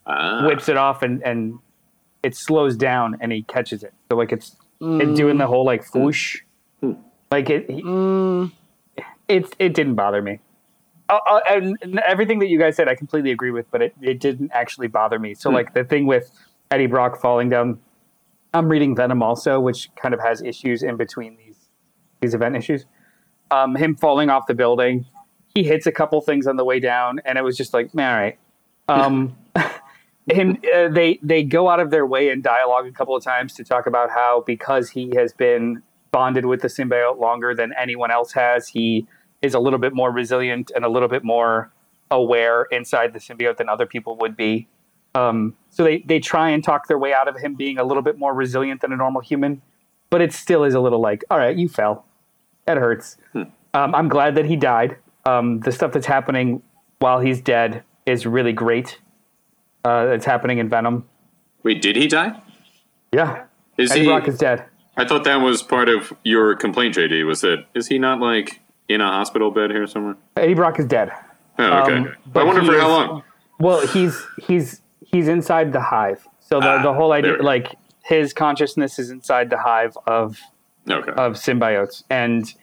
Ah. 0.06 0.46
whips 0.46 0.68
it 0.70 0.76
off, 0.78 1.02
and 1.02 1.22
and 1.24 1.58
it 2.22 2.36
slows 2.36 2.76
down, 2.76 3.18
and 3.22 3.32
he 3.32 3.44
catches 3.44 3.82
it. 3.84 3.94
So 4.12 4.18
like 4.18 4.32
it's 4.34 4.56
it's 4.82 5.18
doing 5.18 5.38
the 5.38 5.48
whole 5.48 5.66
like 5.66 5.84
whoosh, 5.96 6.42
like 7.32 7.50
it. 7.50 7.70
He, 7.70 7.82
It 9.28 9.56
it 9.58 9.74
didn't 9.74 9.96
bother 9.96 10.22
me. 10.22 10.40
Uh, 11.08 11.20
uh, 11.30 11.40
and 11.48 12.00
everything 12.08 12.40
that 12.40 12.48
you 12.48 12.58
guys 12.58 12.76
said, 12.76 12.88
I 12.88 12.96
completely 12.96 13.32
agree 13.32 13.52
with, 13.52 13.70
but 13.70 13.82
it, 13.82 13.96
it 14.02 14.20
didn't 14.20 14.52
actually 14.54 14.88
bother 14.88 15.20
me. 15.20 15.36
So, 15.36 15.52
like 15.52 15.74
the 15.74 15.84
thing 15.84 16.08
with 16.08 16.32
Eddie 16.72 16.88
Brock 16.88 17.22
falling 17.22 17.50
down, 17.50 17.80
I'm 18.54 18.70
reading 18.70 18.96
Venom 18.96 19.22
also, 19.22 19.60
which 19.60 19.94
kind 19.96 20.14
of 20.14 20.20
has 20.22 20.42
issues 20.42 20.82
in 20.82 20.98
between 20.98 21.38
these 21.38 21.58
these 22.22 22.34
event 22.34 22.56
issues. 22.56 22.86
Um, 23.52 23.76
him 23.76 23.96
falling 23.96 24.30
off 24.30 24.48
the 24.48 24.56
building, 24.56 25.06
he 25.54 25.64
hits 25.64 25.86
a 25.86 25.92
couple 25.92 26.20
things 26.22 26.48
on 26.48 26.56
the 26.56 26.66
way 26.66 26.80
down, 26.80 27.20
and 27.24 27.38
it 27.38 27.44
was 27.44 27.56
just 27.56 27.74
like, 27.74 27.94
man, 27.94 28.12
all 28.12 28.20
right. 28.20 28.40
Um, 28.88 29.38
him, 30.28 30.58
uh, 30.76 30.90
they 30.90 31.20
they 31.22 31.44
go 31.44 31.70
out 31.70 31.80
of 31.80 31.92
their 31.92 32.06
way 32.06 32.30
in 32.30 32.42
dialogue 32.42 32.88
a 32.88 32.92
couple 32.92 33.16
of 33.16 33.24
times 33.24 33.54
to 33.54 33.64
talk 33.64 33.86
about 33.86 34.10
how 34.10 34.44
because 34.46 34.90
he 34.90 35.14
has 35.16 35.34
been 35.34 35.84
bonded 36.16 36.46
with 36.46 36.62
the 36.62 36.70
symbiote 36.70 37.20
longer 37.20 37.54
than 37.54 37.74
anyone 37.78 38.10
else 38.10 38.32
has, 38.32 38.70
he 38.70 39.06
is 39.42 39.54
a 39.54 39.60
little 39.60 39.78
bit 39.78 39.94
more 39.94 40.14
resilient 40.14 40.72
and 40.74 40.86
a 40.86 40.88
little 40.88 41.10
bit 41.10 41.26
more 41.26 41.74
aware 42.10 42.64
inside 42.72 43.12
the 43.12 43.20
symbiote 43.20 43.58
than 43.58 43.68
other 43.68 43.86
people 43.86 44.16
would 44.16 44.38
be. 44.38 44.66
Um, 45.14 45.58
so 45.72 45.84
they, 45.84 45.98
they 46.06 46.22
try 46.22 46.52
and 46.52 46.64
talk 46.64 46.88
their 46.88 46.98
way 46.98 47.14
out 47.14 47.28
of 47.28 47.36
him 47.36 47.56
being 47.56 47.78
a 47.78 47.84
little 47.84 48.02
bit 48.02 48.18
more 48.18 48.34
resilient 48.34 48.80
than 48.80 48.94
a 48.94 48.96
normal 48.96 49.20
human, 49.20 49.62
but 50.10 50.22
it 50.22 50.32
still 50.32 50.64
is 50.64 50.74
a 50.74 50.80
little 50.80 51.02
like, 51.02 51.26
all 51.30 51.38
right, 51.38 51.58
you 51.58 51.68
fell. 51.68 52.06
That 52.66 52.78
hurts. 52.78 53.18
Um, 53.36 53.94
I'm 53.94 54.08
glad 54.08 54.36
that 54.36 54.46
he 54.46 54.56
died. 54.56 54.96
Um, 55.26 55.60
the 55.60 55.72
stuff 55.74 55.92
that's 55.92 56.06
happening 56.06 56.64
while 57.00 57.20
he's 57.20 57.42
dead 57.42 57.84
is 58.06 58.26
really 58.26 58.54
great. 58.54 59.02
Uh, 59.84 60.08
it's 60.12 60.26
happening 60.26 60.60
in 60.60 60.70
Venom. 60.70 61.10
Wait, 61.64 61.82
did 61.82 61.98
he 61.98 62.08
die? 62.08 62.42
Yeah. 63.12 63.44
Is 63.78 63.92
Eddie 63.92 64.00
he? 64.00 64.08
Brock 64.08 64.30
is 64.30 64.38
dead. 64.38 64.64
I 64.98 65.06
thought 65.06 65.24
that 65.26 65.38
was 65.38 65.62
part 65.62 65.90
of 65.90 66.14
your 66.24 66.56
complaint, 66.56 66.96
JD. 66.96 67.26
Was 67.26 67.42
that 67.42 67.66
is 67.74 67.88
he 67.88 68.00
not 68.00 68.20
like 68.20 68.62
in 68.88 69.02
a 69.02 69.08
hospital 69.08 69.52
bed 69.52 69.72
here 69.72 69.88
somewhere? 69.88 70.16
Eddie 70.38 70.54
Brock 70.54 70.80
is 70.80 70.86
dead. 70.86 71.12
Oh, 71.60 71.64
okay. 71.84 71.96
Um, 71.98 72.16
I 72.36 72.44
wonder 72.44 72.64
for 72.64 72.80
how 72.80 72.86
is- 73.02 73.08
long. 73.10 73.24
Well, 73.60 73.88
he's 73.88 74.26
he's 74.48 74.82
he's 75.06 75.28
inside 75.28 75.72
the 75.74 75.82
hive. 75.82 76.28
So 76.40 76.60
the, 76.60 76.68
Ah, 76.70 76.84
the 76.84 76.94
whole 76.94 77.12
idea, 77.14 77.32
there 77.32 77.38
we 77.38 77.40
go. 77.40 77.46
like 77.46 77.76
his 78.04 78.34
consciousness, 78.34 79.00
is 79.00 79.10
inside 79.10 79.50
the 79.50 79.58
hive 79.58 79.98
of 80.08 80.40
Okay. 80.90 81.12
of 81.12 81.34
symbiotes, 81.34 82.04
and 82.10 82.54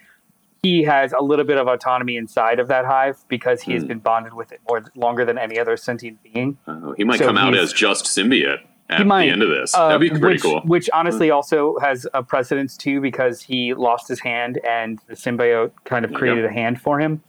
he 0.62 0.84
has 0.84 1.12
a 1.12 1.20
little 1.20 1.44
bit 1.44 1.58
of 1.58 1.66
autonomy 1.66 2.16
inside 2.16 2.60
of 2.60 2.68
that 2.68 2.84
hive 2.84 3.16
because 3.28 3.62
he 3.62 3.72
has 3.72 3.82
Hmm. 3.82 3.88
been 3.88 3.98
bonded 3.98 4.34
with 4.34 4.52
it 4.52 4.60
more 4.68 4.84
longer 4.94 5.24
than 5.24 5.36
any 5.38 5.58
other 5.58 5.76
sentient 5.76 6.22
being. 6.22 6.58
Oh, 6.68 6.92
he 6.96 7.02
might 7.04 7.18
so 7.18 7.26
come 7.26 7.36
out 7.38 7.54
as 7.56 7.72
just 7.72 8.04
symbiote 8.04 8.60
at 8.92 8.98
He 8.98 9.04
might 9.04 9.26
the 9.26 9.32
end 9.32 9.42
of 9.42 9.48
this. 9.48 9.74
uh, 9.74 9.88
That'd 9.88 10.00
be 10.00 10.08
pretty 10.10 10.26
which, 10.36 10.42
cool. 10.42 10.60
Which 10.64 10.90
honestly 10.92 11.30
also 11.30 11.78
has 11.80 12.06
a 12.14 12.22
precedence 12.22 12.76
too, 12.76 13.00
because 13.00 13.42
he 13.42 13.74
lost 13.74 14.08
his 14.08 14.20
hand 14.20 14.58
and 14.68 14.98
the 15.08 15.14
symbiote 15.14 15.72
kind 15.84 16.04
of 16.04 16.12
created 16.12 16.42
go. 16.42 16.48
a 16.48 16.52
hand 16.52 16.80
for 16.80 17.00
him. 17.00 17.22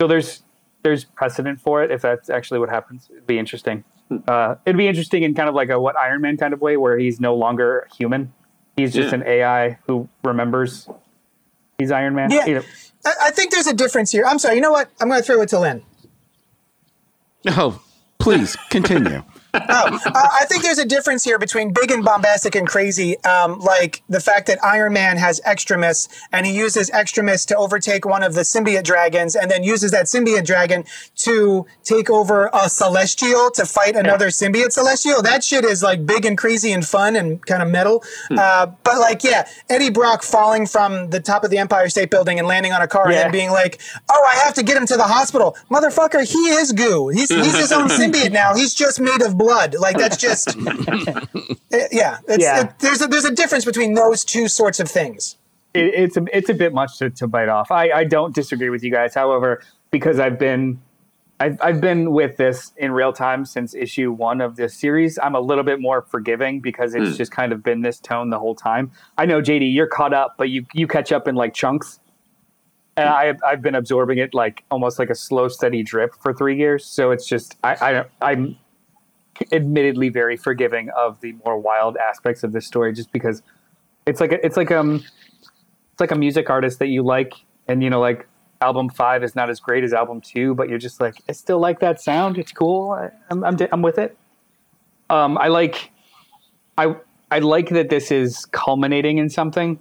So 0.00 0.06
there's 0.06 0.42
there's 0.82 1.04
precedent 1.04 1.60
for 1.60 1.82
it. 1.82 1.90
If 1.90 2.02
that's 2.02 2.30
actually 2.30 2.60
what 2.60 2.68
happens, 2.68 3.08
it'd 3.10 3.26
be 3.26 3.38
interesting. 3.38 3.82
Hmm. 4.08 4.18
Uh, 4.28 4.54
it'd 4.64 4.76
be 4.76 4.86
interesting 4.88 5.22
in 5.24 5.34
kind 5.34 5.48
of 5.48 5.54
like 5.54 5.68
a 5.70 5.80
what 5.80 5.96
Iron 5.98 6.20
Man 6.20 6.36
kind 6.36 6.54
of 6.54 6.60
way, 6.60 6.76
where 6.76 6.96
he's 6.98 7.18
no 7.20 7.34
longer 7.34 7.88
human. 7.96 8.32
He's 8.76 8.92
just 8.92 9.08
Yeah. 9.08 9.20
an 9.20 9.26
AI 9.26 9.78
who 9.86 10.08
remembers 10.22 10.88
he's 11.78 11.90
Iron 11.90 12.14
Man. 12.14 12.30
Yeah. 12.30 12.46
You 12.46 12.54
know, 12.56 12.62
I, 13.06 13.12
I 13.24 13.30
think 13.30 13.50
there's 13.50 13.66
a 13.66 13.74
difference 13.74 14.12
here. 14.12 14.24
I'm 14.26 14.38
sorry. 14.38 14.54
You 14.56 14.60
know 14.60 14.70
what? 14.70 14.90
I'm 15.00 15.08
going 15.08 15.20
to 15.20 15.26
throw 15.26 15.40
it 15.40 15.48
to 15.48 15.58
Lynn. 15.60 15.82
Oh, 17.48 17.80
please 18.18 18.56
continue. 18.70 19.22
Oh, 19.68 19.98
I 20.14 20.44
think 20.48 20.62
there's 20.62 20.78
a 20.78 20.84
difference 20.84 21.24
here 21.24 21.38
between 21.38 21.72
big 21.72 21.90
and 21.90 22.04
bombastic 22.04 22.54
and 22.54 22.66
crazy. 22.66 23.22
Um, 23.24 23.58
like 23.60 24.02
the 24.08 24.20
fact 24.20 24.46
that 24.48 24.62
Iron 24.64 24.92
Man 24.92 25.16
has 25.16 25.40
extremis 25.46 26.08
and 26.32 26.46
he 26.46 26.52
uses 26.56 26.90
extremis 26.90 27.44
to 27.46 27.56
overtake 27.56 28.04
one 28.04 28.22
of 28.22 28.34
the 28.34 28.42
symbiote 28.42 28.84
dragons 28.84 29.34
and 29.34 29.50
then 29.50 29.62
uses 29.62 29.90
that 29.92 30.06
symbiote 30.06 30.44
dragon 30.44 30.84
to 31.16 31.66
take 31.84 32.10
over 32.10 32.50
a 32.52 32.68
celestial 32.68 33.50
to 33.52 33.64
fight 33.64 33.96
another 33.96 34.28
symbiote 34.28 34.72
celestial. 34.72 35.22
That 35.22 35.42
shit 35.44 35.64
is 35.64 35.82
like 35.82 36.06
big 36.06 36.24
and 36.26 36.36
crazy 36.36 36.72
and 36.72 36.86
fun 36.86 37.16
and 37.16 37.44
kind 37.46 37.62
of 37.62 37.68
metal. 37.70 38.02
Uh, 38.30 38.66
but 38.84 38.98
like, 38.98 39.24
yeah, 39.24 39.48
Eddie 39.70 39.90
Brock 39.90 40.22
falling 40.22 40.66
from 40.66 41.10
the 41.10 41.20
top 41.20 41.44
of 41.44 41.50
the 41.50 41.58
Empire 41.58 41.88
State 41.88 42.10
Building 42.10 42.38
and 42.38 42.46
landing 42.46 42.72
on 42.72 42.82
a 42.82 42.88
car 42.88 43.06
and 43.06 43.14
Yeah. 43.14 43.22
then 43.22 43.32
being 43.32 43.50
like, 43.50 43.80
oh, 44.10 44.28
I 44.30 44.36
have 44.44 44.54
to 44.54 44.62
get 44.62 44.76
him 44.76 44.86
to 44.86 44.96
the 44.96 45.04
hospital. 45.04 45.56
Motherfucker, 45.70 46.24
he 46.30 46.38
is 46.50 46.72
goo. 46.72 47.08
He's, 47.08 47.28
he's 47.28 47.56
his 47.56 47.72
own 47.72 47.88
symbiote 47.88 48.32
now. 48.32 48.54
He's 48.54 48.74
just 48.74 49.00
made 49.00 49.22
of 49.22 49.36
blood. 49.46 49.74
Like 49.78 49.96
that's 49.96 50.16
just, 50.16 50.56
yeah. 51.92 52.18
It's, 52.28 52.42
Yeah. 52.42 52.64
It, 52.64 52.78
there's 52.80 53.02
a, 53.02 53.06
there's 53.06 53.24
a 53.24 53.34
difference 53.34 53.64
between 53.64 53.94
those 53.94 54.24
two 54.24 54.48
sorts 54.48 54.80
of 54.80 54.88
things. 54.88 55.36
it, 55.74 55.94
it's 55.94 56.16
a 56.16 56.24
it's 56.32 56.48
a 56.48 56.54
bit 56.54 56.72
much 56.72 56.98
to, 56.98 57.10
to 57.10 57.26
bite 57.26 57.48
off. 57.48 57.70
I, 57.70 57.90
I 57.90 58.04
don't 58.04 58.34
disagree 58.34 58.70
with 58.70 58.82
you 58.82 58.90
guys. 58.90 59.14
However, 59.14 59.62
because 59.90 60.18
I've 60.18 60.38
been 60.38 60.80
I've, 61.38 61.58
I've 61.60 61.80
been 61.80 62.12
with 62.12 62.36
this 62.38 62.72
in 62.76 62.92
real 62.92 63.12
time 63.12 63.44
since 63.44 63.74
issue 63.74 64.10
one 64.10 64.40
of 64.40 64.56
this 64.56 64.74
series. 64.74 65.18
I'm 65.22 65.34
a 65.34 65.40
little 65.40 65.64
bit 65.64 65.80
more 65.80 66.02
forgiving 66.02 66.60
because 66.60 66.94
it's 66.94 67.10
hmm. 67.10 67.16
just 67.16 67.30
kind 67.30 67.52
of 67.52 67.62
been 67.62 67.82
this 67.82 68.00
tone 68.00 68.30
the 68.30 68.38
whole 68.38 68.54
time. 68.54 68.90
I 69.18 69.26
know 69.26 69.42
JD, 69.42 69.72
you're 69.74 69.86
caught 69.86 70.14
up, 70.14 70.36
but 70.38 70.48
you 70.48 70.66
you 70.72 70.86
catch 70.86 71.12
up 71.12 71.28
in 71.28 71.34
like 71.34 71.52
chunks, 71.54 72.00
and 72.96 73.08
I 73.08 73.34
I've 73.46 73.62
been 73.62 73.74
absorbing 73.74 74.18
it 74.18 74.32
like 74.32 74.64
almost 74.70 74.98
like 74.98 75.10
a 75.10 75.14
slow 75.14 75.48
steady 75.48 75.82
drip 75.82 76.14
for 76.22 76.32
three 76.32 76.56
years. 76.56 76.86
So 76.86 77.10
it's 77.10 77.26
just 77.26 77.56
I, 77.62 77.74
I 77.74 78.30
I'm 78.30 78.56
admittedly 79.52 80.08
very 80.08 80.36
forgiving 80.36 80.90
of 80.90 81.20
the 81.20 81.34
more 81.44 81.58
wild 81.58 81.96
aspects 81.96 82.42
of 82.42 82.52
this 82.52 82.66
story, 82.66 82.92
just 82.92 83.12
because 83.12 83.42
it's 84.06 84.20
like 84.20 84.32
a, 84.32 84.44
it's 84.44 84.56
like 84.56 84.70
um 84.70 84.96
it's 85.92 86.00
like 86.00 86.12
a 86.12 86.16
music 86.16 86.48
artist 86.48 86.78
that 86.78 86.86
you 86.88 87.02
like 87.02 87.34
and 87.68 87.82
you 87.82 87.90
know 87.90 88.00
like 88.00 88.26
album 88.60 88.88
five 88.88 89.22
is 89.22 89.34
not 89.34 89.50
as 89.50 89.60
great 89.60 89.84
as 89.84 89.92
album 89.92 90.20
two 90.20 90.54
but 90.54 90.68
you're 90.68 90.78
just 90.78 90.98
like 91.00 91.16
i 91.28 91.32
still 91.32 91.58
like 91.58 91.80
that 91.80 92.00
sound. 92.00 92.38
It's 92.38 92.52
cool. 92.52 92.92
I, 92.92 93.10
I'm, 93.30 93.44
I'm, 93.44 93.56
I'm 93.72 93.82
with 93.82 93.98
it. 93.98 94.16
Um 95.10 95.36
i 95.38 95.48
like 95.48 95.90
i 96.78 96.94
i 97.30 97.40
like 97.40 97.68
that 97.70 97.90
this 97.90 98.10
is 98.10 98.46
culminating 98.46 99.18
in 99.18 99.28
something 99.28 99.78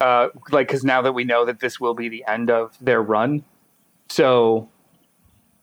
uh 0.00 0.28
like 0.50 0.68
because 0.68 0.84
now 0.84 1.00
that 1.02 1.12
we 1.12 1.24
know 1.24 1.44
that 1.46 1.60
this 1.60 1.80
will 1.80 1.94
be 1.94 2.08
the 2.08 2.24
end 2.26 2.50
of 2.50 2.76
their 2.80 3.02
run. 3.02 3.44
So 4.08 4.68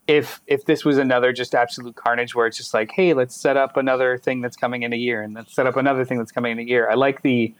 if 0.07 0.41
if 0.47 0.65
this 0.65 0.83
was 0.83 0.97
another 0.97 1.31
just 1.31 1.55
absolute 1.55 1.95
carnage 1.95 2.35
where 2.35 2.45
it's 2.45 2.57
just 2.57 2.73
like 2.73 2.91
hey 2.91 3.13
let's 3.13 3.35
set 3.35 3.55
up 3.55 3.77
another 3.77 4.17
thing 4.17 4.41
that's 4.41 4.57
coming 4.57 4.83
in 4.83 4.91
a 4.91 4.97
year 4.97 5.21
and 5.21 5.33
let's 5.33 5.53
set 5.53 5.65
up 5.65 5.77
another 5.77 6.03
thing 6.03 6.17
that's 6.17 6.31
coming 6.31 6.51
in 6.51 6.59
a 6.59 6.63
year 6.63 6.89
i 6.89 6.93
like 6.93 7.21
the 7.21 7.53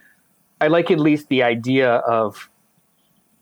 I 0.60 0.68
like 0.68 0.90
at 0.90 0.98
least 0.98 1.28
the 1.28 1.42
idea 1.42 1.90
of 1.90 2.48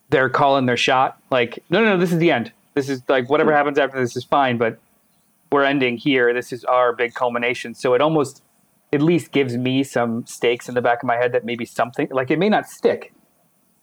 they're 0.09 0.29
calling 0.29 0.65
their 0.65 0.77
shot. 0.77 1.17
Like, 1.31 1.63
no, 1.69 1.79
no, 1.79 1.91
no, 1.91 1.97
this 1.97 2.11
is 2.11 2.19
the 2.19 2.31
end. 2.31 2.51
This 2.73 2.89
is 2.89 3.01
like 3.07 3.29
whatever 3.29 3.51
hmm. 3.51 3.57
happens 3.57 3.77
after 3.77 3.99
this 3.99 4.15
is 4.15 4.23
fine, 4.23 4.57
but 4.57 4.77
we're 5.51 5.63
ending 5.63 5.97
here. 5.97 6.33
This 6.33 6.51
is 6.51 6.65
our 6.65 6.93
big 6.93 7.13
culmination. 7.13 7.75
So 7.75 7.93
it 7.93 8.01
almost 8.01 8.43
at 8.91 9.01
least 9.01 9.31
gives 9.31 9.55
me 9.57 9.83
some 9.83 10.25
stakes 10.25 10.67
in 10.67 10.75
the 10.75 10.81
back 10.81 11.01
of 11.01 11.07
my 11.07 11.15
head 11.15 11.31
that 11.31 11.45
maybe 11.45 11.65
something 11.65 12.09
like 12.11 12.29
it 12.29 12.37
may 12.37 12.49
not 12.49 12.67
stick 12.67 13.13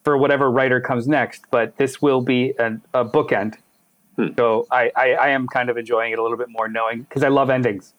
for 0.05 0.17
whatever 0.17 0.51
writer 0.51 0.81
comes 0.81 1.09
next, 1.09 1.45
but 1.51 1.77
this 1.77 2.01
will 2.01 2.21
be 2.21 2.55
an, 2.59 2.83
a 2.95 3.05
bookend. 3.05 3.57
So 4.37 4.67
I, 4.71 4.91
I, 4.97 5.13
I 5.15 5.29
am 5.31 5.47
kind 5.49 5.69
of 5.71 5.77
enjoying 5.77 6.13
it 6.13 6.19
a 6.19 6.23
little 6.23 6.37
bit 6.39 6.49
more 6.49 6.69
knowing 6.69 7.03
because 7.03 7.23
I 7.23 7.29
love 7.29 7.51
endings. 7.51 7.95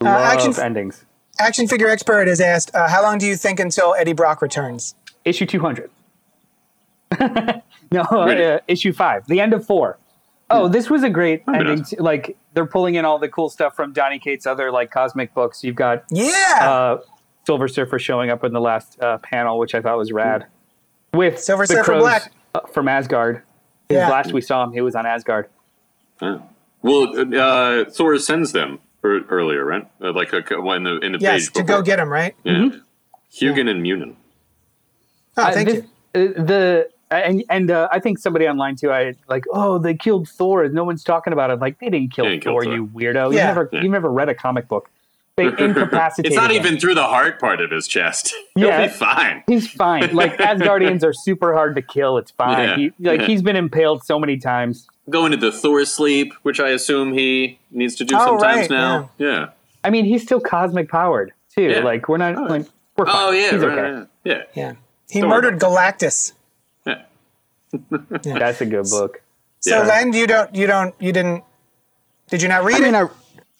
Love 0.00 0.20
action 0.22 0.54
endings. 0.62 1.04
Action 1.40 1.66
figure 1.68 1.88
expert 1.88 2.28
has 2.28 2.40
asked, 2.40 2.74
uh, 2.74 2.88
how 2.88 3.02
long 3.02 3.18
do 3.18 3.26
you 3.26 3.36
think 3.36 3.60
until 3.60 3.94
Eddie 3.94 4.12
Brock 4.12 4.42
returns? 4.42 4.94
issue 5.24 5.44
200 5.46 5.90
no 7.92 8.04
Really? 8.10 8.44
uh, 8.44 8.58
issue 8.68 8.92
5 8.92 9.26
the 9.26 9.40
end 9.40 9.52
of 9.52 9.66
4 9.66 9.98
Oh, 10.50 10.66
this 10.68 10.88
was 10.88 11.02
a 11.02 11.10
great 11.10 11.44
That'd 11.44 11.66
be 11.66 11.70
ending. 11.72 11.84
to- 11.84 12.02
like 12.02 12.36
they're 12.54 12.64
pulling 12.66 12.94
in 12.94 13.04
all 13.04 13.18
the 13.18 13.28
cool 13.28 13.50
stuff 13.50 13.76
from 13.76 13.92
Donny 13.92 14.18
Cates' 14.18 14.46
other 14.46 14.70
like 14.72 14.90
cosmic 14.90 15.34
books. 15.34 15.62
You've 15.62 15.76
got 15.76 16.04
Yeah. 16.10 16.58
uh, 16.62 16.98
Silver 17.46 17.68
Surfer 17.68 17.98
showing 17.98 18.30
up 18.30 18.42
in 18.44 18.52
the 18.54 18.60
last 18.60 18.98
uh, 19.02 19.18
panel, 19.18 19.58
which 19.58 19.74
I 19.74 19.82
thought 19.82 19.98
was 19.98 20.10
rad. 20.10 20.46
With 21.12 21.38
Silver 21.38 21.66
the 21.66 21.74
Surfer 21.74 21.84
crows, 21.84 22.00
Black. 22.02 22.32
uh, 22.54 22.60
from 22.72 22.88
Asgard. 22.88 23.42
His 23.88 23.96
Yeah. 23.96 24.08
Last 24.10 24.32
we 24.32 24.40
saw 24.40 24.64
him, 24.64 24.72
he 24.72 24.80
was 24.80 24.94
on 24.94 25.06
Asgard. 25.06 25.48
Yeah. 26.20 26.38
Well, 26.82 27.14
uh, 27.34 27.84
Thor 27.90 28.18
sends 28.18 28.52
them 28.52 28.80
er- 29.04 29.24
earlier, 29.30 29.64
right? 29.64 29.88
Uh, 30.00 30.12
like 30.12 30.32
a, 30.32 30.60
when 30.60 30.84
the 30.84 30.98
in 30.98 31.12
the 31.12 31.18
yes, 31.18 31.46
page 31.46 31.52
to 31.54 31.62
before. 31.62 31.78
go 31.78 31.82
get 31.82 31.98
him, 31.98 32.08
right? 32.10 32.34
Yeah. 32.44 32.70
Hugin 33.32 33.68
and 33.68 33.82
Munin. 33.82 34.16
Oh, 35.36 35.42
Uh, 35.42 35.52
thank 35.52 35.68
this- 35.68 35.84
you. 36.14 36.34
uh, 36.38 36.42
the 36.44 36.88
and 37.10 37.42
and 37.48 37.70
uh, 37.70 37.88
I 37.90 37.98
think 38.00 38.18
somebody 38.18 38.46
online 38.46 38.76
too. 38.76 38.90
I 38.92 39.14
like, 39.28 39.44
oh, 39.52 39.78
they 39.78 39.94
killed 39.94 40.28
Thor. 40.28 40.68
No 40.68 40.84
one's 40.84 41.02
talking 41.02 41.32
about 41.32 41.50
it. 41.50 41.58
Like 41.58 41.78
they 41.78 41.88
didn't 41.88 42.12
kill 42.12 42.26
They 42.26 42.32
didn't 42.32 42.42
kill 42.42 42.52
Thor, 42.52 42.64
Thor. 42.64 42.74
you 42.74 42.86
weirdo. 42.88 43.32
Yeah. 43.32 43.40
You 43.40 43.54
never 43.54 43.68
Yeah. 43.72 43.82
you 43.82 43.88
never 43.88 44.10
read 44.12 44.28
a 44.28 44.34
comic 44.34 44.68
book. 44.68 44.90
They 45.38 45.46
incapacitated. 45.64 46.26
It's 46.32 46.36
not 46.36 46.50
him. 46.50 46.56
even 46.56 46.78
through 46.80 46.94
the 46.96 47.04
heart 47.06 47.40
part 47.40 47.60
of 47.60 47.70
his 47.70 47.86
chest. 47.88 48.34
He'll 48.54 48.66
Yeah. 48.68 48.86
be 48.86 48.92
fine. 48.92 49.42
He's 49.46 49.70
fine. 49.70 50.14
Like 50.14 50.36
Asgardians 50.38 51.02
are 51.04 51.12
super 51.14 51.54
hard 51.54 51.74
to 51.76 51.82
kill. 51.82 52.18
It's 52.18 52.30
fine. 52.32 52.58
Yeah. 52.68 52.76
He, 52.76 52.92
like 53.00 53.20
Yeah. 53.20 53.26
he's 53.26 53.40
been 53.42 53.56
impaled 53.56 54.04
so 54.04 54.18
many 54.18 54.36
times. 54.36 54.86
Going 55.08 55.32
into 55.32 55.50
the 55.50 55.56
Thor 55.56 55.84
sleep, 55.84 56.34
which 56.42 56.60
I 56.60 56.70
assume 56.70 57.12
he 57.14 57.58
needs 57.70 57.94
to 57.96 58.04
do 58.04 58.14
Oh, 58.16 58.24
sometimes 58.38 58.58
right, 58.62 58.70
now. 58.70 59.10
Yeah. 59.16 59.48
I 59.84 59.90
mean, 59.90 60.04
he's 60.04 60.22
still 60.22 60.40
cosmic 60.40 60.90
powered 60.90 61.32
too. 61.54 61.62
Yeah. 61.62 61.80
Like 61.80 62.08
we're 62.08 62.18
not. 62.18 62.36
Oh, 62.36 62.42
like, 62.42 62.66
we're 62.96 63.06
fine. 63.06 63.14
Oh 63.16 63.30
yeah. 63.30 63.50
he's 63.52 63.60
right, 63.60 63.78
okay. 63.78 63.92
right, 63.98 64.06
Yeah. 64.24 64.42
Yeah. 64.54 64.72
He 65.08 65.20
Thor. 65.20 65.30
murdered 65.30 65.58
Galactus. 65.60 66.32
Yeah. 66.84 67.02
That's 68.22 68.60
a 68.60 68.66
good 68.66 68.84
book. 68.90 69.22
So, 69.60 69.70
Yeah. 69.82 69.86
Len, 69.88 70.12
you 70.12 70.26
don't, 70.26 70.54
you 70.54 70.66
don't, 70.66 70.94
you 71.00 71.12
didn't, 71.12 71.44
did 72.28 72.42
you 72.42 72.48
not 72.48 72.64
read 72.64 72.76
I 72.76 72.80
mean, 72.80 72.94
it? 72.94 72.98
I 73.04 73.08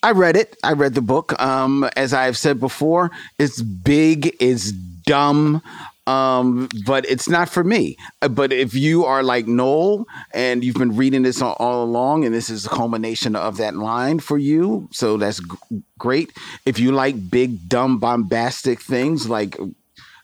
I 0.02 0.12
read 0.12 0.36
it. 0.36 0.56
I 0.62 0.72
read 0.72 0.94
the 0.94 1.02
book. 1.02 1.40
Um, 1.42 1.88
as 1.96 2.12
I've 2.14 2.36
said 2.38 2.60
before, 2.60 3.10
it's 3.38 3.60
big, 3.62 4.36
it's 4.40 4.70
dumb, 4.70 5.60
um, 6.06 6.68
but 6.86 7.04
it's 7.08 7.28
not 7.28 7.48
for 7.48 7.64
me. 7.64 7.96
Uh, 8.22 8.28
But 8.28 8.52
if 8.52 8.74
you 8.74 9.04
are 9.04 9.22
like 9.24 9.46
Noel 9.48 10.06
and 10.32 10.62
you've 10.62 10.76
been 10.76 10.96
reading 10.96 11.22
this 11.22 11.42
all, 11.42 11.56
all 11.58 11.82
along, 11.82 12.24
and 12.24 12.32
this 12.34 12.48
is 12.48 12.64
a 12.66 12.68
culmination 12.68 13.34
of 13.34 13.56
that 13.56 13.74
line 13.74 14.20
for 14.20 14.38
you, 14.38 14.88
so 14.92 15.16
that's 15.16 15.40
g- 15.40 15.82
great. 15.98 16.30
If 16.64 16.78
you 16.78 16.92
like 16.92 17.28
big, 17.30 17.68
dumb, 17.68 17.98
bombastic 17.98 18.80
things 18.80 19.28
like 19.28 19.56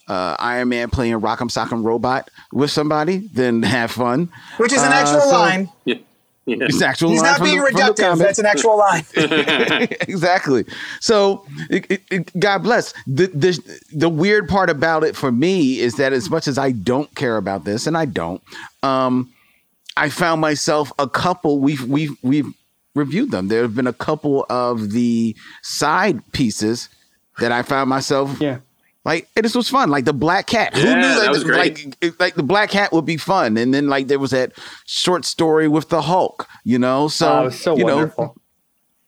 uh, 0.07 0.37
Iron 0.39 0.69
Man 0.69 0.91
playing 0.91 1.15
Rock'em 1.21 1.51
Sock'em 1.51 1.83
Robot 1.85 2.31
with 2.53 2.71
somebody, 2.71 3.29
then 3.33 3.63
have 3.77 3.91
fun. 3.91 4.29
Which 4.59 4.73
is 4.73 4.83
an 4.83 4.93
Uh, 4.93 4.97
actual 4.97 5.21
so- 5.23 5.31
line. 5.33 5.69
Yeah. 5.85 5.97
Yeah. 6.47 6.57
It's 6.61 6.77
an 6.77 6.83
actual 6.83 7.11
He's 7.11 7.23
line 7.23 7.31
not 7.31 7.39
from 7.39 7.47
being 7.47 7.61
the- 7.63 7.67
from 7.69 7.77
the 7.77 7.83
reductive. 8.03 8.19
That's 8.19 8.39
an 8.39 8.45
actual 8.45 8.77
line. 8.77 9.05
exactly. 10.03 10.67
So, 11.01 11.47
it, 11.71 11.91
it, 11.91 12.03
it- 12.11 12.39
God 12.39 12.59
bless. 12.63 12.93
The, 13.07 13.29
the 13.29 13.59
the 13.95 14.09
weird 14.11 14.47
part 14.49 14.69
about 14.69 15.05
it 15.05 15.17
for 15.17 15.33
me 15.33 15.81
is 15.81 15.95
that 15.97 16.13
as 16.13 16.29
much 16.29 16.47
as 16.47 16.59
I 16.59 16.73
don't 16.73 17.13
care 17.15 17.39
about 17.39 17.65
this, 17.65 17.87
and 17.87 17.97
I 17.97 18.05
don't, 18.05 18.43
um, 18.83 19.33
I 19.97 20.11
found 20.11 20.43
myself 20.43 20.93
a 20.99 21.09
couple. 21.09 21.61
We've 21.61 21.83
we've 21.87 22.15
we've 22.23 22.53
reviewed 22.95 23.31
them. 23.31 23.49
There 23.49 23.63
have 23.63 23.75
been 23.75 23.87
a 23.87 23.93
couple 23.95 24.45
of 24.51 24.91
the 24.91 25.35
side 25.63 26.21
pieces 26.33 26.91
that 27.39 27.53
I 27.53 27.63
found 27.63 27.89
myself 27.91 28.39
Yeah. 28.41 28.59
Like 29.05 29.29
and 29.37 29.45
this 29.45 29.55
was 29.55 29.69
fun. 29.69 29.91
Like 29.91 30.05
the 30.05 30.13
black 30.15 30.47
cat. 30.47 30.75
Who 30.75 30.83
Yeah, 30.89 30.95
knew 30.95 31.21
that 31.21 31.31
was 31.31 31.45
great. 31.45 31.85
Like, 31.87 31.97
it- 32.01 32.21
like 32.21 32.35
the 32.35 32.43
black 32.43 32.71
cat 32.71 32.93
would 32.93 33.05
be 33.07 33.17
fun. 33.17 33.57
And 33.57 33.73
then 33.75 33.89
like 33.89 34.07
there 34.09 34.19
was 34.19 34.31
that 34.33 34.53
short 34.87 35.25
story 35.25 35.69
with 35.69 35.89
the 35.89 36.03
Hulk. 36.03 36.47
You 36.65 36.79
know, 36.79 37.09
so 37.09 37.29
Oh, 37.33 37.45
was 37.45 37.61
so 37.61 37.77
you 37.77 37.85
know, 37.85 38.35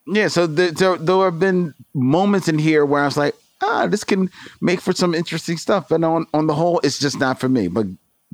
yeah, 0.07 0.29
so 0.29 0.47
there, 0.47 0.71
there, 0.71 0.97
there 0.97 1.25
have 1.25 1.39
been 1.41 1.75
moments 1.95 2.47
in 2.49 2.59
here 2.59 2.85
where 2.87 3.03
I 3.03 3.07
was 3.07 3.17
like, 3.17 3.35
ah, 3.65 3.87
this 3.87 4.05
can 4.05 4.31
make 4.61 4.81
for 4.81 4.93
some 4.93 5.15
interesting 5.15 5.57
stuff. 5.57 5.89
But 5.89 6.05
on, 6.05 6.27
on 6.33 6.47
the 6.47 6.55
whole, 6.55 6.79
it's 6.85 6.99
just 6.99 7.19
not 7.19 7.41
for 7.41 7.49
me. 7.49 7.67
But 7.69 7.87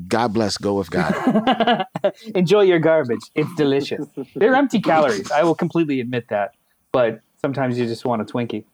God 0.08 0.34
bless, 0.34 0.58
go 0.58 0.74
with 0.74 0.90
God. 0.90 1.86
Enjoy 2.34 2.62
your 2.62 2.78
garbage. 2.78 3.20
It's 3.34 3.54
delicious. 3.54 4.04
They're 4.34 4.54
empty 4.54 4.80
calories. 4.80 5.30
I 5.30 5.44
will 5.44 5.54
completely 5.54 6.00
admit 6.00 6.28
that. 6.28 6.52
But 6.92 7.20
sometimes 7.40 7.78
you 7.78 7.86
just 7.86 8.04
want 8.04 8.20
a 8.20 8.24
Twinkie. 8.24 8.64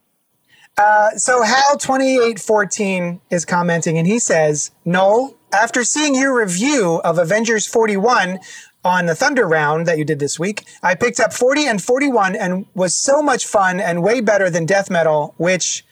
So 1.16 1.42
Hal 1.42 1.76
twenty 1.78 2.18
eight 2.18 2.40
fourteen 2.40 3.20
is 3.30 3.44
commenting, 3.44 3.98
and 3.98 4.06
he 4.06 4.18
says, 4.18 4.70
"Noel, 4.84 5.36
after 5.52 5.84
seeing 5.84 6.14
your 6.14 6.38
review 6.38 7.00
of 7.04 7.18
Avengers 7.18 7.66
forty 7.66 7.96
one 7.96 8.38
on 8.84 9.06
the 9.06 9.14
Thunder 9.14 9.46
Round 9.46 9.86
that 9.86 9.98
you 9.98 10.04
did 10.04 10.18
this 10.18 10.38
week, 10.38 10.64
I 10.82 10.94
picked 10.94 11.20
up 11.20 11.32
forty 11.32 11.66
and 11.66 11.82
forty 11.82 12.08
one, 12.08 12.36
and 12.36 12.66
was 12.74 12.96
so 12.96 13.22
much 13.22 13.46
fun 13.46 13.80
and 13.80 14.02
way 14.02 14.20
better 14.20 14.48
than 14.50 14.66
Death 14.66 14.90
Metal, 14.90 15.34
which 15.36 15.84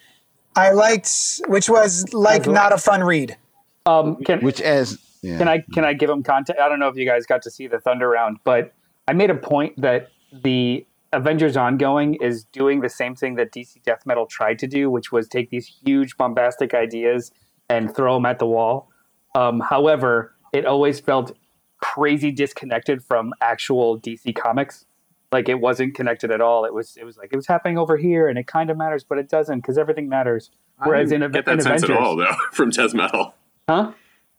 I 0.55 0.71
liked, 0.71 1.11
which 1.49 1.69
was 1.69 2.13
like 2.15 2.47
not 2.47 2.73
a 2.73 2.79
fun 2.79 3.03
read. 3.03 3.37
Um, 3.85 4.17
can, 4.25 4.41
Which 4.41 4.61
as 4.61 4.99
yeah. 5.23 5.39
Can 5.39 5.49
I 5.49 5.65
can 5.75 5.85
I 5.85 5.93
give 5.93 6.09
him 6.11 6.23
content? 6.23 6.59
I 6.61 6.69
don't 6.69 6.79
know 6.79 6.89
if 6.89 6.97
you 6.97 7.07
guys 7.07 7.27
got 7.27 7.43
to 7.43 7.51
see 7.51 7.67
the 7.67 7.81
Thunder 7.81 8.09
round, 8.09 8.39
but 8.45 8.73
I 9.09 9.13
made 9.13 9.31
a 9.31 9.35
point 9.35 9.81
that 9.81 10.09
the 10.33 10.87
Avengers 11.13 11.57
ongoing 11.57 12.15
is 12.15 12.45
doing 12.45 12.81
the 12.81 12.89
same 12.89 13.15
thing 13.15 13.37
that 13.37 13.53
DC 13.53 13.83
Death 13.83 14.05
Metal 14.07 14.27
tried 14.27 14.59
to 14.59 14.67
do, 14.67 14.91
which 14.91 15.13
was 15.13 15.29
take 15.29 15.51
these 15.51 15.67
huge 15.67 16.17
bombastic 16.17 16.75
ideas 16.75 17.31
and 17.69 17.95
throw 17.95 18.15
them 18.15 18.27
at 18.27 18.39
the 18.39 18.47
wall. 18.47 18.91
Um, 19.35 19.61
however, 19.61 20.35
it 20.53 20.67
always 20.67 21.01
felt 21.01 21.37
crazy 21.81 22.31
disconnected 22.31 23.03
from 23.03 23.33
actual 23.41 24.01
DC 24.01 24.35
comics. 24.35 24.87
Like 25.33 25.49
it 25.49 25.61
wasn't 25.61 25.95
connected 25.95 26.31
at 26.31 26.41
all. 26.41 26.65
It 26.65 26.73
was 26.73 26.97
it 26.97 27.05
was 27.05 27.17
like 27.17 27.31
it 27.33 27.37
was 27.37 27.47
happening 27.47 27.79
over 27.79 27.97
here, 27.97 28.29
and 28.29 28.39
it 28.39 28.47
kind 28.47 28.71
of 28.71 28.77
matters, 28.77 29.05
but 29.05 29.19
it 29.19 29.29
doesn't 29.29 29.61
because 29.61 29.77
everything 29.77 30.09
matters. 30.09 30.51
Whereas 30.85 31.11
in, 31.11 31.23
I 31.23 31.27
didn't 31.29 31.47
get 31.47 31.53
in 31.53 31.59
that 31.59 31.65
sense 31.65 31.83
Avengers, 31.83 31.91
at 31.91 32.03
all, 32.03 32.17
though, 32.17 32.37
from 32.53 32.71
Death 32.71 32.95
Metal. 32.95 33.35
huh? 33.69 33.93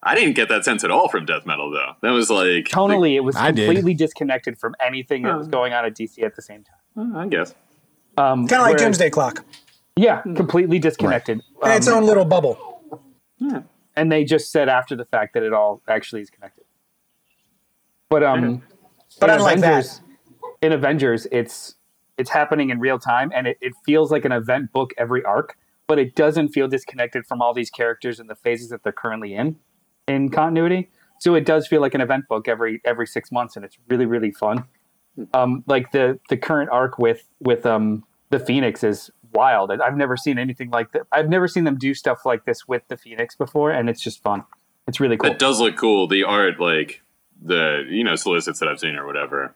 I 0.03 0.13
didn't 0.15 0.35
get 0.35 0.47
that 0.49 0.63
sense 0.63 0.83
at 0.83 0.91
all 0.91 1.09
from 1.09 1.25
Death 1.25 1.45
Metal, 1.45 1.71
though. 1.71 1.93
That 2.01 2.11
was 2.11 2.29
like 2.29 2.65
tonally 2.65 3.15
it 3.15 3.21
was 3.21 3.35
I 3.35 3.51
did. 3.51 3.65
completely 3.65 3.93
disconnected 3.95 4.57
from 4.59 4.75
anything 4.79 5.23
that 5.23 5.37
was 5.37 5.47
going 5.47 5.73
on 5.73 5.85
at 5.85 5.95
DC 5.95 6.21
at 6.23 6.35
the 6.35 6.41
same 6.41 6.63
time. 6.63 7.15
I 7.15 7.27
guess. 7.27 7.53
Um, 8.17 8.47
Kind 8.47 8.61
of 8.61 8.67
like 8.67 8.77
Doomsday 8.77 9.09
Clock 9.11 9.45
Yeah, 9.95 10.21
completely 10.21 10.79
disconnected. 10.79 11.41
in 11.63 11.71
its 11.71 11.87
Um, 11.87 11.95
own 11.99 12.03
little 12.05 12.25
bubble. 12.25 12.57
and 13.95 14.11
they 14.11 14.23
just 14.23 14.51
said 14.51 14.69
after 14.69 14.95
the 14.95 15.05
fact 15.05 15.33
that 15.33 15.43
it 15.43 15.53
all 15.53 15.81
actually 15.87 16.21
is 16.21 16.29
connected. 16.29 16.63
But 18.09 18.23
um, 18.23 18.63
But 19.19 19.29
in 19.29 19.35
unlike 19.37 19.59
that. 19.59 19.67
Avengers, 19.69 20.01
in 20.61 20.71
Avengers, 20.71 21.27
it's 21.31 21.75
it's 22.17 22.29
happening 22.31 22.69
in 22.71 22.79
real 22.79 22.97
time, 22.97 23.31
and 23.35 23.45
it, 23.47 23.57
it 23.61 23.73
feels 23.85 24.11
like 24.11 24.25
an 24.25 24.31
event 24.31 24.71
book 24.71 24.91
every 24.97 25.23
arc, 25.23 25.55
but 25.87 25.99
it 25.99 26.15
doesn't 26.15 26.49
feel 26.49 26.67
disconnected 26.67 27.25
from 27.27 27.41
all 27.41 27.53
these 27.53 27.69
characters 27.69 28.19
and 28.19 28.27
the 28.29 28.35
phases 28.35 28.69
that 28.69 28.83
they're 28.83 28.91
currently 28.91 29.35
in 29.35 29.57
in 30.07 30.29
continuity. 30.29 30.89
So 31.19 31.35
it 31.35 31.45
does 31.45 31.67
feel 31.67 31.81
like 31.81 31.93
an 31.93 32.01
event 32.01 32.27
book 32.27 32.47
every 32.47 32.81
every 32.85 33.07
six 33.07 33.31
months, 33.31 33.55
and 33.55 33.65
it's 33.65 33.77
really 33.89 34.05
really 34.05 34.31
fun. 34.31 34.65
Um, 35.33 35.63
like 35.67 35.91
the 35.91 36.19
the 36.29 36.37
current 36.37 36.69
arc 36.69 36.99
with 36.99 37.27
with 37.39 37.65
um 37.65 38.03
the 38.29 38.39
Phoenix 38.39 38.83
is 38.83 39.09
wild. 39.33 39.71
I've 39.71 39.97
never 39.97 40.17
seen 40.17 40.37
anything 40.37 40.69
like 40.69 40.91
that. 40.91 41.03
I've 41.11 41.29
never 41.29 41.47
seen 41.47 41.63
them 41.63 41.77
do 41.77 41.93
stuff 41.93 42.25
like 42.25 42.45
this 42.45 42.67
with 42.67 42.83
the 42.87 42.97
Phoenix 42.97 43.35
before, 43.35 43.71
and 43.71 43.89
it's 43.89 44.01
just 44.01 44.21
fun. 44.21 44.45
It's 44.87 44.99
really 44.99 45.17
cool. 45.17 45.31
It 45.31 45.39
does 45.39 45.59
look 45.59 45.75
cool. 45.75 46.07
The 46.07 46.23
art, 46.23 46.59
like 46.59 47.01
the 47.41 47.85
you 47.89 48.03
know 48.03 48.15
solicits 48.15 48.59
that 48.59 48.69
I've 48.69 48.79
seen 48.79 48.95
or 48.95 49.05
whatever. 49.05 49.55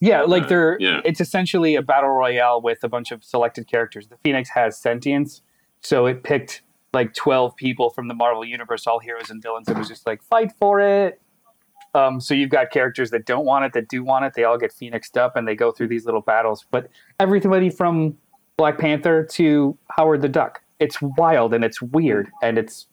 Yeah, 0.00 0.22
like 0.22 0.48
they're 0.48 0.78
yeah. 0.80 1.02
it's 1.04 1.20
essentially 1.20 1.74
a 1.74 1.82
battle 1.82 2.08
royale 2.10 2.62
with 2.62 2.82
a 2.82 2.88
bunch 2.88 3.12
of 3.12 3.22
selected 3.22 3.68
characters. 3.68 4.08
The 4.08 4.16
Phoenix 4.24 4.48
has 4.50 4.78
sentience, 4.78 5.42
so 5.80 6.06
it 6.06 6.22
picked 6.22 6.62
like 6.92 7.14
twelve 7.14 7.56
people 7.56 7.90
from 7.90 8.08
the 8.08 8.14
Marvel 8.14 8.44
universe, 8.44 8.86
all 8.86 8.98
heroes 8.98 9.30
and 9.30 9.42
villains. 9.42 9.68
It 9.68 9.76
was 9.76 9.88
just 9.88 10.06
like 10.06 10.22
fight 10.22 10.52
for 10.58 10.80
it. 10.80 11.20
Um, 11.94 12.20
so 12.20 12.34
you've 12.34 12.50
got 12.50 12.70
characters 12.70 13.10
that 13.10 13.26
don't 13.26 13.44
want 13.44 13.64
it, 13.64 13.72
that 13.72 13.88
do 13.88 14.04
want 14.04 14.24
it. 14.24 14.34
They 14.34 14.44
all 14.44 14.58
get 14.58 14.72
phoenixed 14.72 15.16
up, 15.16 15.34
and 15.36 15.46
they 15.46 15.56
go 15.56 15.72
through 15.72 15.88
these 15.88 16.04
little 16.04 16.20
battles. 16.20 16.64
But 16.70 16.88
everybody 17.18 17.68
from 17.68 18.16
Black 18.56 18.78
Panther 18.78 19.24
to 19.24 19.76
Howard 19.96 20.22
the 20.22 20.28
Duck, 20.28 20.62
it's 20.78 21.00
wild 21.00 21.54
and 21.54 21.64
it's 21.64 21.80
weird 21.80 22.30
and 22.42 22.58
it's 22.58 22.86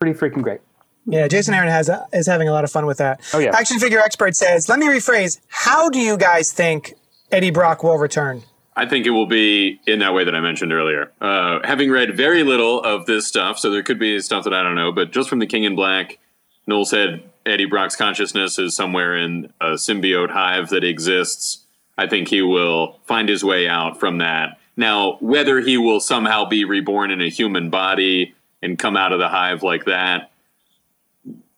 pretty 0.00 0.18
freaking 0.18 0.42
great. 0.42 0.60
Yeah, 1.06 1.28
Jason 1.28 1.54
Aaron 1.54 1.68
has 1.68 1.88
is 2.12 2.26
having 2.26 2.48
a 2.48 2.52
lot 2.52 2.64
of 2.64 2.70
fun 2.70 2.84
with 2.84 2.98
that. 2.98 3.20
Oh, 3.32 3.38
yeah. 3.38 3.56
Action 3.56 3.78
figure 3.78 4.00
expert 4.00 4.34
says, 4.34 4.68
"Let 4.68 4.78
me 4.78 4.86
rephrase. 4.86 5.40
How 5.48 5.88
do 5.88 6.00
you 6.00 6.16
guys 6.16 6.52
think 6.52 6.94
Eddie 7.30 7.50
Brock 7.50 7.84
will 7.84 7.96
return?" 7.96 8.42
I 8.78 8.84
think 8.84 9.06
it 9.06 9.10
will 9.10 9.26
be 9.26 9.80
in 9.86 10.00
that 10.00 10.12
way 10.12 10.24
that 10.24 10.34
I 10.34 10.40
mentioned 10.40 10.72
earlier. 10.72 11.10
Uh, 11.20 11.60
having 11.64 11.90
read 11.90 12.14
very 12.14 12.42
little 12.42 12.82
of 12.82 13.06
this 13.06 13.26
stuff, 13.26 13.58
so 13.58 13.70
there 13.70 13.82
could 13.82 13.98
be 13.98 14.20
stuff 14.20 14.44
that 14.44 14.52
I 14.52 14.62
don't 14.62 14.74
know, 14.74 14.92
but 14.92 15.12
just 15.12 15.30
from 15.30 15.38
the 15.38 15.46
King 15.46 15.64
in 15.64 15.74
Black, 15.74 16.18
Noel 16.66 16.84
said 16.84 17.22
Eddie 17.46 17.64
Brock's 17.64 17.96
consciousness 17.96 18.58
is 18.58 18.76
somewhere 18.76 19.16
in 19.16 19.52
a 19.62 19.72
symbiote 19.72 20.30
hive 20.30 20.68
that 20.70 20.84
exists. 20.84 21.64
I 21.96 22.06
think 22.06 22.28
he 22.28 22.42
will 22.42 23.00
find 23.06 23.28
his 23.30 23.42
way 23.42 23.66
out 23.66 23.98
from 23.98 24.18
that. 24.18 24.58
Now, 24.76 25.16
whether 25.20 25.60
he 25.60 25.78
will 25.78 26.00
somehow 26.00 26.44
be 26.44 26.66
reborn 26.66 27.10
in 27.10 27.22
a 27.22 27.30
human 27.30 27.70
body 27.70 28.34
and 28.60 28.78
come 28.78 28.96
out 28.96 29.12
of 29.12 29.18
the 29.18 29.28
hive 29.28 29.62
like 29.62 29.86
that, 29.86 30.30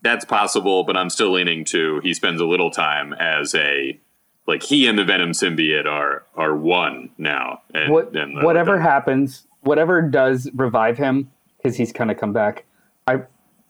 that's 0.02 0.24
possible, 0.24 0.84
but 0.84 0.96
I'm 0.96 1.10
still 1.10 1.32
leaning 1.32 1.64
to 1.66 1.98
he 2.04 2.14
spends 2.14 2.40
a 2.40 2.46
little 2.46 2.70
time 2.70 3.12
as 3.14 3.56
a 3.56 3.98
like 4.48 4.62
he 4.64 4.88
and 4.88 4.98
the 4.98 5.04
Venom 5.04 5.30
symbiote 5.30 5.86
are 5.86 6.24
are 6.34 6.56
one 6.56 7.10
now. 7.18 7.60
And, 7.74 7.92
what, 7.92 8.16
and 8.16 8.36
the- 8.38 8.44
whatever 8.44 8.76
the- 8.76 8.82
happens, 8.82 9.46
whatever 9.60 10.02
does 10.02 10.50
revive 10.54 10.98
him, 10.98 11.30
because 11.58 11.76
he's 11.76 11.92
kind 11.92 12.10
of 12.10 12.16
come 12.18 12.32
back. 12.32 12.64
I 13.06 13.20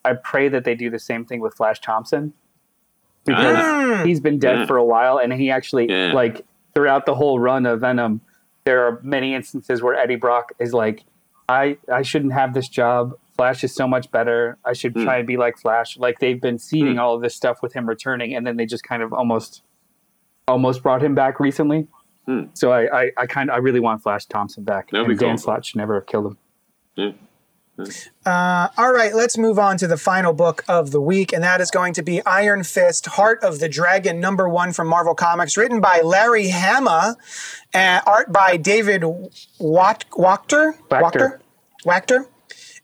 I 0.05 0.15
pray 0.15 0.49
that 0.49 0.65
they 0.65 0.75
do 0.75 0.89
the 0.89 0.99
same 0.99 1.25
thing 1.27 1.41
with 1.41 1.55
Flash 1.55 1.81
Thompson 1.81 2.33
because 3.27 3.57
Ah. 3.59 4.03
he's 4.05 4.21
been 4.21 4.39
dead 4.39 4.61
Yeah. 4.61 4.67
for 4.67 4.77
a 4.79 4.85
while, 4.85 5.19
and 5.19 5.33
he 5.33 5.51
actually 5.51 5.91
Yeah. 5.91 6.13
like 6.15 6.47
throughout 6.75 7.05
the 7.05 7.15
whole 7.17 7.39
run 7.41 7.67
of 7.67 7.81
Venom, 7.81 8.21
there 8.65 8.87
are 8.87 9.01
many 9.03 9.35
instances 9.35 9.83
where 9.83 9.95
Eddie 9.95 10.17
Brock 10.17 10.53
is 10.59 10.73
like, 10.73 11.05
I 11.49 11.77
I 11.93 12.03
shouldn't 12.03 12.33
have 12.33 12.55
this 12.55 12.69
job. 12.69 13.15
Flash 13.37 13.63
is 13.65 13.75
so 13.75 13.87
much 13.87 14.11
better. 14.11 14.57
I 14.65 14.73
should 14.73 14.93
Hmm. 14.95 15.05
try 15.05 15.17
and 15.19 15.27
be 15.27 15.37
like 15.37 15.59
Flash. 15.59 15.99
Like 15.99 16.19
they've 16.21 16.41
been 16.41 16.59
seeding 16.59 16.99
all 16.99 17.15
of 17.15 17.23
this 17.23 17.35
stuff 17.35 17.63
with 17.63 17.73
him 17.73 17.89
returning, 17.89 18.35
and 18.35 18.47
then 18.47 18.57
they 18.57 18.67
just 18.67 18.85
kind 18.85 19.03
of 19.03 19.13
almost 19.13 19.63
almost 20.49 20.83
brought 20.83 21.03
him 21.03 21.15
back 21.15 21.39
recently. 21.39 21.87
Hmm. 22.27 22.45
So 22.55 22.73
I, 22.73 23.03
I, 23.03 23.11
I 23.17 23.27
kind 23.27 23.51
of 23.51 23.55
I 23.55 23.59
really 23.59 23.81
want 23.81 24.03
Flash 24.03 24.27
Thompson 24.27 24.65
back. 24.65 24.91
That'd 24.91 25.07
and 25.07 25.19
be 25.19 25.25
Dan 25.25 25.37
cool. 25.37 25.39
Slott 25.39 25.65
should 25.65 25.77
never 25.77 25.95
have 25.95 26.07
killed 26.07 26.27
him. 26.27 26.39
Yeah. 26.97 27.13
Uh, 28.27 28.69
all 28.77 28.93
right, 28.93 29.15
let's 29.15 29.39
move 29.39 29.57
on 29.57 29.79
to 29.79 29.87
the 29.87 29.97
final 29.97 30.33
book 30.33 30.65
of 30.67 30.91
the 30.91 31.01
week, 31.01 31.33
and 31.33 31.45
that 31.45 31.61
is 31.61 31.71
going 31.71 31.93
to 31.93 32.03
be 32.03 32.21
Iron 32.27 32.65
Fist, 32.65 33.07
Heart 33.07 33.45
of 33.45 33.61
the 33.61 33.69
Dragon, 33.69 34.19
number 34.19 34.49
one 34.49 34.73
from 34.73 34.89
Marvel 34.89 35.15
Comics, 35.15 35.57
written 35.57 35.81
by 35.81 36.01
Larry 36.01 36.49
Hama, 36.49 37.17
and 37.73 38.03
art 38.05 38.33
by 38.33 38.57
David 38.57 39.05
Wat- 39.61 40.05
Wachter. 40.11 40.77
Wachter. 40.89 41.39
Wachter. 41.87 42.27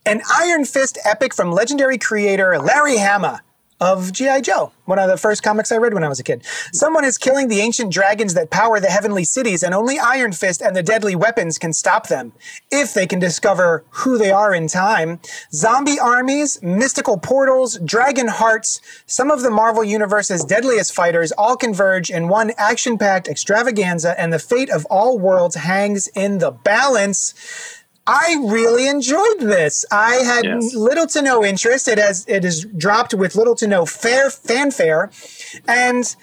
An 0.06 0.22
Iron 0.38 0.64
Fist 0.64 0.96
epic 1.04 1.34
from 1.34 1.50
legendary 1.50 1.98
creator 1.98 2.56
Larry 2.60 2.98
Hama 2.98 3.42
of 3.80 4.12
G.I. 4.12 4.40
Joe, 4.40 4.72
one 4.84 4.98
of 4.98 5.08
the 5.08 5.16
first 5.16 5.42
comics 5.42 5.72
I 5.72 5.76
read 5.76 5.94
when 5.94 6.04
I 6.04 6.08
was 6.08 6.20
a 6.20 6.22
kid. 6.22 6.44
Someone 6.72 7.04
is 7.04 7.18
killing 7.18 7.48
the 7.48 7.60
ancient 7.60 7.92
dragons 7.92 8.34
that 8.34 8.50
power 8.50 8.78
the 8.80 8.86
heavenly 8.88 9.24
cities, 9.24 9.62
and 9.62 9.74
only 9.74 9.98
Iron 9.98 10.32
Fist 10.32 10.62
and 10.62 10.76
the 10.76 10.82
deadly 10.82 11.16
weapons 11.16 11.58
can 11.58 11.72
stop 11.72 12.06
them. 12.06 12.32
If 12.70 12.94
they 12.94 13.06
can 13.06 13.18
discover 13.18 13.84
who 13.90 14.16
they 14.16 14.30
are 14.30 14.54
in 14.54 14.68
time, 14.68 15.20
zombie 15.52 15.98
armies, 15.98 16.62
mystical 16.62 17.18
portals, 17.18 17.78
dragon 17.78 18.28
hearts, 18.28 18.80
some 19.06 19.30
of 19.30 19.42
the 19.42 19.50
Marvel 19.50 19.84
Universe's 19.84 20.44
deadliest 20.44 20.94
fighters 20.94 21.32
all 21.32 21.56
converge 21.56 22.10
in 22.10 22.28
one 22.28 22.52
action 22.56 22.96
packed 22.96 23.28
extravaganza, 23.28 24.18
and 24.20 24.32
the 24.32 24.38
fate 24.38 24.70
of 24.70 24.84
all 24.86 25.18
worlds 25.18 25.56
hangs 25.56 26.08
in 26.08 26.38
the 26.38 26.52
balance. 26.52 27.34
I 28.06 28.36
really 28.46 28.86
enjoyed 28.86 29.40
this. 29.40 29.84
I 29.90 30.16
had 30.16 30.44
Yes. 30.44 30.74
little 30.74 31.06
to 31.08 31.22
no 31.22 31.42
interest. 31.44 31.88
It 31.88 31.98
has 31.98 32.24
it 32.28 32.44
is 32.44 32.66
dropped 32.76 33.14
with 33.14 33.34
little 33.34 33.54
to 33.56 33.66
no 33.66 33.86
fair 33.86 34.28
fanfare, 34.30 35.10
and 35.66 36.14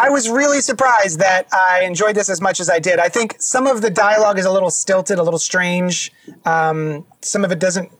I 0.00 0.10
was 0.10 0.28
really 0.28 0.60
surprised 0.60 1.18
that 1.20 1.46
I 1.52 1.82
enjoyed 1.82 2.14
this 2.16 2.28
as 2.28 2.40
much 2.40 2.58
as 2.60 2.68
I 2.68 2.78
did. 2.80 2.98
I 2.98 3.08
think 3.08 3.36
some 3.38 3.66
of 3.66 3.82
the 3.82 3.90
dialogue 3.90 4.38
is 4.38 4.46
a 4.46 4.52
little 4.52 4.70
stilted, 4.70 5.18
a 5.18 5.22
little 5.22 5.38
strange. 5.38 6.12
Um, 6.44 7.04
some 7.20 7.44
of 7.44 7.52
it 7.52 7.58
doesn't 7.60 7.90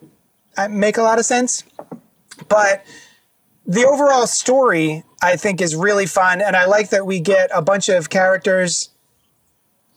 uh, 0.56 0.69
make 0.69 0.97
a 0.97 1.02
lot 1.02 1.19
of 1.20 1.24
sense, 1.24 1.62
but 2.48 2.85
the 3.66 3.85
overall 3.85 4.27
story 4.27 5.05
I 5.23 5.36
think 5.36 5.60
is 5.60 5.77
really 5.77 6.06
fun, 6.06 6.40
and 6.40 6.56
I 6.56 6.66
like 6.66 6.90
that 6.90 7.06
we 7.06 7.20
get 7.20 7.51
a 7.55 7.62
bunch 7.62 7.89
of 7.89 8.10
characters 8.10 8.90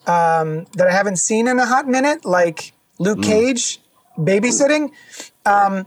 um, 0.06 0.66
that 0.74 0.88
I 0.88 0.92
haven't 0.92 1.18
seen 1.18 1.48
in 1.48 1.58
a 1.60 1.66
hot 1.66 1.88
minute, 1.88 2.26
like 2.26 2.74
Luke 3.02 3.22
Cage 3.24 3.80
babysitting. 4.18 4.92
Um, 5.46 5.86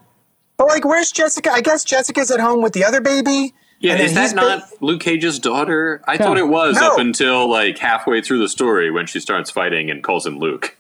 but 0.56 0.68
like, 0.68 0.84
where's 0.84 1.10
Jessica? 1.12 1.50
I 1.52 1.60
guess 1.60 1.84
Jessica's 1.84 2.30
at 2.30 2.40
home 2.40 2.62
with 2.62 2.72
the 2.72 2.84
other 2.84 3.00
baby. 3.00 3.54
Yeah, 3.80 3.92
and 3.94 4.02
is 4.02 4.14
that 4.14 4.22
he's 4.22 4.32
ba- 4.34 4.40
not 4.40 4.62
Luke 4.80 5.00
Cage's 5.02 5.38
daughter? 5.38 6.00
I 6.06 6.16
thought 6.16 6.38
it 6.38 6.48
was 6.48 6.76
No. 6.80 6.92
up 6.92 6.98
until 6.98 7.50
like 7.50 7.76
halfway 7.78 8.20
through 8.22 8.38
the 8.38 8.48
story 8.48 8.90
when 8.90 9.06
she 9.06 9.20
starts 9.20 9.50
fighting 9.50 9.90
and 9.90 10.02
calls 10.02 10.24
him 10.26 10.38
Luke. 10.38 10.76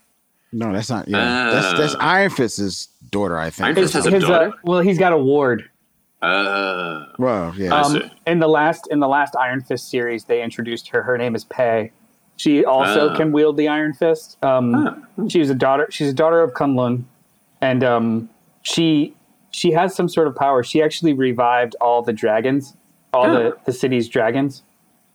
No, 0.52 0.72
that's 0.72 0.88
not. 0.88 1.08
Yeah, 1.08 1.50
that's 1.52 1.78
that's 1.78 1.94
Ah. 1.96 2.12
Iron 2.14 2.30
Fist's 2.30 2.86
daughter, 3.10 3.36
I 3.36 3.50
think. 3.50 3.66
Iron 3.66 3.74
Fist 3.76 3.92
has 3.94 4.06
a 4.06 4.20
daughter. 4.20 4.48
uh, 4.48 4.52
well, 4.62 4.80
he's 4.80 4.98
got 4.98 5.12
a 5.12 5.18
ward. 5.18 5.68
Uh, 6.22 7.04
well, 7.18 7.52
yeah. 7.56 7.74
I 7.74 7.80
Um, 7.82 7.92
see. 7.92 8.10
in 8.26 8.38
the 8.38 8.48
last 8.48 8.86
in 8.90 9.00
the 9.00 9.08
last 9.08 9.34
Iron 9.36 9.60
Fist 9.60 9.90
series, 9.90 10.24
they 10.24 10.42
introduced 10.42 10.88
her. 10.88 11.02
Her 11.02 11.18
name 11.18 11.34
is 11.34 11.44
Pei. 11.44 11.92
She 12.36 12.64
also 12.64 13.10
Ah. 13.10 13.16
can 13.16 13.30
wield 13.32 13.56
the 13.56 13.68
Iron 13.68 13.92
Fist. 13.92 14.36
Um, 14.42 15.06
She's 15.28 15.50
a 15.50 15.54
daughter. 15.54 15.86
She's 15.90 16.08
a 16.08 16.12
daughter 16.14 16.40
of 16.40 16.52
Kunlun, 16.52 17.04
and 17.60 17.84
um, 17.84 18.28
she 18.62 19.14
she 19.50 19.70
has 19.72 19.94
some 19.94 20.08
sort 20.08 20.26
of 20.26 20.34
power. 20.34 20.62
She 20.64 20.82
actually 20.82 21.12
revived 21.12 21.76
all 21.80 22.02
the 22.02 22.12
dragons, 22.12 22.76
all 23.12 23.30
the 23.30 23.56
the 23.66 23.72
city's 23.72 24.08
dragons. 24.08 24.62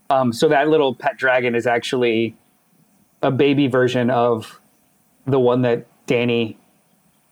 Um, 0.09 0.31
so 0.33 0.47
that 0.47 0.69
little 0.69 0.95
pet 0.95 1.17
dragon 1.17 1.53
is 1.55 1.67
actually 1.67 2.35
a 3.21 3.29
baby 3.31 3.67
version 3.67 4.09
of 4.09 4.59
the 5.27 5.39
one 5.39 5.61
that 5.63 5.85
Danny 6.07 6.57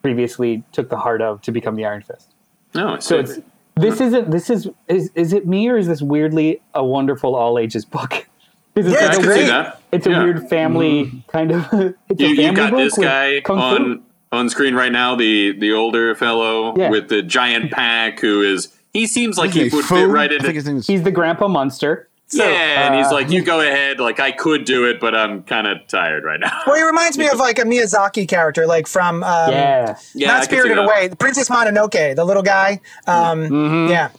previously 0.01 0.63
took 0.73 0.89
the 0.89 0.97
heart 0.97 1.21
of 1.21 1.41
to 1.43 1.51
become 1.51 1.75
the 1.75 1.85
Iron 1.85 2.01
Fist. 2.01 2.33
no, 2.75 2.95
see. 2.97 3.01
So 3.01 3.19
it's 3.19 3.39
this 3.77 4.01
isn't 4.01 4.31
this 4.31 4.49
is 4.49 4.69
is 4.89 5.11
is 5.15 5.31
it 5.33 5.47
me 5.47 5.69
or 5.69 5.77
is 5.77 5.87
this 5.87 6.01
weirdly 6.01 6.61
a 6.73 6.83
wonderful 6.83 7.35
all 7.35 7.57
ages 7.57 7.85
book? 7.85 8.27
'Cause 8.83 8.85
It's, 8.93 9.01
Yeah, 9.01 9.07
like 9.07 9.15
it's 9.15 9.17
a 9.17 9.21
great. 9.21 9.33
see 9.35 9.39
weird, 9.43 9.49
that. 9.65 9.81
it's 9.91 10.07
a 10.07 10.09
Yeah. 10.11 10.23
weird 10.23 10.49
family 10.49 11.11
kind 11.27 11.51
of. 11.51 11.65
It's 12.09 12.21
you, 12.21 12.27
a 12.27 12.29
you 12.29 12.35
family 12.37 12.55
got 12.55 12.71
book 12.71 12.79
this 12.79 12.97
guy 12.97 13.41
on 13.49 14.01
on 14.31 14.49
screen 14.49 14.75
right 14.75 14.91
now, 14.91 15.15
the 15.15 15.53
the 15.57 15.71
older 15.73 16.13
fellow 16.15 16.75
Yeah. 16.77 16.89
with 16.89 17.07
the 17.09 17.21
giant 17.21 17.71
pack 17.71 18.19
who 18.19 18.41
is 18.43 18.67
he 18.93 19.07
seems 19.07 19.37
like 19.37 19.51
His 19.53 19.71
he 19.71 19.75
would 19.75 19.85
Fu? 19.85 19.95
fit 19.95 20.05
right 20.07 20.25
I 20.31 20.37
think 20.37 20.41
into 20.43 20.51
his 20.53 20.65
name 20.65 20.77
is. 20.77 20.87
He's 20.87 21.03
the 21.03 21.11
Grandpa 21.11 21.47
Munster. 21.47 22.07
yeah, 22.31 22.87
and 22.87 22.95
he's 22.95 23.07
uh, 23.07 23.13
like, 23.13 23.29
you 23.31 23.41
go 23.41 23.61
ahead, 23.61 24.01
like 24.01 24.19
I 24.19 24.31
could 24.31 24.65
do 24.65 24.83
it, 24.85 24.99
but 24.99 25.15
I'm 25.15 25.43
kind 25.43 25.65
of 25.65 25.87
tired 25.87 26.25
right 26.25 26.39
now. 26.41 26.51
Well, 26.67 26.75
he 26.75 26.83
reminds 26.83 27.17
me 27.17 27.29
of 27.29 27.37
like 27.39 27.57
a 27.57 27.61
Miyazaki 27.63 28.27
character, 28.27 28.67
like 28.67 28.85
from 28.85 29.23
um, 29.23 29.51
Yeah, 29.51 29.95
yeah, 30.13 30.27
not 30.27 30.41
could 30.41 30.49
see 30.49 30.55
Spirited. 30.57 30.77
Away, 30.83 31.09
Princess 31.17 31.47
Mononoke, 31.47 32.15
the 32.17 32.25
little 32.25 32.43
guy. 32.43 32.81
Um, 33.07 33.47
Mm-hmm. 33.47 33.91
Yeah, 33.91 34.09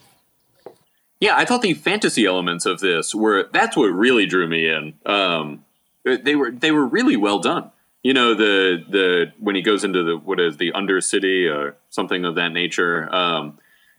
Yeah, 1.20 1.36
I 1.36 1.44
thought 1.44 1.62
the 1.62 1.74
fantasy 1.74 2.26
elements 2.26 2.64
of 2.64 2.80
this 2.80 3.14
were 3.14 3.48
that's 3.52 3.76
what 3.76 3.86
really 3.86 4.26
drew 4.26 4.46
me 4.46 4.68
in. 4.68 4.94
Um, 5.04 5.64
they 6.04 6.36
were 6.36 6.50
they 6.50 6.70
were 6.70 6.86
really 6.86 7.16
well 7.16 7.40
done. 7.40 7.70
You 8.02 8.14
know 8.14 8.34
the 8.34 8.84
the 8.88 9.32
when 9.38 9.56
he 9.56 9.62
goes 9.62 9.82
into 9.84 10.04
the 10.04 10.16
what 10.16 10.38
is 10.38 10.56
the 10.56 10.72
Undercity 10.72 11.52
or 11.52 11.76
something 11.90 12.24
of 12.24 12.36
that 12.36 12.50
nature. 12.50 13.12
Um, 13.14 13.58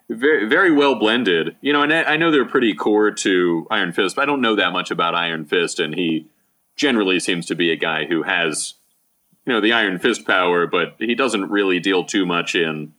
very 0.10 0.48
very 0.48 0.72
well 0.72 0.96
blended. 0.96 1.58
You 1.62 1.74
know, 1.74 1.84
and 1.84 1.94
I, 1.94 2.04
I 2.04 2.18
know 2.18 2.32
they're 2.32 2.46
pretty 2.46 2.74
core 2.74 3.12
to 3.12 3.68
Iron 3.70 3.92
Fist, 3.92 4.16
but 4.16 4.22
I 4.22 4.26
don't 4.26 4.42
know 4.42 4.56
that 4.56 4.72
much 4.72 4.90
about 4.90 5.14
Iron 5.14 5.46
Fist, 5.46 5.80
and 5.80 5.94
he 5.94 6.28
generally 6.78 7.20
seems 7.20 7.46
to 7.48 7.56
be 7.56 7.72
a 7.72 7.76
guy 7.76 8.06
who 8.06 8.24
has 8.24 8.76
you 9.46 9.52
know 9.52 9.60
the 9.60 9.74
Iron 9.74 10.00
Fist 10.00 10.26
power, 10.26 10.68
but 10.68 10.96
he 11.00 11.16
doesn't 11.16 11.50
really 11.50 11.80
deal 11.80 12.06
too 12.06 12.26
much 12.26 12.56
in 12.56 12.94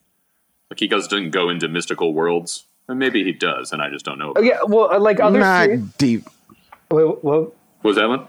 like 0.70 0.78
he 0.78 0.86
doesn't 0.86 1.30
go 1.30 1.48
into 1.48 1.68
mystical 1.68 2.12
worlds. 2.12 2.66
Or 2.88 2.94
maybe 2.94 3.22
he 3.22 3.32
does, 3.32 3.72
and 3.72 3.80
I 3.80 3.88
just 3.90 4.04
don't 4.04 4.18
know. 4.18 4.32
Oh, 4.34 4.40
yeah. 4.42 4.58
Well, 4.64 4.92
uh, 4.92 4.98
like 4.98 5.20
other. 5.20 5.38
not 5.38 5.64
series- 5.66 5.80
deep. 5.98 6.24
well, 6.90 7.18
well, 7.22 7.40
What 7.82 7.90
was 7.90 7.96
that 7.96 8.08
one? 8.08 8.26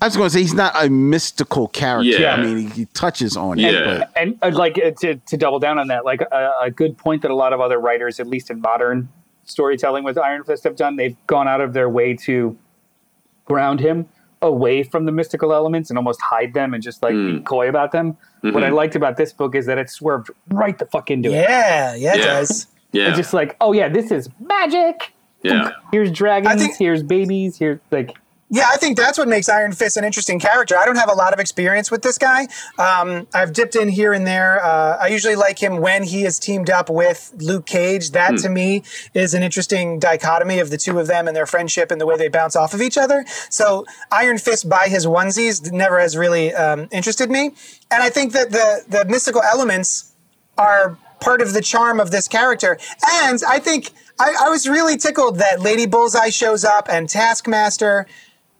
I 0.00 0.06
was 0.06 0.16
going 0.16 0.26
to 0.26 0.30
say 0.34 0.40
he's 0.40 0.52
not 0.54 0.72
a 0.82 0.90
mystical 0.90 1.68
character. 1.68 2.10
Yeah. 2.10 2.34
I 2.34 2.42
mean, 2.42 2.58
he, 2.58 2.66
he 2.68 2.84
touches 2.86 3.36
on 3.36 3.58
it. 3.58 3.72
Yeah. 3.72 3.98
but- 3.98 4.12
and 4.20 4.38
uh, 4.42 4.50
like 4.52 4.78
uh, 4.78 4.90
to 5.00 5.14
to 5.16 5.36
double 5.36 5.58
down 5.58 5.78
on 5.78 5.88
that, 5.88 6.04
like 6.04 6.20
a, 6.20 6.52
a 6.62 6.70
good 6.70 6.98
point 6.98 7.22
that 7.22 7.30
a 7.30 7.34
lot 7.34 7.52
of 7.52 7.60
other 7.60 7.78
writers, 7.78 8.20
at 8.20 8.26
least 8.26 8.50
in 8.50 8.60
modern 8.60 9.08
storytelling 9.44 10.04
with 10.04 10.18
Iron 10.18 10.44
Fist, 10.44 10.64
have 10.64 10.76
done. 10.76 10.96
They've 10.96 11.16
gone 11.26 11.48
out 11.48 11.60
of 11.62 11.72
their 11.72 11.88
way 11.88 12.14
to 12.16 12.56
ground 13.46 13.80
him 13.80 14.06
away 14.42 14.82
from 14.82 15.06
the 15.06 15.12
mystical 15.12 15.54
elements 15.54 15.90
and 15.90 15.96
almost 15.98 16.20
hide 16.20 16.52
them 16.52 16.74
and 16.74 16.82
just 16.82 17.02
like 17.02 17.14
be 17.14 17.40
coy 17.40 17.68
about 17.68 17.92
them. 17.92 18.16
What 18.42 18.62
I 18.62 18.68
liked 18.68 18.94
about 18.94 19.16
this 19.16 19.32
book 19.32 19.54
is 19.54 19.64
that 19.66 19.78
it 19.78 19.88
swerved 19.88 20.28
right 20.48 20.76
the 20.78 20.84
fuck 20.86 21.10
into 21.10 21.30
it. 21.30 21.34
yeah, 21.34 21.94
yeah, 21.94 22.14
it 22.14 22.18
Yeah. 22.18 22.24
does. 22.26 22.66
Yeah, 22.94 23.08
It's 23.08 23.18
just 23.18 23.34
like, 23.34 23.56
oh 23.60 23.72
yeah, 23.72 23.88
this 23.88 24.10
is 24.10 24.28
magic. 24.40 25.12
yeah. 25.42 25.72
Here's 25.92 26.10
dragons. 26.10 26.62
Think- 26.62 26.76
here's 26.78 27.02
babies. 27.02 27.58
Here's 27.58 27.80
like 27.90 28.16
Yeah, 28.50 28.68
I 28.72 28.76
think 28.76 28.96
that's 28.96 29.18
what 29.18 29.26
makes 29.26 29.48
Iron 29.48 29.72
Fist 29.72 29.96
an 29.96 30.04
interesting 30.04 30.38
character. 30.38 30.76
I 30.78 30.84
don't 30.86 30.96
have 30.96 31.10
a 31.10 31.14
lot 31.14 31.32
of 31.32 31.40
experience 31.40 31.90
with 31.90 32.02
this 32.02 32.18
guy. 32.18 32.46
Um, 32.78 33.26
I've 33.34 33.52
dipped 33.52 33.74
in 33.74 33.88
here 33.88 34.12
and 34.12 34.24
there. 34.26 34.64
Uh, 34.64 34.96
I 35.00 35.08
usually 35.08 35.34
like 35.34 35.58
him 35.58 35.78
when 35.80 36.04
he 36.04 36.24
is 36.24 36.38
teamed 36.38 36.70
up 36.70 36.88
with 36.88 37.32
Luke 37.38 37.66
Cage. 37.66 38.10
That 38.12 38.36
to 38.44 38.48
me 38.48 38.84
is 39.12 39.34
an 39.34 39.42
interesting 39.42 39.98
dichotomy 39.98 40.60
of 40.60 40.70
the 40.70 40.76
two 40.78 40.98
of 41.00 41.06
them 41.08 41.26
and 41.26 41.34
their 41.36 41.46
friendship 41.46 41.90
and 41.90 42.00
the 42.00 42.06
way 42.06 42.16
they 42.16 42.28
bounce 42.28 42.54
off 42.54 42.74
of 42.74 42.80
each 42.80 42.96
other. 42.98 43.24
So 43.50 43.86
Iron 44.12 44.38
Fist 44.38 44.68
by 44.68 44.86
his 44.88 45.04
onesies 45.06 45.72
never 45.72 45.98
has 45.98 46.16
really 46.16 46.54
um, 46.54 46.86
interested 46.92 47.30
me. 47.30 47.54
And 47.90 48.02
I 48.02 48.10
think 48.10 48.32
that 48.34 48.50
the 48.52 48.82
the 48.88 49.04
mystical 49.06 49.42
elements 49.42 50.12
are 50.58 50.96
part 51.24 51.40
of 51.40 51.54
the 51.54 51.62
charm 51.62 51.98
of 51.98 52.10
this 52.10 52.28
character. 52.28 52.78
And 53.22 53.42
I 53.48 53.58
think 53.58 53.90
I, 54.20 54.34
I 54.42 54.48
was 54.50 54.68
really 54.68 54.96
tickled 54.98 55.38
that 55.38 55.60
Lady 55.60 55.86
Bullseye 55.86 56.28
shows 56.28 56.64
up 56.64 56.88
and 56.90 57.08
Taskmaster. 57.08 58.06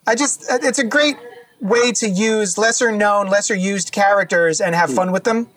I 0.06 0.14
just, 0.14 0.46
it's 0.48 0.78
a 0.78 0.84
great 0.84 1.16
way 1.60 1.92
to 1.92 2.08
use 2.08 2.56
lesser 2.58 2.90
known, 2.90 3.28
lesser 3.28 3.54
used 3.54 3.92
characters 3.92 4.60
and 4.60 4.74
have 4.74 4.90
fun 4.92 5.12
with 5.12 5.24
them. 5.24 5.48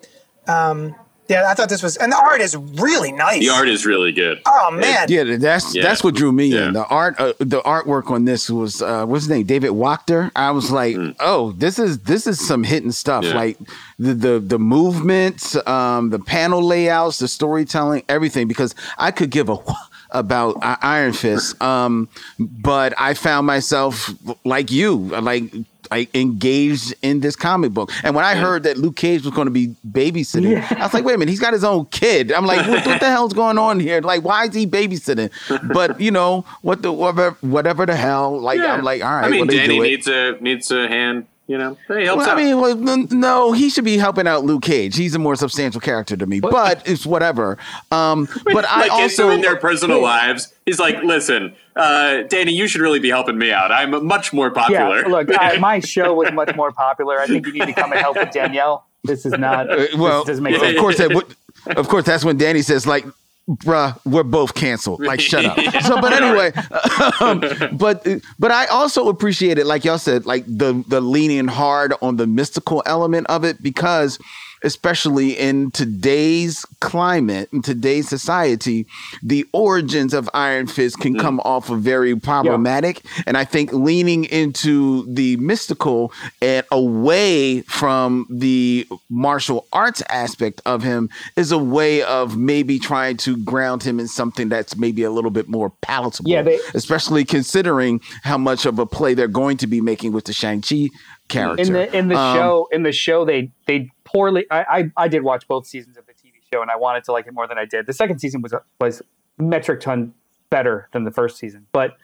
Um, 0.46 0.94
Yeah, 1.28 1.44
I 1.46 1.54
thought 1.54 1.68
this 1.68 1.82
was, 1.82 1.96
and 1.98 2.10
the 2.10 2.16
art 2.16 2.40
is 2.40 2.56
really 2.56 3.12
nice. 3.12 3.40
The 3.40 3.50
art 3.50 3.68
is 3.68 3.84
really 3.84 4.12
good. 4.12 4.40
Oh 4.46 4.70
man, 4.72 5.06
Yeah, 5.10 5.24
that's 5.36 5.74
Yeah. 5.74 5.82
that's 5.82 6.02
what 6.02 6.14
drew 6.14 6.32
me 6.32 6.46
Yeah. 6.46 6.68
in. 6.68 6.72
The 6.72 6.86
art, 6.86 7.16
uh, 7.20 7.34
the 7.38 7.60
artwork 7.62 8.10
on 8.10 8.24
this 8.24 8.48
was 8.48 8.80
uh, 8.80 9.04
what's 9.04 9.24
his 9.24 9.28
name, 9.30 9.44
David 9.44 9.72
Wachter. 9.72 10.30
I 10.34 10.50
was 10.52 10.70
like, 10.70 10.96
oh, 11.20 11.52
this 11.52 11.78
is 11.78 11.98
this 12.00 12.26
is 12.26 12.44
some 12.46 12.64
hidden 12.64 12.92
stuff. 12.92 13.24
Mm. 13.24 13.28
Yeah. 13.30 13.36
Like 13.36 13.58
the 13.98 14.14
the 14.14 14.40
the 14.40 14.58
movements, 14.58 15.54
um, 15.66 16.10
the 16.10 16.18
panel 16.18 16.62
layouts, 16.62 17.18
the 17.18 17.28
storytelling, 17.28 18.04
everything. 18.08 18.48
Because 18.48 18.74
I 18.96 19.10
could 19.10 19.30
give 19.30 19.48
a 19.50 19.54
wh- 19.68 19.87
about 20.10 20.56
I- 20.62 20.78
Iron 20.82 21.12
Fist, 21.12 21.60
um, 21.62 22.08
but 22.38 22.94
I 22.98 23.14
found 23.14 23.46
myself 23.46 24.10
like 24.44 24.70
you, 24.70 24.94
like. 24.96 25.52
I 25.90 26.06
engaged 26.12 26.92
in 27.00 27.20
this 27.20 27.34
comic 27.34 27.72
book, 27.72 27.90
and 28.04 28.14
when 28.14 28.22
I 28.22 28.34
heard 28.34 28.64
that 28.64 28.76
Luke 28.76 28.94
Cage 28.96 29.24
was 29.24 29.32
going 29.32 29.46
to 29.46 29.50
be 29.50 29.68
babysitting, 29.90 30.60
I 30.78 30.82
was 30.82 30.92
like, 30.92 31.02
"Wait 31.02 31.14
a 31.14 31.16
minute, 31.18 31.30
he's 31.30 31.40
got 31.40 31.54
his 31.54 31.64
own 31.64 31.86
kid." 31.86 32.30
I'm 32.30 32.44
like, 32.44 32.66
"What, 32.68 32.84
what 32.84 33.00
the 33.00 33.06
hell's 33.06 33.32
going 33.32 33.56
on 33.56 33.80
here? 33.80 34.02
Like, 34.02 34.22
why 34.22 34.44
is 34.44 34.54
he 34.54 34.66
babysitting?" 34.66 35.30
But 35.72 35.98
you 35.98 36.10
know, 36.10 36.44
what 36.60 36.82
the 36.82 36.92
whatever, 36.92 37.30
whatever 37.40 37.86
the 37.86 37.96
hell. 37.96 38.38
Like, 38.38 38.58
Yeah. 38.58 38.74
I'm 38.74 38.84
like, 38.84 39.02
all 39.02 39.10
right, 39.10 39.24
I 39.24 39.30
mean, 39.30 39.46
well, 39.46 39.56
Danny 39.56 39.76
do 39.78 39.82
it. 39.82 39.86
needs 39.88 40.08
a 40.08 40.36
needs 40.42 40.70
a 40.70 40.88
hand. 40.88 41.26
You 41.48 41.56
know, 41.56 41.78
he 41.88 42.04
helps 42.04 42.26
Well, 42.26 42.30
I 42.30 42.34
mean, 42.34 42.60
well, 42.60 42.76
no, 42.76 43.52
he 43.52 43.70
should 43.70 43.84
be 43.84 43.96
helping 43.96 44.28
out 44.28 44.44
Luke 44.44 44.62
Cage. 44.62 44.94
He's 44.94 45.14
a 45.14 45.18
more 45.18 45.34
substantial 45.34 45.80
character 45.80 46.14
to 46.14 46.26
me, 46.26 46.40
but, 46.40 46.86
it's 46.86 47.06
whatever. 47.06 47.56
Um, 47.90 48.28
but 48.44 48.66
I 48.68 48.88
also 48.88 49.30
in 49.30 49.40
their 49.40 49.56
personal 49.56 50.02
lives, 50.02 50.52
he's 50.66 50.78
like, 50.78 51.02
"Listen, 51.02 51.56
uh, 51.74 52.24
Danny, 52.24 52.52
you 52.52 52.68
should 52.68 52.82
really 52.82 52.98
be 52.98 53.08
helping 53.08 53.38
me 53.38 53.50
out. 53.50 53.72
I'm 53.72 54.04
much 54.04 54.34
more 54.34 54.50
popular." 54.50 55.00
Yeah, 55.00 55.08
look, 55.08 55.28
I, 55.40 55.56
my 55.56 55.80
show 55.80 56.12
was 56.12 56.30
much 56.32 56.54
more 56.54 56.70
popular. 56.70 57.18
I 57.18 57.26
think 57.26 57.46
you 57.46 57.54
need 57.54 57.64
to 57.64 57.72
come 57.72 57.92
and 57.92 58.00
help 58.02 58.18
with 58.18 58.30
Danielle. 58.30 58.84
This 59.04 59.24
is 59.24 59.32
not. 59.32 59.70
Uh, 59.70 59.86
well, 59.96 60.24
this 60.24 60.32
doesn't 60.32 60.44
make 60.44 60.56
of 60.56 60.60
sense. 60.60 60.78
course 60.78 60.98
that 60.98 61.14
would, 61.14 61.34
of 61.78 61.88
course 61.88 62.04
that's 62.04 62.26
when 62.26 62.36
Danny 62.36 62.60
says 62.60 62.86
like, 62.86 63.06
"Bruh, 63.48 63.98
we're 64.04 64.22
both 64.22 64.54
canceled." 64.54 65.00
Like, 65.04 65.20
shut 65.20 65.44
up. 65.44 65.56
So, 65.82 66.00
but 66.00 66.12
anyway, 66.12 66.52
um, 67.20 67.40
but 67.76 68.06
but 68.38 68.50
I 68.50 68.66
also 68.66 69.08
appreciate 69.08 69.58
it, 69.58 69.66
like 69.66 69.84
y'all 69.84 69.98
said, 69.98 70.26
like 70.26 70.44
the 70.46 70.84
the 70.88 71.00
leaning 71.00 71.48
hard 71.48 71.94
on 72.02 72.16
the 72.16 72.26
mystical 72.26 72.82
element 72.86 73.26
of 73.28 73.44
it 73.44 73.62
because. 73.62 74.18
Especially 74.62 75.38
in 75.38 75.70
today's 75.70 76.64
climate, 76.80 77.48
in 77.52 77.62
today's 77.62 78.08
society, 78.08 78.86
the 79.22 79.46
origins 79.52 80.12
of 80.14 80.28
Iron 80.34 80.66
Fist 80.66 80.98
can 80.98 81.18
come 81.18 81.40
off 81.40 81.70
of 81.70 81.80
very 81.80 82.14
problematic. 82.16 83.02
And 83.26 83.36
I 83.36 83.44
think 83.44 83.72
leaning 83.72 84.24
into 84.24 85.06
the 85.12 85.36
mystical 85.36 86.12
and 86.42 86.64
away 86.72 87.62
from 87.62 88.26
the 88.30 88.86
martial 89.08 89.66
arts 89.72 90.02
aspect 90.10 90.60
of 90.66 90.82
him 90.82 91.08
is 91.36 91.52
a 91.52 91.58
way 91.58 92.02
of 92.02 92.36
maybe 92.36 92.78
trying 92.78 93.16
to 93.18 93.36
ground 93.38 93.82
him 93.82 94.00
in 94.00 94.08
something 94.08 94.48
that's 94.48 94.76
maybe 94.76 95.02
a 95.02 95.10
little 95.10 95.30
bit 95.30 95.48
more 95.48 95.70
palatable. 95.82 96.30
Yeah, 96.30 96.42
they- 96.42 96.58
especially 96.74 97.24
considering 97.24 98.00
how 98.22 98.38
much 98.38 98.66
of 98.66 98.78
a 98.78 98.86
play 98.86 99.14
they're 99.14 99.28
going 99.28 99.56
to 99.58 99.66
be 99.66 99.80
making 99.80 100.12
with 100.12 100.24
the 100.24 100.32
Shang-Chi 100.32 100.88
character. 101.28 101.62
in 101.62 101.72
the 101.74 101.96
in 101.96 102.08
the 102.08 102.16
Um, 102.18 102.36
show 102.36 102.68
in 102.72 102.82
the 102.84 102.92
show 102.92 103.24
they 103.26 103.50
they 103.66 103.90
poorly 104.12 104.46
I, 104.50 104.64
I 104.96 105.04
I 105.04 105.08
did 105.08 105.22
watch 105.22 105.46
both 105.48 105.66
seasons 105.66 105.96
of 105.96 106.06
the 106.06 106.12
TV 106.12 106.34
show 106.52 106.62
and 106.62 106.70
I 106.70 106.76
wanted 106.76 107.04
to 107.04 107.12
like 107.12 107.26
it 107.26 107.32
more 107.34 107.46
than 107.46 107.58
I 107.58 107.64
did. 107.64 107.86
The 107.86 107.92
second 107.92 108.18
season 108.18 108.40
was 108.42 108.54
was 108.80 109.02
metric 109.38 109.80
ton 109.80 110.14
better 110.50 110.88
than 110.92 111.04
the 111.04 111.10
first 111.10 111.36
season, 111.38 111.66
but 111.72 111.96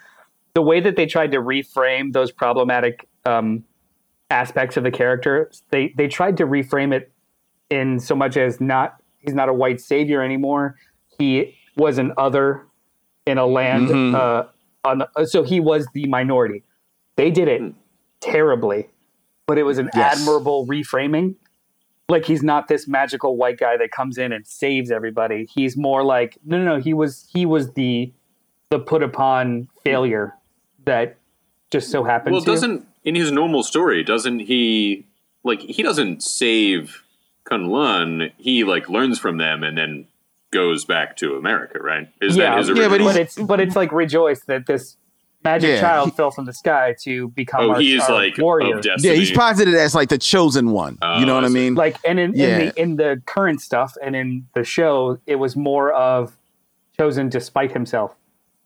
the 0.55 0.63
way 0.63 0.81
that 0.81 0.97
they 0.97 1.07
tried 1.07 1.33
to 1.33 1.39
reframe 1.39 2.13
those 2.13 2.31
problematic 2.31 3.09
um, 3.27 3.65
aspects 4.31 4.77
of 4.77 4.85
the 4.85 4.91
character, 4.91 5.51
they 5.71 5.93
they 5.97 6.07
tried 6.09 6.37
to 6.37 6.47
reframe 6.47 6.93
it 6.95 7.11
in 7.71 7.99
so 7.99 8.15
much 8.15 8.37
as 8.37 8.61
not 8.61 8.97
he's 9.21 9.35
not 9.35 9.49
a 9.49 9.53
white 9.53 9.81
savior 9.81 10.23
anymore. 10.23 10.77
He 11.19 11.57
was 11.77 11.99
an 11.99 12.13
other 12.19 12.67
in 13.27 13.39
a 13.39 13.47
land. 13.47 13.89
Mhm. 13.89 14.15
Uh, 14.15 14.45
on 14.85 14.99
the, 14.99 15.25
so 15.25 15.43
he 15.43 15.61
was 15.61 15.87
the 15.95 16.07
minority. 16.07 16.63
They 17.17 17.31
did 17.31 17.49
it 17.49 17.63
terribly, 18.21 18.91
but 19.47 19.57
it 19.57 19.63
was 19.63 19.79
an 19.79 19.89
Yes. 19.95 20.21
admirable 20.21 20.67
reframing. 20.67 21.37
Like 22.09 22.27
he's 22.27 22.43
not 22.43 22.69
this 22.69 22.87
magical 22.87 23.37
white 23.37 23.59
guy 23.59 23.77
that 23.79 23.91
comes 23.91 24.19
in 24.19 24.33
and 24.33 24.47
saves 24.47 24.91
everybody. 24.91 25.49
He's 25.55 25.77
more 25.77 26.05
like 26.05 26.37
no, 26.45 26.59
no, 26.59 26.77
no. 26.77 26.81
He 26.81 26.93
was 26.93 27.27
he 27.33 27.47
was 27.47 27.73
the 27.73 28.13
the 28.71 28.79
put 28.79 29.03
upon 29.03 29.69
failure 29.85 30.35
that 30.85 31.17
just 31.71 31.91
so 31.91 32.05
happened 32.05 32.35
well, 32.35 32.43
to. 32.43 32.51
doesn't 32.51 32.87
in 33.05 33.15
his 33.15 33.33
normal 33.33 33.63
story 33.63 34.03
doesn't 34.03 34.41
he 34.41 35.07
like 35.45 35.61
he 35.61 35.83
doesn't 35.83 36.23
save 36.23 37.03
Kunlun? 37.51 38.33
He 38.37 38.65
like 38.65 38.89
learns 38.91 39.19
from 39.19 39.39
them 39.39 39.63
and 39.63 39.77
then 39.79 40.07
goes 40.51 40.85
back 40.85 41.17
to 41.17 41.37
America, 41.37 41.79
right? 41.81 42.09
Is 42.21 42.37
yeah, 42.37 42.51
that 42.51 42.59
his 42.59 42.69
Yeah, 42.69 42.75
original? 42.75 42.91
but 42.91 42.99
but 42.99 43.17
he's- 43.17 43.39
it's 43.39 43.47
but 43.47 43.61
it's 43.61 43.77
like 43.77 43.93
rejoice 43.93 44.41
that 44.45 44.67
this 44.67 44.97
magic 45.45 45.69
Yeah, 45.71 45.81
child 45.81 46.11
he- 46.11 46.17
fell 46.17 46.31
from 46.31 46.47
the 46.47 46.53
sky 46.53 46.95
to 47.03 47.29
become 47.29 47.67
oh, 47.67 47.71
our, 47.75 47.81
he 47.81 47.95
is 47.97 48.03
our 48.05 48.15
like 48.15 48.39
warrior. 48.39 48.79
of 48.79 48.85
yeah, 49.01 49.13
he's 49.13 49.31
posited 49.31 49.75
as 49.75 49.95
like 49.95 50.09
the 50.09 50.19
chosen 50.19 50.71
one. 50.71 50.99
Oh, 51.03 51.19
you 51.21 51.27
know 51.27 51.35
what 51.35 51.45
I 51.45 51.49
I 51.49 51.51
mean? 51.51 51.75
like 51.75 51.97
and 52.05 52.19
in, 52.19 52.33
Yeah. 52.35 52.47
in 52.47 52.59
the 52.69 52.81
in 52.83 52.97
the 52.97 53.23
current 53.27 53.61
stuff 53.61 53.95
and 54.03 54.17
in 54.17 54.47
the 54.55 54.65
show 54.65 55.19
it 55.27 55.37
was 55.37 55.55
more 55.57 55.93
of 55.93 56.37
chosen 56.99 57.29
despite 57.29 57.73
himself 57.73 58.15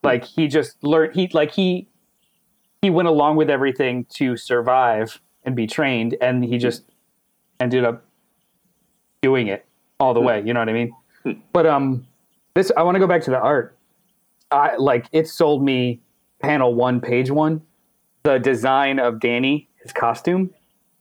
like 0.02 0.22
he 0.24 0.46
just 0.48 0.82
learned 0.84 1.14
he 1.14 1.28
like 1.32 1.50
he 1.50 1.88
he 2.82 2.90
went 2.90 3.08
along 3.08 3.36
with 3.36 3.48
everything 3.50 4.04
to 4.10 4.36
survive 4.36 5.20
and 5.44 5.56
be 5.56 5.66
trained 5.66 6.14
and 6.20 6.44
he 6.44 6.58
just 6.58 6.84
ended 7.58 7.84
up 7.84 8.04
doing 9.22 9.48
it 9.48 9.64
all 9.98 10.14
the 10.14 10.20
way 10.20 10.42
you 10.44 10.52
know 10.54 10.60
what 10.60 10.68
i 10.68 10.72
mean 10.72 10.94
but 11.52 11.66
um 11.66 12.06
this 12.54 12.70
i 12.76 12.82
want 12.82 12.94
to 12.94 13.00
go 13.00 13.06
back 13.06 13.22
to 13.22 13.30
the 13.30 13.38
art 13.40 13.76
i 14.52 14.76
like 14.76 15.06
it 15.12 15.26
sold 15.26 15.62
me 15.62 15.98
panel 16.40 16.74
one 16.74 17.00
page 17.00 17.30
one 17.30 17.60
the 18.22 18.38
design 18.38 18.98
of 18.98 19.20
danny 19.20 19.68
his 19.82 19.92
costume 19.92 20.50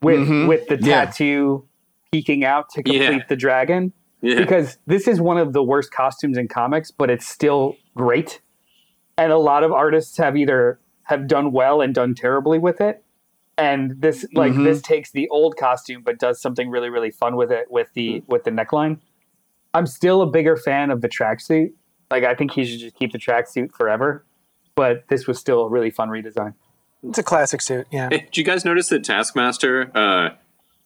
with 0.01 0.27
Mhm. 0.27 0.47
with 0.47 0.67
the 0.67 0.75
Yeah. 0.77 1.05
tattoo 1.05 1.65
peeking 2.11 2.43
out 2.43 2.69
to 2.69 2.83
complete 2.83 3.01
Yeah. 3.01 3.19
the 3.27 3.35
dragon 3.35 3.91
yeah. 4.21 4.39
because 4.39 4.77
this 4.87 5.07
is 5.07 5.19
one 5.19 5.37
of 5.37 5.53
the 5.53 5.61
worst 5.63 5.91
costumes 5.91 6.37
in 6.37 6.47
comics, 6.47 6.89
but 6.91 7.09
it's 7.09 7.27
still 7.27 7.75
great. 7.95 8.39
And 9.17 9.31
a 9.31 9.37
lot 9.37 9.63
of 9.63 9.71
artists 9.71 10.17
have 10.17 10.37
either 10.37 10.79
have 11.03 11.27
done 11.27 11.51
well 11.51 11.81
and 11.81 11.93
done 11.95 12.13
terribly 12.15 12.59
with 12.59 12.79
it. 12.79 13.03
And 13.57 13.99
this 13.99 14.25
like 14.33 14.53
Mhm. 14.53 14.63
this 14.65 14.81
takes 14.81 15.11
the 15.11 15.27
old 15.29 15.57
costume 15.57 16.03
but 16.05 16.19
does 16.19 16.39
something 16.39 16.69
really 16.69 16.89
really 16.91 17.09
fun 17.11 17.35
with 17.35 17.51
it 17.51 17.69
with 17.71 17.91
the 17.93 18.23
with 18.27 18.43
the 18.43 18.51
neckline. 18.51 18.99
I'm 19.73 19.87
still 19.87 20.21
a 20.21 20.27
bigger 20.27 20.55
fan 20.55 20.91
of 20.91 21.01
the 21.01 21.09
tracksuit. 21.09 21.73
Like 22.11 22.23
I 22.23 22.35
think 22.35 22.51
he 22.51 22.63
should 22.63 22.79
just 22.79 22.95
keep 22.95 23.11
the 23.11 23.17
tracksuit 23.19 23.71
forever. 23.73 24.23
But 24.77 25.03
this 25.09 25.27
was 25.27 25.37
still 25.39 25.63
a 25.63 25.69
really 25.69 25.89
fun 25.91 26.07
redesign. 26.09 26.53
it's 27.03 27.17
a 27.17 27.23
classic 27.23 27.61
suit. 27.61 27.87
Yeah. 27.91 28.07
Hey, 28.09 28.19
did 28.19 28.37
you 28.37 28.43
guys 28.45 28.63
notice 28.63 28.87
that 28.89 29.03
Taskmaster 29.03 29.91
uh, 29.93 30.29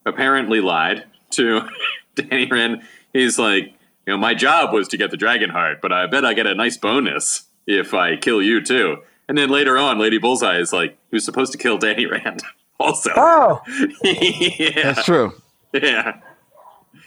apparently 0.05 0.61
lied 0.61 1.03
to 1.31 1.61
Danny 2.15 2.47
Rand? 2.49 2.81
He's 3.13 3.37
like, 3.37 3.65
you 4.07 4.13
know, 4.13 4.17
my 4.17 4.33
job 4.33 4.73
was 4.73 4.87
to 4.87 4.97
get 4.97 5.11
the 5.11 5.17
dragon 5.17 5.49
heart, 5.49 5.79
but 5.81 5.91
I 5.91 6.07
bet 6.07 6.25
I 6.25 6.33
get 6.33 6.47
a 6.47 6.55
nice 6.55 6.77
bonus 6.77 7.43
if 7.67 7.93
I 7.93 8.15
kill 8.15 8.41
you 8.41 8.61
too. 8.63 8.97
And 9.27 9.37
then 9.37 9.49
later 9.49 9.77
on, 9.77 9.99
Lady 9.99 10.17
Bullseye 10.17 10.57
is 10.57 10.73
like, 10.73 10.97
he 11.11 11.15
was 11.17 11.23
supposed 11.25 11.51
to 11.51 11.57
kill 11.57 11.77
Danny 11.77 12.05
Rand 12.05 12.41
also. 12.79 13.11
Oh, 13.15 13.61
yeah, 14.03 14.93
That's 14.93 15.05
true. 15.05 15.33
yeah, 15.73 16.19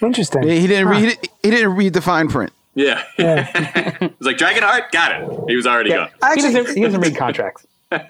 interesting. 0.00 0.42
He 0.44 0.66
didn't 0.66 0.88
read. 0.88 1.18
He 1.42 1.50
didn't 1.50 1.74
read 1.76 1.92
the 1.94 2.00
fine 2.02 2.28
print. 2.28 2.52
Yeah. 2.74 3.04
He's 4.00 4.10
like, 4.20 4.36
dragon 4.38 4.62
heart, 4.62 4.90
got 4.92 5.12
it. 5.12 5.40
He 5.48 5.56
was 5.56 5.66
already 5.66 5.90
gone. 5.90 6.08
He 6.08 6.14
Actually, 6.22 6.52
doesn't, 6.54 6.76
he 6.76 6.82
doesn't 6.82 7.00
read 7.00 7.16
contracts. 7.16 7.66
I, 7.92 8.00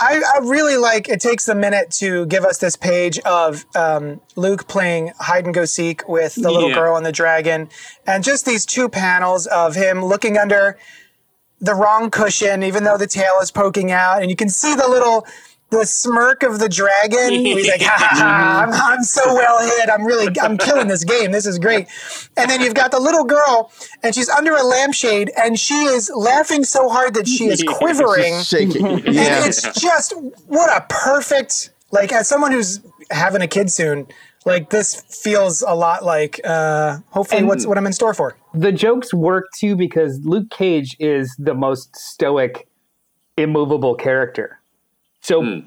I 0.00 0.38
really 0.42 0.76
like 0.76 1.08
it 1.08 1.20
takes 1.20 1.48
a 1.48 1.54
minute 1.54 1.90
to 1.98 2.24
give 2.26 2.44
us 2.44 2.58
this 2.58 2.76
page 2.76 3.18
of 3.20 3.64
um, 3.76 4.20
Luke 4.36 4.66
playing 4.68 5.12
hide 5.18 5.44
and 5.44 5.52
go 5.52 5.64
seek 5.66 6.08
with 6.08 6.34
the 6.36 6.50
little 6.50 6.70
Yeah. 6.70 6.76
girl 6.76 6.96
and 6.96 7.04
the 7.04 7.12
dragon, 7.12 7.68
and 8.06 8.24
just 8.24 8.46
these 8.46 8.64
two 8.64 8.88
panels 8.88 9.46
of 9.48 9.74
him 9.74 10.02
looking 10.04 10.38
under 10.38 10.78
the 11.60 11.74
wrong 11.74 12.10
cushion, 12.10 12.62
even 12.62 12.84
though 12.84 12.96
the 12.96 13.06
tail 13.06 13.34
is 13.42 13.50
poking 13.50 13.90
out, 13.90 14.22
and 14.22 14.30
you 14.30 14.36
can 14.36 14.48
see 14.48 14.74
the 14.74 14.88
little 14.88 15.26
the 15.70 15.84
smirk 15.84 16.42
of 16.44 16.58
the 16.60 16.68
dragon. 16.68 17.30
He's 17.32 17.68
like, 17.68 17.82
ha, 17.82 17.96
ha, 17.98 18.08
ha, 18.12 18.64
I'm, 18.66 18.72
I'm 18.98 19.02
so 19.02 19.34
well 19.34 19.60
hit. 19.78 19.88
I'm 19.90 20.04
really, 20.04 20.28
I'm 20.40 20.56
killing 20.56 20.86
this 20.88 21.02
game. 21.04 21.32
This 21.32 21.46
is 21.46 21.58
great. 21.58 21.88
And 22.36 22.48
then 22.48 22.60
you've 22.60 22.74
got 22.74 22.90
the 22.92 23.00
little 23.00 23.24
girl, 23.24 23.72
and 24.02 24.14
she's 24.14 24.28
under 24.28 24.54
a 24.54 24.62
lampshade, 24.62 25.32
and 25.36 25.58
she 25.58 25.74
is 25.84 26.10
laughing 26.14 26.62
so 26.64 26.88
hard 26.88 27.14
that 27.14 27.26
she 27.26 27.46
is 27.46 27.62
quivering. 27.68 28.40
Shaking. 28.42 28.86
And 28.86 29.04
Yeah. 29.14 29.46
it's 29.46 29.62
just 29.80 30.14
what 30.46 30.70
a 30.76 30.84
perfect 30.88 31.70
like 31.90 32.12
as 32.12 32.28
someone 32.28 32.52
who's 32.52 32.80
having 33.10 33.40
a 33.42 33.46
kid 33.48 33.70
soon, 33.70 34.06
like 34.44 34.70
this 34.70 35.00
feels 35.22 35.62
a 35.62 35.74
lot 35.74 36.04
like 36.04 36.40
uh 36.44 36.98
hopefully 37.10 37.38
And- 37.40 37.48
what's 37.48 37.66
what 37.66 37.78
I'm 37.78 37.86
in 37.86 37.92
store 37.92 38.14
for. 38.14 38.36
the 38.52 38.72
jokes 38.72 39.12
work 39.14 39.44
too 39.58 39.74
because 39.76 40.20
Luke 40.24 40.50
Cage 40.50 40.96
is 41.00 41.34
the 41.38 41.54
most 41.54 41.96
stoic, 41.96 42.66
immovable 43.36 43.94
character. 43.94 44.60
So 45.24 45.42
Hmm. 45.42 45.58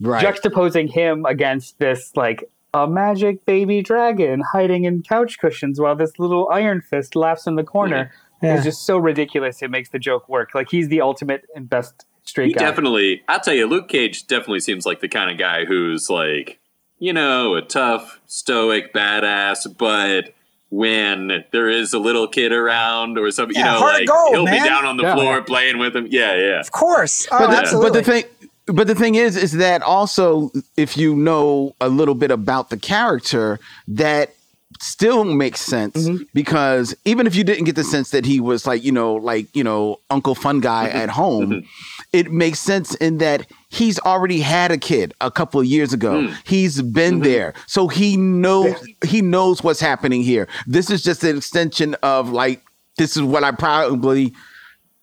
Right. 0.00 0.24
juxtaposing 0.24 0.90
him 0.90 1.26
against 1.26 1.78
this 1.78 2.12
like 2.16 2.48
a 2.72 2.86
magic 2.86 3.44
baby 3.44 3.82
dragon 3.82 4.40
hiding 4.52 4.84
in 4.84 5.02
couch 5.02 5.38
cushions 5.38 5.78
while 5.80 5.94
this 5.96 6.18
little 6.18 6.48
Iron 6.50 6.80
Fist 6.80 7.14
laughs 7.16 7.46
in 7.46 7.56
the 7.56 7.64
corner. 7.64 8.10
Yeah. 8.42 8.54
It's 8.54 8.64
just 8.64 8.86
so 8.86 8.96
ridiculous. 8.96 9.60
It 9.62 9.70
makes 9.70 9.90
the 9.90 9.98
joke 9.98 10.26
work. 10.28 10.54
Like 10.54 10.70
he's 10.70 10.88
the 10.88 11.00
ultimate 11.02 11.44
and 11.54 11.68
best 11.68 12.06
straight 12.24 12.46
He 12.48 12.52
guy. 12.54 12.60
definitely, 12.60 13.22
I'll 13.28 13.40
tell 13.40 13.52
you, 13.54 13.66
Luke 13.66 13.88
Cage 13.88 14.26
definitely 14.28 14.60
seems 14.60 14.86
like 14.86 15.00
the 15.00 15.08
kind 15.08 15.30
of 15.30 15.36
guy 15.36 15.64
who's 15.66 16.08
like, 16.08 16.58
you 17.00 17.12
know, 17.12 17.56
a 17.56 17.60
tough, 17.62 18.20
stoic, 18.26 18.94
badass, 18.94 19.66
but 19.76 20.32
when 20.70 21.44
there 21.50 21.68
is 21.68 21.92
a 21.92 21.98
little 21.98 22.28
kid 22.28 22.52
around 22.52 23.18
or 23.18 23.30
something, 23.32 23.56
Yeah, 23.56 23.66
you 23.66 23.72
know, 23.72 23.78
heart 23.80 23.94
of 23.94 23.98
like 24.00 24.08
gold, 24.08 24.30
he'll 24.34 24.44
man. 24.44 24.62
be 24.62 24.68
down 24.68 24.86
on 24.86 24.96
the 24.96 25.02
Yeah. 25.02 25.14
floor 25.14 25.42
playing 25.42 25.78
with 25.78 25.94
him. 25.96 26.06
Yeah, 26.08 26.36
yeah. 26.36 26.60
Of 26.60 26.70
course. 26.70 27.26
Oh, 27.32 27.38
but, 27.40 27.50
the, 27.50 27.56
absolutely. 27.56 27.90
but 27.90 28.04
the 28.04 28.12
thing 28.12 28.24
but 28.72 28.86
the 28.86 28.94
thing 28.94 29.14
is 29.14 29.36
is 29.36 29.52
that 29.52 29.82
also 29.82 30.50
if 30.76 30.96
you 30.96 31.14
know 31.14 31.74
a 31.80 31.88
little 31.88 32.14
bit 32.14 32.30
about 32.30 32.70
the 32.70 32.76
character 32.76 33.58
that 33.88 34.34
still 34.80 35.24
makes 35.24 35.60
sense 35.60 36.08
mm-hmm. 36.08 36.22
because 36.32 36.94
even 37.04 37.26
if 37.26 37.34
you 37.34 37.44
didn't 37.44 37.64
get 37.64 37.74
the 37.74 37.84
sense 37.84 38.10
that 38.10 38.24
he 38.24 38.40
was 38.40 38.66
like 38.66 38.82
you 38.82 38.92
know 38.92 39.14
like 39.14 39.54
you 39.54 39.64
know 39.64 39.98
uncle 40.08 40.34
fun 40.34 40.60
guy 40.60 40.88
mm-hmm. 40.88 40.98
at 40.98 41.10
home 41.10 41.50
mm-hmm. 41.50 41.66
it 42.12 42.32
makes 42.32 42.58
sense 42.58 42.94
in 42.96 43.18
that 43.18 43.46
he's 43.70 43.98
already 44.00 44.40
had 44.40 44.70
a 44.70 44.78
kid 44.78 45.14
a 45.20 45.30
couple 45.30 45.60
of 45.60 45.66
years 45.66 45.92
ago. 45.92 46.22
Mm. 46.22 46.36
He's 46.44 46.82
been 46.82 47.20
there. 47.20 47.54
So 47.66 47.86
he 47.86 48.16
knows 48.16 48.74
he 49.04 49.22
knows 49.22 49.62
what's 49.62 49.80
happening 49.80 50.22
here. 50.22 50.48
This 50.66 50.90
is 50.90 51.02
just 51.02 51.22
an 51.22 51.36
extension 51.36 51.94
of 52.02 52.30
like 52.30 52.62
this 53.00 53.16
is 53.16 53.22
what 53.22 53.42
i 53.42 53.50
probably 53.50 54.34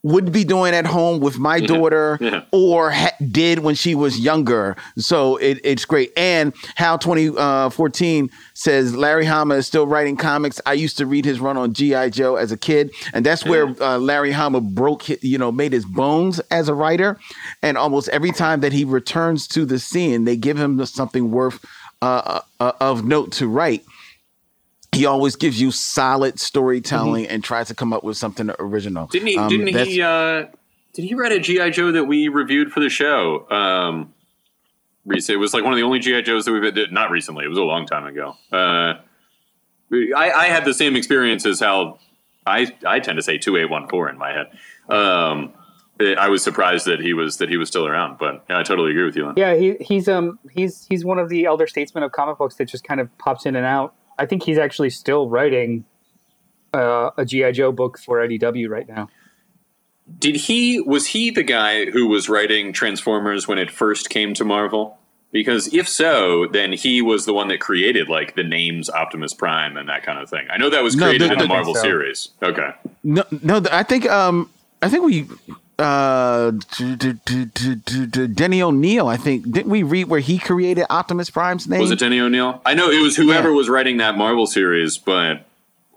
would 0.08 0.32
be 0.32 0.42
doing 0.44 0.74
at 0.74 0.86
home 0.86 1.20
with 1.20 1.38
my 1.38 1.60
daughter 1.60 2.18
Yeah. 2.20 2.42
or 2.52 2.90
ha- 2.90 3.12
did 3.30 3.58
when 3.60 3.74
she 3.74 3.94
was 3.94 4.18
younger. 4.18 4.74
So 4.96 5.36
it, 5.36 5.60
it's 5.62 5.84
great. 5.84 6.12
And 6.16 6.54
how 6.76 6.96
2014 6.96 8.30
says 8.54 8.94
Larry 8.96 9.24
Hama 9.26 9.54
is 9.56 9.66
still 9.66 9.86
writing 9.86 10.16
comics. 10.16 10.60
I 10.66 10.72
used 10.72 10.98
to 10.98 11.06
read 11.06 11.24
his 11.24 11.40
run 11.40 11.56
on 11.56 11.72
G.I. 11.74 12.10
Joe 12.10 12.36
as 12.36 12.52
a 12.52 12.56
kid. 12.56 12.90
And 13.12 13.24
that's 13.24 13.44
where 13.44 13.66
uh, 13.82 13.98
Larry 13.98 14.32
Hama 14.32 14.60
broke, 14.60 15.08
you 15.22 15.38
know, 15.38 15.52
made 15.52 15.72
his 15.72 15.84
bones 15.84 16.40
as 16.50 16.68
a 16.68 16.74
writer. 16.74 17.18
And 17.62 17.76
almost 17.76 18.08
every 18.08 18.32
time 18.32 18.60
that 18.60 18.72
he 18.72 18.84
returns 18.84 19.46
to 19.48 19.64
the 19.64 19.78
scene, 19.78 20.24
they 20.24 20.36
give 20.36 20.56
him 20.56 20.84
something 20.86 21.30
worth 21.30 21.64
uh, 22.00 22.40
uh, 22.60 22.72
of 22.80 23.04
note 23.04 23.32
to 23.32 23.48
write 23.48 23.84
he 24.98 25.06
always 25.06 25.36
gives 25.36 25.60
you 25.60 25.70
solid 25.70 26.40
storytelling 26.40 27.26
and 27.28 27.44
tries 27.44 27.68
to 27.68 27.74
come 27.74 27.92
up 27.92 28.02
with 28.02 28.16
something 28.16 28.50
original. 28.58 29.06
Didn't 29.06 29.28
he? 29.28 29.38
Um, 29.38 29.48
didn't 29.48 29.86
he? 29.86 30.02
Uh, 30.02 30.46
did 30.94 31.04
he 31.04 31.14
write 31.14 31.32
a 31.32 31.38
GI 31.38 31.70
Joe 31.70 31.92
that 31.92 32.04
we 32.04 32.28
reviewed 32.28 32.72
for 32.72 32.80
the 32.80 32.88
show? 32.88 33.48
Um, 33.50 34.12
recently, 35.06 35.36
it 35.36 35.40
was 35.40 35.54
like 35.54 35.62
one 35.62 35.72
of 35.72 35.76
the 35.76 35.84
only 35.84 36.00
GI 36.00 36.22
Joes 36.22 36.44
that 36.44 36.52
we've 36.52 36.74
did. 36.74 36.92
Not 36.92 37.10
recently. 37.10 37.44
It 37.44 37.48
was 37.48 37.58
a 37.58 37.62
long 37.62 37.86
time 37.86 38.06
ago. 38.06 38.34
Uh, 38.52 38.94
I, 39.92 40.30
I 40.32 40.46
had 40.46 40.64
the 40.64 40.74
same 40.74 40.96
experience 40.96 41.46
as 41.46 41.60
how 41.60 41.98
I 42.46 42.74
I 42.84 43.00
tend 43.00 43.16
to 43.16 43.22
say 43.22 43.38
two 43.38 43.56
eight 43.56 43.70
one 43.70 43.88
four 43.88 44.08
in 44.08 44.18
my 44.18 44.32
head. 44.32 44.48
Um, 44.88 45.54
I 46.00 46.28
was 46.28 46.42
surprised 46.42 46.86
that 46.86 47.00
he 47.00 47.12
was 47.12 47.38
that 47.38 47.48
he 47.48 47.56
was 47.56 47.68
still 47.68 47.86
around, 47.86 48.18
but 48.18 48.44
yeah, 48.48 48.58
I 48.58 48.62
totally 48.62 48.90
agree 48.90 49.04
with 49.04 49.16
you. 49.16 49.26
On. 49.26 49.34
Yeah, 49.36 49.54
he, 49.54 49.76
he's 49.80 50.08
um 50.08 50.38
he's 50.52 50.86
he's 50.88 51.04
one 51.04 51.18
of 51.18 51.28
the 51.28 51.44
elder 51.44 51.66
statesmen 51.66 52.04
of 52.04 52.12
comic 52.12 52.38
books 52.38 52.56
that 52.56 52.66
just 52.66 52.84
kind 52.84 53.00
of 53.00 53.16
pops 53.18 53.46
in 53.46 53.56
and 53.56 53.66
out. 53.66 53.94
I 54.18 54.26
think 54.26 54.42
he's 54.42 54.58
actually 54.58 54.90
still 54.90 55.28
writing 55.28 55.84
uh, 56.74 57.10
a 57.16 57.24
GI 57.24 57.52
Joe 57.52 57.72
book 57.72 57.98
for 57.98 58.18
IDW 58.18 58.68
right 58.68 58.88
now. 58.88 59.08
Did 60.18 60.36
he 60.36 60.80
was 60.80 61.06
he 61.08 61.30
the 61.30 61.42
guy 61.42 61.86
who 61.90 62.06
was 62.08 62.28
writing 62.28 62.72
Transformers 62.72 63.46
when 63.46 63.58
it 63.58 63.70
first 63.70 64.08
came 64.10 64.32
to 64.34 64.44
Marvel? 64.44 64.96
Because 65.30 65.72
if 65.74 65.86
so, 65.86 66.46
then 66.46 66.72
he 66.72 67.02
was 67.02 67.26
the 67.26 67.34
one 67.34 67.48
that 67.48 67.60
created 67.60 68.08
like 68.08 68.34
the 68.34 68.42
names 68.42 68.88
Optimus 68.88 69.34
Prime 69.34 69.76
and 69.76 69.86
that 69.90 70.02
kind 70.02 70.18
of 70.18 70.30
thing. 70.30 70.46
I 70.50 70.56
know 70.56 70.70
that 70.70 70.82
was 70.82 70.96
No, 70.96 71.06
created 71.08 71.28
the- 71.28 71.32
in 71.34 71.38
the 71.38 71.44
the- 71.44 71.48
Marvel 71.48 71.74
so. 71.74 71.82
series. 71.82 72.30
Okay. 72.42 72.70
No, 73.04 73.22
no. 73.42 73.62
I 73.70 73.82
think 73.82 74.08
um, 74.08 74.48
I 74.80 74.88
think 74.88 75.04
we 75.04 75.26
uh, 75.78 76.50
d- 76.76 76.96
d- 76.96 77.14
d- 77.44 78.26
Denny 78.26 78.62
O'Neil. 78.62 79.06
I 79.08 79.16
think 79.16 79.50
didn't 79.50 79.70
we 79.70 79.82
read 79.82 80.08
where 80.08 80.20
he 80.20 80.38
created 80.38 80.86
Optimus 80.90 81.30
Prime's 81.30 81.68
name? 81.68 81.80
Was 81.80 81.90
it 81.90 81.98
Denny 81.98 82.20
O'Neil? 82.20 82.60
I 82.66 82.74
know 82.74 82.90
it 82.90 83.00
was 83.02 83.16
whoever 83.16 83.50
Yeah. 83.50 83.54
was 83.56 83.68
writing 83.68 83.98
that 83.98 84.16
Marvel 84.16 84.46
series, 84.46 84.98
but 84.98 85.44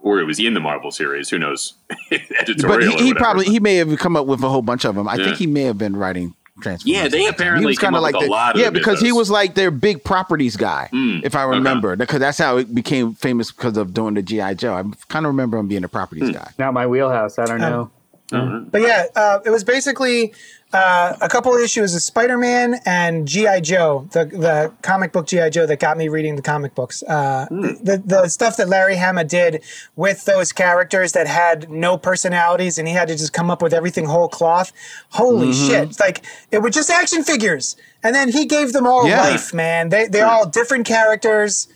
or 0.03 0.19
it 0.19 0.25
was 0.25 0.39
in 0.39 0.53
the 0.53 0.59
Marvel 0.59 0.91
series. 0.91 1.29
Who 1.29 1.37
knows? 1.39 1.73
Editorial. 2.39 2.67
but 2.67 2.83
he, 2.83 2.89
he 2.89 2.95
whatever. 3.13 3.15
probably 3.19 3.45
he 3.45 3.59
may 3.59 3.75
have 3.75 3.97
come 3.99 4.15
up 4.15 4.25
with 4.27 4.41
a 4.43 4.49
whole 4.49 4.61
bunch 4.61 4.85
of 4.85 4.95
them. 4.95 5.07
I 5.07 5.15
Yeah. 5.15 5.25
think 5.25 5.37
he 5.37 5.47
may 5.47 5.63
have 5.63 5.77
been 5.77 5.95
writing 5.95 6.33
Transformers. 6.61 6.85
Yeah, 7.01 7.07
they 7.07 7.25
apparently 7.27 7.61
he 7.63 7.67
was 7.67 7.79
kinda 7.79 7.99
like 7.99 8.13
with 8.13 8.23
a 8.23 8.25
the- 8.25 8.31
lot 8.31 8.55
of 8.55 8.61
yeah 8.61 8.67
the 8.69 8.71
because 8.73 8.99
he 9.01 9.11
was 9.11 9.31
like 9.31 9.55
their 9.55 9.71
big 9.71 10.03
properties 10.03 10.57
guy, 10.57 10.89
Mm, 10.93 11.21
if 11.23 11.35
I 11.35 11.43
okay. 11.45 11.57
remember, 11.57 11.95
because 11.95 12.19
that's 12.19 12.37
how 12.37 12.57
it 12.57 12.73
became 12.75 13.13
famous 13.15 13.51
because 13.51 13.77
of 13.77 13.93
doing 13.95 14.13
the 14.13 14.21
GI 14.21 14.55
Joe. 14.55 14.73
I 14.75 14.83
kind 15.07 15.25
of 15.25 15.31
remember 15.31 15.57
him 15.57 15.67
being 15.67 15.83
a 15.83 15.87
properties 15.87 16.27
Hmm. 16.29 16.33
guy. 16.35 16.51
Not 16.59 16.73
my 16.75 16.85
wheelhouse. 16.85 17.39
I 17.39 17.45
don't 17.45 17.59
know. 17.61 17.89
But 18.31 18.81
yeah, 18.81 19.05
uh, 19.15 19.39
it 19.45 19.49
was 19.49 19.63
basically 19.63 20.33
uh, 20.73 21.17
a 21.19 21.27
couple 21.27 21.53
of 21.53 21.59
issues 21.61 21.93
of 21.93 22.01
Spider 22.01 22.37
Man 22.37 22.75
and 22.85 23.27
G.I. 23.27 23.59
Joe, 23.59 24.07
the, 24.13 24.23
the 24.25 24.73
comic 24.81 25.11
book 25.11 25.27
G.I. 25.27 25.49
Joe 25.49 25.65
that 25.65 25.79
got 25.81 25.97
me 25.97 26.07
reading 26.07 26.37
the 26.37 26.41
comic 26.41 26.73
books. 26.73 27.03
Uh, 27.03 27.45
the, 27.49 28.01
the 28.05 28.27
stuff 28.29 28.55
that 28.57 28.69
Larry 28.69 28.95
Hama 28.95 29.25
did 29.25 29.63
with 29.97 30.23
those 30.25 30.53
characters 30.53 31.11
that 31.11 31.27
had 31.27 31.69
no 31.69 31.97
personalities 31.97 32.77
and 32.77 32.87
he 32.87 32.93
had 32.93 33.09
to 33.09 33.15
just 33.17 33.33
come 33.33 33.51
up 33.51 33.61
with 33.61 33.73
everything 33.73 34.05
whole 34.05 34.29
cloth. 34.29 34.71
Holy 35.09 35.51
shit. 35.51 35.89
It's 35.89 35.99
like, 35.99 36.23
it 36.51 36.59
was 36.59 36.73
just 36.73 36.89
action 36.89 37.23
figures. 37.23 37.75
And 38.01 38.15
then 38.15 38.31
he 38.31 38.45
gave 38.45 38.71
them 38.71 38.87
all 38.87 39.07
Yeah. 39.07 39.19
life, 39.21 39.53
man. 39.53 39.89
They, 39.89 40.07
they're 40.07 40.25
all 40.25 40.47
different 40.47 40.85
characters. 40.87 41.67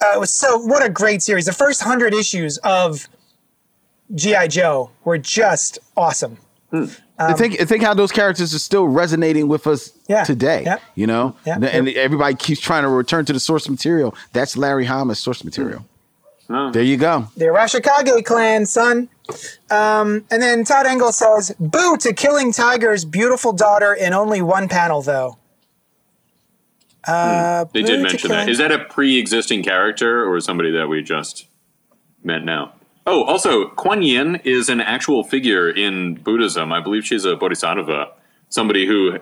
Uh, 0.00 0.12
it 0.16 0.20
was 0.20 0.30
so, 0.32 0.56
what 0.58 0.82
a 0.84 0.88
great 0.88 1.22
series. 1.22 1.44
The 1.44 1.52
first 1.52 1.82
hundred 1.82 2.14
issues 2.14 2.56
of 2.64 3.08
G.I. 4.14 4.48
Joe 4.48 4.90
were 5.04 5.18
just 5.18 5.78
awesome. 5.96 6.38
I 7.18 7.34
think 7.34 7.60
I 7.60 7.64
think 7.66 7.82
how 7.82 7.92
those 7.94 8.10
characters 8.12 8.54
are 8.54 8.58
still 8.58 8.86
resonating 8.88 9.46
with 9.46 9.66
us 9.66 9.90
Um, 9.90 9.94
Yeah. 10.08 10.24
today. 10.24 10.62
Yep. 10.64 10.80
You 10.94 11.06
know, 11.06 11.36
Yep. 11.44 11.62
and 11.62 11.88
everybody 11.90 12.34
keeps 12.34 12.60
trying 12.60 12.82
to 12.82 12.88
return 12.88 13.24
to 13.26 13.32
the 13.32 13.40
source 13.40 13.68
material. 13.68 14.14
That's 14.32 14.56
Larry 14.56 14.86
Hama's 14.86 15.18
source 15.18 15.44
material. 15.44 15.84
Oh. 16.50 16.70
There 16.70 16.82
you 16.82 16.96
go. 16.96 17.28
The 17.36 17.46
Arashikage 17.46 18.24
clan, 18.24 18.66
son. 18.66 19.08
Um, 19.70 20.24
and 20.30 20.42
then 20.42 20.64
Todd 20.64 20.86
Engel 20.86 21.12
says, 21.12 21.54
"Boo 21.60 21.96
to 21.98 22.12
killing 22.12 22.52
Tiger's 22.52 23.04
beautiful 23.04 23.52
daughter 23.52 23.92
in 23.94 24.12
only 24.12 24.42
one 24.42 24.68
panel, 24.68 25.00
though." 25.02 25.36
Uh, 27.06 27.64
They 27.72 27.82
did 27.82 27.96
to 27.98 28.02
mention 28.02 28.30
that. 28.30 28.48
Is 28.48 28.58
that 28.58 28.70
a 28.72 28.78
pre-existing 28.80 29.62
character 29.62 30.24
or 30.30 30.40
somebody 30.40 30.70
that 30.72 30.88
we 30.88 31.02
just 31.02 31.46
met 32.22 32.44
now? 32.44 32.72
Oh, 33.06 33.24
also, 33.24 33.68
Kuan 33.70 34.02
Yin 34.02 34.36
is 34.44 34.68
an 34.68 34.80
actual 34.80 35.24
figure 35.24 35.68
in 35.68 36.14
Buddhism. 36.14 36.72
I 36.72 36.80
believe 36.80 37.04
she's 37.04 37.24
a 37.24 37.34
bodhisattva, 37.36 38.12
somebody 38.48 38.86
who 38.86 39.18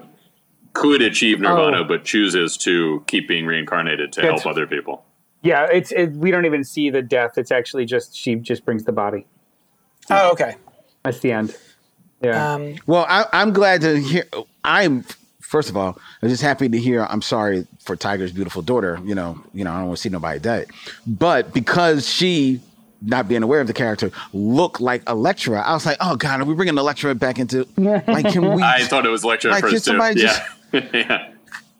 could 0.75 1.01
achieve 1.03 1.41
nirvana 1.41 1.79
Oh. 1.79 1.85
but 1.85 2.05
chooses 2.05 2.57
to 2.59 3.03
keep 3.07 3.27
being 3.27 3.47
reincarnated 3.47 4.13
to 4.13 4.21
That's- 4.21 4.43
help 4.43 4.53
other 4.55 4.67
people. 4.67 5.05
Yeah, 5.43 5.67
it's 5.73 5.91
it, 5.93 6.13
we 6.13 6.31
don't 6.31 6.45
even 6.45 6.63
see 6.65 6.91
the 6.91 7.01
death. 7.01 7.39
It's 7.39 7.51
actually 7.51 7.87
just 7.87 8.15
she 8.15 8.35
just 8.35 8.67
brings 8.67 8.85
the 8.85 8.93
body. 8.93 9.27
Oh, 10.11 10.33
okay. 10.33 10.57
That's 11.03 11.21
the 11.21 11.33
end. 11.33 11.57
Yeah. 12.23 12.53
Um, 12.55 12.75
Well, 12.87 13.07
I, 13.09 13.25
I'm 13.33 13.55
glad 13.55 13.81
to 13.81 13.99
hear. 13.99 14.25
I'm 14.63 15.03
first 15.41 15.71
of 15.71 15.79
all, 15.79 15.99
I'm 16.23 16.29
just 16.29 16.43
happy 16.43 16.69
to 16.69 16.79
hear. 16.79 17.05
I'm 17.09 17.23
sorry 17.23 17.67
for 17.83 17.97
Tiger's 17.97 18.33
beautiful 18.33 18.61
daughter. 18.61 19.01
You 19.03 19.15
know, 19.15 19.43
you 19.55 19.65
know, 19.65 19.73
I 19.73 19.79
don't 19.79 19.87
want 19.87 19.97
to 19.97 20.03
see 20.03 20.11
nobody 20.11 20.39
dead, 20.41 20.67
but 21.07 21.55
because 21.55 22.07
she. 22.07 22.61
Not 23.03 23.29
being 23.29 23.43
aware 23.43 23.61
of 23.61 23.67
the 23.67 23.73
character, 23.73 24.11
look 24.35 24.79
like 24.79 25.09
Elektra. 25.09 25.61
I 25.63 25.73
was 25.73 25.87
like, 25.87 25.97
"Oh 26.01 26.17
God, 26.17 26.41
are 26.41 26.45
we 26.45 26.55
bringing 26.55 26.77
Elektra 26.77 27.15
back 27.15 27.39
into 27.39 27.67
like? 27.79 28.31
Can 28.31 28.55
we? 28.55 28.63
I 28.63 28.85
thought 28.85 29.07
it 29.07 29.11
was 29.11 29.25
Lecture 29.25 29.51
Like, 29.51 29.63
first 29.63 29.73
too. 29.85 29.91
somebody 29.91 30.21
Yeah. 30.21 30.47
yeah. 30.93 31.33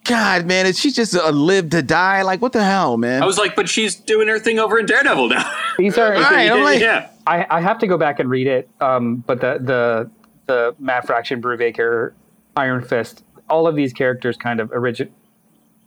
God, 0.03 0.47
man, 0.47 0.65
is 0.65 0.79
she 0.79 0.91
just 0.91 1.13
a 1.13 1.31
live 1.31 1.69
to 1.69 1.83
die? 1.83 2.23
Like, 2.23 2.41
what 2.41 2.53
the 2.53 2.63
hell, 2.63 2.97
man? 2.97 3.21
I 3.21 3.25
was 3.27 3.37
like, 3.37 3.55
but 3.55 3.69
she's 3.69 3.95
doing 3.95 4.27
her 4.29 4.39
thing 4.39 4.57
over 4.57 4.79
in 4.79 4.87
Daredevil 4.87 5.29
now. 5.29 5.43
These 5.77 5.95
are. 5.99 6.11
Right, 6.13 6.49
I'm 6.49 6.63
like- 6.63 6.81
yeah. 6.81 7.09
I, 7.27 7.45
I 7.51 7.61
have 7.61 7.77
to 7.79 7.87
go 7.87 7.99
back 7.99 8.19
and 8.19 8.27
read 8.27 8.47
it. 8.47 8.67
Um, 8.81 9.17
but 9.27 9.41
the 9.41 9.59
the 9.61 10.09
the 10.47 10.75
Matt 10.79 11.05
Fraction, 11.05 11.39
Brubaker, 11.39 12.13
Iron 12.57 12.83
Fist, 12.83 13.23
all 13.47 13.67
of 13.67 13.75
these 13.75 13.93
characters 13.93 14.37
kind 14.37 14.59
of 14.59 14.71
origin. 14.71 15.11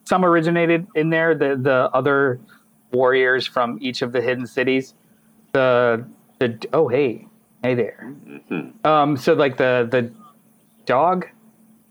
Some 0.05 0.25
originated 0.25 0.87
in 0.95 1.11
there. 1.11 1.35
The 1.35 1.57
the 1.61 1.91
other 1.93 2.39
warriors 2.93 3.49
from 3.49 3.79
each 3.83 4.01
of 4.01 4.13
the 4.13 4.21
hidden 4.21 4.47
cities. 4.47 4.95
The 5.55 6.05
the 6.41 6.59
oh 6.73 6.89
hey 6.89 7.29
hey 7.63 7.75
there. 7.75 8.15
Um, 8.85 9.17
so 9.17 9.35
like 9.35 9.57
the 9.57 9.89
the 9.91 10.13
dog 10.85 11.27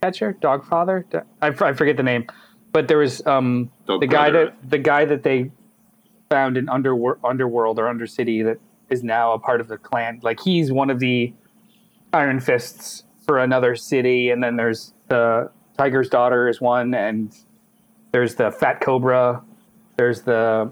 catcher, 0.02 0.34
dog 0.34 0.66
father. 0.66 1.06
I, 1.42 1.48
I 1.48 1.74
forget 1.74 1.96
the 1.96 2.04
name, 2.04 2.28
but 2.74 2.90
there 2.90 2.98
was 2.98 3.26
um 3.26 3.72
Dog 3.88 4.02
the 4.02 4.08
guy 4.08 4.30
brother. 4.30 4.46
that 4.62 4.70
the 4.70 4.78
guy 4.78 5.06
that 5.06 5.24
they 5.24 5.50
found 6.30 6.58
in 6.58 6.68
underworld, 6.68 7.20
underworld 7.24 7.80
or 7.80 7.84
undercity 7.86 8.44
that 8.44 8.60
is 8.90 9.02
now 9.02 9.32
a 9.32 9.40
part 9.40 9.62
of 9.62 9.70
the 9.70 9.78
clan. 9.78 10.20
Like 10.22 10.42
he's 10.42 10.72
one 10.72 10.90
of 10.90 11.00
the 11.00 11.34
Iron 12.12 12.42
Fists 12.42 13.04
for 13.26 13.40
another 13.40 13.76
city, 13.76 14.30
and 14.30 14.44
then 14.44 14.58
there's 14.58 14.94
the 15.08 15.50
Tiger's 15.78 16.10
daughter 16.10 16.50
is 16.50 16.60
one, 16.60 16.94
and 16.94 17.34
there's 18.12 18.36
the 18.36 18.52
Fat 18.52 18.82
Cobra 18.82 19.42
There's 19.96 20.22
the 20.24 20.70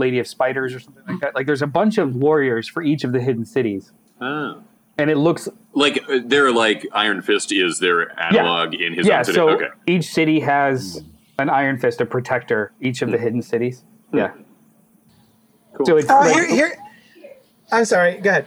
Lady 0.00 0.18
of 0.18 0.26
Spiders 0.26 0.74
or 0.74 0.80
something 0.80 1.02
like 1.06 1.20
that. 1.20 1.34
Like 1.34 1.46
there's 1.46 1.62
a 1.62 1.66
bunch 1.68 1.98
of 1.98 2.16
warriors 2.16 2.66
for 2.68 2.82
each 2.82 3.04
of 3.04 3.12
the 3.12 3.20
hidden 3.20 3.44
cities, 3.44 3.92
Oh. 4.20 4.62
and 4.98 5.10
it 5.10 5.16
looks 5.16 5.48
Like 5.74 6.02
uh, 6.08 6.18
they're 6.24 6.52
like 6.52 6.86
Iron 6.92 7.22
Fist 7.22 7.52
is 7.52 7.78
their 7.78 8.18
analog 8.20 8.74
in 8.74 8.94
his 8.94 9.06
yeah. 9.06 9.18
own 9.18 9.24
city. 9.24 9.36
So 9.36 9.48
okay. 9.50 9.66
each 9.86 10.06
city 10.06 10.40
has 10.40 11.04
an 11.38 11.48
Iron 11.50 11.78
Fist, 11.78 12.00
a 12.00 12.06
protector. 12.06 12.72
Each 12.80 13.02
of 13.02 13.10
the 13.10 13.18
hidden 13.18 13.42
cities. 13.42 13.84
Yeah. 14.12 14.32
Cool. 15.74 15.86
So 15.86 15.96
it's 15.96 16.10
Oh, 16.10 16.18
like- 16.20 16.34
here, 16.34 16.48
here. 16.48 16.76
I'm 17.72 17.84
sorry. 17.84 18.18
Go 18.18 18.30
ahead. 18.30 18.46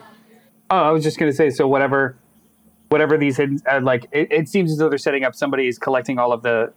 Oh, 0.70 0.78
I 0.78 0.92
was 0.92 1.04
just 1.04 1.18
gonna 1.18 1.32
say. 1.34 1.50
So 1.50 1.68
whatever, 1.68 2.18
whatever 2.90 3.18
these 3.18 3.38
hidden, 3.38 3.60
uh, 3.72 3.80
like 3.82 4.06
it, 4.12 4.32
it 4.32 4.50
seems 4.50 4.72
as 4.72 4.78
though 4.80 4.90
they're 4.90 4.98
setting 4.98 5.24
up 5.24 5.34
somebody 5.36 5.68
is 5.68 5.78
collecting 5.80 6.20
all 6.20 6.34
of 6.34 6.42
the 6.44 6.74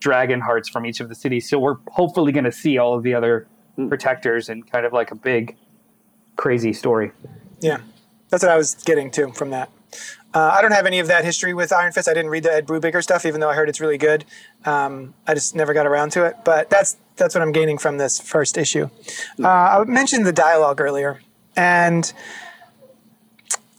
dragon 0.00 0.40
hearts 0.40 0.68
from 0.68 0.84
each 0.86 1.00
of 1.00 1.08
the 1.08 1.14
cities. 1.14 1.48
So 1.48 1.58
we're 1.58 1.76
hopefully 1.88 2.30
gonna 2.32 2.52
see 2.52 2.78
all 2.78 2.94
of 2.94 3.02
the 3.02 3.14
other 3.14 3.46
protectors 3.88 4.48
and 4.48 4.70
kind 4.70 4.86
of 4.86 4.92
like 4.92 5.10
a 5.10 5.14
big, 5.14 5.56
crazy 6.36 6.72
story. 6.72 7.12
Yeah, 7.60 7.78
that's 8.30 8.42
what 8.42 8.52
I 8.52 8.56
was 8.56 8.74
getting 8.74 9.10
to 9.12 9.32
from 9.32 9.50
that. 9.50 9.70
Uh, 10.34 10.54
I 10.54 10.60
don't 10.60 10.72
have 10.72 10.84
any 10.84 10.98
of 10.98 11.06
that 11.06 11.24
history 11.24 11.54
with 11.54 11.72
Iron 11.72 11.92
Fist. 11.92 12.08
I 12.08 12.12
didn't 12.12 12.30
read 12.30 12.42
the 12.42 12.52
Ed 12.52 12.66
Brubaker 12.66 13.02
stuff, 13.02 13.24
even 13.24 13.40
though 13.40 13.48
I 13.48 13.54
heard 13.54 13.70
it's 13.70 13.80
really 13.80 13.96
good. 13.96 14.26
Um, 14.66 15.14
I 15.26 15.32
just 15.32 15.54
never 15.54 15.72
got 15.72 15.86
around 15.86 16.10
to 16.12 16.24
it. 16.26 16.36
But 16.44 16.68
that's 16.68 16.96
that's 17.16 17.34
what 17.34 17.40
I'm 17.40 17.52
gaining 17.52 17.78
from 17.78 17.96
this 17.96 18.20
first 18.20 18.58
issue. 18.58 18.90
Uh, 19.42 19.48
I 19.48 19.84
mentioned 19.84 20.26
the 20.26 20.32
dialogue 20.32 20.80
earlier, 20.80 21.20
and 21.56 22.12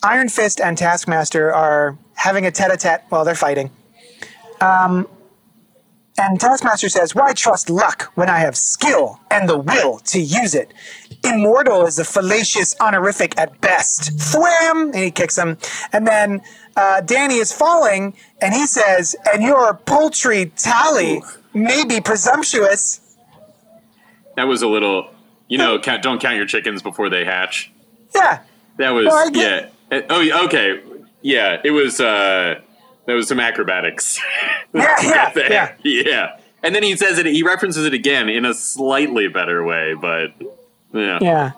Iron 0.01 0.29
Fist 0.29 0.59
and 0.59 0.75
Taskmaster 0.77 1.53
are 1.53 1.97
having 2.15 2.47
a 2.47 2.51
tete-a-tete 2.51 3.03
while 3.09 3.23
they're 3.23 3.35
fighting. 3.35 3.69
Um, 4.59 5.07
and 6.17 6.39
Taskmaster 6.39 6.89
says, 6.89 7.13
Why 7.15 7.33
trust 7.33 7.69
luck 7.69 8.11
when 8.15 8.29
I 8.29 8.39
have 8.39 8.55
skill 8.57 9.19
and 9.29 9.47
the 9.47 9.57
will 9.57 9.99
to 9.99 10.19
use 10.19 10.55
it? 10.55 10.73
Immortal 11.23 11.85
is 11.85 11.99
a 11.99 12.03
fallacious 12.05 12.75
honorific 12.79 13.37
at 13.37 13.59
best. 13.61 14.11
Thwam! 14.17 14.85
And 14.93 14.95
he 14.95 15.11
kicks 15.11 15.37
him. 15.37 15.57
And 15.93 16.07
then 16.07 16.41
uh, 16.75 17.01
Danny 17.01 17.35
is 17.35 17.51
falling, 17.51 18.15
and 18.41 18.53
he 18.53 18.65
says, 18.65 19.15
And 19.31 19.43
your 19.43 19.73
poultry 19.75 20.51
tally 20.55 21.21
may 21.53 21.83
be 21.85 22.01
presumptuous. 22.01 23.01
That 24.35 24.43
was 24.47 24.61
a 24.61 24.67
little, 24.67 25.09
you 25.47 25.57
know, 25.57 25.79
count, 25.79 26.03
don't 26.03 26.21
count 26.21 26.35
your 26.37 26.45
chickens 26.45 26.81
before 26.81 27.09
they 27.09 27.25
hatch. 27.25 27.71
Yeah. 28.13 28.39
That 28.77 28.91
was 28.91 29.05
Well, 29.07 29.31
yeah. 29.31 29.69
Uh, 29.91 30.01
Oh, 30.09 30.45
okay. 30.45 30.81
Yeah, 31.21 31.59
it 31.63 31.71
was. 31.71 31.99
uh 31.99 32.61
There 33.07 33.15
was 33.15 33.27
some 33.27 33.39
acrobatics. 33.39 34.19
Yeah, 34.75 35.31
yeah, 35.35 35.73
yeah. 35.83 36.03
yeah. 36.05 36.39
And 36.61 36.75
then 36.75 36.83
he 36.83 36.95
says 36.95 37.17
it. 37.17 37.25
He 37.25 37.41
references 37.41 37.85
it 37.85 37.93
again 37.93 38.29
in 38.29 38.45
a 38.45 38.53
slightly 38.53 39.27
better 39.27 39.63
way, 39.63 39.93
but 39.95 40.33
yeah. 40.93 41.17
Yeah. 41.21 41.51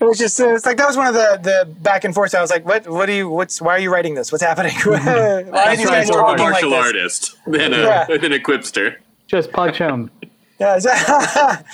It 0.00 0.04
was 0.04 0.16
just, 0.16 0.40
uh, 0.40 0.54
it's 0.54 0.64
like, 0.64 0.76
that 0.76 0.86
was 0.86 0.96
one 0.96 1.08
of 1.08 1.14
the, 1.14 1.40
the 1.42 1.74
back 1.80 2.04
and 2.04 2.14
forth. 2.14 2.32
I 2.34 2.40
was 2.40 2.50
like, 2.50 2.64
what, 2.64 2.86
what 2.88 3.06
do 3.06 3.12
you, 3.12 3.28
what's, 3.28 3.60
why 3.60 3.72
are 3.74 3.78
you 3.80 3.92
writing 3.92 4.14
this? 4.14 4.30
What's 4.30 4.44
happening? 4.44 4.72
why 4.84 4.94
are 4.96 5.76
these 5.76 5.86
guys 5.86 6.08
more 6.08 6.20
of 6.20 6.34
a 6.34 6.38
talking 6.38 6.44
like 6.44 6.62
martial 6.62 6.74
artist 6.74 7.36
than 7.46 7.74
a 7.74 7.78
Yeah. 7.78 8.04
than 8.16 8.32
a 8.32 8.38
quipster. 8.38 8.96
Just 9.26 9.50
punch 9.52 9.78
him. 9.78 10.10
Yeah, 10.60 10.76
is 10.76 10.84
that, 10.84 11.64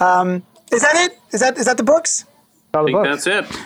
um, 0.00 0.42
is 0.70 0.82
that 0.82 0.94
it? 1.10 1.18
Is 1.32 1.40
that, 1.40 1.56
is 1.58 1.64
that 1.66 1.76
the 1.78 1.82
books? 1.82 2.26
All 2.74 2.80
I 2.80 2.82
the 2.82 2.86
think 2.86 3.04
books. 3.04 3.24
that's 3.24 3.50
it. 3.50 3.62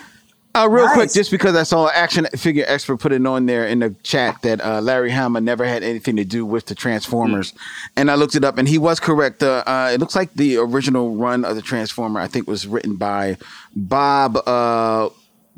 Uh, 0.57 0.67
real 0.71 0.89
quick, 0.89 1.13
just 1.13 1.31
because 1.31 1.55
I 1.55 1.65
saw 1.65 1.87
an 1.89 1.93
action 1.95 2.27
figure 2.37 2.65
expert 2.67 2.97
put 2.99 3.13
it 3.13 3.25
on 3.27 3.45
there 3.45 3.67
in 3.67 3.81
the 3.81 3.91
chat 4.03 4.41
that 4.41 4.65
uh, 4.65 4.81
Larry 4.81 5.11
Hama 5.11 5.41
never 5.43 5.67
had 5.67 5.83
anything 5.83 6.17
to 6.17 6.25
do 6.25 6.47
with 6.47 6.65
the 6.65 6.75
Transformers, 6.75 7.53
and 7.95 8.11
I 8.11 8.15
looked 8.15 8.35
it 8.37 8.43
up, 8.43 8.57
and 8.57 8.67
he 8.67 8.79
was 8.79 8.99
correct. 8.99 9.43
Uh, 9.43 9.63
uh, 9.67 9.91
it 9.93 10.01
looks 10.01 10.17
like 10.17 10.33
the 10.33 10.57
original 10.57 11.15
run 11.15 11.45
of 11.45 11.57
the 11.57 11.63
Transformer, 11.63 12.21
I 12.21 12.27
think, 12.27 12.47
was 12.49 12.67
written 12.67 12.97
by 12.97 13.37
Bob 13.75 14.37
uh, 14.47 15.11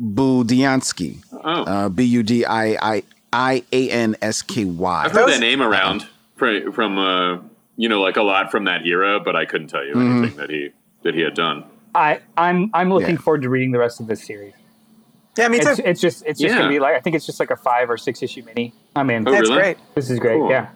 Budiansky, 0.02 1.18
Oh, 1.32 1.62
uh, 1.62 1.88
B 1.88 2.02
U 2.04 2.22
D 2.24 2.44
I 2.44 2.76
I 2.96 3.02
I 3.32 3.64
A 3.72 3.90
N 3.90 4.16
S 4.20 4.42
K 4.42 4.64
Y. 4.64 5.02
I've 5.04 5.12
heard 5.12 5.28
that 5.28 5.38
name 5.40 5.62
around 5.62 6.08
from, 6.36 6.72
from 6.72 6.98
uh, 6.98 7.38
you 7.76 7.88
know, 7.88 8.00
like 8.00 8.16
a 8.16 8.22
lot 8.22 8.50
from 8.50 8.64
that 8.64 8.84
era, 8.84 9.20
but 9.20 9.36
I 9.36 9.44
couldn't 9.44 9.68
tell 9.68 9.84
you 9.84 9.94
Mm-hmm. 9.94 10.22
anything 10.24 10.38
that 10.38 10.50
he 10.50 10.70
that 11.04 11.14
he 11.14 11.20
had 11.20 11.34
done. 11.34 11.64
I 11.94 12.20
I'm 12.36 12.70
I'm 12.74 12.90
looking 12.92 13.14
Yeah. 13.14 13.20
forward 13.20 13.42
to 13.42 13.48
reading 13.48 13.70
the 13.70 13.78
rest 13.78 14.00
of 14.00 14.08
this 14.08 14.24
series. 14.24 14.54
Yeah, 15.38 15.48
me 15.48 15.60
too. 15.60 15.68
It's, 15.70 15.78
it's 15.78 16.00
just 16.00 16.24
it's 16.26 16.40
just 16.40 16.52
Yeah. 16.52 16.58
gonna 16.58 16.68
be 16.68 16.80
like 16.80 16.94
I 16.96 17.00
think 17.00 17.16
it's 17.16 17.24
just 17.24 17.38
like 17.40 17.50
a 17.50 17.56
five 17.56 17.88
or 17.88 17.96
six 17.96 18.22
issue 18.22 18.42
mini. 18.44 18.74
I'm 18.96 19.08
in. 19.10 19.26
Oh, 19.26 19.30
That's 19.30 19.48
really? 19.48 19.62
great. 19.62 19.76
This 19.94 20.10
is 20.10 20.18
great. 20.18 20.38
Cool. 20.38 20.50
Yeah. 20.50 20.68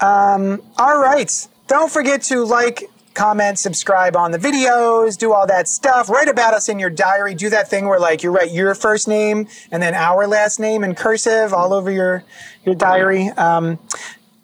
All 0.00 0.98
right. 1.00 1.48
Don't 1.66 1.90
forget 1.90 2.22
to 2.24 2.44
like, 2.44 2.84
comment, 3.14 3.58
subscribe 3.58 4.14
on 4.14 4.30
the 4.30 4.38
videos, 4.38 5.16
do 5.16 5.32
all 5.32 5.46
that 5.46 5.66
stuff. 5.66 6.10
Write 6.10 6.28
about 6.28 6.52
us 6.54 6.68
in 6.68 6.78
your 6.78 6.90
diary. 6.90 7.34
Do 7.34 7.48
that 7.50 7.68
thing 7.68 7.86
where 7.88 7.98
like 7.98 8.22
you 8.22 8.30
write 8.30 8.52
your 8.52 8.74
first 8.74 9.08
name 9.08 9.48
and 9.72 9.82
then 9.82 9.94
our 9.94 10.26
last 10.26 10.60
name 10.60 10.84
in 10.84 10.94
cursive 10.94 11.52
all 11.54 11.72
over 11.72 11.90
your 11.90 12.22
your 12.64 12.74
diary. 12.74 13.28
Um, 13.30 13.78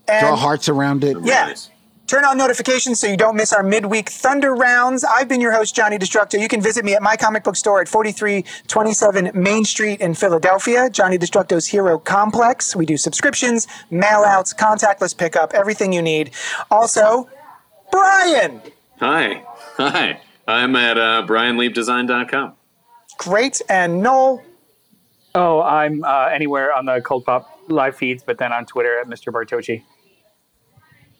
Draw 0.06 0.34
hearts 0.36 0.68
around 0.68 1.04
it. 1.04 1.16
Yeah. 1.22 1.54
Nice. 2.02 2.10
Turn 2.10 2.24
on 2.24 2.36
notifications 2.36 3.00
so 3.00 3.06
you 3.06 3.16
don't 3.16 3.36
miss 3.36 3.52
our 3.52 3.62
midweek 3.62 4.08
Thunder 4.10 4.54
rounds. 4.54 5.04
I've 5.04 5.28
been 5.28 5.40
your 5.40 5.52
host, 5.52 5.74
Johnny 5.74 5.98
Destructo. 5.98 6.40
You 6.40 6.48
can 6.48 6.60
visit 6.60 6.84
me 6.84 6.94
at 6.94 7.02
my 7.02 7.16
comic 7.16 7.44
book 7.44 7.56
store 7.56 7.80
at 7.80 7.88
4327 7.88 9.30
Main 9.34 9.64
Street 9.64 10.00
in 10.00 10.14
Philadelphia, 10.14 10.90
Johnny 10.90 11.16
Destructo's 11.18 11.66
Hero 11.66 11.98
Complex. 11.98 12.76
We 12.76 12.84
do 12.86 12.96
subscriptions, 12.96 13.66
mail 13.90 14.24
outs, 14.26 14.52
contactless 14.52 15.16
pickup, 15.16 15.54
everything 15.54 15.92
you 15.92 16.02
need. 16.02 16.32
Also, 16.70 17.28
Brian, 17.90 18.60
Hi, 19.00 19.42
hi. 19.76 20.20
I'm 20.46 20.76
at 20.76 20.96
uh, 20.98 21.26
BrianLeapDesign.com. 21.26 22.54
great, 23.18 23.60
and 23.68 24.00
Noel. 24.02 24.42
Oh, 25.34 25.62
I'm 25.62 26.04
uh, 26.04 26.26
anywhere 26.26 26.72
on 26.74 26.84
the 26.84 27.00
Cult 27.00 27.24
Pop 27.24 27.48
live 27.68 27.96
feeds, 27.96 28.22
but 28.22 28.38
then 28.38 28.52
on 28.52 28.66
Twitter 28.66 29.00
at 29.00 29.06
Mr. 29.08 29.32
Bartocci. 29.32 29.82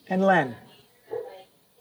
And 0.08 0.22
Len. 0.22 0.54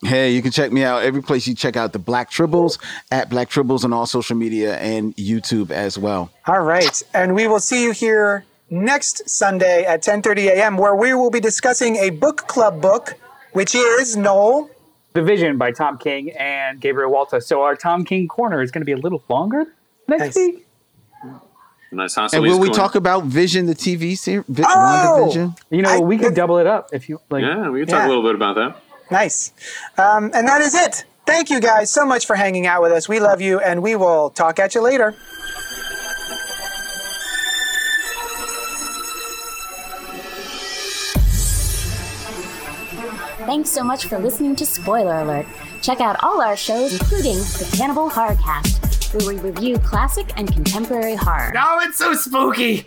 Hey, 0.04 0.32
you 0.32 0.42
can 0.42 0.50
check 0.52 0.72
me 0.72 0.84
out 0.84 1.04
every 1.04 1.22
place 1.22 1.46
you 1.48 1.54
check 1.54 1.76
out 1.76 1.94
the 1.94 2.00
Black 2.00 2.32
Tribbles 2.32 2.80
at 3.12 3.30
Black 3.30 3.50
Tribbles 3.52 3.84
on 3.84 3.94
all 3.94 4.08
social 4.08 4.36
media 4.36 4.78
and 4.78 5.16
YouTube 5.16 5.70
as 5.70 5.98
well. 5.98 6.32
All 6.48 6.62
right, 6.62 7.04
and 7.14 7.36
we 7.36 7.48
will 7.48 7.60
see 7.60 7.84
you 7.84 7.92
here 7.92 8.44
next 8.72 9.30
Sunday 9.30 9.86
at 9.86 10.02
10:30 10.02 10.48
a.m., 10.48 10.78
where 10.78 10.96
we 10.96 11.14
will 11.14 11.30
be 11.30 11.40
discussing 11.40 11.98
a 11.98 12.10
book 12.10 12.48
club 12.48 12.82
book, 12.82 13.14
which 13.54 13.76
is 13.76 14.18
Noel. 14.18 14.72
The 15.14 15.22
Vision 15.22 15.58
by 15.58 15.72
Tom 15.72 15.98
King 16.00 16.32
and 16.32 16.80
Gabriel 16.82 17.12
Walta. 17.12 17.44
So 17.44 17.62
our 17.62 17.76
Tom 17.76 18.04
King 18.06 18.28
corner 18.28 18.62
is 18.64 18.72
going 18.72 18.82
to 18.82 18.86
be 18.86 18.94
a 18.94 18.98
little 18.98 19.22
longer 19.30 19.66
next 20.08 20.22
Nice. 20.24 20.36
week. 20.36 20.68
Nice 21.92 22.16
house. 22.16 22.34
And 22.34 22.42
will 22.44 22.60
we 22.60 22.70
talk 22.70 22.96
about 22.96 23.26
Vision, 23.26 23.66
the 23.66 23.76
TV 23.76 24.18
series? 24.18 24.46
Vi- 24.48 24.64
Oh! 24.66 25.54
You 25.70 25.82
know, 25.82 25.90
I- 25.90 26.00
we 26.00 26.18
could 26.18 26.34
double 26.34 26.58
it 26.60 26.66
up 26.66 26.90
if 26.94 27.10
you 27.10 27.20
like. 27.30 27.44
Yeah, 27.44 27.70
we 27.70 27.82
can 27.82 27.90
talk 27.90 28.00
Yeah. 28.00 28.08
a 28.08 28.08
little 28.08 28.24
bit 28.24 28.34
about 28.36 28.56
that. 28.56 28.78
Nice. 29.12 29.52
Um, 29.98 30.32
and 30.34 30.48
that 30.48 30.62
is 30.62 30.74
it. 30.74 31.06
Thank 31.28 31.50
you 31.50 31.60
guys 31.60 31.92
so 31.92 32.06
much 32.06 32.26
for 32.26 32.36
hanging 32.36 32.66
out 32.66 32.82
with 32.82 32.92
us. 32.92 33.08
We 33.08 33.20
love 33.20 33.42
you, 33.42 33.60
and 33.60 33.84
we 33.84 33.96
will 33.96 34.32
talk 34.32 34.58
at 34.58 34.74
you 34.74 34.82
later. 34.82 35.14
Thanks 43.46 43.70
so 43.70 43.84
much 43.84 44.06
for 44.06 44.18
listening 44.20 44.56
to 44.58 44.66
Spoiler 44.66 45.16
Alert. 45.22 45.46
Check 45.82 46.00
out 46.00 46.24
all 46.24 46.42
our 46.42 46.56
shows, 46.56 46.94
including 46.94 47.36
the 47.38 47.70
Cannibal 47.76 48.10
Horrorcast, 48.10 49.14
where 49.26 49.34
we 49.36 49.42
review 49.42 49.78
classic 49.80 50.32
and 50.38 50.52
contemporary 50.52 51.16
horror, 51.16 51.52
Oh, 51.58 51.80
it's 51.84 51.98
so 51.98 52.14
spooky. 52.14 52.86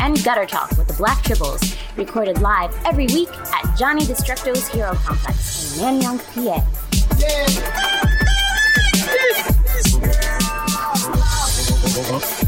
And 0.00 0.22
Gutter 0.24 0.46
Talk 0.46 0.70
with 0.78 0.86
the 0.88 0.94
Black 0.94 1.22
Tribbles, 1.22 1.76
recorded 1.96 2.40
live 2.40 2.74
every 2.84 3.06
week 3.06 3.30
at 3.30 3.76
Johnny 3.76 4.02
Destructo's 4.02 4.68
Hero 4.68 4.94
Complex 4.94 5.78
in 5.78 6.00
Manayunk, 6.00 6.22
PA. 12.42 12.47